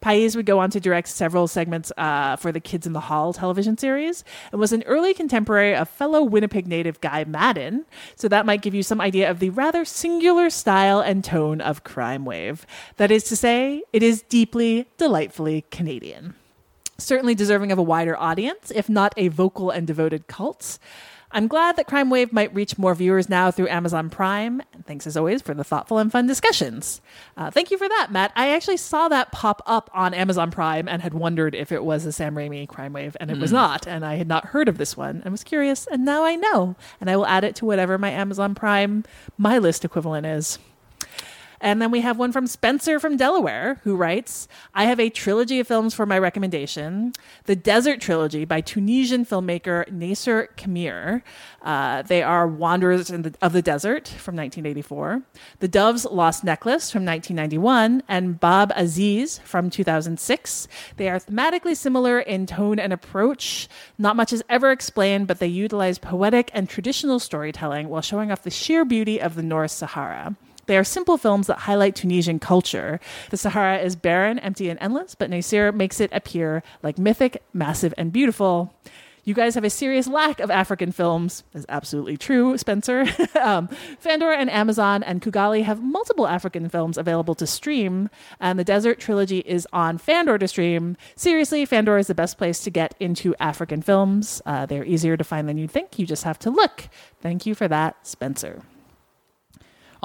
Paizs 0.01 0.36
would 0.36 0.45
go 0.45 0.60
on 0.60 0.70
to 0.70 0.80
direct 0.80 1.08
several 1.08 1.47
segments 1.47 1.91
uh, 1.97 2.36
for 2.36 2.51
the 2.51 2.60
Kids 2.60 2.86
in 2.86 2.93
the 2.93 2.99
Hall 2.99 3.34
television 3.34 3.78
series 3.78 4.24
and 4.51 4.62
was 4.62 4.72
an 4.72 4.84
early 4.84 5.14
contemporary 5.14 5.76
of 5.76 5.89
fellow 5.89 6.22
Winnipeg 6.22 6.68
native 6.68 7.01
Guy 7.01 7.24
Maddin. 7.24 7.86
So 8.16 8.28
that 8.28 8.45
might 8.45 8.62
give 8.62 8.76
you 8.76 8.84
some 8.84 9.01
idea 9.01 9.30
of 9.30 9.39
the 9.39 9.49
rather 9.49 9.86
singular 9.86 10.49
style 10.49 10.99
and 10.99 11.24
tone 11.24 11.62
of 11.62 11.84
Crime 11.84 12.26
Wave. 12.26 12.66
That 12.97 13.12
is 13.12 13.24
to 13.26 13.36
say, 13.36 13.84
it 13.91 14.03
is 14.03 14.22
deeply, 14.22 14.88
delightfully 14.97 15.66
Canadian. 15.72 16.36
Certainly 16.99 17.36
deserving 17.36 17.72
of 17.72 17.80
a 17.80 17.84
wider 17.84 18.18
audience, 18.18 18.72
if 18.72 18.89
not 18.89 19.14
a 19.18 19.28
vocal 19.30 19.72
and 19.72 19.88
devoted 19.88 20.28
cult. 20.28 20.78
I'm 21.32 21.48
glad 21.48 21.76
that 21.76 21.88
Crime 21.88 22.10
Wave 22.10 22.32
might 22.32 22.54
reach 22.54 22.78
more 22.78 22.96
viewers 22.96 23.28
now 23.28 23.52
through 23.52 23.68
Amazon 23.68 24.10
Prime. 24.10 24.62
And 24.74 24.86
thanks 24.86 25.06
as 25.06 25.18
always 25.18 25.42
for 25.42 25.54
the 25.54 25.64
thoughtful 25.64 25.98
and 25.98 26.12
fun 26.12 26.26
discussions. 26.26 27.02
Uh, 27.36 27.52
thank 27.52 27.70
you 27.70 27.78
for 27.78 27.90
that, 27.90 28.08
Matt. 28.12 28.32
I 28.36 28.50
actually 28.50 28.78
saw 28.78 29.10
that 29.10 29.32
pop 29.32 29.62
up 29.66 29.90
on 29.94 30.14
Amazon 30.14 30.52
Prime 30.52 30.88
and 30.88 31.02
had 31.02 31.14
wondered 31.14 31.54
if 31.54 31.72
it 31.72 31.84
was 31.84 32.06
a 32.06 32.12
Sam 32.12 32.36
Raimi 32.36 32.68
Crime 32.68 32.94
Wave, 32.94 33.18
and 33.20 33.30
it 33.30 33.38
mm. 33.38 33.42
was 33.42 33.52
not. 33.52 33.86
And 33.86 34.06
I 34.06 34.16
had 34.16 34.28
not 34.28 34.46
heard 34.46 34.70
of 34.70 34.78
this 34.78 34.96
one 34.96 35.22
and 35.26 35.32
was 35.32 35.44
curious, 35.44 35.86
and 35.88 36.06
now 36.06 36.24
I 36.24 36.36
know. 36.36 36.76
And 37.02 37.10
I 37.10 37.18
will 37.18 37.28
add 37.28 37.44
it 37.44 37.56
to 37.58 37.66
whatever 37.66 37.98
my 37.98 38.10
Amazon 38.10 38.56
Prime 38.56 39.04
my 39.38 39.58
list 39.58 39.84
equivalent 39.84 40.26
is. 40.26 40.60
And 41.60 41.82
then 41.82 41.91
we 41.91 42.01
have 42.01 42.18
one 42.18 42.32
from 42.32 42.47
Spencer 42.47 42.99
from 42.99 43.18
Delaware 43.18 43.80
who 43.84 43.95
writes 43.95 44.47
I 44.74 44.86
have 44.86 44.99
a 44.99 45.10
trilogy 45.10 45.60
of 45.60 45.68
films 45.68 45.93
for 45.93 46.05
my 46.05 46.20
recommendation 46.20 47.14
The 47.45 47.55
Desert 47.55 47.99
Trilogy 48.01 48.45
by 48.45 48.62
Tunisian 48.62 49.26
filmmaker 49.26 49.88
Nacer 49.89 50.47
Khemir. 50.55 51.24
Uh, 51.62 52.01
they 52.03 52.22
are 52.22 52.47
Wanderers 52.47 53.08
the, 53.08 53.34
of 53.41 53.53
the 53.53 53.62
Desert 53.62 54.08
from 54.08 54.36
1984, 54.36 55.24
The 55.60 55.68
Dove's 55.68 56.05
Lost 56.05 56.43
Necklace 56.43 56.91
from 56.91 57.05
1991, 57.05 58.03
and 58.08 58.39
Bab'Aziz 58.39 59.41
from 59.41 59.70
2006. 59.70 60.68
They 60.97 61.10
are 61.10 61.20
thematically 61.20 61.76
similar 61.76 62.20
in 62.20 62.45
tone 62.45 62.80
and 62.80 62.93
approach. 62.93 63.68
Not 63.97 64.16
much 64.16 64.32
is 64.32 64.43
ever 64.49 64.72
explained, 64.72 65.28
but 65.28 65.39
they 65.39 65.47
utilize 65.47 65.97
poetic 65.97 66.51
and 66.53 66.70
traditional 66.70 67.20
storytelling 67.20 67.89
while 67.89 68.01
showing 68.01 68.32
off 68.32 68.43
the 68.43 68.51
sheer 68.51 68.86
beauty 68.86 69.20
of 69.20 69.36
the 69.36 69.43
North 69.43 69.72
Sahara. 69.72 70.36
They 70.68 70.78
are 70.78 70.84
simple 70.84 71.18
films 71.18 71.47
that 71.47 71.59
highlight 71.59 71.95
Tunisian 71.95 72.39
culture. 72.39 72.99
The 73.32 73.38
Sahara 73.38 73.80
is 73.80 73.95
barren, 73.95 74.38
empty, 74.39 74.70
and 74.70 74.78
endless, 74.82 75.15
but 75.15 75.32
Nacer 75.32 75.74
makes 75.74 75.99
it 75.99 76.11
appear 76.13 76.61
like 76.84 76.97
mythic, 76.97 77.41
massive, 77.53 77.93
and 77.97 78.13
beautiful. 78.13 78.74
You 79.28 79.34
guys 79.34 79.55
have 79.55 79.65
a 79.65 79.70
serious 79.70 80.07
lack 80.07 80.39
of 80.39 80.49
African 80.49 80.93
films. 80.93 81.43
Is 81.53 81.65
absolutely 81.68 82.15
true, 82.15 82.57
Spencer. 82.57 83.05
um, 83.41 83.68
Fandor 83.99 84.32
and 84.32 84.49
Amazon 84.49 85.03
and 85.03 85.22
Kugali 85.22 85.63
have 85.63 85.84
multiple 85.84 86.28
African 86.28 86.70
films 86.70 86.97
available 86.97 87.36
to 87.36 87.45
stream, 87.45 88.09
and 88.39 88.57
the 88.57 88.63
Desert 88.63 88.99
Trilogy 88.99 89.39
is 89.39 89.68
on 89.74 89.97
Fandor 89.97 90.38
to 90.38 90.47
stream. 90.47 90.95
Seriously, 91.18 91.65
Fandor 91.65 91.97
is 91.97 92.07
the 92.07 92.15
best 92.15 92.38
place 92.38 92.61
to 92.61 92.70
get 92.70 92.95
into 93.01 93.36
African 93.38 93.82
films. 93.82 94.41
Uh, 94.45 94.65
they're 94.65 94.86
easier 94.86 95.18
to 95.18 95.26
find 95.26 95.49
than 95.49 95.57
you'd 95.57 95.72
think. 95.72 95.99
You 95.99 96.05
just 96.05 96.24
have 96.24 96.39
to 96.39 96.49
look. 96.49 96.88
Thank 97.20 97.45
you 97.45 97.53
for 97.53 97.68
that, 97.68 98.07
Spencer. 98.07 98.61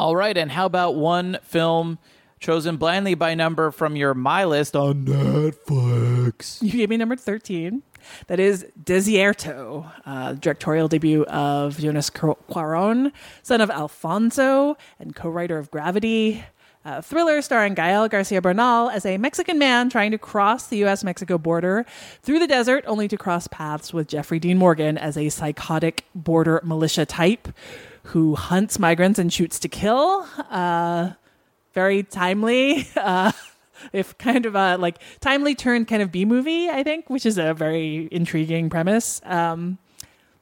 All 0.03 0.16
right, 0.16 0.36
and 0.36 0.50
how 0.50 0.66
about 0.66 0.96
one 0.96 1.38
film 1.44 2.00
chosen 2.40 2.76
blindly 2.76 3.14
by 3.14 3.36
number 3.36 3.70
from 3.70 3.94
your 3.94 4.14
My 4.14 4.44
List 4.44 4.74
on 4.74 5.05
Netflix? 5.05 6.61
You 6.61 6.72
gave 6.72 6.88
me 6.88 6.96
number 6.96 7.14
13. 7.14 7.84
That 8.26 8.40
is 8.40 8.66
Desierto, 8.82 9.88
uh, 10.05 10.32
directorial 10.32 10.88
debut 10.88 11.22
of 11.26 11.78
Jonas 11.78 12.11
Cuaron, 12.11 13.12
son 13.44 13.61
of 13.61 13.70
Alfonso 13.70 14.76
and 14.98 15.14
co-writer 15.14 15.57
of 15.57 15.70
Gravity. 15.70 16.42
Thriller 17.03 17.40
starring 17.40 17.74
Gael 17.74 18.09
Garcia 18.09 18.42
Bernal 18.42 18.90
as 18.90 19.07
a 19.07 19.18
Mexican 19.18 19.57
man 19.57 19.88
trying 19.88 20.11
to 20.11 20.18
cross 20.18 20.66
the 20.66 20.78
U.S. 20.78 21.05
Mexico 21.05 21.38
border 21.38 21.86
through 22.22 22.40
the 22.40 22.48
desert, 22.48 22.82
only 22.88 23.07
to 23.07 23.16
cross 23.16 23.46
paths 23.46 23.92
with 23.94 24.09
Jeffrey 24.09 24.40
Dean 24.40 24.59
Morgan 24.59 24.98
as 24.98 25.16
a 25.16 25.28
psychotic 25.28 26.07
border 26.12 26.61
militia 26.64 27.07
type 27.07 27.46
who 28.05 28.34
hunts 28.34 28.78
migrants 28.78 29.18
and 29.18 29.32
shoots 29.32 29.59
to 29.61 29.68
kill. 29.68 30.26
Uh, 30.50 31.11
very 31.72 32.03
timely. 32.03 32.88
Uh, 32.96 33.32
if 33.92 34.16
kind 34.18 34.46
of 34.46 34.55
a 34.55 34.76
like 34.76 34.98
timely 35.20 35.57
turned 35.57 35.88
kind 35.88 36.03
of 36.03 36.12
B 36.12 36.24
movie, 36.24 36.68
I 36.70 36.84
think, 36.84 37.11
which 37.11 37.26
is 37.26 37.36
a 37.36 37.53
very 37.53 38.09
intriguing 38.12 38.70
premise. 38.70 39.20
Um, 39.24 39.78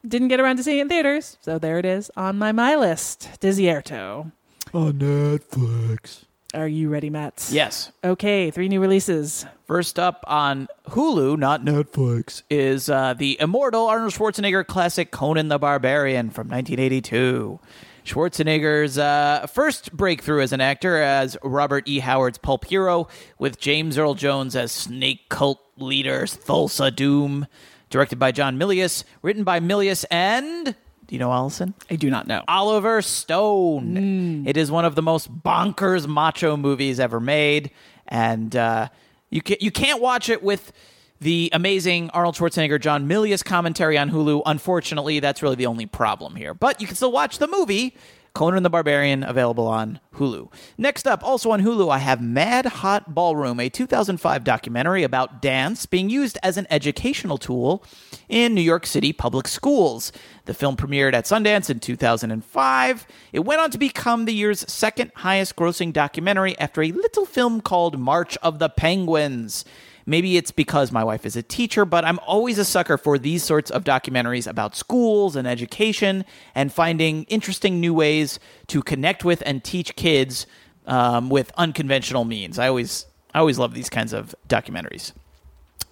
didn't 0.07 0.29
get 0.29 0.41
around 0.41 0.57
to 0.59 0.63
seeing 0.63 0.79
it 0.79 0.83
in 0.83 0.89
theaters, 0.89 1.39
so 1.41 1.59
there 1.59 1.79
it 1.79 1.87
is 1.87 2.11
on 2.17 2.39
my 2.39 2.53
my 2.53 2.77
list. 2.77 3.31
Desierto. 3.41 4.33
On 4.75 4.93
Netflix. 4.93 6.25
Are 6.53 6.67
you 6.67 6.89
ready, 6.89 7.11
Matt? 7.11 7.49
Yes. 7.53 7.93
Okay, 8.03 8.51
three 8.51 8.69
new 8.69 8.81
releases. 8.81 9.47
First 9.67 10.01
up 10.01 10.25
on 10.27 10.67
Hulu, 10.89 11.39
not 11.39 11.65
Netflix, 11.65 12.43
is 12.51 12.91
uh, 12.91 13.15
the 13.15 13.41
immortal 13.41 13.87
Arnold 13.87 14.13
Schwarzenegger 14.13 14.67
classic 14.67 15.13
Conan 15.13 15.47
the 15.47 15.59
Barbarian 15.59 16.31
from 16.31 16.49
1982. 16.49 17.61
Schwarzenegger's 18.05 18.99
uh, 18.99 19.47
first 19.47 19.93
breakthrough 19.93 20.43
as 20.43 20.53
an 20.53 20.61
actor 20.61 21.01
as 21.01 21.37
Robert 21.45 21.85
E. 21.87 22.01
Howard's 22.01 22.39
pulp 22.39 22.65
hero, 22.65 23.07
with 23.39 23.61
James 23.61 23.97
Earl 23.97 24.15
Jones 24.15 24.57
as 24.57 24.73
snake 24.73 25.29
cult 25.29 25.61
leader 25.77 26.23
Thulsa 26.23 26.95
Doom. 26.95 27.47
Directed 27.91 28.19
by 28.19 28.33
John 28.33 28.59
Milius, 28.59 29.05
written 29.23 29.45
by 29.45 29.61
Milius 29.61 30.05
and. 30.11 30.75
Do 31.11 31.17
you 31.17 31.19
know 31.19 31.33
Alison? 31.33 31.75
I 31.91 31.97
do 31.97 32.09
not 32.09 32.29
know. 32.29 32.45
Oliver 32.47 33.03
Stone. 33.03 34.47
It 34.47 34.57
is 34.57 34.71
one 34.71 34.85
of 34.85 34.95
the 34.95 35.03
most 35.03 35.29
bonkers 35.43 36.07
macho 36.07 36.57
movies 36.57 37.01
ever 37.01 37.19
made, 37.19 37.73
and 38.07 38.55
uh, 38.55 38.91
you 39.29 39.43
can, 39.43 39.57
you 39.59 39.73
can't 39.73 40.01
watch 40.01 40.29
it 40.29 40.41
with 40.41 40.73
the 41.21 41.51
amazing 41.53 42.11
Arnold 42.11 42.37
Schwarzenegger 42.37 42.81
John 42.81 43.09
Milius 43.09 43.45
commentary 43.45 43.99
on 43.99 44.09
Hulu. 44.09 44.43
Unfortunately, 44.47 45.19
that's 45.19 45.43
really 45.43 45.57
the 45.57 45.67
only 45.67 45.85
problem 45.85 46.37
here. 46.37 46.55
But 46.55 46.81
you 46.81 46.87
can 46.87 46.95
still 46.95 47.11
watch 47.11 47.39
the 47.39 47.49
movie. 47.49 47.97
Conan 48.35 48.63
the 48.63 48.71
Barbarian 48.71 49.23
available 49.23 49.67
on 49.67 50.01
Hulu. 50.15 50.53
Next 50.79 51.07
up, 51.07 51.23
also 51.25 51.51
on 51.51 51.63
Hulu, 51.63 51.91
I 51.91 51.99
have 51.99 52.23
Mad 52.23 52.67
Hot 52.67 53.15
Ballroom, 53.15 53.59
a 53.59 53.69
2005 53.69 54.45
documentary 54.45 55.03
about 55.03 55.43
dance 55.43 55.87
being 55.87 56.09
used 56.09 56.39
as 56.43 56.57
an 56.57 56.67
educational 56.71 57.39
tool 57.39 57.85
in 58.29 58.55
New 58.55 58.61
York 58.61 58.87
City 58.87 59.13
public 59.13 59.49
schools. 59.49 60.13
The 60.45 60.55
film 60.55 60.77
premiered 60.77 61.15
at 61.15 61.25
Sundance 61.25 61.71
in 61.71 61.81
2005. 61.81 63.07
It 63.33 63.41
went 63.41 63.61
on 63.61 63.71
to 63.71 63.79
become 63.79 64.25
the 64.25 64.35
year's 64.35 64.71
second 64.73 65.13
highest 65.17 65.57
grossing 65.57 65.93
documentary 65.93 66.59
after 66.59 66.83
a 66.83 66.93
little 66.93 67.27
film 67.27 67.61
called 67.61 67.99
March 67.99 68.37
of 68.39 68.59
the 68.59 68.69
Penguins. 68.69 69.65
Maybe 70.11 70.37
it's 70.37 70.51
because 70.51 70.91
my 70.91 71.05
wife 71.05 71.25
is 71.25 71.37
a 71.37 71.43
teacher, 71.45 71.85
but 71.85 72.05
I'm 72.05 72.19
always 72.27 72.59
a 72.59 72.65
sucker 72.65 72.99
for 72.99 73.17
these 73.17 73.45
sorts 73.45 73.71
of 73.71 73.85
documentaries 73.85 74.49
about 74.49 74.75
schools 74.75 75.37
and 75.37 75.47
education 75.47 76.25
and 76.53 76.73
finding 76.73 77.23
interesting 77.29 77.79
new 77.79 77.95
ways 77.95 78.41
to 78.67 78.83
connect 78.83 79.25
with 79.25 79.41
and 79.47 79.63
teach 79.63 79.95
kids 79.95 80.49
um, 80.85 81.31
with 81.31 81.53
unconventional 81.57 82.25
means. 82.25 82.59
I 82.59 82.67
always, 82.67 83.07
I 83.33 83.39
always 83.39 83.57
love 83.57 83.73
these 83.73 83.89
kinds 83.89 84.13
of 84.13 84.35
documentaries. 84.49 85.13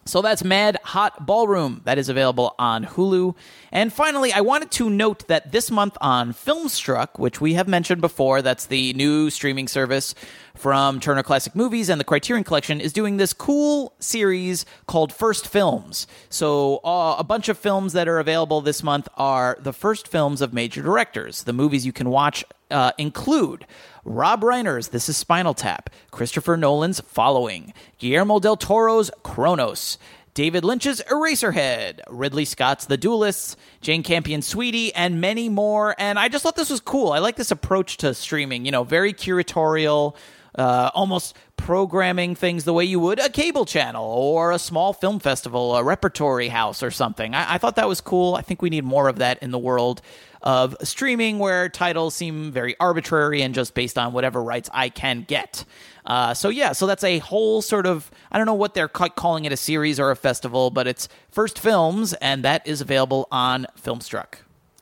So 0.09 0.23
that's 0.23 0.43
Mad 0.43 0.79
Hot 0.85 1.27
Ballroom. 1.27 1.83
That 1.85 1.99
is 1.99 2.09
available 2.09 2.55
on 2.59 2.87
Hulu. 2.87 3.37
And 3.71 3.93
finally, 3.93 4.33
I 4.33 4.41
wanted 4.41 4.71
to 4.71 4.89
note 4.89 5.29
that 5.29 5.53
this 5.53 5.71
month 5.71 5.99
on 6.01 6.33
Filmstruck, 6.33 7.19
which 7.19 7.43
we 7.43 7.53
have 7.55 7.69
mentioned 7.69 8.01
before, 8.01 8.41
that's 8.41 8.65
the 8.65 8.95
new 8.95 9.29
streaming 9.29 9.69
service 9.69 10.15
from 10.55 10.99
Turner 10.99 11.23
Classic 11.23 11.55
Movies 11.55 11.91
and 11.91 12.01
the 12.01 12.05
Criterion 12.05 12.43
Collection, 12.43 12.81
is 12.81 12.95
doing 12.95 13.19
this 13.19 13.35
cool 13.35 13.93
series 13.99 14.65
called 14.87 15.13
First 15.13 15.47
Films. 15.47 16.07
So 16.31 16.79
uh, 16.79 17.17
a 17.19 17.25
bunch 17.25 17.51
of 17.51 17.59
films 17.59 17.93
that 17.93 18.09
are 18.09 18.19
available 18.19 18.63
this 18.63 18.83
month 18.83 19.09
are 19.19 19.59
the 19.61 19.75
first 19.75 20.09
films 20.09 20.41
of 20.41 20.55
major 20.55 20.81
directors. 20.81 21.43
The 21.43 21.53
movies 21.53 21.85
you 21.85 21.93
can 21.93 22.09
watch 22.09 22.47
uh, 22.71 22.93
include 22.99 23.67
Rob 24.05 24.43
Reiner's 24.43 24.89
This 24.89 25.09
is 25.09 25.17
Spinal 25.17 25.55
Tap, 25.55 25.91
Christopher 26.11 26.57
Nolan's 26.57 27.01
Following, 27.01 27.73
Guillermo 27.99 28.39
del 28.39 28.57
Toro's 28.57 29.11
Cronos, 29.23 29.99
David 30.35 30.65
Lynch's 30.65 31.03
Eraserhead, 31.11 32.01
Ridley 32.09 32.45
Scott's 32.45 32.87
The 32.87 32.97
Duelists, 32.97 33.57
Jane 33.81 34.03
Campion's 34.03 34.47
Sweetie, 34.47 34.95
and 34.95 35.21
many 35.21 35.49
more. 35.49 35.97
And 35.99 36.19
I 36.19 36.29
just 36.29 36.45
thought 36.45 36.55
this 36.55 36.71
was 36.71 36.81
cool. 36.81 37.11
I 37.11 37.19
like 37.19 37.37
this 37.37 37.51
approach 37.51 37.97
to 37.99 38.15
streaming, 38.15 38.65
you 38.65 38.71
know, 38.71 38.85
very 38.85 39.13
curatorial, 39.13 40.15
uh, 40.59 40.91
almost 40.95 41.37
programming 41.57 42.35
things 42.35 42.65
the 42.65 42.73
way 42.73 42.85
you 42.85 43.01
would 43.01 43.19
a 43.19 43.29
cable 43.29 43.65
channel 43.65 44.05
or 44.05 44.53
a 44.53 44.59
small 44.59 44.93
film 44.93 45.19
festival, 45.21 45.77
a 45.77 45.83
repertory 45.83 46.49
house 46.49 46.83
or 46.83 46.91
something. 46.91 47.35
I, 47.35 47.55
I 47.55 47.59
thought 47.59 47.77
that 47.77 47.89
was 47.89 48.01
cool. 48.01 48.35
I 48.35 48.43
think 48.43 48.61
we 48.61 48.71
need 48.71 48.85
more 48.85 49.09
of 49.09 49.19
that 49.19 49.43
in 49.43 49.51
the 49.51 49.59
world 49.59 50.03
of 50.43 50.77
streaming 50.83 51.39
where 51.39 51.69
titles 51.69 52.15
seem 52.15 52.53
very 52.53 52.77
arbitrary 52.79 53.43
and 53.43 53.55
just 53.55 53.75
based 53.75 53.99
on 53.99 54.13
whatever 54.13 54.43
rights 54.43 54.71
I 54.73 54.89
can 54.89 55.23
get. 55.23 55.65
Uh, 56.05 56.33
so 56.33 56.49
yeah, 56.49 56.73
so 56.73 56.87
that's 56.87 57.05
a 57.05 57.19
whole 57.19 57.61
sort 57.61 57.87
of 57.87 58.11
I 58.31 58.39
don't 58.39 58.47
know 58.47 58.55
what 58.55 58.75
they're 58.75 58.89
ca- 58.89 59.11
calling 59.11 59.45
it 59.45 59.53
a 59.53 59.57
series 59.57 60.01
or 60.01 60.11
a 60.11 60.17
festival, 60.17 60.71
but 60.71 60.87
it's 60.87 61.09
first 61.31 61.59
films, 61.59 62.15
and 62.15 62.45
that 62.45 62.67
is 62.67 62.81
available 62.81 63.29
on 63.31 63.67
Filmstruck. 63.81 64.37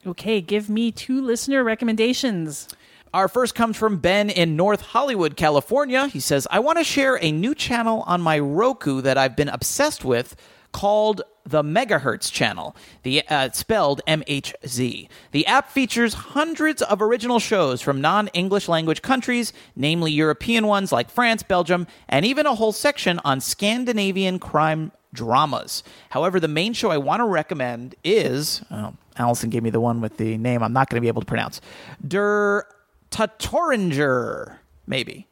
Okay, 0.07 0.41
give 0.41 0.71
me 0.71 0.93
two 0.93 1.21
listener 1.21 1.65
recommendations. 1.65 2.69
Our 3.17 3.29
first 3.29 3.55
comes 3.55 3.79
from 3.79 3.97
Ben 3.97 4.29
in 4.29 4.57
North 4.57 4.83
Hollywood, 4.83 5.39
California. 5.39 6.07
He 6.09 6.21
says, 6.21 6.47
I 6.51 6.59
want 6.59 6.77
to 6.77 6.85
share 6.85 7.19
a 7.23 7.33
new 7.33 7.55
channel 7.55 8.05
on 8.07 8.21
my 8.21 8.39
Roku 8.39 9.01
that 9.01 9.17
I've 9.17 9.35
been 9.35 9.49
obsessed 9.49 10.05
with 10.05 10.37
called 10.73 11.23
the 11.47 11.63
Megahertz 11.63 12.31
channel, 12.31 12.77
the 13.05 13.27
uh, 13.31 13.49
spelled 13.53 14.03
MHZ. 14.07 15.09
The 15.31 15.47
app 15.47 15.71
features 15.71 16.13
hundreds 16.13 16.83
of 16.83 17.01
original 17.01 17.39
shows 17.39 17.81
from 17.81 18.03
non-English 18.03 18.69
language 18.69 19.01
countries, 19.01 19.55
namely 19.75 20.13
European 20.13 20.67
ones 20.67 20.93
like 20.93 21.09
France, 21.09 21.43
Belgium, 21.43 21.87
and 22.11 22.27
even 22.27 22.45
a 22.45 22.55
whole 22.55 22.73
section 22.73 23.19
on 23.25 23.41
Scandinavian 23.41 24.39
crime 24.39 24.93
dramas. 25.15 25.83
However, 26.11 26.39
the 26.39 26.49
main 26.49 26.75
show 26.75 26.91
I 26.91 26.99
want 26.99 27.21
to 27.21 27.25
recommend 27.25 27.95
is 28.05 28.61
oh, 28.71 28.93
Alison 29.17 29.49
gave 29.49 29.63
me 29.63 29.71
the 29.71 29.81
one 29.81 30.03
with 30.03 30.19
the 30.19 30.37
name 30.37 30.63
I'm 30.63 30.75
not 30.75 30.91
going 30.91 30.97
to 30.97 31.01
be 31.01 31.09
able 31.09 31.23
to 31.23 31.27
pronounce. 31.27 31.63
Der 32.07 32.67
Tatoringer, 33.11 34.59
maybe. 34.87 35.29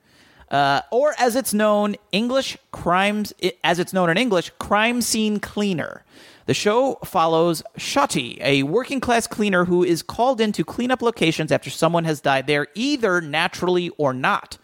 Uh, 0.51 0.83
or 0.91 1.15
as 1.19 1.37
it's 1.37 1.53
known, 1.53 1.97
English 2.13 2.57
crimes, 2.71 3.33
as 3.63 3.79
it's 3.79 3.93
known 3.93 4.11
in 4.11 4.17
English, 4.17 4.51
crime 4.59 5.03
scene 5.03 5.41
cleaner. 5.41 6.05
The 6.47 6.55
show 6.55 6.97
follows 7.05 7.63
Schotty, 7.79 8.39
a 8.41 8.65
working 8.65 9.01
class 9.01 9.27
cleaner 9.27 9.65
who 9.65 9.83
is 9.83 10.03
called 10.03 10.41
in 10.41 10.53
to 10.53 10.65
clean 10.65 10.91
up 10.91 11.01
locations 11.01 11.51
after 11.51 11.71
someone 11.71 12.05
has 12.05 12.21
died 12.21 12.47
there, 12.47 12.69
either 12.75 13.21
naturally 13.21 13.89
or 13.97 14.13
not. 14.13 14.59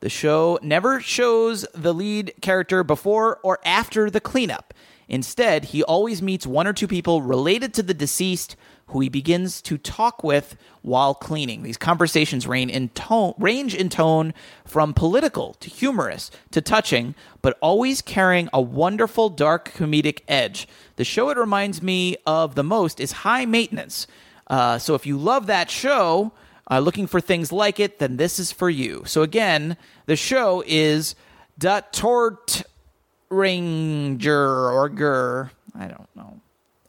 The 0.00 0.08
show 0.08 0.58
never 0.60 1.00
shows 1.00 1.64
the 1.72 1.94
lead 1.94 2.34
character 2.40 2.82
before 2.82 3.38
or 3.42 3.60
after 3.64 4.10
the 4.10 4.20
cleanup. 4.20 4.74
Instead, 5.08 5.66
he 5.66 5.82
always 5.84 6.20
meets 6.22 6.46
one 6.46 6.66
or 6.66 6.72
two 6.72 6.88
people 6.88 7.22
related 7.22 7.74
to 7.74 7.82
the 7.82 7.94
deceased 7.94 8.56
who 8.90 9.00
he 9.00 9.08
begins 9.08 9.60
to 9.62 9.78
talk 9.78 10.22
with 10.22 10.56
while 10.82 11.14
cleaning. 11.14 11.62
These 11.62 11.76
conversations 11.76 12.46
range 12.46 12.72
in 12.72 12.88
tone, 12.90 13.34
range 13.38 13.74
in 13.74 13.88
tone 13.88 14.34
from 14.64 14.94
political 14.94 15.54
to 15.54 15.70
humorous 15.70 16.30
to 16.50 16.60
touching, 16.60 17.14
but 17.42 17.58
always 17.60 18.02
carrying 18.02 18.48
a 18.52 18.60
wonderful 18.60 19.28
dark 19.28 19.72
comedic 19.72 20.20
edge. 20.28 20.68
The 20.96 21.04
show 21.04 21.30
it 21.30 21.36
reminds 21.36 21.82
me 21.82 22.16
of 22.26 22.54
the 22.54 22.64
most 22.64 23.00
is 23.00 23.12
High 23.12 23.46
Maintenance. 23.46 24.06
Uh, 24.46 24.78
so 24.78 24.94
if 24.94 25.06
you 25.06 25.16
love 25.16 25.46
that 25.46 25.70
show, 25.70 26.32
uh, 26.70 26.78
looking 26.78 27.06
for 27.06 27.20
things 27.20 27.52
like 27.52 27.80
it, 27.80 27.98
then 27.98 28.16
this 28.16 28.38
is 28.38 28.52
for 28.52 28.70
you. 28.70 29.02
So 29.06 29.22
again, 29.22 29.76
the 30.06 30.16
show 30.16 30.62
is 30.66 31.14
Da 31.58 31.80
Tort 31.92 32.62
Ranger 33.28 34.70
or 34.70 34.88
Gur. 34.88 35.50
I 35.74 35.86
don't 35.86 36.08
know. 36.16 36.40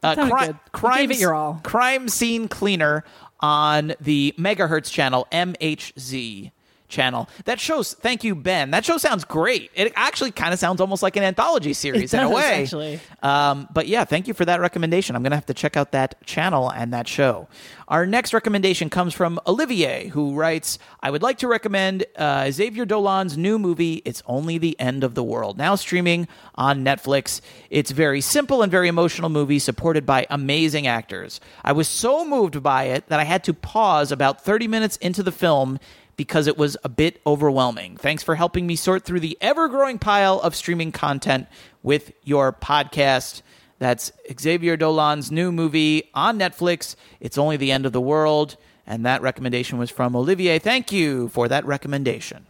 Uh, 0.04 0.16
cri- 0.16 0.48
good. 0.48 0.48
You 0.48 0.60
crime, 0.72 0.98
gave 0.98 1.12
it 1.12 1.20
your 1.20 1.34
all. 1.34 1.60
Crime 1.64 2.10
Scene 2.10 2.48
Cleaner 2.48 3.04
on 3.40 3.94
the 4.00 4.34
Megahertz 4.38 4.92
channel, 4.92 5.28
MHZ 5.32 6.52
channel. 6.92 7.28
That 7.46 7.60
shows, 7.60 7.94
thank 7.96 8.24
you, 8.24 8.36
Ben. 8.36 8.70
That 8.72 8.86
show 8.86 8.98
sounds 9.00 9.24
great. 9.24 9.72
It 9.74 9.92
actually 9.96 10.32
kind 10.32 10.54
of 10.54 10.60
sounds 10.60 10.80
almost 10.80 11.02
like 11.02 11.16
an 11.16 11.24
anthology 11.24 11.74
series 11.74 12.14
It 12.14 12.20
in 12.20 12.24
a 12.26 12.30
way. 12.30 12.62
actually. 12.62 13.00
Um, 13.24 13.68
but 13.74 13.88
yeah, 13.88 14.06
thank 14.06 14.28
you 14.28 14.34
for 14.36 14.46
that 14.46 14.60
recommendation. 14.60 15.16
I'm 15.16 15.24
going 15.24 15.32
to 15.32 15.38
have 15.38 15.48
to 15.48 15.54
check 15.56 15.76
out 15.76 15.92
that 15.94 16.24
channel 16.26 16.70
and 16.72 16.94
that 16.94 17.08
show. 17.08 17.48
Our 17.88 18.06
next 18.06 18.34
recommendation 18.34 18.90
comes 18.90 19.14
from 19.14 19.40
Olivier, 19.46 20.08
who 20.08 20.34
writes 20.36 20.78
I 21.02 21.10
would 21.12 21.22
like 21.22 21.40
to 21.40 21.48
recommend 21.48 22.06
uh, 22.16 22.50
Xavier 22.52 22.86
Dolan's 22.86 23.38
new 23.38 23.58
movie, 23.60 24.02
It's 24.06 24.24
Only 24.28 24.58
the 24.58 24.80
End 24.80 25.04
of 25.04 25.16
the 25.16 25.24
World, 25.24 25.58
now 25.58 25.76
streaming 25.76 26.28
on 26.56 26.86
Netflix. 26.86 27.42
It's 27.70 27.92
very 27.92 28.22
simple 28.22 28.62
and 28.62 28.72
very 28.72 28.88
emotional 28.88 29.30
movie 29.30 29.60
supported 29.60 30.06
by 30.06 30.26
amazing 30.30 30.88
actors. 30.88 31.42
I 31.66 31.74
was 31.74 31.88
so 31.90 32.24
moved 32.24 32.64
by 32.64 32.84
it 32.86 33.08
that 33.08 33.20
I 33.20 33.24
had 33.26 33.44
to 33.46 33.54
pause 33.54 34.12
about 34.12 34.42
30 34.44 34.68
minutes 34.68 34.96
into 34.98 35.22
the 35.24 35.32
film 35.32 35.78
because 36.16 36.48
it 36.48 36.58
was 36.58 36.78
a 36.84 36.90
bit 36.90 37.22
overwhelming. 37.26 37.98
Thanks 37.98 38.24
for 38.24 38.36
helping 38.36 38.68
me 38.68 38.76
sort 38.76 39.04
through 39.04 39.22
the 39.22 39.38
ever 39.42 39.68
growing 39.68 40.00
pile 40.00 40.40
of 40.40 40.56
streaming 40.56 40.92
content 40.92 41.48
with 41.84 42.12
your 42.24 42.54
podcast. 42.54 43.42
That's 43.80 44.12
Xavier 44.40 44.78
Dolan's 44.78 45.32
new 45.32 45.52
movie 45.52 46.10
on 46.14 46.38
Netflix. 46.38 46.96
It's 47.20 47.38
only 47.38 47.58
the 47.58 47.72
end 47.72 47.86
of 47.86 47.94
the 47.94 48.02
world. 48.02 48.58
And 48.86 49.06
that 49.06 49.22
recommendation 49.22 49.78
was 49.78 49.90
from 49.90 50.16
Olivier. 50.16 50.60
Thank 50.60 50.92
you 50.92 51.30
for 51.30 51.48
that 51.48 51.66
recommendation. 51.66 52.46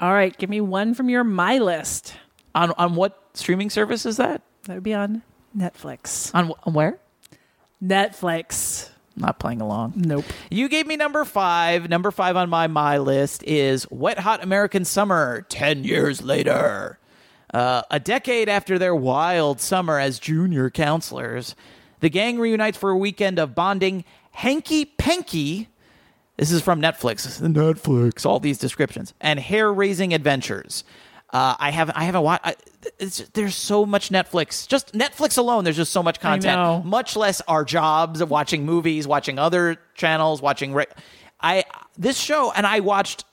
All 0.00 0.12
right, 0.12 0.36
give 0.36 0.50
me 0.50 0.60
one 0.60 0.94
from 0.94 1.08
your 1.08 1.24
my 1.24 1.58
list. 1.58 2.14
On 2.54 2.72
on 2.72 2.94
what 2.94 3.20
streaming 3.34 3.70
service 3.70 4.06
is 4.06 4.16
that? 4.16 4.42
That 4.64 4.74
would 4.74 4.82
be 4.82 4.94
on 4.94 5.22
Netflix. 5.56 6.34
On, 6.34 6.52
on 6.64 6.74
where? 6.74 6.98
Netflix. 7.82 8.90
Not 9.16 9.38
playing 9.38 9.60
along. 9.60 9.92
Nope. 9.96 10.24
You 10.50 10.68
gave 10.68 10.86
me 10.86 10.96
number 10.96 11.24
five. 11.24 11.88
Number 11.88 12.10
five 12.10 12.36
on 12.36 12.50
my 12.50 12.66
my 12.66 12.98
list 12.98 13.44
is 13.44 13.88
Wet 13.90 14.18
Hot 14.18 14.42
American 14.42 14.84
Summer. 14.84 15.42
Ten 15.48 15.84
years 15.84 16.22
later, 16.22 16.98
uh, 17.52 17.82
a 17.90 18.00
decade 18.00 18.48
after 18.48 18.78
their 18.78 18.94
wild 18.94 19.60
summer 19.60 20.00
as 20.00 20.18
junior 20.18 20.68
counselors, 20.68 21.54
the 22.00 22.10
gang 22.10 22.40
reunites 22.40 22.76
for 22.76 22.90
a 22.90 22.96
weekend 22.96 23.38
of 23.38 23.54
bonding, 23.54 24.04
hanky 24.32 24.84
panky. 24.84 25.68
This 26.36 26.50
is 26.50 26.62
from 26.62 26.82
Netflix. 26.82 27.40
Netflix. 27.40 28.26
All 28.26 28.40
these 28.40 28.58
descriptions 28.58 29.14
and 29.20 29.38
hair 29.38 29.72
raising 29.72 30.12
adventures. 30.12 30.82
Uh, 31.34 31.56
I 31.58 31.70
haven't. 31.72 31.96
I 31.96 32.04
haven't 32.04 32.22
watched. 32.22 32.46
I, 32.46 32.54
it's, 33.00 33.18
there's 33.34 33.56
so 33.56 33.84
much 33.84 34.10
Netflix. 34.10 34.68
Just 34.68 34.92
Netflix 34.92 35.36
alone. 35.36 35.64
There's 35.64 35.76
just 35.76 35.90
so 35.92 36.00
much 36.00 36.20
content. 36.20 36.56
Much 36.84 37.16
less 37.16 37.40
our 37.48 37.64
jobs 37.64 38.20
of 38.20 38.30
watching 38.30 38.64
movies, 38.64 39.08
watching 39.08 39.36
other 39.38 39.76
channels, 39.94 40.40
watching. 40.40 40.72
Ra- 40.72 40.84
I 41.40 41.64
this 41.98 42.16
show 42.16 42.52
and 42.52 42.64
I 42.64 42.78
watched. 42.80 43.24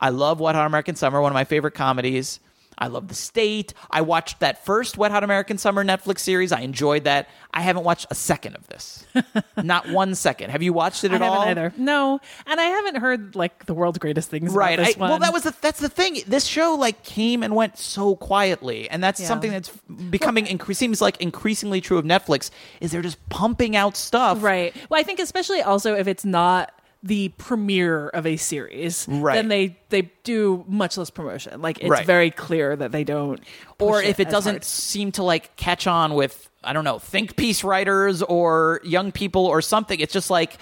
I 0.00 0.08
love 0.08 0.40
Wet 0.40 0.56
Hot 0.56 0.66
American 0.66 0.96
Summer, 0.96 1.20
one 1.22 1.30
of 1.30 1.34
my 1.34 1.44
favorite 1.44 1.74
comedies. 1.74 2.40
I 2.78 2.88
love 2.88 3.08
The 3.08 3.14
State. 3.14 3.74
I 3.90 4.00
watched 4.00 4.40
that 4.40 4.64
first 4.64 4.98
Wet 4.98 5.10
Hot 5.10 5.22
American 5.24 5.58
Summer 5.58 5.84
Netflix 5.84 6.20
series. 6.20 6.52
I 6.52 6.60
enjoyed 6.60 7.04
that. 7.04 7.28
I 7.52 7.60
haven't 7.60 7.84
watched 7.84 8.06
a 8.10 8.14
second 8.14 8.56
of 8.56 8.66
this. 8.68 9.06
Not 9.56 9.88
one 9.90 10.14
second. 10.14 10.50
Have 10.50 10.62
you 10.62 10.72
watched 10.72 11.04
it 11.04 11.12
I 11.12 11.16
at 11.16 11.20
haven't 11.20 11.38
all? 11.38 11.44
either. 11.46 11.72
No, 11.76 12.20
and 12.46 12.60
I 12.60 12.64
haven't 12.64 12.96
heard 12.96 13.36
like 13.36 13.66
the 13.66 13.74
world's 13.74 13.98
greatest 13.98 14.28
things. 14.30 14.50
about 14.52 14.58
Right. 14.58 14.78
this 14.78 14.96
I, 14.96 15.00
well, 15.00 15.18
that 15.20 15.32
was 15.32 15.44
the, 15.44 15.54
that's 15.60 15.78
the 15.80 15.88
thing. 15.88 16.18
This 16.26 16.44
show 16.44 16.74
like 16.74 17.02
came 17.04 17.42
and 17.42 17.54
went 17.54 17.78
so 17.78 18.16
quietly, 18.16 18.90
and 18.90 19.02
that's 19.02 19.20
Yeah. 19.20 19.28
something 19.28 19.50
that's 19.52 19.68
becoming 20.10 20.46
incre- 20.46 20.74
seems 20.74 21.00
like 21.00 21.20
increasingly 21.20 21.80
true 21.80 21.98
of 21.98 22.04
Netflix. 22.04 22.50
Is 22.80 22.90
they're 22.90 23.02
just 23.02 23.26
pumping 23.28 23.76
out 23.76 23.96
stuff. 23.96 24.42
Right. 24.42 24.74
Well, 24.90 24.98
I 25.00 25.04
think 25.04 25.20
especially 25.20 25.62
also 25.62 25.94
if 25.94 26.08
it's 26.08 26.24
not 26.24 26.72
the 27.06 27.28
premiere 27.36 28.08
of 28.08 28.26
a 28.26 28.36
series, 28.38 29.06
Right. 29.08 29.34
then 29.34 29.48
they 29.48 29.76
they 29.90 30.10
do 30.24 30.64
much 30.66 30.96
less 30.96 31.10
promotion. 31.10 31.60
Like 31.60 31.78
it's 31.80 31.88
Right. 31.90 32.06
very 32.06 32.30
clear 32.30 32.74
that 32.74 32.92
they 32.92 33.04
don't. 33.04 33.40
Or 33.78 34.02
if 34.02 34.18
it 34.18 34.28
as 34.28 34.32
doesn't 34.32 34.54
hard. 34.54 34.64
seem 34.64 35.12
to 35.12 35.22
like 35.22 35.54
catch 35.56 35.86
on 35.86 36.14
with 36.14 36.48
I 36.64 36.72
don't 36.72 36.84
know 36.84 36.98
think 36.98 37.36
piece 37.36 37.62
writers 37.62 38.22
or 38.22 38.80
young 38.84 39.12
people 39.12 39.44
or 39.44 39.60
something. 39.60 40.00
It's 40.00 40.14
just 40.14 40.30
like 40.30 40.56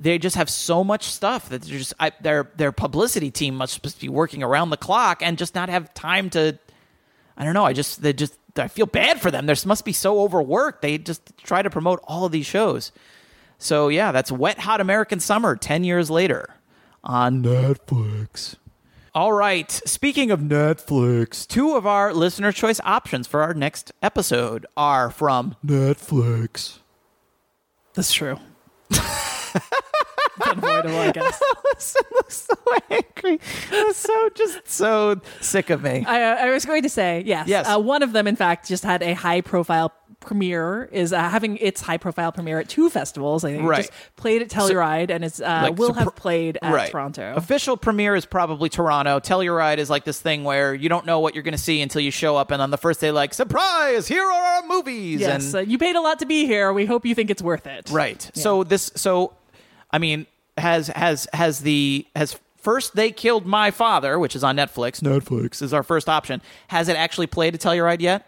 they 0.00 0.18
just 0.18 0.36
have 0.36 0.50
so 0.50 0.84
much 0.84 1.04
stuff 1.04 1.48
that 1.48 1.62
they're 1.62 1.78
just 1.78 1.94
I, 1.98 2.12
their 2.20 2.50
their 2.56 2.70
publicity 2.70 3.30
team 3.30 3.54
must 3.56 3.98
be 3.98 4.10
working 4.10 4.42
around 4.42 4.68
the 4.70 4.76
clock 4.76 5.22
and 5.22 5.38
just 5.38 5.54
not 5.54 5.70
have 5.70 5.92
time 5.94 6.28
to. 6.30 6.58
I 7.36 7.44
don't 7.44 7.54
know. 7.54 7.64
I 7.64 7.72
just 7.72 8.02
they 8.02 8.12
just 8.12 8.34
I 8.58 8.68
feel 8.68 8.86
bad 8.86 9.22
for 9.22 9.30
them. 9.30 9.46
They 9.46 9.54
must 9.64 9.86
be 9.86 9.94
so 9.94 10.20
overworked. 10.20 10.82
They 10.82 10.98
just 10.98 11.22
try 11.38 11.62
to 11.62 11.70
promote 11.70 12.00
all 12.04 12.26
of 12.26 12.32
these 12.32 12.46
shows. 12.46 12.92
So 13.58 13.88
yeah, 13.88 14.12
that's 14.12 14.30
Wet 14.32 14.60
Hot 14.60 14.80
American 14.80 15.20
Summer 15.20 15.56
10 15.56 15.84
years 15.84 16.10
later 16.10 16.54
on 17.02 17.42
Netflix. 17.42 18.56
All 19.14 19.32
right, 19.32 19.70
speaking 19.70 20.30
of 20.30 20.40
Netflix, 20.40 21.46
two 21.46 21.74
of 21.74 21.86
our 21.86 22.14
listener 22.14 22.52
choice 22.52 22.80
options 22.84 23.26
for 23.26 23.42
our 23.42 23.54
next 23.54 23.92
episode 24.00 24.64
are 24.76 25.10
from 25.10 25.56
Netflix. 25.66 26.78
That's 27.94 28.12
true. 28.12 28.38
unavoidable, 30.40 30.98
I 30.98 31.10
guess. 31.12 31.42
Listen, 31.74 32.02
looks 32.12 32.36
so 32.48 32.54
angry. 32.90 33.40
I'm 33.72 33.92
so 33.92 34.28
just 34.34 34.68
so 34.68 35.20
sick 35.40 35.70
of 35.70 35.82
me. 35.82 36.04
I, 36.06 36.46
I 36.46 36.50
was 36.50 36.64
going 36.64 36.82
to 36.82 36.88
say 36.88 37.22
yes. 37.26 37.48
Yes. 37.48 37.66
Uh, 37.68 37.78
one 37.80 38.02
of 38.02 38.12
them, 38.12 38.26
in 38.26 38.36
fact, 38.36 38.68
just 38.68 38.84
had 38.84 39.02
a 39.02 39.14
high 39.14 39.40
profile 39.40 39.92
premiere. 40.20 40.88
Is 40.92 41.12
uh, 41.12 41.28
having 41.28 41.56
its 41.58 41.80
high 41.80 41.96
profile 41.96 42.32
premiere 42.32 42.58
at 42.58 42.68
two 42.68 42.90
festivals. 42.90 43.44
I 43.44 43.52
think 43.52 43.62
it 43.64 43.66
Right. 43.66 43.76
just 43.86 43.92
played 44.16 44.42
at 44.42 44.48
Telluride, 44.48 45.10
and 45.10 45.24
it's 45.24 45.40
uh, 45.40 45.60
Like, 45.70 45.78
will 45.78 45.88
so 45.88 45.92
have 45.94 46.16
played 46.16 46.58
at 46.60 46.72
right. 46.72 46.90
Toronto. 46.90 47.34
Official 47.36 47.76
premiere 47.76 48.14
is 48.16 48.26
probably 48.26 48.68
Toronto. 48.68 49.20
Telluride 49.20 49.78
is 49.78 49.88
like 49.90 50.04
this 50.04 50.20
thing 50.20 50.44
where 50.44 50.74
you 50.74 50.88
don't 50.88 51.06
know 51.06 51.20
what 51.20 51.34
you're 51.34 51.42
going 51.44 51.52
to 51.52 51.58
see 51.58 51.80
until 51.80 52.00
you 52.02 52.10
show 52.10 52.36
up, 52.36 52.50
and 52.50 52.60
on 52.60 52.70
the 52.70 52.78
first 52.78 53.00
day, 53.00 53.10
like 53.10 53.32
surprise, 53.34 54.08
here 54.08 54.24
are 54.24 54.32
our 54.62 54.66
movies. 54.66 55.20
yes, 55.20 55.54
and 55.54 55.54
uh, 55.54 55.70
you 55.70 55.78
paid 55.78 55.96
a 55.96 56.00
lot 56.00 56.18
to 56.18 56.26
be 56.26 56.46
here. 56.46 56.72
We 56.72 56.86
hope 56.86 57.06
you 57.06 57.14
think 57.14 57.30
it's 57.30 57.42
worth 57.42 57.66
it. 57.66 57.88
Right. 57.90 58.30
So 58.34 58.64
this 58.64 58.90
so 58.96 59.34
I 59.90 59.98
mean 59.98 60.26
has 60.56 60.88
has 60.88 61.26
has 61.32 61.60
the 61.60 62.06
has 62.16 62.38
first 62.56 62.96
they 62.96 63.10
killed 63.10 63.46
my 63.46 63.70
father, 63.70 64.18
which 64.18 64.34
is 64.36 64.42
on 64.44 64.56
Netflix. 64.56 65.00
Netflix 65.00 65.62
is 65.62 65.72
our 65.72 65.82
first 65.82 66.08
option. 66.08 66.42
Has 66.68 66.88
it 66.88 66.96
actually 66.96 67.28
played 67.28 67.54
at 67.54 67.60
Telluride 67.60 68.00
yet? 68.00 68.26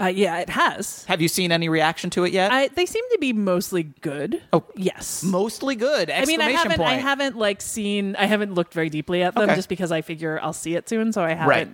Uh, 0.00 0.06
yeah, 0.06 0.38
it 0.38 0.48
has. 0.50 1.04
Have 1.04 1.20
you 1.20 1.28
seen 1.28 1.52
any 1.52 1.68
reaction 1.68 2.10
to 2.10 2.24
it 2.24 2.32
yet? 2.32 2.50
I, 2.50 2.66
they 2.68 2.84
seem 2.84 3.04
to 3.12 3.18
be 3.18 3.32
mostly 3.32 3.84
good. 3.84 4.42
Oh, 4.52 4.64
yes. 4.74 5.22
Mostly 5.22 5.76
good. 5.76 6.10
I 6.10 6.24
mean, 6.24 6.40
I 6.40 6.50
Exclamation 6.52 6.70
haven't, 6.70 6.80
I 6.80 6.94
haven't 6.94 7.36
like 7.38 7.60
seen, 7.62 8.16
I 8.16 8.26
haven't 8.26 8.54
looked 8.54 8.74
very 8.74 8.90
deeply 8.90 9.22
at 9.22 9.34
them 9.34 9.44
Okay. 9.44 9.54
just 9.54 9.68
because 9.68 9.92
I 9.92 10.02
figure 10.02 10.40
I'll 10.42 10.52
see 10.52 10.74
it 10.74 10.88
soon, 10.88 11.12
so 11.12 11.22
I 11.22 11.30
haven't 11.34 11.48
Right. 11.48 11.68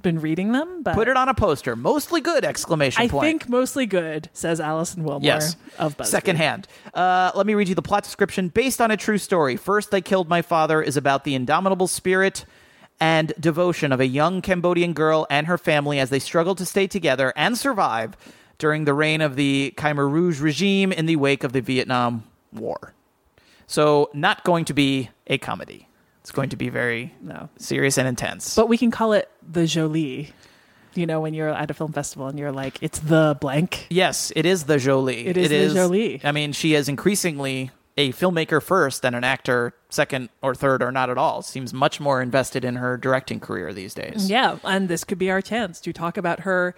been 0.00 0.18
reading 0.18 0.52
them. 0.52 0.82
But 0.82 0.94
Put 0.94 1.08
it 1.08 1.16
on 1.18 1.28
a 1.28 1.34
poster. 1.34 1.76
Mostly 1.76 2.22
good! 2.22 2.42
Exclamation 2.42 3.02
I 3.02 3.08
point. 3.08 3.24
I 3.24 3.28
think 3.28 3.48
mostly 3.50 3.84
good, 3.84 4.30
says 4.32 4.60
Alison 4.60 5.04
Willmore 5.04 5.24
Yes. 5.24 5.56
of 5.78 5.94
BuzzFeed. 5.98 6.06
Secondhand. 6.06 6.68
Uh, 6.94 7.32
let 7.34 7.46
me 7.46 7.52
read 7.52 7.68
you 7.68 7.74
the 7.74 7.82
plot 7.82 8.02
description. 8.04 8.48
Based 8.48 8.80
on 8.80 8.90
a 8.90 8.96
true 8.96 9.18
story, 9.18 9.56
First 9.56 9.90
They 9.90 10.00
Killed 10.00 10.28
My 10.30 10.40
Father 10.40 10.80
is 10.80 10.96
about 10.96 11.24
the 11.24 11.34
indomitable 11.34 11.86
spirit 11.88 12.46
and 13.00 13.32
devotion 13.38 13.92
of 13.92 14.00
a 14.00 14.06
young 14.06 14.42
Cambodian 14.42 14.92
girl 14.92 15.26
and 15.30 15.46
her 15.46 15.58
family 15.58 15.98
as 15.98 16.10
they 16.10 16.18
struggle 16.18 16.54
to 16.56 16.66
stay 16.66 16.86
together 16.86 17.32
and 17.36 17.56
survive 17.56 18.16
during 18.58 18.84
the 18.84 18.94
reign 18.94 19.20
of 19.20 19.36
the 19.36 19.72
Khmer 19.76 20.10
Rouge 20.10 20.40
regime 20.40 20.90
in 20.92 21.06
the 21.06 21.16
wake 21.16 21.44
of 21.44 21.52
the 21.52 21.60
Vietnam 21.60 22.24
War. 22.52 22.92
So, 23.66 24.10
not 24.14 24.44
going 24.44 24.64
to 24.66 24.74
be 24.74 25.10
a 25.26 25.38
comedy. 25.38 25.86
It's 26.22 26.32
going 26.32 26.48
to 26.50 26.56
be 26.56 26.68
very 26.68 27.14
No. 27.22 27.48
serious 27.58 27.98
and 27.98 28.08
intense. 28.08 28.54
But 28.56 28.68
we 28.68 28.76
can 28.78 28.90
call 28.90 29.12
it 29.12 29.30
the 29.48 29.66
Jolie. 29.66 30.30
You 30.94 31.06
know, 31.06 31.20
when 31.20 31.34
you're 31.34 31.50
at 31.50 31.70
a 31.70 31.74
film 31.74 31.92
festival 31.92 32.26
and 32.28 32.38
you're 32.38 32.50
like, 32.50 32.78
it's 32.82 32.98
the 32.98 33.36
blank. 33.40 33.86
Yes, 33.90 34.32
it 34.34 34.44
is 34.46 34.64
the 34.64 34.78
Jolie. 34.78 35.26
It 35.26 35.36
is 35.36 35.72
the 35.72 35.78
Jolie. 35.78 36.20
I 36.24 36.32
mean, 36.32 36.52
she 36.52 36.74
is 36.74 36.88
increasingly 36.88 37.70
a 37.98 38.12
filmmaker 38.12 38.62
first 38.62 39.04
and 39.04 39.14
an 39.16 39.24
actor 39.24 39.74
second 39.90 40.28
or 40.40 40.54
third 40.54 40.82
or 40.82 40.90
not 40.92 41.10
at 41.10 41.18
all. 41.18 41.42
Seems 41.42 41.74
much 41.74 41.98
more 42.00 42.22
invested 42.22 42.64
in 42.64 42.76
her 42.76 42.96
directing 42.96 43.40
career 43.40 43.74
these 43.74 43.92
days. 43.92 44.30
Yeah, 44.30 44.58
and 44.64 44.88
this 44.88 45.02
could 45.04 45.18
be 45.18 45.30
our 45.30 45.42
chance 45.42 45.80
to 45.80 45.92
talk 45.92 46.16
about 46.16 46.40
her 46.40 46.74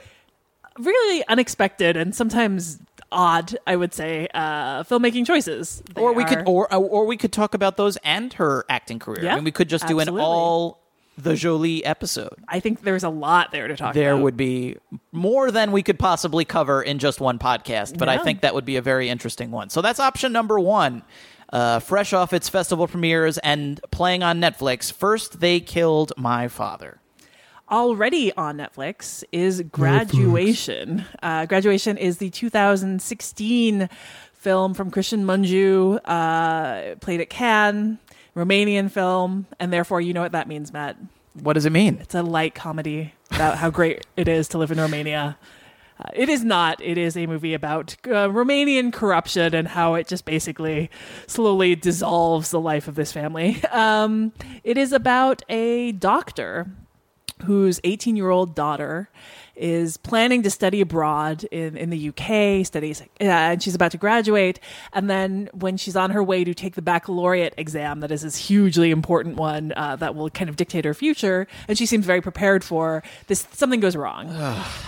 really 0.78 1.22
unexpected 1.28 1.96
and 1.96 2.14
sometimes 2.14 2.78
odd, 3.12 3.56
I 3.66 3.76
would 3.76 3.92
say, 3.92 4.28
uh, 4.32 4.82
filmmaking 4.84 5.26
choices. 5.26 5.82
They 5.94 6.00
Or 6.00 6.12
we 6.14 6.22
are- 6.24 6.26
could 6.28 6.42
or 6.46 6.72
or 6.72 7.04
we 7.06 7.16
could 7.16 7.32
talk 7.32 7.54
about 7.54 7.76
those 7.76 7.96
and 7.98 8.32
her 8.34 8.64
acting 8.68 8.98
career. 8.98 9.24
Yeah, 9.24 9.32
I 9.32 9.34
mean, 9.36 9.44
we 9.44 9.50
could 9.52 9.68
just 9.68 9.86
do 9.88 9.98
an 10.00 10.08
all 10.08 10.79
the 11.22 11.34
Jolie 11.36 11.84
episode. 11.84 12.34
I 12.48 12.60
think 12.60 12.82
there's 12.82 13.04
a 13.04 13.08
lot 13.08 13.52
there 13.52 13.68
to 13.68 13.76
talk 13.76 13.94
There 13.94 14.12
about. 14.12 14.22
would 14.24 14.36
be 14.36 14.76
more 15.12 15.50
than 15.50 15.72
we 15.72 15.82
could 15.82 15.98
possibly 15.98 16.44
cover 16.44 16.82
in 16.82 16.98
just 16.98 17.20
one 17.20 17.38
podcast, 17.38 17.98
but 17.98 18.08
I 18.08 18.18
think 18.18 18.40
that 18.42 18.54
would 18.54 18.64
be 18.64 18.76
a 18.76 18.82
very 18.82 19.08
interesting 19.08 19.50
one. 19.50 19.70
So 19.70 19.82
that's 19.82 20.00
option 20.00 20.32
number 20.32 20.58
one. 20.58 21.02
Uh, 21.52 21.80
fresh 21.80 22.12
off 22.12 22.32
its 22.32 22.48
festival 22.48 22.86
premieres 22.86 23.36
and 23.38 23.80
playing 23.90 24.22
on 24.22 24.40
Netflix, 24.40 24.92
first 24.92 25.40
they 25.40 25.58
killed 25.60 26.12
my 26.16 26.46
father. 26.46 27.00
already 27.70 28.32
on 28.34 28.56
Netflix 28.56 29.24
is 29.32 29.60
Graduation. 29.62 31.04
Uh, 31.22 31.46
Graduation 31.46 31.96
is 31.98 32.18
the 32.18 32.30
2016 32.30 33.88
film 34.32 34.74
from 34.74 34.90
Cristian 34.90 35.24
Mungiu, 35.24 36.00
uh, 36.04 36.94
played 36.96 37.20
at 37.20 37.30
Cannes, 37.30 37.98
Romanian 38.36 38.90
film, 38.90 39.46
and 39.58 39.72
therefore 39.72 40.00
you 40.00 40.12
know 40.12 40.22
what 40.22 40.32
that 40.32 40.48
means, 40.48 40.72
Matt. 40.72 40.96
What 41.34 41.54
does 41.54 41.66
it 41.66 41.70
mean? 41.70 41.98
It's 42.00 42.14
a 42.14 42.22
light 42.22 42.54
comedy 42.54 43.14
about 43.30 43.58
how 43.58 43.70
great 43.70 44.06
it 44.16 44.28
is 44.28 44.48
to 44.48 44.58
live 44.58 44.70
in 44.70 44.78
Romania. 44.78 45.38
Uh, 45.98 46.04
it 46.14 46.28
is 46.28 46.44
not. 46.44 46.82
It 46.82 46.96
is 46.96 47.16
a 47.16 47.26
movie 47.26 47.54
about 47.54 47.96
uh, 48.06 48.28
Romanian 48.28 48.92
corruption 48.92 49.54
and 49.54 49.68
how 49.68 49.94
it 49.94 50.08
just 50.08 50.24
basically 50.24 50.90
slowly 51.26 51.76
dissolves 51.76 52.50
the 52.50 52.60
life 52.60 52.88
of 52.88 52.94
this 52.94 53.12
family. 53.12 53.62
Um, 53.70 54.32
it 54.64 54.76
is 54.76 54.92
about 54.92 55.42
a 55.48 55.92
doctor 55.92 56.70
whose 57.44 57.80
18 57.84 58.16
year 58.16 58.30
old 58.30 58.54
daughter 58.54 59.08
is 59.60 59.96
planning 59.98 60.42
to 60.42 60.50
study 60.50 60.80
abroad 60.80 61.44
in, 61.44 61.76
in 61.76 61.90
the 61.90 62.08
UK, 62.08 62.66
studies, 62.66 63.02
uh, 63.02 63.24
and 63.24 63.62
she's 63.62 63.74
about 63.74 63.92
to 63.92 63.98
graduate. 63.98 64.58
And 64.92 65.08
then 65.08 65.48
when 65.52 65.76
she's 65.76 65.96
on 65.96 66.10
her 66.10 66.22
way 66.22 66.44
to 66.44 66.54
take 66.54 66.74
the 66.74 66.82
baccalaureate 66.82 67.54
exam, 67.56 68.00
that 68.00 68.10
is 68.10 68.22
this 68.22 68.36
hugely 68.36 68.90
important 68.90 69.36
one 69.36 69.72
uh, 69.76 69.96
that 69.96 70.14
will 70.14 70.30
kind 70.30 70.48
of 70.48 70.56
dictate 70.56 70.84
her 70.84 70.94
future, 70.94 71.46
and 71.68 71.76
she 71.76 71.86
seems 71.86 72.06
very 72.06 72.20
prepared 72.20 72.64
for 72.64 73.02
this, 73.26 73.46
something 73.52 73.80
goes 73.80 73.96
wrong. 73.96 74.28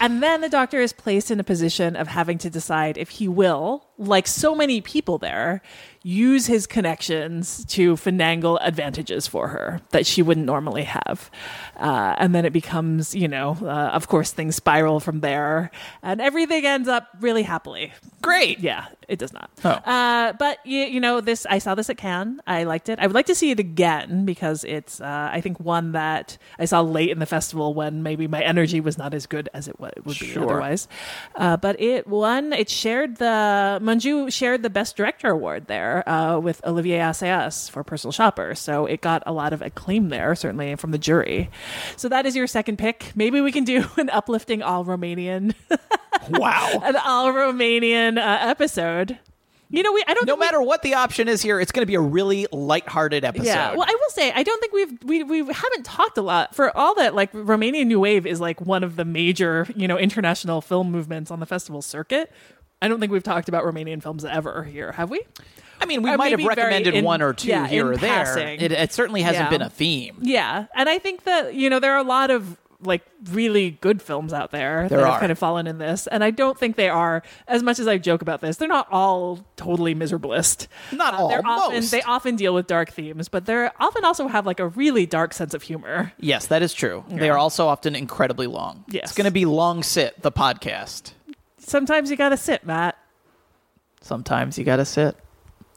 and 0.01 0.23
then 0.23 0.41
the 0.41 0.49
doctor 0.49 0.81
is 0.81 0.93
placed 0.93 1.31
in 1.31 1.39
a 1.39 1.45
position 1.45 1.95
of 1.95 2.09
having 2.09 2.39
to 2.39 2.51
decide 2.51 2.97
if 2.97 3.11
he 3.11 3.29
will, 3.29 3.85
like 3.99 4.27
so 4.27 4.55
many 4.55 4.81
people 4.81 5.19
there, 5.19 5.63
use 6.03 6.47
his 6.47 6.67
connections 6.67 7.65
to 7.67 7.95
finagle 7.95 8.59
advantages 8.61 9.27
for 9.27 9.49
her 9.49 9.81
that 9.91 10.07
she 10.07 10.23
wouldn't 10.23 10.47
normally 10.47 10.85
have. 10.85 11.31
Uh, 11.77 12.15
and 12.19 12.35
then 12.35 12.45
it 12.45 12.53
becomes, 12.53 13.15
you 13.15 13.29
know, 13.29 13.57
uh, 13.63 13.91
of 13.93 14.09
course, 14.09 14.33
things 14.33 14.57
spiral 14.57 14.99
from 14.99 15.21
there, 15.21 15.71
and 16.03 16.21
everything 16.21 16.67
ends 16.67 16.89
up 16.89 17.09
really 17.21 17.43
happily. 17.43 17.93
Great. 18.21 18.59
Yeah, 18.59 18.87
it 19.13 19.19
does 19.19 19.33
not. 19.33 19.51
Oh. 19.65 19.69
Uh, 19.71 20.33
but 20.33 20.59
you, 20.65 20.81
you 20.85 21.01
know, 21.01 21.21
this 21.21 21.45
I 21.47 21.59
saw 21.59 21.75
this 21.75 21.91
at 21.91 21.99
Cannes. 21.99 22.41
I 22.47 22.65
liked 22.65 22.89
it. 22.89 22.99
I 22.99 23.07
would 23.07 23.15
like 23.15 23.27
to 23.27 23.35
see 23.35 23.51
it 23.51 23.61
again 23.61 24.25
because 24.25 24.65
it's, 24.65 25.01
uh, 25.01 25.29
I 25.33 25.41
think, 25.41 25.61
one 25.61 25.93
that 25.93 26.39
I 26.59 26.65
saw 26.65 26.81
late 26.81 27.11
in 27.11 27.19
the 27.19 27.27
festival 27.27 27.75
when 27.75 28.03
maybe 28.03 28.27
my 28.27 28.43
energy 28.43 28.81
was 28.81 28.97
not 28.99 29.13
as 29.15 29.27
good 29.27 29.49
as 29.53 29.69
it 29.69 29.79
would 29.79 29.93
be 30.05 30.13
Sure. 30.15 30.45
otherwise. 30.45 30.89
Uh, 31.37 31.57
but 31.57 31.81
it 31.81 32.07
won. 32.07 32.53
It 32.53 32.71
shared 32.71 33.17
the 33.19 33.79
Mungiu 33.83 34.33
shared 34.33 34.63
the 34.63 34.71
Best 34.71 34.97
Director 34.97 35.29
award 35.31 35.67
there 35.67 36.09
uh, 36.09 36.39
with 36.39 36.65
Olivier 36.67 36.99
Assayas 37.01 37.71
for 37.71 37.85
Personal 37.85 38.13
Shopper. 38.13 38.55
So 38.55 38.87
it 38.87 39.01
got 39.03 39.23
a 39.27 39.33
lot 39.33 39.53
of 39.53 39.61
acclaim 39.63 40.09
there, 40.09 40.35
certainly 40.35 40.75
from 40.77 40.91
the 40.93 40.99
jury. 40.99 41.51
So 41.97 42.09
that 42.09 42.25
is 42.25 42.35
your 42.35 42.47
second 42.47 42.79
pick. 42.79 43.13
Maybe 43.15 43.41
we 43.43 43.53
can 43.53 43.65
do 43.65 43.85
an 43.99 44.09
uplifting 44.11 44.63
all 44.63 44.85
Romanian, 44.87 45.55
Wow. 46.31 46.81
an 46.85 46.97
all 46.97 47.33
Romanian 47.33 48.17
uh, 48.17 48.39
You 49.71 49.83
know, 49.83 49.93
we 49.93 50.05
I 50.07 50.13
don't 50.13 50.27
no 50.27 50.35
think 50.35 50.41
we- 50.41 50.47
matter 50.47 50.61
what 50.63 50.83
the 50.83 50.95
option 50.95 51.29
is 51.29 51.41
here, 51.41 51.59
it's 51.59 51.73
going 51.73 51.81
to 51.83 51.87
be 51.87 51.95
a 51.95 52.01
really 52.01 52.47
lighthearted 52.53 53.25
episode. 53.25 53.47
Yeah, 53.47 53.71
well, 53.75 53.87
I 53.89 53.95
will 53.99 54.11
say 54.11 54.31
I 54.33 54.43
don't 54.43 54.61
think 54.61 54.73
we've 54.75 55.03
we 55.05 55.23
we 55.23 55.39
haven't 55.39 55.85
talked 55.85 56.19
a 56.19 56.23
lot 56.23 56.55
for 56.55 56.77
all 56.77 56.95
that. 56.97 57.15
Like 57.15 57.33
Romanian 57.33 57.87
New 57.87 57.99
Wave 58.01 58.27
is 58.27 58.39
like 58.41 58.61
one 58.61 58.85
of 58.85 58.97
the 58.97 59.05
major 59.07 59.67
you 59.75 59.89
know 59.89 59.97
international 59.97 60.61
film 60.61 60.91
movements 60.91 61.31
on 61.31 61.41
the 61.41 61.47
festival 61.47 61.81
circuit. 61.81 62.31
I 62.83 62.89
don't 62.89 63.01
think 63.01 63.13
we've 63.13 63.23
talked 63.23 63.49
about 63.49 63.65
Romanian 63.65 64.03
films 64.03 64.25
ever 64.27 64.65
here, 64.65 64.93
have 64.93 65.09
we? 65.09 65.23
I 65.81 65.87
mean, 65.87 66.03
we 66.03 66.11
Or 66.11 66.17
might 66.19 66.33
have 66.33 66.45
recommended 66.45 66.95
in- 66.95 67.05
one 67.05 67.23
or 67.23 67.33
two 67.33 67.49
yeah, 67.49 67.67
here 67.67 67.91
or 67.91 67.97
there. 67.97 68.39
It, 68.39 68.73
it 68.73 68.93
certainly 68.93 69.23
hasn't 69.23 69.45
Yeah. 69.47 69.51
been 69.51 69.63
a 69.63 69.71
theme. 69.71 70.17
Yeah, 70.21 70.67
and 70.75 70.89
I 70.89 70.99
think 70.99 71.25
that 71.25 71.55
you 71.55 71.71
know 71.71 71.79
there 71.81 71.93
are 71.95 71.99
a 71.99 72.03
lot 72.05 72.31
of 72.31 72.59
like 72.83 73.03
really 73.31 73.71
good 73.81 74.03
films 74.03 74.33
out 74.33 74.51
there 74.51 74.89
There 74.89 74.99
that 74.99 75.05
are. 75.07 75.11
have 75.13 75.21
kind 75.21 75.33
of 75.33 75.39
fallen 75.39 75.67
in 75.67 75.79
this, 75.79 76.07
and 76.07 76.23
I 76.25 76.31
don't 76.31 76.59
think 76.59 76.77
they 76.77 76.89
are 76.89 77.23
as 77.49 77.63
much 77.63 77.79
as 77.79 77.87
I 77.89 77.99
joke 77.99 78.23
about 78.23 78.41
this. 78.41 78.57
They're 78.57 78.69
not 78.69 78.89
all 78.91 79.45
totally 79.57 79.95
miserablist. 79.95 80.67
Not 80.93 81.15
uh, 81.15 81.17
all, 81.17 81.29
They're 81.29 81.47
often 81.47 81.77
most. 81.77 81.91
they 81.91 82.03
often 82.03 82.37
deal 82.37 82.53
with 82.55 82.67
dark 82.67 82.91
themes, 82.91 83.29
but 83.29 83.47
they 83.47 83.69
often 83.81 84.05
also 84.05 84.27
have 84.29 84.47
like 84.47 84.61
a 84.61 84.69
really 84.69 85.07
dark 85.07 85.33
sense 85.33 85.55
of 85.55 85.63
humor. 85.63 86.13
Yes, 86.19 86.47
that 86.49 86.63
is 86.63 86.75
true. 86.75 87.05
They 87.09 87.31
are 87.31 87.39
also 87.39 87.67
often 87.69 87.95
incredibly 87.95 88.47
long. 88.47 88.85
Yes. 88.89 89.05
It's 89.05 89.15
going 89.15 89.25
to 89.27 89.31
be 89.31 89.45
Long 89.45 89.83
Sit, 89.83 90.21
the 90.23 90.33
podcast. 90.33 91.13
Sometimes 91.59 92.11
you 92.11 92.17
got 92.17 92.31
to 92.31 92.37
sit, 92.37 92.67
Matt. 92.67 92.99
Sometimes 94.01 94.59
you 94.59 94.65
got 94.65 94.77
to 94.77 94.85
sit. 94.85 95.17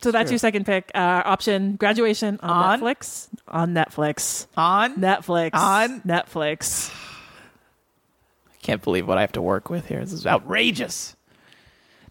So 0.05 0.11
that's 0.11 0.29
your 0.29 0.37
second 0.37 0.67
pick. 0.67 0.91
Uh, 0.93 1.23
option 1.25 1.77
graduation 1.77 2.39
on, 2.43 2.51
On? 2.51 2.79
Netflix. 2.79 3.27
On 3.47 3.73
Netflix. 3.73 4.45
On? 4.55 4.95
Netflix. 4.97 5.55
On? 5.55 6.01
Netflix. 6.01 6.91
I 8.53 8.57
can't 8.61 8.83
believe 8.83 9.07
what 9.07 9.17
I 9.17 9.21
have 9.21 9.31
to 9.31 9.41
work 9.41 9.71
with 9.71 9.87
here. 9.87 10.01
This 10.01 10.13
is 10.13 10.27
outrageous. 10.27 11.15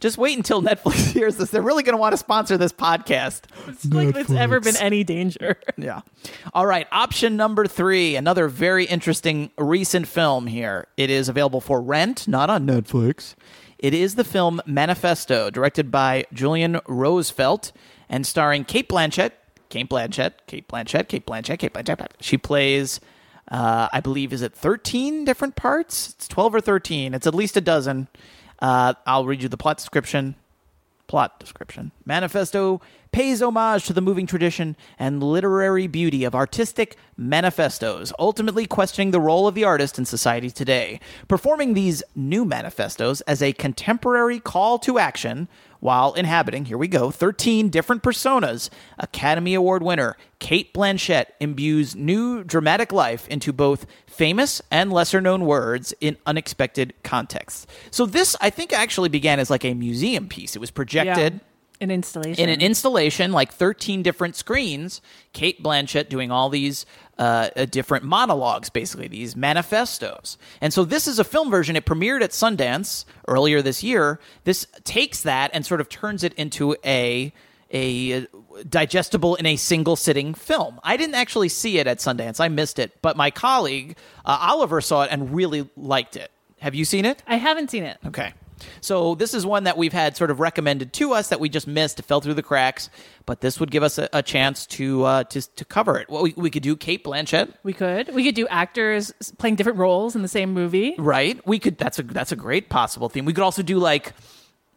Just 0.01 0.19
wait 0.19 0.37
until 0.37 0.61
Netflix 0.71 1.12
hears 1.12 1.37
this. 1.37 1.53
They're 1.53 1.62
really 1.62 1.85
going 1.85 1.95
to 1.95 2.01
want 2.01 2.15
to 2.15 2.16
sponsor 2.16 2.57
this 2.57 2.73
podcast. 2.73 3.43
It's 3.69 3.85
like 3.85 4.16
it's 4.16 4.33
ever 4.33 4.59
been 4.59 4.77
any 4.77 5.05
danger. 5.05 5.57
Yeah. 5.77 6.01
All 6.53 6.66
right. 6.66 6.89
Option 6.91 7.37
number 7.37 7.65
three, 7.66 8.16
another 8.16 8.49
very 8.49 8.87
interesting 8.87 9.53
recent 9.57 10.09
film 10.09 10.49
here. 10.49 10.89
It 10.97 11.11
is 11.11 11.29
available 11.29 11.61
for 11.61 11.81
rent, 11.81 12.27
not 12.27 12.51
on 12.51 12.66
Netflix. 12.66 13.37
It 13.79 13.95
is 13.95 14.15
the 14.15 14.25
film 14.25 14.61
Manifesto, 14.67 15.51
directed 15.51 15.91
by 15.91 16.25
Julian 16.33 16.75
Rosefeldt 16.87 17.73
and 18.09 18.27
starring 18.27 18.65
Cate 18.65 18.89
Blanchett. 18.89 19.33
Cate 19.69 19.89
Blanchett, 19.89 20.33
Cate 20.47 20.69
Blanchett, 20.69 21.09
Cate 21.09 21.27
Blanchett, 21.27 21.59
Cate 21.59 21.73
Blanchett. 21.73 22.07
She 22.21 22.39
plays, 22.39 23.01
uh, 23.51 23.89
I 23.93 24.01
believe, 24.01 24.33
is 24.33 24.43
it 24.43 24.55
13 24.55 25.25
different 25.25 25.57
parts? 25.57 26.11
It's 26.11 26.29
12 26.29 26.55
or 26.55 26.61
13. 26.61 27.13
It's 27.15 27.27
at 27.27 27.35
least 27.35 27.57
a 27.57 27.61
dozen. 27.61 28.09
Uh, 28.61 28.95
I'll 29.07 29.27
read 29.27 29.43
you 29.43 29.49
the 29.49 29.57
plot 29.57 29.79
description 29.79 30.37
plot 31.07 31.39
description. 31.39 31.93
Manifesto 32.05 32.81
pays 33.13 33.41
homage 33.41 33.85
to 33.87 33.93
the 33.93 34.01
moving 34.01 34.27
tradition 34.27 34.77
and 34.99 35.23
literary 35.23 35.87
beauty 35.87 36.25
of 36.25 36.35
artistic 36.35 36.97
manifestos, 37.17 38.13
ultimately 38.19 38.67
questioning 38.67 39.13
the 39.13 39.21
role 39.21 39.47
of 39.47 39.55
the 39.55 39.65
artist 39.65 39.99
in 39.99 40.05
society 40.05 40.51
today. 40.51 40.99
Performing 41.29 41.75
these 41.75 42.03
new 42.17 42.45
manifestos 42.45 43.21
as 43.23 43.41
a 43.41 43.53
contemporary 43.53 44.41
call 44.41 44.79
to 44.81 44.99
action 44.99 45.49
while 45.85 46.15
inhabiting, 46.15 46.65
here 46.65 46.78
we 46.78 46.89
go, 46.89 47.11
13 47.11 47.69
different 47.69 48.02
personas, 48.02 48.70
Academy 48.98 49.52
Award 49.52 49.82
winner 49.82 50.16
Cate 50.39 50.73
Blanchett 50.73 51.27
imbues 51.40 51.94
new 51.94 52.43
dramatic 52.43 52.90
life 52.90 53.28
into 53.28 53.52
both 53.52 53.85
famous 54.06 54.62
and 54.70 54.90
lesser 54.90 55.20
known 55.20 55.44
words 55.44 55.93
in 56.01 56.16
unexpected 56.24 56.94
contexts. 57.02 57.66
So 57.90 58.06
this 58.06 58.35
I 58.40 58.48
think 58.48 58.73
actually 58.73 59.11
began 59.11 59.39
as 59.39 59.51
like 59.51 59.62
a 59.62 59.74
museum 59.74 60.27
piece. 60.27 60.56
It 60.56 60.59
was 60.59 60.70
projected 60.70 61.40
An 61.81 61.91
installation. 61.91 62.43
in 62.43 62.49
an 62.49 62.61
installation, 62.61 63.33
like 63.33 63.53
13 63.53 64.03
different 64.03 64.37
screens, 64.37 65.01
Cate 65.33 65.63
Blanchett 65.63 66.09
doing 66.09 66.31
all 66.31 66.49
these 66.49 66.87
uh, 67.19 67.51
uh, 67.57 67.65
different 67.65 68.05
monologues, 68.05 68.71
basically, 68.71 69.09
these 69.09 69.35
manifestos. 69.37 70.39
And 70.61 70.73
so 70.73 70.85
this 70.85 71.07
is 71.09 71.19
a 71.19 71.25
film 71.25 71.51
version. 71.51 71.77
It 71.77 71.85
premiered 71.85 72.23
at 72.23 72.31
Sundance 72.31 73.05
earlier 73.29 73.61
this 73.61 73.83
year. 73.83 74.21
This 74.45 74.67
takes 74.85 75.23
that 75.23 75.51
and 75.53 75.67
sort 75.67 75.81
of 75.81 75.89
turns 75.89 76.23
it 76.25 76.33
into 76.35 76.77
a 76.85 77.33
a 77.71 78.15
uh, 78.15 78.27
digestible 78.69 79.35
in 79.35 79.47
a 79.47 79.57
single 79.57 79.97
sitting 79.97 80.33
film. 80.33 80.79
I 80.85 80.97
didn't 80.97 81.17
actually 81.17 81.49
see 81.49 81.79
it 81.79 81.87
at 81.87 81.99
Sundance. 81.99 82.39
I 82.39 82.49
missed 82.49 82.79
it, 82.79 82.93
but 83.03 83.17
my 83.17 83.31
colleague 83.31 83.97
uh, 84.25 84.39
Oliver 84.41 84.81
saw 84.81 85.03
it 85.03 85.09
and 85.11 85.35
really 85.35 85.69
liked 85.77 86.17
it. 86.17 86.31
Have 86.61 86.75
you 86.75 86.85
seen 86.85 87.05
it? 87.05 87.23
I 87.27 87.37
haven't 87.37 87.71
seen 87.71 87.83
it. 87.83 87.99
Okay. 88.07 88.33
So 88.81 89.15
this 89.15 89.35
is 89.35 89.45
one 89.47 89.65
that 89.65 89.77
we've 89.77 89.93
had 89.93 90.16
sort 90.16 90.31
of 90.31 90.41
recommended 90.41 90.93
to 90.95 91.12
us 91.12 91.28
that 91.28 91.41
we 91.41 91.49
just 91.49 91.66
missed, 91.66 92.01
fell 92.03 92.20
through 92.20 92.35
the 92.35 92.43
cracks. 92.43 92.91
But 93.27 93.41
this 93.41 93.59
would 93.61 93.70
give 93.70 93.82
us 93.82 93.99
a, 93.99 94.09
a 94.12 94.23
chance 94.23 94.66
to 94.66 95.05
uh, 95.05 95.24
to 95.24 95.41
to 95.57 95.65
cover 95.65 95.99
it. 95.99 96.09
Well, 96.11 96.23
we, 96.23 96.35
we 96.36 96.51
could 96.51 96.62
do 96.62 96.77
Cate 96.77 97.05
Blanchett, 97.05 97.53
We 97.62 97.73
could. 97.73 98.15
We 98.15 98.24
could 98.24 98.35
do 98.35 98.47
actors 98.49 99.12
playing 99.39 99.57
different 99.57 99.78
roles 99.78 100.15
in 100.15 100.23
the 100.23 100.28
same 100.28 100.53
movie. 100.53 100.95
right? 100.99 101.45
We 101.47 101.59
could. 101.59 101.78
That's 101.78 101.99
a 101.99 102.03
that's 102.03 102.32
a 102.32 102.36
great 102.36 102.69
possible 102.69 103.09
theme. 103.09 103.24
We 103.24 103.32
could 103.32 103.45
also 103.45 103.62
do 103.62 103.78
like. 103.78 104.12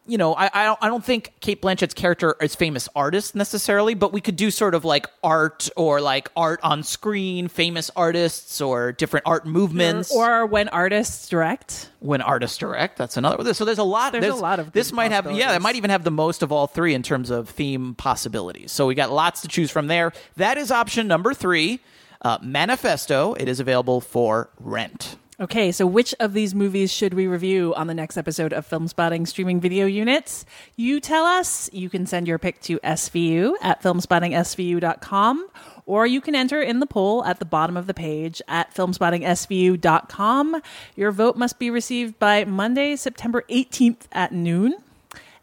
You 0.08 0.18
know, 0.18 0.34
I 0.34 0.50
I 0.52 0.64
don't, 0.64 0.78
I 0.82 0.88
don't 0.88 1.04
think 1.04 1.34
Cate 1.40 1.60
Blanchett's 1.60 1.92
character 1.94 2.34
is 2.40 2.54
famous 2.54 2.88
artist 2.96 3.34
necessarily, 3.34 3.94
but 3.94 4.12
we 4.12 4.20
could 4.20 4.36
do 4.36 4.50
sort 4.50 4.74
of 4.74 4.84
like 4.84 5.06
art 5.22 5.68
or 5.76 6.00
like 6.00 6.30
art 6.34 6.60
on 6.62 6.82
screen, 6.82 7.46
famous 7.48 7.90
artists 7.94 8.60
or 8.60 8.92
different 8.92 9.26
art 9.26 9.46
movements. 9.46 10.10
Or 10.10 10.46
when 10.46 10.68
artists 10.70 11.28
direct. 11.28 11.90
when 12.00 12.22
artists 12.22 12.56
direct. 12.56 12.96
That's 12.96 13.16
another. 13.18 13.52
So 13.52 13.64
there's 13.66 13.78
a 13.78 13.84
lot. 13.84 14.12
There's 14.12 14.24
a 14.26 14.34
lot 14.34 14.58
of 14.58 14.72
this 14.72 14.92
might 14.92 15.12
have. 15.12 15.30
Yeah, 15.30 15.54
it 15.54 15.60
might 15.60 15.76
even 15.76 15.90
have 15.90 16.04
the 16.04 16.10
most 16.10 16.42
of 16.42 16.50
all 16.52 16.66
three 16.66 16.94
in 16.94 17.02
terms 17.02 17.28
of 17.30 17.50
theme 17.50 17.94
possibilities. 17.94 18.72
So 18.72 18.86
we 18.86 18.94
got 18.94 19.12
lots 19.12 19.42
to 19.42 19.48
choose 19.48 19.70
from 19.70 19.88
there. 19.88 20.12
That 20.36 20.56
is 20.56 20.70
option 20.70 21.06
number 21.06 21.34
three. 21.34 21.80
Uh, 22.22 22.38
Manifesto. 22.42 23.34
It 23.34 23.46
is 23.46 23.60
available 23.60 24.00
for 24.00 24.48
rent. 24.58 25.16
Okay, 25.40 25.70
so 25.70 25.86
which 25.86 26.16
of 26.18 26.32
these 26.32 26.52
movies 26.52 26.92
should 26.92 27.14
we 27.14 27.28
review 27.28 27.72
on 27.76 27.86
the 27.86 27.94
next 27.94 28.16
episode 28.16 28.52
of 28.52 28.68
Filmspotting 28.68 29.28
Streaming 29.28 29.60
Video 29.60 29.86
Units? 29.86 30.44
You 30.74 30.98
tell 30.98 31.24
us. 31.24 31.70
You 31.72 31.88
can 31.88 32.06
send 32.06 32.26
your 32.26 32.40
pick 32.40 32.60
to 32.62 32.80
SVU 32.80 33.52
at 33.62 33.80
filmspottingsvu.com 33.80 35.48
or 35.86 36.08
you 36.08 36.20
can 36.20 36.34
enter 36.34 36.60
in 36.60 36.80
the 36.80 36.86
poll 36.86 37.24
at 37.24 37.38
the 37.38 37.44
bottom 37.44 37.76
of 37.76 37.86
the 37.86 37.94
page 37.94 38.42
at 38.48 38.74
filmspottingsvu.com. 38.74 40.62
Your 40.96 41.12
vote 41.12 41.36
must 41.36 41.60
be 41.60 41.70
received 41.70 42.18
by 42.18 42.44
Monday, 42.44 42.96
September 42.96 43.44
18th 43.48 44.06
at 44.10 44.32
noon. 44.32 44.74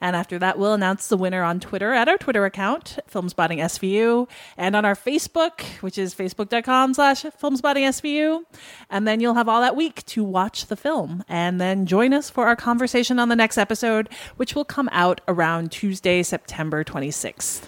And 0.05 0.15
after 0.15 0.37
that, 0.37 0.59
we'll 0.59 0.75
announce 0.75 1.07
the 1.07 1.17
winner 1.17 1.41
on 1.41 1.59
Twitter 1.59 1.91
at 1.91 2.07
our 2.07 2.19
Twitter 2.19 2.45
account, 2.45 2.99
FilmspottingSVU, 3.11 4.29
and 4.55 4.75
on 4.75 4.85
our 4.85 4.93
Facebook, 4.93 5.63
which 5.81 5.97
is 5.97 6.13
facebook.com 6.13 6.93
slash 6.93 7.23
FilmspottingSVU. 7.23 8.43
And 8.91 9.07
then 9.07 9.19
you'll 9.19 9.33
have 9.33 9.49
all 9.49 9.61
that 9.61 9.75
week 9.75 10.05
to 10.05 10.23
watch 10.23 10.67
the 10.67 10.75
film 10.75 11.23
and 11.27 11.59
then 11.59 11.87
join 11.87 12.13
us 12.13 12.29
for 12.29 12.45
our 12.45 12.55
conversation 12.55 13.17
on 13.17 13.29
the 13.29 13.35
next 13.35 13.57
episode, 13.57 14.07
which 14.35 14.53
will 14.53 14.63
come 14.63 14.89
out 14.91 15.21
around 15.27 15.71
Tuesday, 15.71 16.21
September 16.21 16.83
26th. 16.83 17.63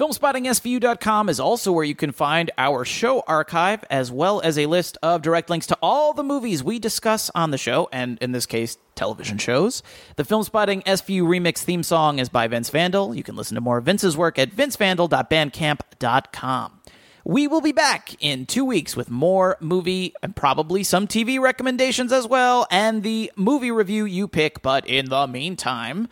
FilmspottingSVU.com 0.00 1.28
is 1.28 1.38
also 1.38 1.70
where 1.72 1.84
you 1.84 1.94
can 1.94 2.10
find 2.10 2.50
our 2.56 2.86
show 2.86 3.20
archive, 3.26 3.84
as 3.90 4.10
well 4.10 4.40
as 4.40 4.56
a 4.56 4.64
list 4.64 4.96
of 5.02 5.20
direct 5.20 5.50
links 5.50 5.66
to 5.66 5.76
all 5.82 6.14
the 6.14 6.24
movies 6.24 6.64
we 6.64 6.78
discuss 6.78 7.30
on 7.34 7.50
the 7.50 7.58
show, 7.58 7.86
and 7.92 8.16
in 8.22 8.32
this 8.32 8.46
case, 8.46 8.78
television 8.94 9.36
shows. 9.36 9.82
The 10.16 10.22
Filmspotting 10.22 10.84
SVU 10.84 11.24
remix 11.24 11.58
theme 11.58 11.82
song 11.82 12.18
is 12.18 12.30
by 12.30 12.48
Vince 12.48 12.70
Vandal. 12.70 13.14
You 13.14 13.22
can 13.22 13.36
listen 13.36 13.56
to 13.56 13.60
more 13.60 13.76
of 13.76 13.84
Vince's 13.84 14.16
work 14.16 14.38
at 14.38 14.56
vincevandal.bandcamp.com. 14.56 16.80
We 17.22 17.46
will 17.46 17.60
be 17.60 17.72
back 17.72 18.16
in 18.20 18.46
two 18.46 18.64
weeks 18.64 18.96
with 18.96 19.10
more 19.10 19.58
movie 19.60 20.14
and 20.22 20.34
probably 20.34 20.82
some 20.82 21.08
TV 21.08 21.38
recommendations 21.38 22.10
as 22.10 22.26
well, 22.26 22.66
and 22.70 23.02
the 23.02 23.30
movie 23.36 23.70
review 23.70 24.06
you 24.06 24.28
pick. 24.28 24.62
But 24.62 24.86
in 24.86 25.10
the 25.10 25.26
meantime, 25.26 26.08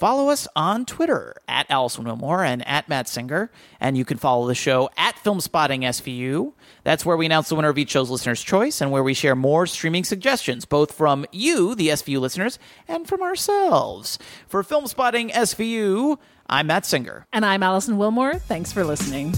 follow 0.00 0.30
us 0.30 0.48
on 0.56 0.86
Twitter 0.86 1.36
at 1.46 1.66
Alison 1.68 2.06
Willmore 2.06 2.44
and 2.44 2.66
at 2.66 2.88
Matt 2.88 3.06
Singer. 3.06 3.50
And 3.78 3.98
you 3.98 4.06
can 4.06 4.16
follow 4.16 4.48
the 4.48 4.54
show 4.54 4.88
at 4.96 5.14
Filmspotting 5.16 5.82
SVU. 5.82 6.54
That's 6.84 7.04
where 7.04 7.18
we 7.18 7.26
announce 7.26 7.50
the 7.50 7.54
winner 7.54 7.68
of 7.68 7.76
each 7.76 7.90
show's 7.90 8.08
listener's 8.08 8.42
choice 8.42 8.80
and 8.80 8.90
where 8.90 9.02
we 9.04 9.12
share 9.12 9.36
more 9.36 9.66
streaming 9.66 10.04
suggestions, 10.04 10.64
both 10.64 10.92
from 10.92 11.26
you, 11.30 11.74
the 11.74 11.88
SVU 11.88 12.18
listeners, 12.18 12.58
and 12.88 13.06
from 13.06 13.22
ourselves. 13.22 14.18
For 14.48 14.64
Filmspotting 14.64 15.32
SVU, 15.32 16.16
I'm 16.48 16.68
Matt 16.68 16.86
Singer. 16.86 17.26
And 17.30 17.44
I'm 17.44 17.62
Alison 17.62 17.98
Willmore. 17.98 18.40
Thanks 18.40 18.72
for 18.72 18.84
listening. 18.84 19.34